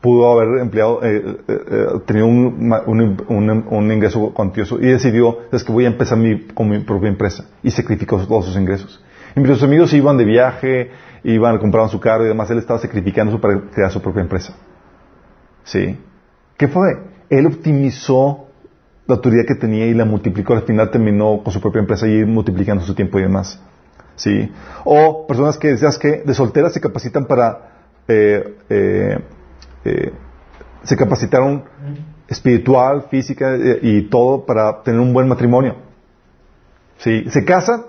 pudo 0.00 0.30
haber 0.32 0.60
empleado, 0.60 1.02
eh, 1.02 1.38
eh, 1.48 1.60
eh, 1.70 1.86
tenido 2.06 2.26
un, 2.26 2.68
ma- 2.68 2.82
un, 2.86 3.92
ingreso 3.92 4.32
cuantioso 4.32 4.78
y 4.80 4.86
decidió, 4.86 5.38
es 5.50 5.64
que 5.64 5.72
voy 5.72 5.84
a 5.84 5.88
empezar 5.88 6.18
mi, 6.18 6.46
con 6.48 6.68
mi 6.68 6.78
propia 6.80 7.08
empresa 7.08 7.44
y 7.62 7.70
sacrificó 7.70 8.18
todos 8.26 8.46
sus 8.46 8.56
ingresos. 8.56 9.02
Y 9.34 9.44
sus 9.46 9.62
amigos 9.62 9.92
iban 9.92 10.16
de 10.16 10.24
viaje, 10.24 10.90
iban, 11.24 11.58
compraban 11.58 11.90
su 11.90 12.00
carro 12.00 12.24
y 12.24 12.28
demás, 12.28 12.50
él 12.50 12.58
estaba 12.58 12.78
sacrificando 12.78 13.32
eso 13.32 13.40
para 13.40 13.60
crear 13.72 13.90
su 13.90 14.00
propia 14.00 14.22
empresa. 14.22 14.54
¿Sí? 15.64 15.98
¿Qué 16.56 16.68
fue? 16.68 16.88
Él 17.28 17.46
optimizó 17.46 18.46
la 19.06 19.16
autoridad 19.16 19.44
que 19.46 19.54
tenía 19.54 19.86
y 19.86 19.94
la 19.94 20.04
multiplicó. 20.04 20.54
Al 20.54 20.62
final 20.62 20.90
terminó 20.90 21.42
con 21.42 21.52
su 21.52 21.60
propia 21.60 21.80
empresa 21.80 22.06
y 22.08 22.24
multiplicando 22.24 22.84
su 22.84 22.94
tiempo 22.94 23.18
y 23.18 23.22
demás. 23.22 23.60
¿Sí? 24.16 24.50
O 24.84 25.26
personas 25.26 25.58
que 25.58 25.68
decías 25.68 25.98
que 25.98 26.22
de 26.24 26.34
solteras 26.34 26.72
se 26.72 26.80
capacitan 26.80 27.26
para 27.26 27.70
eh, 28.08 28.56
eh, 28.68 29.18
eh, 29.84 30.12
se 30.82 30.96
capacitaron 30.96 31.64
espiritual, 32.28 33.06
física 33.10 33.54
eh, 33.54 33.78
y 33.82 34.02
todo 34.02 34.44
para 34.44 34.82
tener 34.82 35.00
un 35.00 35.12
buen 35.12 35.28
matrimonio. 35.28 35.76
¿Sí? 36.98 37.24
Se 37.30 37.44
casan 37.44 37.82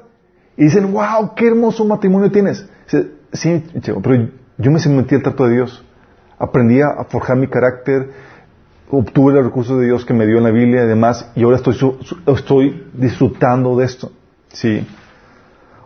y 0.57 0.65
dicen, 0.65 0.91
wow, 0.91 1.33
qué 1.35 1.47
hermoso 1.47 1.85
matrimonio 1.85 2.31
tienes. 2.31 2.67
Sí, 3.31 3.63
pero 3.83 4.29
yo 4.57 4.71
me 4.71 4.79
sometí 4.79 5.15
al 5.15 5.23
trato 5.23 5.45
de 5.45 5.55
Dios. 5.55 5.85
Aprendí 6.37 6.81
a 6.81 7.03
forjar 7.05 7.37
mi 7.37 7.47
carácter, 7.47 8.11
obtuve 8.89 9.33
los 9.33 9.45
recursos 9.45 9.79
de 9.79 9.85
Dios 9.85 10.05
que 10.05 10.13
me 10.13 10.25
dio 10.25 10.37
en 10.37 10.43
la 10.43 10.51
Biblia 10.51 10.83
y 10.83 10.87
demás, 10.87 11.31
y 11.35 11.43
ahora 11.43 11.57
estoy, 11.57 11.77
estoy 12.27 12.87
disfrutando 12.93 13.77
de 13.77 13.85
esto. 13.85 14.11
¿Sí? 14.49 14.87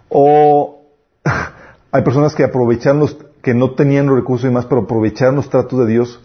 O 0.09 0.85
hay 1.91 2.01
personas 2.03 2.35
que 2.35 2.43
aprovecharon 2.43 2.99
los, 3.01 3.17
que 3.43 3.53
no 3.53 3.71
tenían 3.71 4.07
los 4.07 4.15
recursos 4.15 4.45
y 4.45 4.47
demás, 4.47 4.65
pero 4.65 4.81
aprovecharon 4.81 5.35
los 5.35 5.49
tratos 5.49 5.77
de 5.79 5.85
Dios 5.85 6.19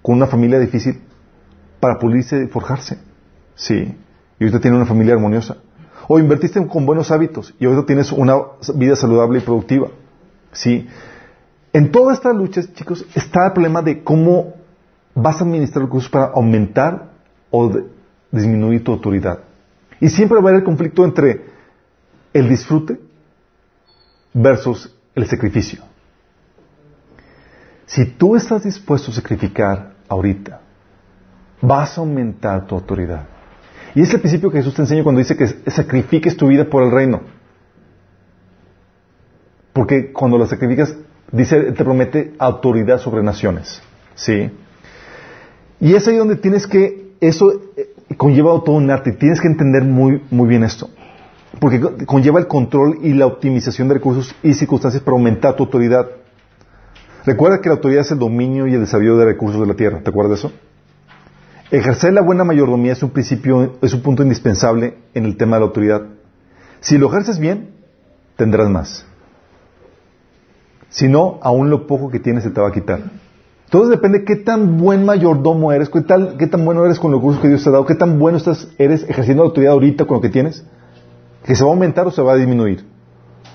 con 0.00 0.16
una 0.16 0.26
familia 0.26 0.58
difícil 0.58 1.02
para 1.78 1.98
pulirse 1.98 2.42
y 2.42 2.46
forjarse. 2.46 2.98
Sí. 3.54 3.94
Y 4.40 4.44
ahorita 4.44 4.60
tiene 4.60 4.78
una 4.78 4.86
familia 4.86 5.12
armoniosa. 5.12 5.58
O 6.08 6.18
invertiste 6.18 6.66
con 6.66 6.86
buenos 6.86 7.10
hábitos 7.10 7.54
y 7.58 7.66
ahorita 7.66 7.84
tienes 7.84 8.10
una 8.12 8.36
vida 8.74 8.96
saludable 8.96 9.38
y 9.38 9.42
productiva. 9.42 9.88
Sí. 10.52 10.88
En 11.74 11.92
todas 11.92 12.16
estas 12.16 12.34
luchas, 12.34 12.72
chicos, 12.72 13.04
está 13.14 13.46
el 13.46 13.52
problema 13.52 13.82
de 13.82 14.02
cómo 14.02 14.54
vas 15.14 15.40
a 15.40 15.44
administrar 15.44 15.84
recursos 15.84 16.10
para 16.10 16.26
aumentar 16.26 17.10
o 17.50 17.70
disminuir 18.32 18.82
tu 18.82 18.92
autoridad. 18.92 19.40
Y 20.00 20.08
siempre 20.08 20.36
va 20.36 20.44
a 20.44 20.48
haber 20.48 20.60
el 20.60 20.64
conflicto 20.64 21.04
entre 21.04 21.44
el 22.32 22.48
disfrute 22.48 22.98
versus 24.32 24.96
el 25.14 25.26
sacrificio. 25.26 25.93
Si 27.86 28.04
tú 28.06 28.36
estás 28.36 28.64
dispuesto 28.64 29.10
a 29.10 29.14
sacrificar 29.14 29.94
ahorita, 30.08 30.60
vas 31.60 31.96
a 31.96 32.00
aumentar 32.00 32.66
tu 32.66 32.74
autoridad. 32.74 33.26
Y 33.94 34.02
es 34.02 34.12
el 34.12 34.20
principio 34.20 34.50
que 34.50 34.58
Jesús 34.58 34.74
te 34.74 34.82
enseña 34.82 35.02
cuando 35.02 35.20
dice 35.20 35.36
que 35.36 35.46
sacrifiques 35.70 36.36
tu 36.36 36.48
vida 36.48 36.64
por 36.64 36.82
el 36.82 36.90
reino. 36.90 37.20
Porque 39.72 40.12
cuando 40.12 40.38
lo 40.38 40.46
sacrificas, 40.46 40.94
dice, 41.32 41.72
te 41.72 41.84
promete 41.84 42.34
autoridad 42.38 42.98
sobre 42.98 43.22
naciones. 43.22 43.82
¿Sí? 44.14 44.50
Y 45.80 45.94
es 45.94 46.06
ahí 46.08 46.16
donde 46.16 46.36
tienes 46.36 46.66
que, 46.66 47.12
eso 47.20 47.52
eh, 47.76 47.94
conlleva 48.16 48.50
todo 48.64 48.76
un 48.76 48.90
arte, 48.90 49.12
tienes 49.12 49.40
que 49.40 49.48
entender 49.48 49.82
muy, 49.82 50.22
muy 50.30 50.48
bien 50.48 50.62
esto. 50.64 50.88
Porque 51.60 51.80
co- 51.80 51.94
conlleva 52.06 52.38
el 52.40 52.46
control 52.46 52.98
y 53.02 53.12
la 53.14 53.26
optimización 53.26 53.88
de 53.88 53.94
recursos 53.94 54.34
y 54.42 54.54
circunstancias 54.54 55.02
para 55.02 55.16
aumentar 55.16 55.54
tu 55.56 55.64
autoridad. 55.64 56.08
Recuerda 57.26 57.60
que 57.60 57.68
la 57.68 57.76
autoridad 57.76 58.02
es 58.02 58.10
el 58.10 58.18
dominio 58.18 58.66
y 58.66 58.74
el 58.74 58.80
desarrollo 58.80 59.16
de 59.16 59.24
recursos 59.24 59.60
de 59.60 59.66
la 59.66 59.74
tierra, 59.74 60.00
¿te 60.02 60.10
acuerdas 60.10 60.42
de 60.42 60.48
eso? 60.48 60.56
Ejercer 61.70 62.12
la 62.12 62.20
buena 62.20 62.44
mayordomía 62.44 62.92
es 62.92 63.02
un 63.02 63.10
principio, 63.10 63.76
es 63.80 63.94
un 63.94 64.02
punto 64.02 64.22
indispensable 64.22 64.98
en 65.14 65.24
el 65.24 65.36
tema 65.36 65.56
de 65.56 65.60
la 65.60 65.66
autoridad. 65.66 66.02
Si 66.80 66.98
lo 66.98 67.08
ejerces 67.08 67.38
bien, 67.38 67.70
tendrás 68.36 68.68
más. 68.68 69.06
Si 70.90 71.08
no, 71.08 71.38
aún 71.42 71.70
lo 71.70 71.86
poco 71.86 72.10
que 72.10 72.20
tienes 72.20 72.44
se 72.44 72.50
te 72.50 72.60
va 72.60 72.68
a 72.68 72.72
quitar. 72.72 73.00
Entonces 73.64 73.90
depende 73.90 74.24
qué 74.24 74.36
tan 74.36 74.76
buen 74.76 75.04
mayordomo 75.04 75.72
eres, 75.72 75.88
qué 75.88 76.02
tan 76.46 76.64
bueno 76.64 76.84
eres 76.84 77.00
con 77.00 77.10
los 77.10 77.20
recursos 77.20 77.42
que 77.42 77.48
Dios 77.48 77.64
te 77.64 77.70
ha 77.70 77.72
dado, 77.72 77.86
qué 77.86 77.94
tan 77.94 78.18
bueno 78.18 78.36
estás, 78.36 78.68
eres 78.78 79.02
ejerciendo 79.08 79.42
la 79.42 79.48
autoridad 79.48 79.72
ahorita 79.72 80.04
con 80.04 80.18
lo 80.18 80.20
que 80.20 80.28
tienes, 80.28 80.62
que 81.44 81.56
se 81.56 81.64
va 81.64 81.70
a 81.70 81.72
aumentar 81.72 82.06
o 82.06 82.10
se 82.10 82.22
va 82.22 82.34
a 82.34 82.36
disminuir. 82.36 82.84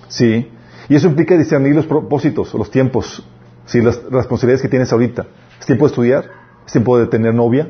¿Sí? 0.07 0.51
Y 0.89 0.95
eso 0.95 1.07
implica 1.07 1.37
discernir 1.37 1.75
los 1.75 1.85
propósitos, 1.85 2.53
los 2.55 2.71
tiempos, 2.71 3.23
¿sí? 3.69 3.81
las 3.81 4.01
responsabilidades 4.09 4.61
que 4.61 4.67
tienes 4.67 4.91
ahorita. 4.91 5.27
¿Es 5.59 5.65
tiempo 5.65 5.85
de 5.85 5.89
estudiar? 5.89 6.25
¿Es 6.65 6.71
tiempo 6.71 6.97
de 6.97 7.07
tener 7.07 7.33
novia? 7.33 7.69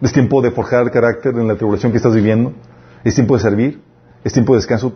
¿Es 0.00 0.12
tiempo 0.12 0.42
de 0.42 0.50
forjar 0.50 0.84
el 0.84 0.90
carácter 0.90 1.34
en 1.34 1.48
la 1.48 1.56
tribulación 1.56 1.90
que 1.90 1.96
estás 1.96 2.14
viviendo? 2.14 2.52
¿Es 3.02 3.14
tiempo 3.14 3.34
de 3.34 3.42
servir? 3.42 3.82
¿Es 4.22 4.32
tiempo 4.32 4.52
de 4.52 4.58
descanso? 4.58 4.94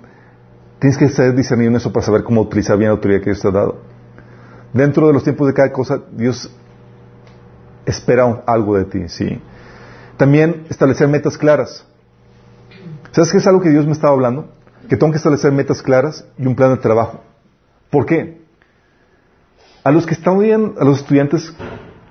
Tienes 0.78 0.98
que 0.98 1.07
estar 1.07 1.35
discerniendo 1.35 1.78
eso 1.78 1.93
para 1.93 2.05
saber 2.05 2.23
cómo 2.23 2.43
utilizar 2.43 2.77
bien 2.77 2.89
la 2.89 2.93
autoridad 2.93 3.20
que 3.20 3.31
Dios 3.31 3.40
te 3.40 3.48
ha 3.48 3.51
dado. 3.51 3.78
Dentro 4.73 5.07
de 5.07 5.12
los 5.12 5.24
tiempos 5.24 5.47
de 5.47 5.55
cada 5.55 5.73
cosa, 5.73 6.01
Dios 6.12 6.51
espera 7.86 8.43
algo 8.47 8.77
de 8.77 8.85
ti, 8.85 9.09
¿sí? 9.09 9.40
También 10.16 10.66
establecer 10.69 11.09
metas 11.09 11.36
claras. 11.39 11.86
¿Sabes 13.12 13.32
qué 13.32 13.39
es 13.39 13.47
algo 13.47 13.61
que 13.61 13.70
Dios 13.70 13.86
me 13.86 13.93
estaba 13.93 14.12
hablando? 14.12 14.52
Que 14.89 14.97
tengo 14.97 15.12
que 15.12 15.16
establecer 15.16 15.51
metas 15.52 15.82
claras 15.82 16.24
y 16.39 16.47
un 16.47 16.55
plan 16.55 16.70
de 16.70 16.77
trabajo. 16.77 17.20
¿Por 17.90 18.07
qué? 18.07 18.39
A 19.82 19.90
los 19.90 20.07
que 20.07 20.15
estudian, 20.15 20.74
a 20.78 20.85
los 20.85 21.01
estudiantes, 21.01 21.55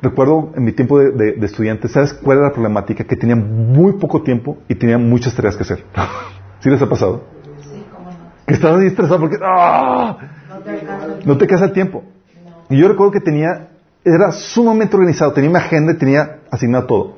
recuerdo 0.02 0.52
en 0.56 0.64
mi 0.64 0.72
tiempo 0.72 1.00
de, 1.00 1.12
de, 1.12 1.46
estudiante, 1.46 1.88
¿sabes 1.88 2.14
cuál 2.14 2.40
era 2.40 2.48
la 2.48 2.54
problemática? 2.54 3.04
Que 3.04 3.16
tenían 3.16 3.72
muy 3.74 3.94
poco 3.94 4.24
tiempo 4.24 4.58
y 4.68 4.76
tenían 4.76 5.08
muchas 5.08 5.36
tareas 5.36 5.56
que 5.56 5.64
hacer. 5.64 5.84
¿Sí 6.60 6.70
les 6.70 6.82
ha 6.82 6.90
pasado? 6.90 7.26
Sí, 7.62 7.86
cómo 7.92 8.10
no. 8.10 8.18
Que 8.48 8.54
estaban 8.56 8.86
estresados 8.86 9.22
porque 9.22 9.38
¡ah! 9.44 10.18
No 10.50 10.60
te 10.62 11.26
no 11.26 11.38
te 11.38 11.46
el 11.46 11.72
tiempo. 11.74 12.04
No. 12.44 12.76
Y 12.76 12.80
yo 12.80 12.88
recuerdo 12.88 13.12
que 13.12 13.22
tenía, 13.22 13.70
era 14.04 14.32
sumamente 14.32 14.96
organizado, 14.96 15.32
tenía 15.34 15.50
una 15.50 15.60
agenda 15.60 15.94
y 15.94 15.98
tenía 15.98 16.40
asignado 16.50 16.86
todo. 16.86 17.16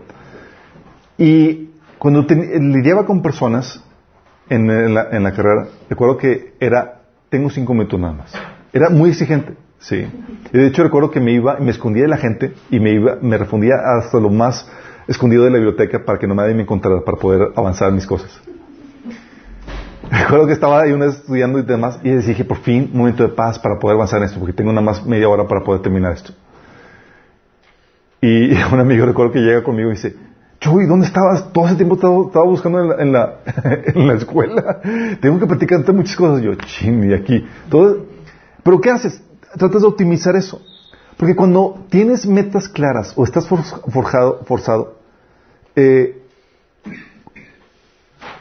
Y 1.17 1.69
cuando 1.97 2.25
lidiaba 2.29 3.05
con 3.05 3.21
personas 3.21 3.83
en 4.49 4.93
la, 4.93 5.09
en 5.11 5.23
la 5.23 5.31
carrera, 5.31 5.67
recuerdo 5.89 6.17
que 6.17 6.55
era, 6.59 7.01
tengo 7.29 7.49
cinco 7.49 7.73
minutos 7.73 7.99
nada 7.99 8.13
más. 8.13 8.33
Era 8.73 8.89
muy 8.89 9.11
exigente, 9.11 9.55
sí. 9.81 10.07
Y 10.53 10.57
de 10.57 10.67
hecho 10.67 10.83
recuerdo 10.83 11.11
que 11.11 11.19
me 11.19 11.33
iba, 11.33 11.57
me 11.57 11.71
escondía 11.71 12.03
de 12.03 12.09
la 12.09 12.17
gente 12.17 12.53
y 12.69 12.79
me 12.79 12.91
iba, 12.93 13.17
me 13.21 13.37
refundía 13.37 13.75
hasta 13.97 14.19
lo 14.19 14.29
más 14.29 14.67
escondido 15.07 15.43
de 15.43 15.51
la 15.51 15.57
biblioteca 15.57 16.03
para 16.05 16.17
que 16.17 16.27
no 16.27 16.35
nadie 16.35 16.53
me 16.53 16.61
encontrara 16.61 17.01
para 17.01 17.17
poder 17.17 17.49
avanzar 17.55 17.91
mis 17.91 18.05
cosas. 18.05 18.31
Recuerdo 20.11 20.47
que 20.47 20.53
estaba 20.53 20.81
ahí 20.81 20.91
una 20.91 21.07
vez 21.07 21.15
estudiando 21.15 21.59
y 21.59 21.63
demás 21.63 21.99
y 22.03 22.11
dije, 22.11 22.45
por 22.45 22.57
fin, 22.57 22.89
momento 22.93 23.23
de 23.23 23.29
paz 23.29 23.59
para 23.59 23.77
poder 23.77 23.95
avanzar 23.95 24.19
en 24.19 24.25
esto, 24.25 24.39
porque 24.39 24.53
tengo 24.53 24.71
nada 24.71 24.85
más 24.85 25.05
media 25.05 25.27
hora 25.29 25.47
para 25.47 25.61
poder 25.63 25.81
terminar 25.81 26.13
esto. 26.13 26.33
Y 28.21 28.51
un 28.71 28.79
amigo 28.79 29.05
recuerdo 29.05 29.33
que 29.33 29.39
llega 29.39 29.63
conmigo 29.63 29.89
y 29.89 29.95
dice, 29.95 30.15
Chuy, 30.61 30.85
¿dónde 30.85 31.07
estabas? 31.07 31.51
Todo 31.51 31.65
ese 31.65 31.75
tiempo 31.75 31.95
estaba, 31.95 32.45
buscando 32.45 32.99
en 32.99 33.11
la, 33.11 33.39
en, 33.95 34.07
la, 34.07 34.13
escuela. 34.13 34.79
Tengo 35.19 35.39
que 35.39 35.47
platicarte 35.47 35.91
muchas 35.91 36.15
cosas. 36.15 36.43
Yo, 36.43 36.53
ching, 36.53 37.09
y 37.09 37.13
aquí. 37.15 37.43
Todo, 37.67 38.05
Pero 38.61 38.79
¿qué 38.79 38.91
haces? 38.91 39.23
Tratas 39.57 39.81
de 39.81 39.87
optimizar 39.87 40.35
eso. 40.35 40.61
Porque 41.17 41.35
cuando 41.35 41.85
tienes 41.89 42.25
metas 42.25 42.67
claras 42.67 43.13
o 43.15 43.23
estás 43.23 43.47
for- 43.47 43.63
forjado, 43.63 44.43
forzado, 44.45 44.97
eh, 45.75 46.21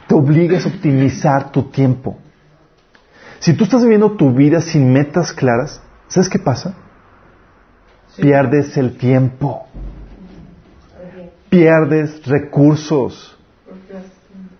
te 0.07 0.15
obligas 0.15 0.65
a 0.65 0.69
optimizar 0.69 1.51
tu 1.51 1.63
tiempo. 1.63 2.17
Si 3.39 3.53
tú 3.53 3.63
estás 3.63 3.81
viviendo 3.81 4.11
tu 4.11 4.31
vida 4.33 4.61
sin 4.61 4.91
metas 4.91 5.31
claras, 5.33 5.81
¿sabes 6.07 6.29
qué 6.29 6.39
pasa? 6.39 6.75
Pierdes 8.17 8.77
el 8.77 8.97
tiempo. 8.97 9.67
Pierdes 11.49 12.25
recursos. 12.25 13.37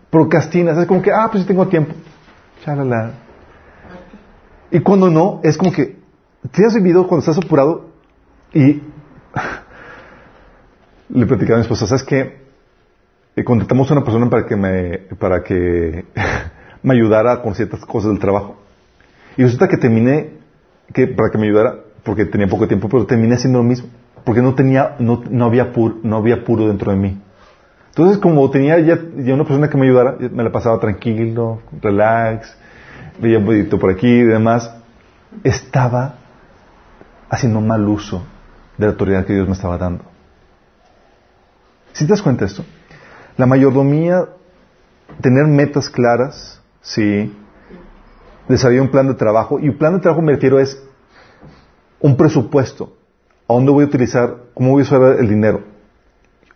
Procrastinas. 0.09 0.77
Es 0.77 0.85
como 0.87 1.01
que, 1.01 1.11
ah, 1.11 1.27
pues 1.31 1.43
sí 1.43 1.47
tengo 1.47 1.67
tiempo. 1.67 1.93
Chalala. 2.63 3.11
Y 4.71 4.79
cuando 4.79 5.09
no, 5.09 5.39
es 5.43 5.57
como 5.57 5.71
que 5.71 6.00
te 6.49 6.65
has 6.65 6.73
vivido 6.73 7.07
cuando 7.07 7.19
estás 7.19 7.37
apurado 7.43 7.91
y 8.53 8.81
le 11.09 11.25
platicaba 11.25 11.55
a 11.55 11.59
mi 11.59 11.61
esposa, 11.63 11.85
¿sabes 11.85 12.03
qué? 12.03 12.41
Eh, 13.35 13.43
contratamos 13.43 13.89
a 13.89 13.93
una 13.93 14.03
persona 14.03 14.29
para 14.29 14.45
que 14.45 14.55
me, 14.55 14.97
para 15.19 15.43
que 15.43 16.05
me 16.83 16.93
ayudara 16.93 17.41
con 17.41 17.55
ciertas 17.55 17.85
cosas 17.85 18.11
del 18.11 18.19
trabajo. 18.19 18.57
Y 19.37 19.43
resulta 19.43 19.67
que 19.67 19.77
terminé, 19.77 20.31
que, 20.93 21.07
para 21.07 21.29
que 21.29 21.37
me 21.37 21.47
ayudara, 21.47 21.75
porque 22.03 22.25
tenía 22.25 22.47
poco 22.47 22.67
tiempo, 22.67 22.89
pero 22.89 23.05
terminé 23.05 23.35
haciendo 23.35 23.59
lo 23.59 23.63
mismo. 23.63 23.89
Porque 24.25 24.41
no 24.41 24.53
tenía, 24.53 24.95
no, 24.99 25.23
no 25.29 25.45
había 25.45 25.71
puro, 25.71 25.97
no 26.03 26.17
había 26.17 26.43
puro 26.43 26.67
dentro 26.67 26.91
de 26.91 26.97
mí. 26.97 27.21
Entonces, 27.89 28.17
como 28.19 28.49
tenía 28.49 28.79
ya, 28.79 28.99
ya 29.17 29.33
una 29.33 29.43
persona 29.43 29.69
que 29.69 29.77
me 29.77 29.85
ayudara, 29.85 30.15
me 30.19 30.43
la 30.43 30.51
pasaba 30.51 30.79
tranquilo, 30.79 31.61
relax, 31.81 32.55
veía 33.19 33.39
un 33.39 33.45
poquito 33.45 33.79
por 33.79 33.91
aquí 33.91 34.07
y 34.07 34.23
demás, 34.23 34.73
estaba 35.43 36.15
haciendo 37.31 37.61
mal 37.61 37.87
uso 37.87 38.21
de 38.77 38.85
la 38.85 38.91
autoridad 38.91 39.25
que 39.25 39.33
Dios 39.33 39.47
me 39.47 39.53
estaba 39.53 39.77
dando. 39.77 40.03
¿Sí 41.93 42.05
te 42.05 42.11
das 42.11 42.21
cuenta 42.21 42.41
de 42.41 42.51
esto? 42.51 42.65
La 43.37 43.45
mayordomía, 43.45 44.27
tener 45.21 45.47
metas 45.47 45.89
claras, 45.89 46.61
sí, 46.81 47.33
desarrollar 48.49 48.83
un 48.83 48.91
plan 48.91 49.07
de 49.07 49.13
trabajo, 49.13 49.59
y 49.59 49.69
un 49.69 49.77
plan 49.77 49.93
de 49.93 50.01
trabajo 50.01 50.21
me 50.21 50.33
refiero 50.33 50.59
es 50.59 50.83
un 52.01 52.17
presupuesto, 52.17 52.97
a 53.47 53.53
dónde 53.53 53.71
voy 53.71 53.85
a 53.85 53.87
utilizar, 53.87 54.35
cómo 54.53 54.71
voy 54.71 54.81
a 54.81 54.83
usar 54.83 55.01
el 55.17 55.29
dinero, 55.29 55.63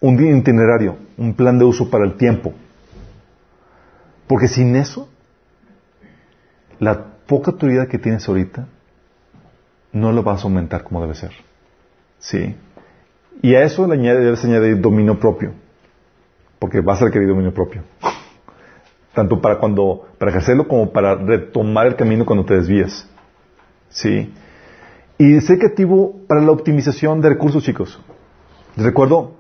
un 0.02 0.22
itinerario, 0.22 0.98
un 1.18 1.34
plan 1.36 1.58
de 1.58 1.64
uso 1.64 1.90
para 1.90 2.04
el 2.04 2.18
tiempo. 2.18 2.54
Porque 4.28 4.50
sin 4.50 4.76
eso, 4.76 5.08
la 6.80 7.16
poca 7.28 7.52
autoridad 7.52 7.88
que 7.88 7.98
tienes 7.98 8.28
ahorita, 8.28 8.68
no 9.96 10.12
lo 10.12 10.24
vas 10.24 10.42
a 10.42 10.44
aumentar 10.44 10.84
como 10.84 11.02
debe 11.02 11.16
ser. 11.16 11.32
¿Sí? 12.20 12.54
Y 13.42 13.56
a 13.56 13.64
eso 13.64 13.88
le 13.88 13.94
añade, 13.94 14.26
debes 14.26 14.44
añadir 14.44 14.82
dominio 14.82 15.18
propio. 15.20 15.54
Porque 16.60 16.82
vas 16.82 17.02
a 17.02 17.06
requerir 17.06 17.30
dominio 17.30 17.54
propio. 17.54 17.82
Tanto 19.14 19.40
para 19.40 19.58
cuando, 19.58 20.06
para 20.20 20.32
ejercerlo 20.32 20.68
como 20.68 20.92
para 20.92 21.16
retomar 21.16 21.88
el 21.88 21.96
camino 21.96 22.26
cuando 22.26 22.44
te 22.44 22.56
desvías. 22.56 23.10
¿Sí? 23.88 24.34
Y 25.18 25.40
ser 25.40 25.60
creativo 25.60 26.20
para 26.28 26.42
la 26.42 26.52
optimización 26.52 27.22
de 27.22 27.30
recursos, 27.30 27.64
chicos. 27.64 27.98
Recuerdo 28.76 29.38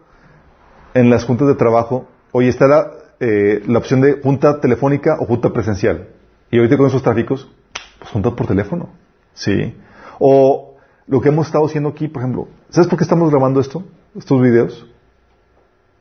en 0.94 1.10
las 1.10 1.26
juntas 1.26 1.50
de 1.50 1.56
trabajo, 1.56 2.08
hoy 2.32 2.48
está 2.48 2.68
la, 2.68 2.92
eh, 3.20 3.62
la 3.68 3.80
opción 3.80 4.00
de 4.00 4.22
junta 4.22 4.62
telefónica 4.62 5.18
o 5.20 5.26
junta 5.26 5.52
presencial. 5.52 6.08
Y 6.50 6.60
ahorita 6.60 6.78
con 6.78 6.88
esos 6.88 7.04
tráficos, 7.04 7.52
pues 8.00 8.10
junta 8.12 8.32
por 8.32 8.48
teléfono. 8.48 8.88
¿Sí? 9.34 9.76
O 10.20 10.76
lo 11.08 11.22
que 11.22 11.30
hemos 11.30 11.48
estado 11.48 11.66
haciendo 11.66 11.90
aquí, 11.90 12.08
por 12.08 12.22
ejemplo, 12.22 12.48
¿sabes 12.70 12.88
por 12.88 12.98
qué 12.98 13.04
estamos 13.04 13.30
grabando 13.30 13.60
esto? 13.60 13.84
Estos 14.18 14.42
videos. 14.42 14.88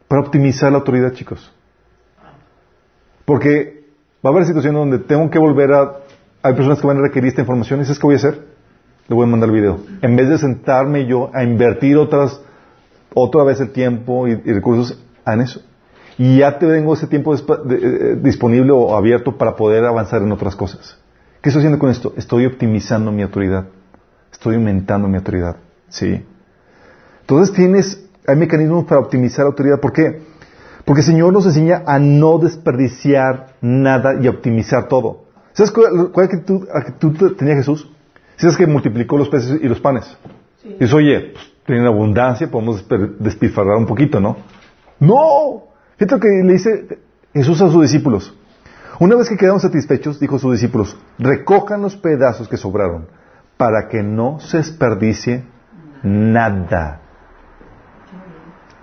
Para 0.09 0.23
optimizar 0.23 0.71
la 0.73 0.79
autoridad, 0.79 1.13
chicos. 1.13 1.53
Porque 3.25 3.85
va 4.25 4.31
a 4.31 4.33
haber 4.33 4.47
situaciones 4.47 4.79
donde 4.79 4.99
tengo 4.99 5.31
que 5.31 5.39
volver 5.39 5.73
a... 5.73 5.93
Hay 6.43 6.55
personas 6.55 6.81
que 6.81 6.87
van 6.87 6.99
a 6.99 7.03
requerir 7.03 7.29
esta 7.29 7.41
información 7.41 7.81
y 7.81 7.85
¿sabes 7.85 7.99
qué 7.99 8.07
voy 8.07 8.15
a 8.15 8.19
hacer? 8.19 8.47
Le 9.09 9.15
voy 9.15 9.25
a 9.27 9.31
mandar 9.31 9.49
el 9.49 9.55
video. 9.55 9.81
En 10.03 10.15
vez 10.17 10.29
de 10.29 10.39
sentarme 10.39 11.07
yo 11.07 11.31
a 11.33 11.43
invertir 11.43 11.97
otras, 11.97 12.41
otra 13.15 13.45
vez 13.45 13.61
el 13.61 13.71
tiempo 13.71 14.29
y, 14.29 14.35
recursos 14.37 14.99
en 15.27 15.41
eso. 15.41 15.63
Y 16.19 16.39
ya 16.39 16.59
tengo 16.59 16.95
ese 16.95 17.07
tiempo 17.07 17.35
de- 17.35 17.77
eh, 17.77 18.17
disponible 18.23 18.73
o 18.73 18.95
abierto 18.97 19.37
para 19.37 19.57
poder 19.57 19.85
avanzar 19.85 20.23
en 20.23 20.31
otras 20.33 20.55
cosas. 20.55 20.99
¿Qué 21.41 21.49
estoy 21.49 21.61
haciendo 21.61 21.79
con 21.79 21.91
esto? 21.91 22.13
Estoy 22.17 22.47
optimizando 22.47 23.11
mi 23.11 23.23
autoridad. 23.23 23.67
Estoy 24.45 24.57
aumentando 24.57 25.09
mi 25.09 25.17
autoridad. 25.17 25.57
¿Sí? 25.89 26.23
Entonces 27.23 27.57
tienes, 27.57 28.05
hay 28.27 28.37
mecanismos 28.37 28.85
para 28.85 29.01
optimizar 29.01 29.47
la 29.47 29.53
autoridad. 29.53 29.81
¿Por 29.81 29.95
qué? 29.95 30.21
Porque 30.85 31.01
el 31.01 31.07
Señor 31.07 31.33
nos 31.33 31.47
enseña 31.47 31.83
a 31.87 31.99
no 31.99 32.37
desperdiciar 32.37 33.55
nada 33.63 34.21
y 34.21 34.27
a 34.27 34.31
optimizar 34.31 34.87
todo. 34.87 35.25
¿Sabes 35.55 35.71
cuál, 35.71 36.11
cuál 36.13 36.27
actitud, 36.27 36.69
actitud 36.75 37.37
tenía 37.37 37.55
Jesús? 37.55 37.91
¿Sabes 38.37 38.59
que 38.59 38.67
multiplicó 38.67 39.17
los 39.17 39.31
peces 39.31 39.59
y 39.63 39.67
los 39.67 39.81
panes? 39.81 40.15
Y 40.63 40.75
dice, 40.75 40.95
oye, 40.95 41.33
pues, 41.33 41.51
tienen 41.65 41.87
abundancia, 41.87 42.51
podemos 42.51 42.85
despilfarrar 43.19 43.79
un 43.79 43.87
poquito, 43.87 44.21
¿no? 44.21 44.37
¡No! 45.01 45.69
Fíjate 45.97 46.17
lo 46.17 46.21
que 46.21 46.29
le 46.29 46.53
dice 46.53 46.99
Jesús 47.33 47.63
a 47.63 47.71
sus 47.71 47.81
discípulos. 47.81 48.37
Una 49.01 49.17
vez 49.17 49.27
que 49.27 49.39
quedaron 49.39 49.61
satisfechos, 49.61 50.21
dijo 50.21 50.37
a 50.37 50.39
sus 50.39 50.53
discípulos, 50.53 50.99
recojan 51.19 51.81
los 51.81 51.97
pedazos 51.97 52.47
que 52.47 52.59
sobraron 52.59 53.07
para 53.57 53.89
que 53.89 54.03
no 54.03 54.41
se 54.41 54.59
desperdicie 54.59 55.45
nada. 56.03 57.01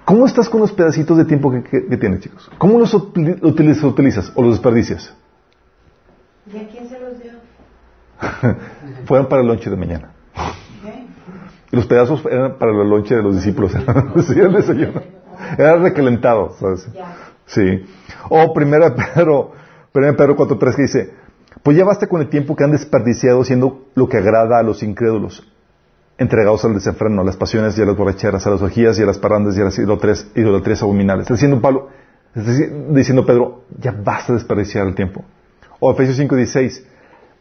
¿Cómo 0.05 0.25
estás 0.25 0.49
con 0.49 0.61
los 0.61 0.71
pedacitos 0.73 1.17
de 1.17 1.25
tiempo 1.25 1.51
que, 1.51 1.63
que- 1.63 1.85
que 1.87 1.97
tienes, 1.97 2.21
chicos? 2.21 2.49
¿Cómo 2.57 2.79
los 2.79 2.93
utili- 2.93 3.39
utilizas, 3.43 3.83
utilizas 3.83 4.31
o 4.35 4.41
los 4.41 4.53
desperdicias? 4.53 5.15
¿Y 6.51 6.57
a 6.57 6.67
quién 6.67 6.89
se 6.89 6.99
los 6.99 7.19
dio? 7.21 7.31
Fueron 9.05 9.27
para 9.29 9.41
el 9.41 9.47
lonche 9.47 9.69
de 9.69 9.77
mañana. 9.77 10.11
Y 11.71 11.75
los 11.75 11.85
pedazos 11.85 12.25
eran 12.29 12.57
para 12.57 12.71
el 12.71 12.77
lonche 12.89 13.15
de 13.15 13.23
los 13.23 13.35
discípulos. 13.35 13.71
sí, 14.27 14.39
el 14.39 14.51
desayuno. 14.53 15.01
Era 15.57 15.77
recalentado, 15.77 16.53
¿sabes? 16.59 16.87
Sí. 17.45 17.85
O 18.29 18.53
primera 18.53 18.93
Pedro, 19.15 19.53
primera 19.93 20.17
Pedro 20.17 20.35
4.3 20.35 20.75
que 20.75 20.81
dice, 20.81 21.13
pues 21.63 21.77
ya 21.77 21.85
basta 21.85 22.07
con 22.07 22.21
el 22.21 22.29
tiempo 22.29 22.55
que 22.55 22.63
han 22.63 22.71
desperdiciado 22.71 23.41
haciendo 23.41 23.85
lo 23.95 24.09
que 24.09 24.17
agrada 24.17 24.57
a 24.57 24.63
los 24.63 24.81
incrédulos, 24.81 25.47
entregados 26.17 26.65
al 26.65 26.73
desenfreno, 26.73 27.21
a 27.21 27.23
las 27.25 27.37
pasiones 27.37 27.77
y 27.77 27.81
a 27.81 27.85
las 27.85 27.95
borracheras, 27.95 28.45
a 28.47 28.49
las 28.49 28.61
orgías 28.61 28.97
y 28.99 29.03
a 29.03 29.05
las 29.05 29.19
parrandas 29.19 29.57
y 29.57 29.61
a 29.61 29.65
las 29.65 29.77
idolatrías, 29.77 30.81
abominables. 30.81 31.25
Está 31.25 31.35
diciendo 31.35 31.61
Pablo, 31.61 31.89
está 32.33 32.51
diciendo 32.89 33.25
Pedro, 33.25 33.63
ya 33.79 33.91
basta 33.91 34.33
de 34.33 34.39
desperdiciar 34.39 34.87
el 34.87 34.95
tiempo. 34.95 35.23
O 35.79 35.91
Efesios 35.91 36.19
5.16, 36.19 36.83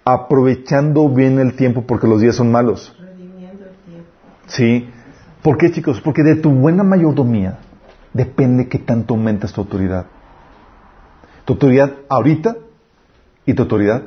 aprovechando 0.04 1.08
bien 1.08 1.38
el 1.38 1.54
tiempo 1.54 1.82
porque 1.86 2.06
los 2.06 2.20
días 2.20 2.36
son 2.36 2.50
malos. 2.50 2.94
redimiendo 3.00 3.64
el 3.64 3.76
tiempo. 3.90 4.08
Sí. 4.46 4.88
¿Por 5.42 5.56
qué, 5.56 5.70
chicos? 5.70 6.00
Porque 6.02 6.22
de 6.22 6.36
tu 6.36 6.50
buena 6.50 6.82
mayordomía 6.82 7.58
depende 8.12 8.68
que 8.68 8.78
tanto 8.78 9.14
aumentas 9.14 9.52
tu 9.52 9.62
autoridad. 9.62 10.06
Tu 11.46 11.54
autoridad 11.54 11.92
ahorita 12.08 12.56
y 13.50 13.54
tu 13.54 13.62
autoridad 13.62 14.02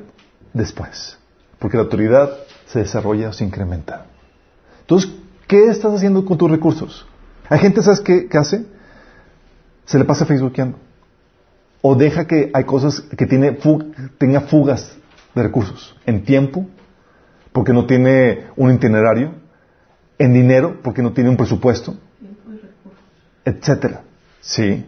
después. 0.54 1.18
Porque 1.60 1.76
la 1.78 1.84
autoridad 1.84 2.32
se 2.66 2.80
desarrolla 2.80 3.30
o 3.30 3.34
se 3.34 3.44
incrementa. 3.44 4.06
Entonces, 4.82 5.12
¿qué 5.48 5.66
estás 5.66 5.94
haciendo 5.94 6.24
con 6.26 6.38
tus 6.38 6.50
recursos? 6.50 7.06
Hay 7.50 7.60
gente, 7.60 7.82
¿sabes 7.82 8.00
qué, 8.00 8.28
qué 8.30 8.38
hace? 8.38 8.66
Se 9.86 10.00
le 10.00 10.06
pasa 10.06 10.26
facebookeando. 10.26 10.78
O 11.82 11.96
deja 11.96 12.26
que 12.26 12.50
hay 12.54 12.64
cosas 12.64 13.02
que 13.02 13.26
tiene 13.26 13.54
fu- 13.56 13.92
tenga 14.18 14.42
fugas 14.42 14.96
de 15.36 15.44
recursos. 15.44 15.96
En 16.06 16.24
tiempo, 16.24 16.66
porque 17.52 17.74
no 17.74 17.86
tiene 17.86 18.46
un 18.56 18.72
itinerario 18.74 19.34
en 20.18 20.34
dinero 20.34 20.80
porque 20.84 21.02
no 21.02 21.12
tiene 21.12 21.30
un 21.30 21.36
presupuesto, 21.38 21.96
etcétera. 23.44 24.04
Sí. 24.40 24.86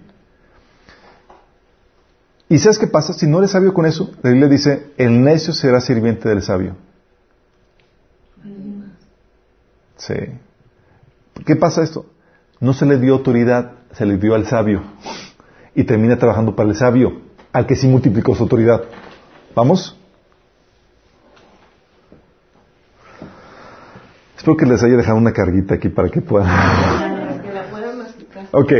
¿Y 2.47 2.59
sabes 2.59 2.77
qué 2.77 2.87
pasa? 2.87 3.13
Si 3.13 3.27
no 3.27 3.39
eres 3.39 3.51
sabio 3.51 3.73
con 3.73 3.85
eso, 3.85 4.11
la 4.21 4.29
Biblia 4.29 4.47
dice, 4.47 4.91
el 4.97 5.23
necio 5.23 5.53
será 5.53 5.81
sirviente 5.81 6.29
del 6.29 6.43
sabio. 6.43 6.75
Sí. 9.97 10.13
¿Qué 11.45 11.55
pasa 11.55 11.81
esto? 11.83 12.05
No 12.59 12.73
se 12.73 12.85
le 12.85 12.99
dio 12.99 13.13
autoridad, 13.13 13.73
se 13.93 14.05
le 14.05 14.17
dio 14.17 14.35
al 14.35 14.45
sabio. 14.45 14.83
Y 15.73 15.83
termina 15.83 16.17
trabajando 16.17 16.55
para 16.55 16.69
el 16.69 16.75
sabio, 16.75 17.21
al 17.51 17.65
que 17.65 17.75
sí 17.75 17.87
multiplicó 17.87 18.35
su 18.35 18.43
autoridad. 18.43 18.83
¿Vamos? 19.55 19.97
Espero 24.37 24.57
que 24.57 24.65
les 24.65 24.83
haya 24.83 24.97
dejado 24.97 25.17
una 25.17 25.33
carguita 25.33 25.75
aquí 25.75 25.89
para 25.89 26.09
que 26.09 26.21
puedan. 26.21 26.47
Ok, 28.51 28.71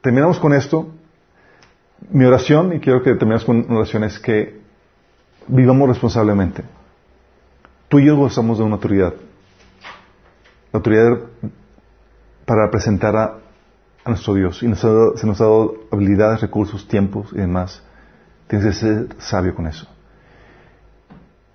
terminamos 0.00 0.40
con 0.40 0.54
esto. 0.54 0.94
Mi 2.08 2.24
oración, 2.24 2.72
y 2.72 2.80
quiero 2.80 3.02
que 3.02 3.10
terminemos 3.14 3.44
con 3.44 3.58
una 3.68 3.78
oración, 3.78 4.04
es 4.04 4.18
que 4.18 4.60
vivamos 5.46 5.88
responsablemente. 5.88 6.64
Tú 7.88 7.98
y 7.98 8.06
yo 8.06 8.16
gozamos 8.16 8.58
de 8.58 8.64
una 8.64 8.76
autoridad. 8.76 9.14
La 10.72 10.78
autoridad 10.78 11.18
para 12.46 12.70
presentar 12.70 13.16
a, 13.16 13.38
nuestro 14.06 14.34
Dios. 14.34 14.62
Y 14.62 14.68
nos 14.68 14.84
ha 14.84 15.16
se 15.16 15.26
nos 15.26 15.40
ha 15.40 15.44
dado 15.44 15.74
habilidades, 15.92 16.40
recursos, 16.40 16.88
tiempos 16.88 17.30
y 17.32 17.36
demás. 17.36 17.82
Tienes 18.48 18.66
que 18.66 18.72
ser 18.72 19.08
sabio 19.18 19.54
con 19.54 19.66
eso. 19.66 19.86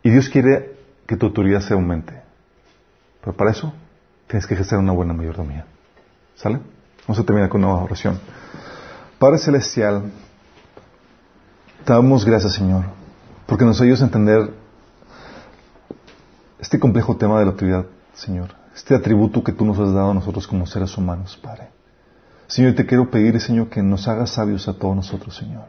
Y 0.04 0.12
Dios 0.12 0.30
quiere 0.30 0.76
que 1.08 1.18
tu 1.18 1.26
autoridad 1.26 1.62
se 1.62 1.74
aumente. 1.74 2.14
Pero 3.22 3.36
para 3.36 3.52
eso 3.52 3.74
tienes 4.28 4.46
que 4.46 4.54
ejercer 4.54 4.78
una 4.78 4.92
buena 4.94 5.14
mayordomía. 5.14 5.66
¿Sale? 6.36 6.60
Vamos 7.08 7.20
a 7.20 7.24
terminar 7.24 7.50
con 7.50 7.64
una 7.64 7.74
oración. 7.76 8.20
Padre 9.20 9.38
Celestial, 9.38 10.12
damos 11.86 12.26
gracias, 12.26 12.54
Señor, 12.54 12.86
porque 13.46 13.66
nos 13.66 13.80
ayudas 13.82 14.02
a 14.02 14.06
entender 14.06 14.52
este 16.60 16.80
complejo 16.80 17.16
tema 17.16 17.40
de 17.40 17.46
la 17.46 17.52
autoridad, 17.52 17.86
Señor. 18.14 18.50
Este 18.76 18.96
atributo 18.96 19.44
que 19.44 19.52
tú 19.52 19.66
nos 19.66 19.80
has 19.80 19.94
dado 19.94 20.12
a 20.12 20.14
nosotros 20.14 20.48
como 20.48 20.66
seres 20.66 20.98
humanos, 20.98 21.40
Padre. 21.42 21.70
Señor, 22.48 22.74
te 22.76 22.86
quiero 22.86 23.10
pedir, 23.10 23.40
Señor, 23.40 23.70
que 23.70 23.82
nos 23.82 24.08
hagas 24.08 24.32
sabios 24.32 24.68
a 24.68 24.74
todos 24.74 24.96
nosotros, 24.96 25.36
Señor. 25.36 25.66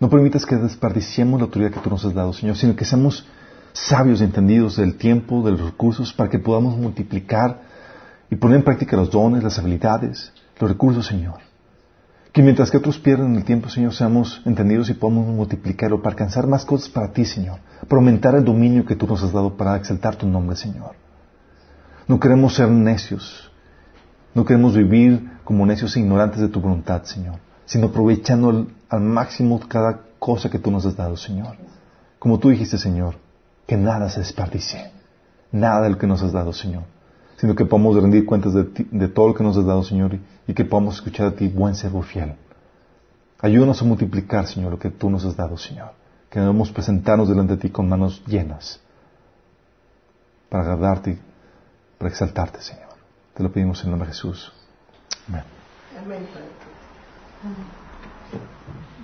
No 0.00 0.10
permitas 0.10 0.44
que 0.44 0.56
desperdiciemos 0.56 1.40
la 1.40 1.46
autoridad 1.46 1.70
que 1.70 1.80
tú 1.80 1.90
nos 1.90 2.04
has 2.04 2.14
dado, 2.14 2.32
Señor, 2.32 2.56
sino 2.56 2.76
que 2.76 2.84
seamos 2.84 3.26
sabios 3.72 4.20
y 4.20 4.24
entendidos 4.24 4.76
del 4.76 4.96
tiempo, 4.96 5.42
de 5.42 5.52
los 5.52 5.60
recursos, 5.60 6.12
para 6.12 6.28
que 6.28 6.38
podamos 6.38 6.76
multiplicar 6.76 7.62
y 8.30 8.36
poner 8.36 8.58
en 8.58 8.64
práctica 8.64 8.96
los 8.96 9.10
dones, 9.10 9.42
las 9.42 9.58
habilidades, 9.58 10.32
los 10.58 10.70
recursos, 10.70 11.06
Señor. 11.06 11.43
Que 12.34 12.42
mientras 12.42 12.68
que 12.68 12.78
otros 12.78 12.98
pierden 12.98 13.36
el 13.36 13.44
tiempo, 13.44 13.68
Señor, 13.68 13.94
seamos 13.94 14.42
entendidos 14.44 14.90
y 14.90 14.94
podamos 14.94 15.28
multiplicarlo 15.28 16.02
para 16.02 16.14
alcanzar 16.14 16.48
más 16.48 16.64
cosas 16.64 16.88
para 16.88 17.12
ti, 17.12 17.24
Señor. 17.24 17.60
Para 17.88 18.00
aumentar 18.00 18.34
el 18.34 18.44
dominio 18.44 18.84
que 18.84 18.96
tú 18.96 19.06
nos 19.06 19.22
has 19.22 19.32
dado 19.32 19.56
para 19.56 19.76
exaltar 19.76 20.16
tu 20.16 20.26
nombre, 20.26 20.56
Señor. 20.56 20.96
No 22.08 22.18
queremos 22.18 22.56
ser 22.56 22.68
necios. 22.68 23.52
No 24.34 24.44
queremos 24.44 24.74
vivir 24.74 25.30
como 25.44 25.64
necios 25.64 25.94
e 25.94 26.00
ignorantes 26.00 26.40
de 26.40 26.48
tu 26.48 26.60
voluntad, 26.60 27.04
Señor. 27.04 27.36
Sino 27.66 27.86
aprovechando 27.86 28.66
al, 28.88 29.00
máximo 29.00 29.60
cada 29.68 30.00
cosa 30.18 30.50
que 30.50 30.58
tú 30.58 30.72
nos 30.72 30.84
has 30.86 30.96
dado, 30.96 31.16
Señor. 31.16 31.56
Como 32.18 32.40
tú 32.40 32.48
dijiste, 32.48 32.78
Señor, 32.78 33.14
que 33.64 33.76
nada 33.76 34.10
se 34.10 34.18
desperdicie. 34.18 34.90
Nada 35.52 35.82
de 35.82 35.90
lo 35.90 35.98
que 35.98 36.08
nos 36.08 36.20
has 36.20 36.32
dado, 36.32 36.52
Señor 36.52 36.93
sino 37.44 37.54
que 37.54 37.66
podamos 37.66 37.94
rendir 38.00 38.24
cuentas 38.24 38.54
de, 38.54 38.64
ti, 38.64 38.88
de 38.90 39.06
todo 39.06 39.28
lo 39.28 39.34
que 39.34 39.44
nos 39.44 39.54
has 39.58 39.66
dado, 39.66 39.82
Señor, 39.84 40.18
y 40.46 40.54
que 40.54 40.64
podamos 40.64 40.94
escuchar 40.94 41.26
a 41.26 41.32
ti, 41.32 41.46
buen 41.46 41.74
servo 41.74 42.00
fiel. 42.00 42.36
Ayúdanos 43.38 43.82
a 43.82 43.84
multiplicar, 43.84 44.46
Señor, 44.46 44.70
lo 44.70 44.78
que 44.78 44.88
tú 44.88 45.10
nos 45.10 45.26
has 45.26 45.36
dado, 45.36 45.58
Señor. 45.58 45.90
Que 46.30 46.40
debemos 46.40 46.72
presentarnos 46.72 47.28
delante 47.28 47.56
de 47.56 47.58
ti 47.60 47.68
con 47.68 47.86
manos 47.86 48.22
llenas 48.26 48.80
para 50.48 50.62
agradarte, 50.62 51.18
para 51.98 52.08
exaltarte, 52.08 52.62
Señor. 52.62 52.88
Te 53.34 53.42
lo 53.42 53.52
pedimos 53.52 53.78
en 53.80 53.88
el 53.88 53.90
nombre 53.90 54.08
de 54.08 54.14
Jesús. 54.14 54.50
Amén. 55.28 55.44
Amén. 56.02 56.26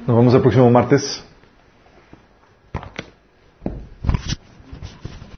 Nos 0.06 0.16
vemos 0.16 0.32
el 0.32 0.40
próximo 0.40 0.70
martes. 0.70 1.22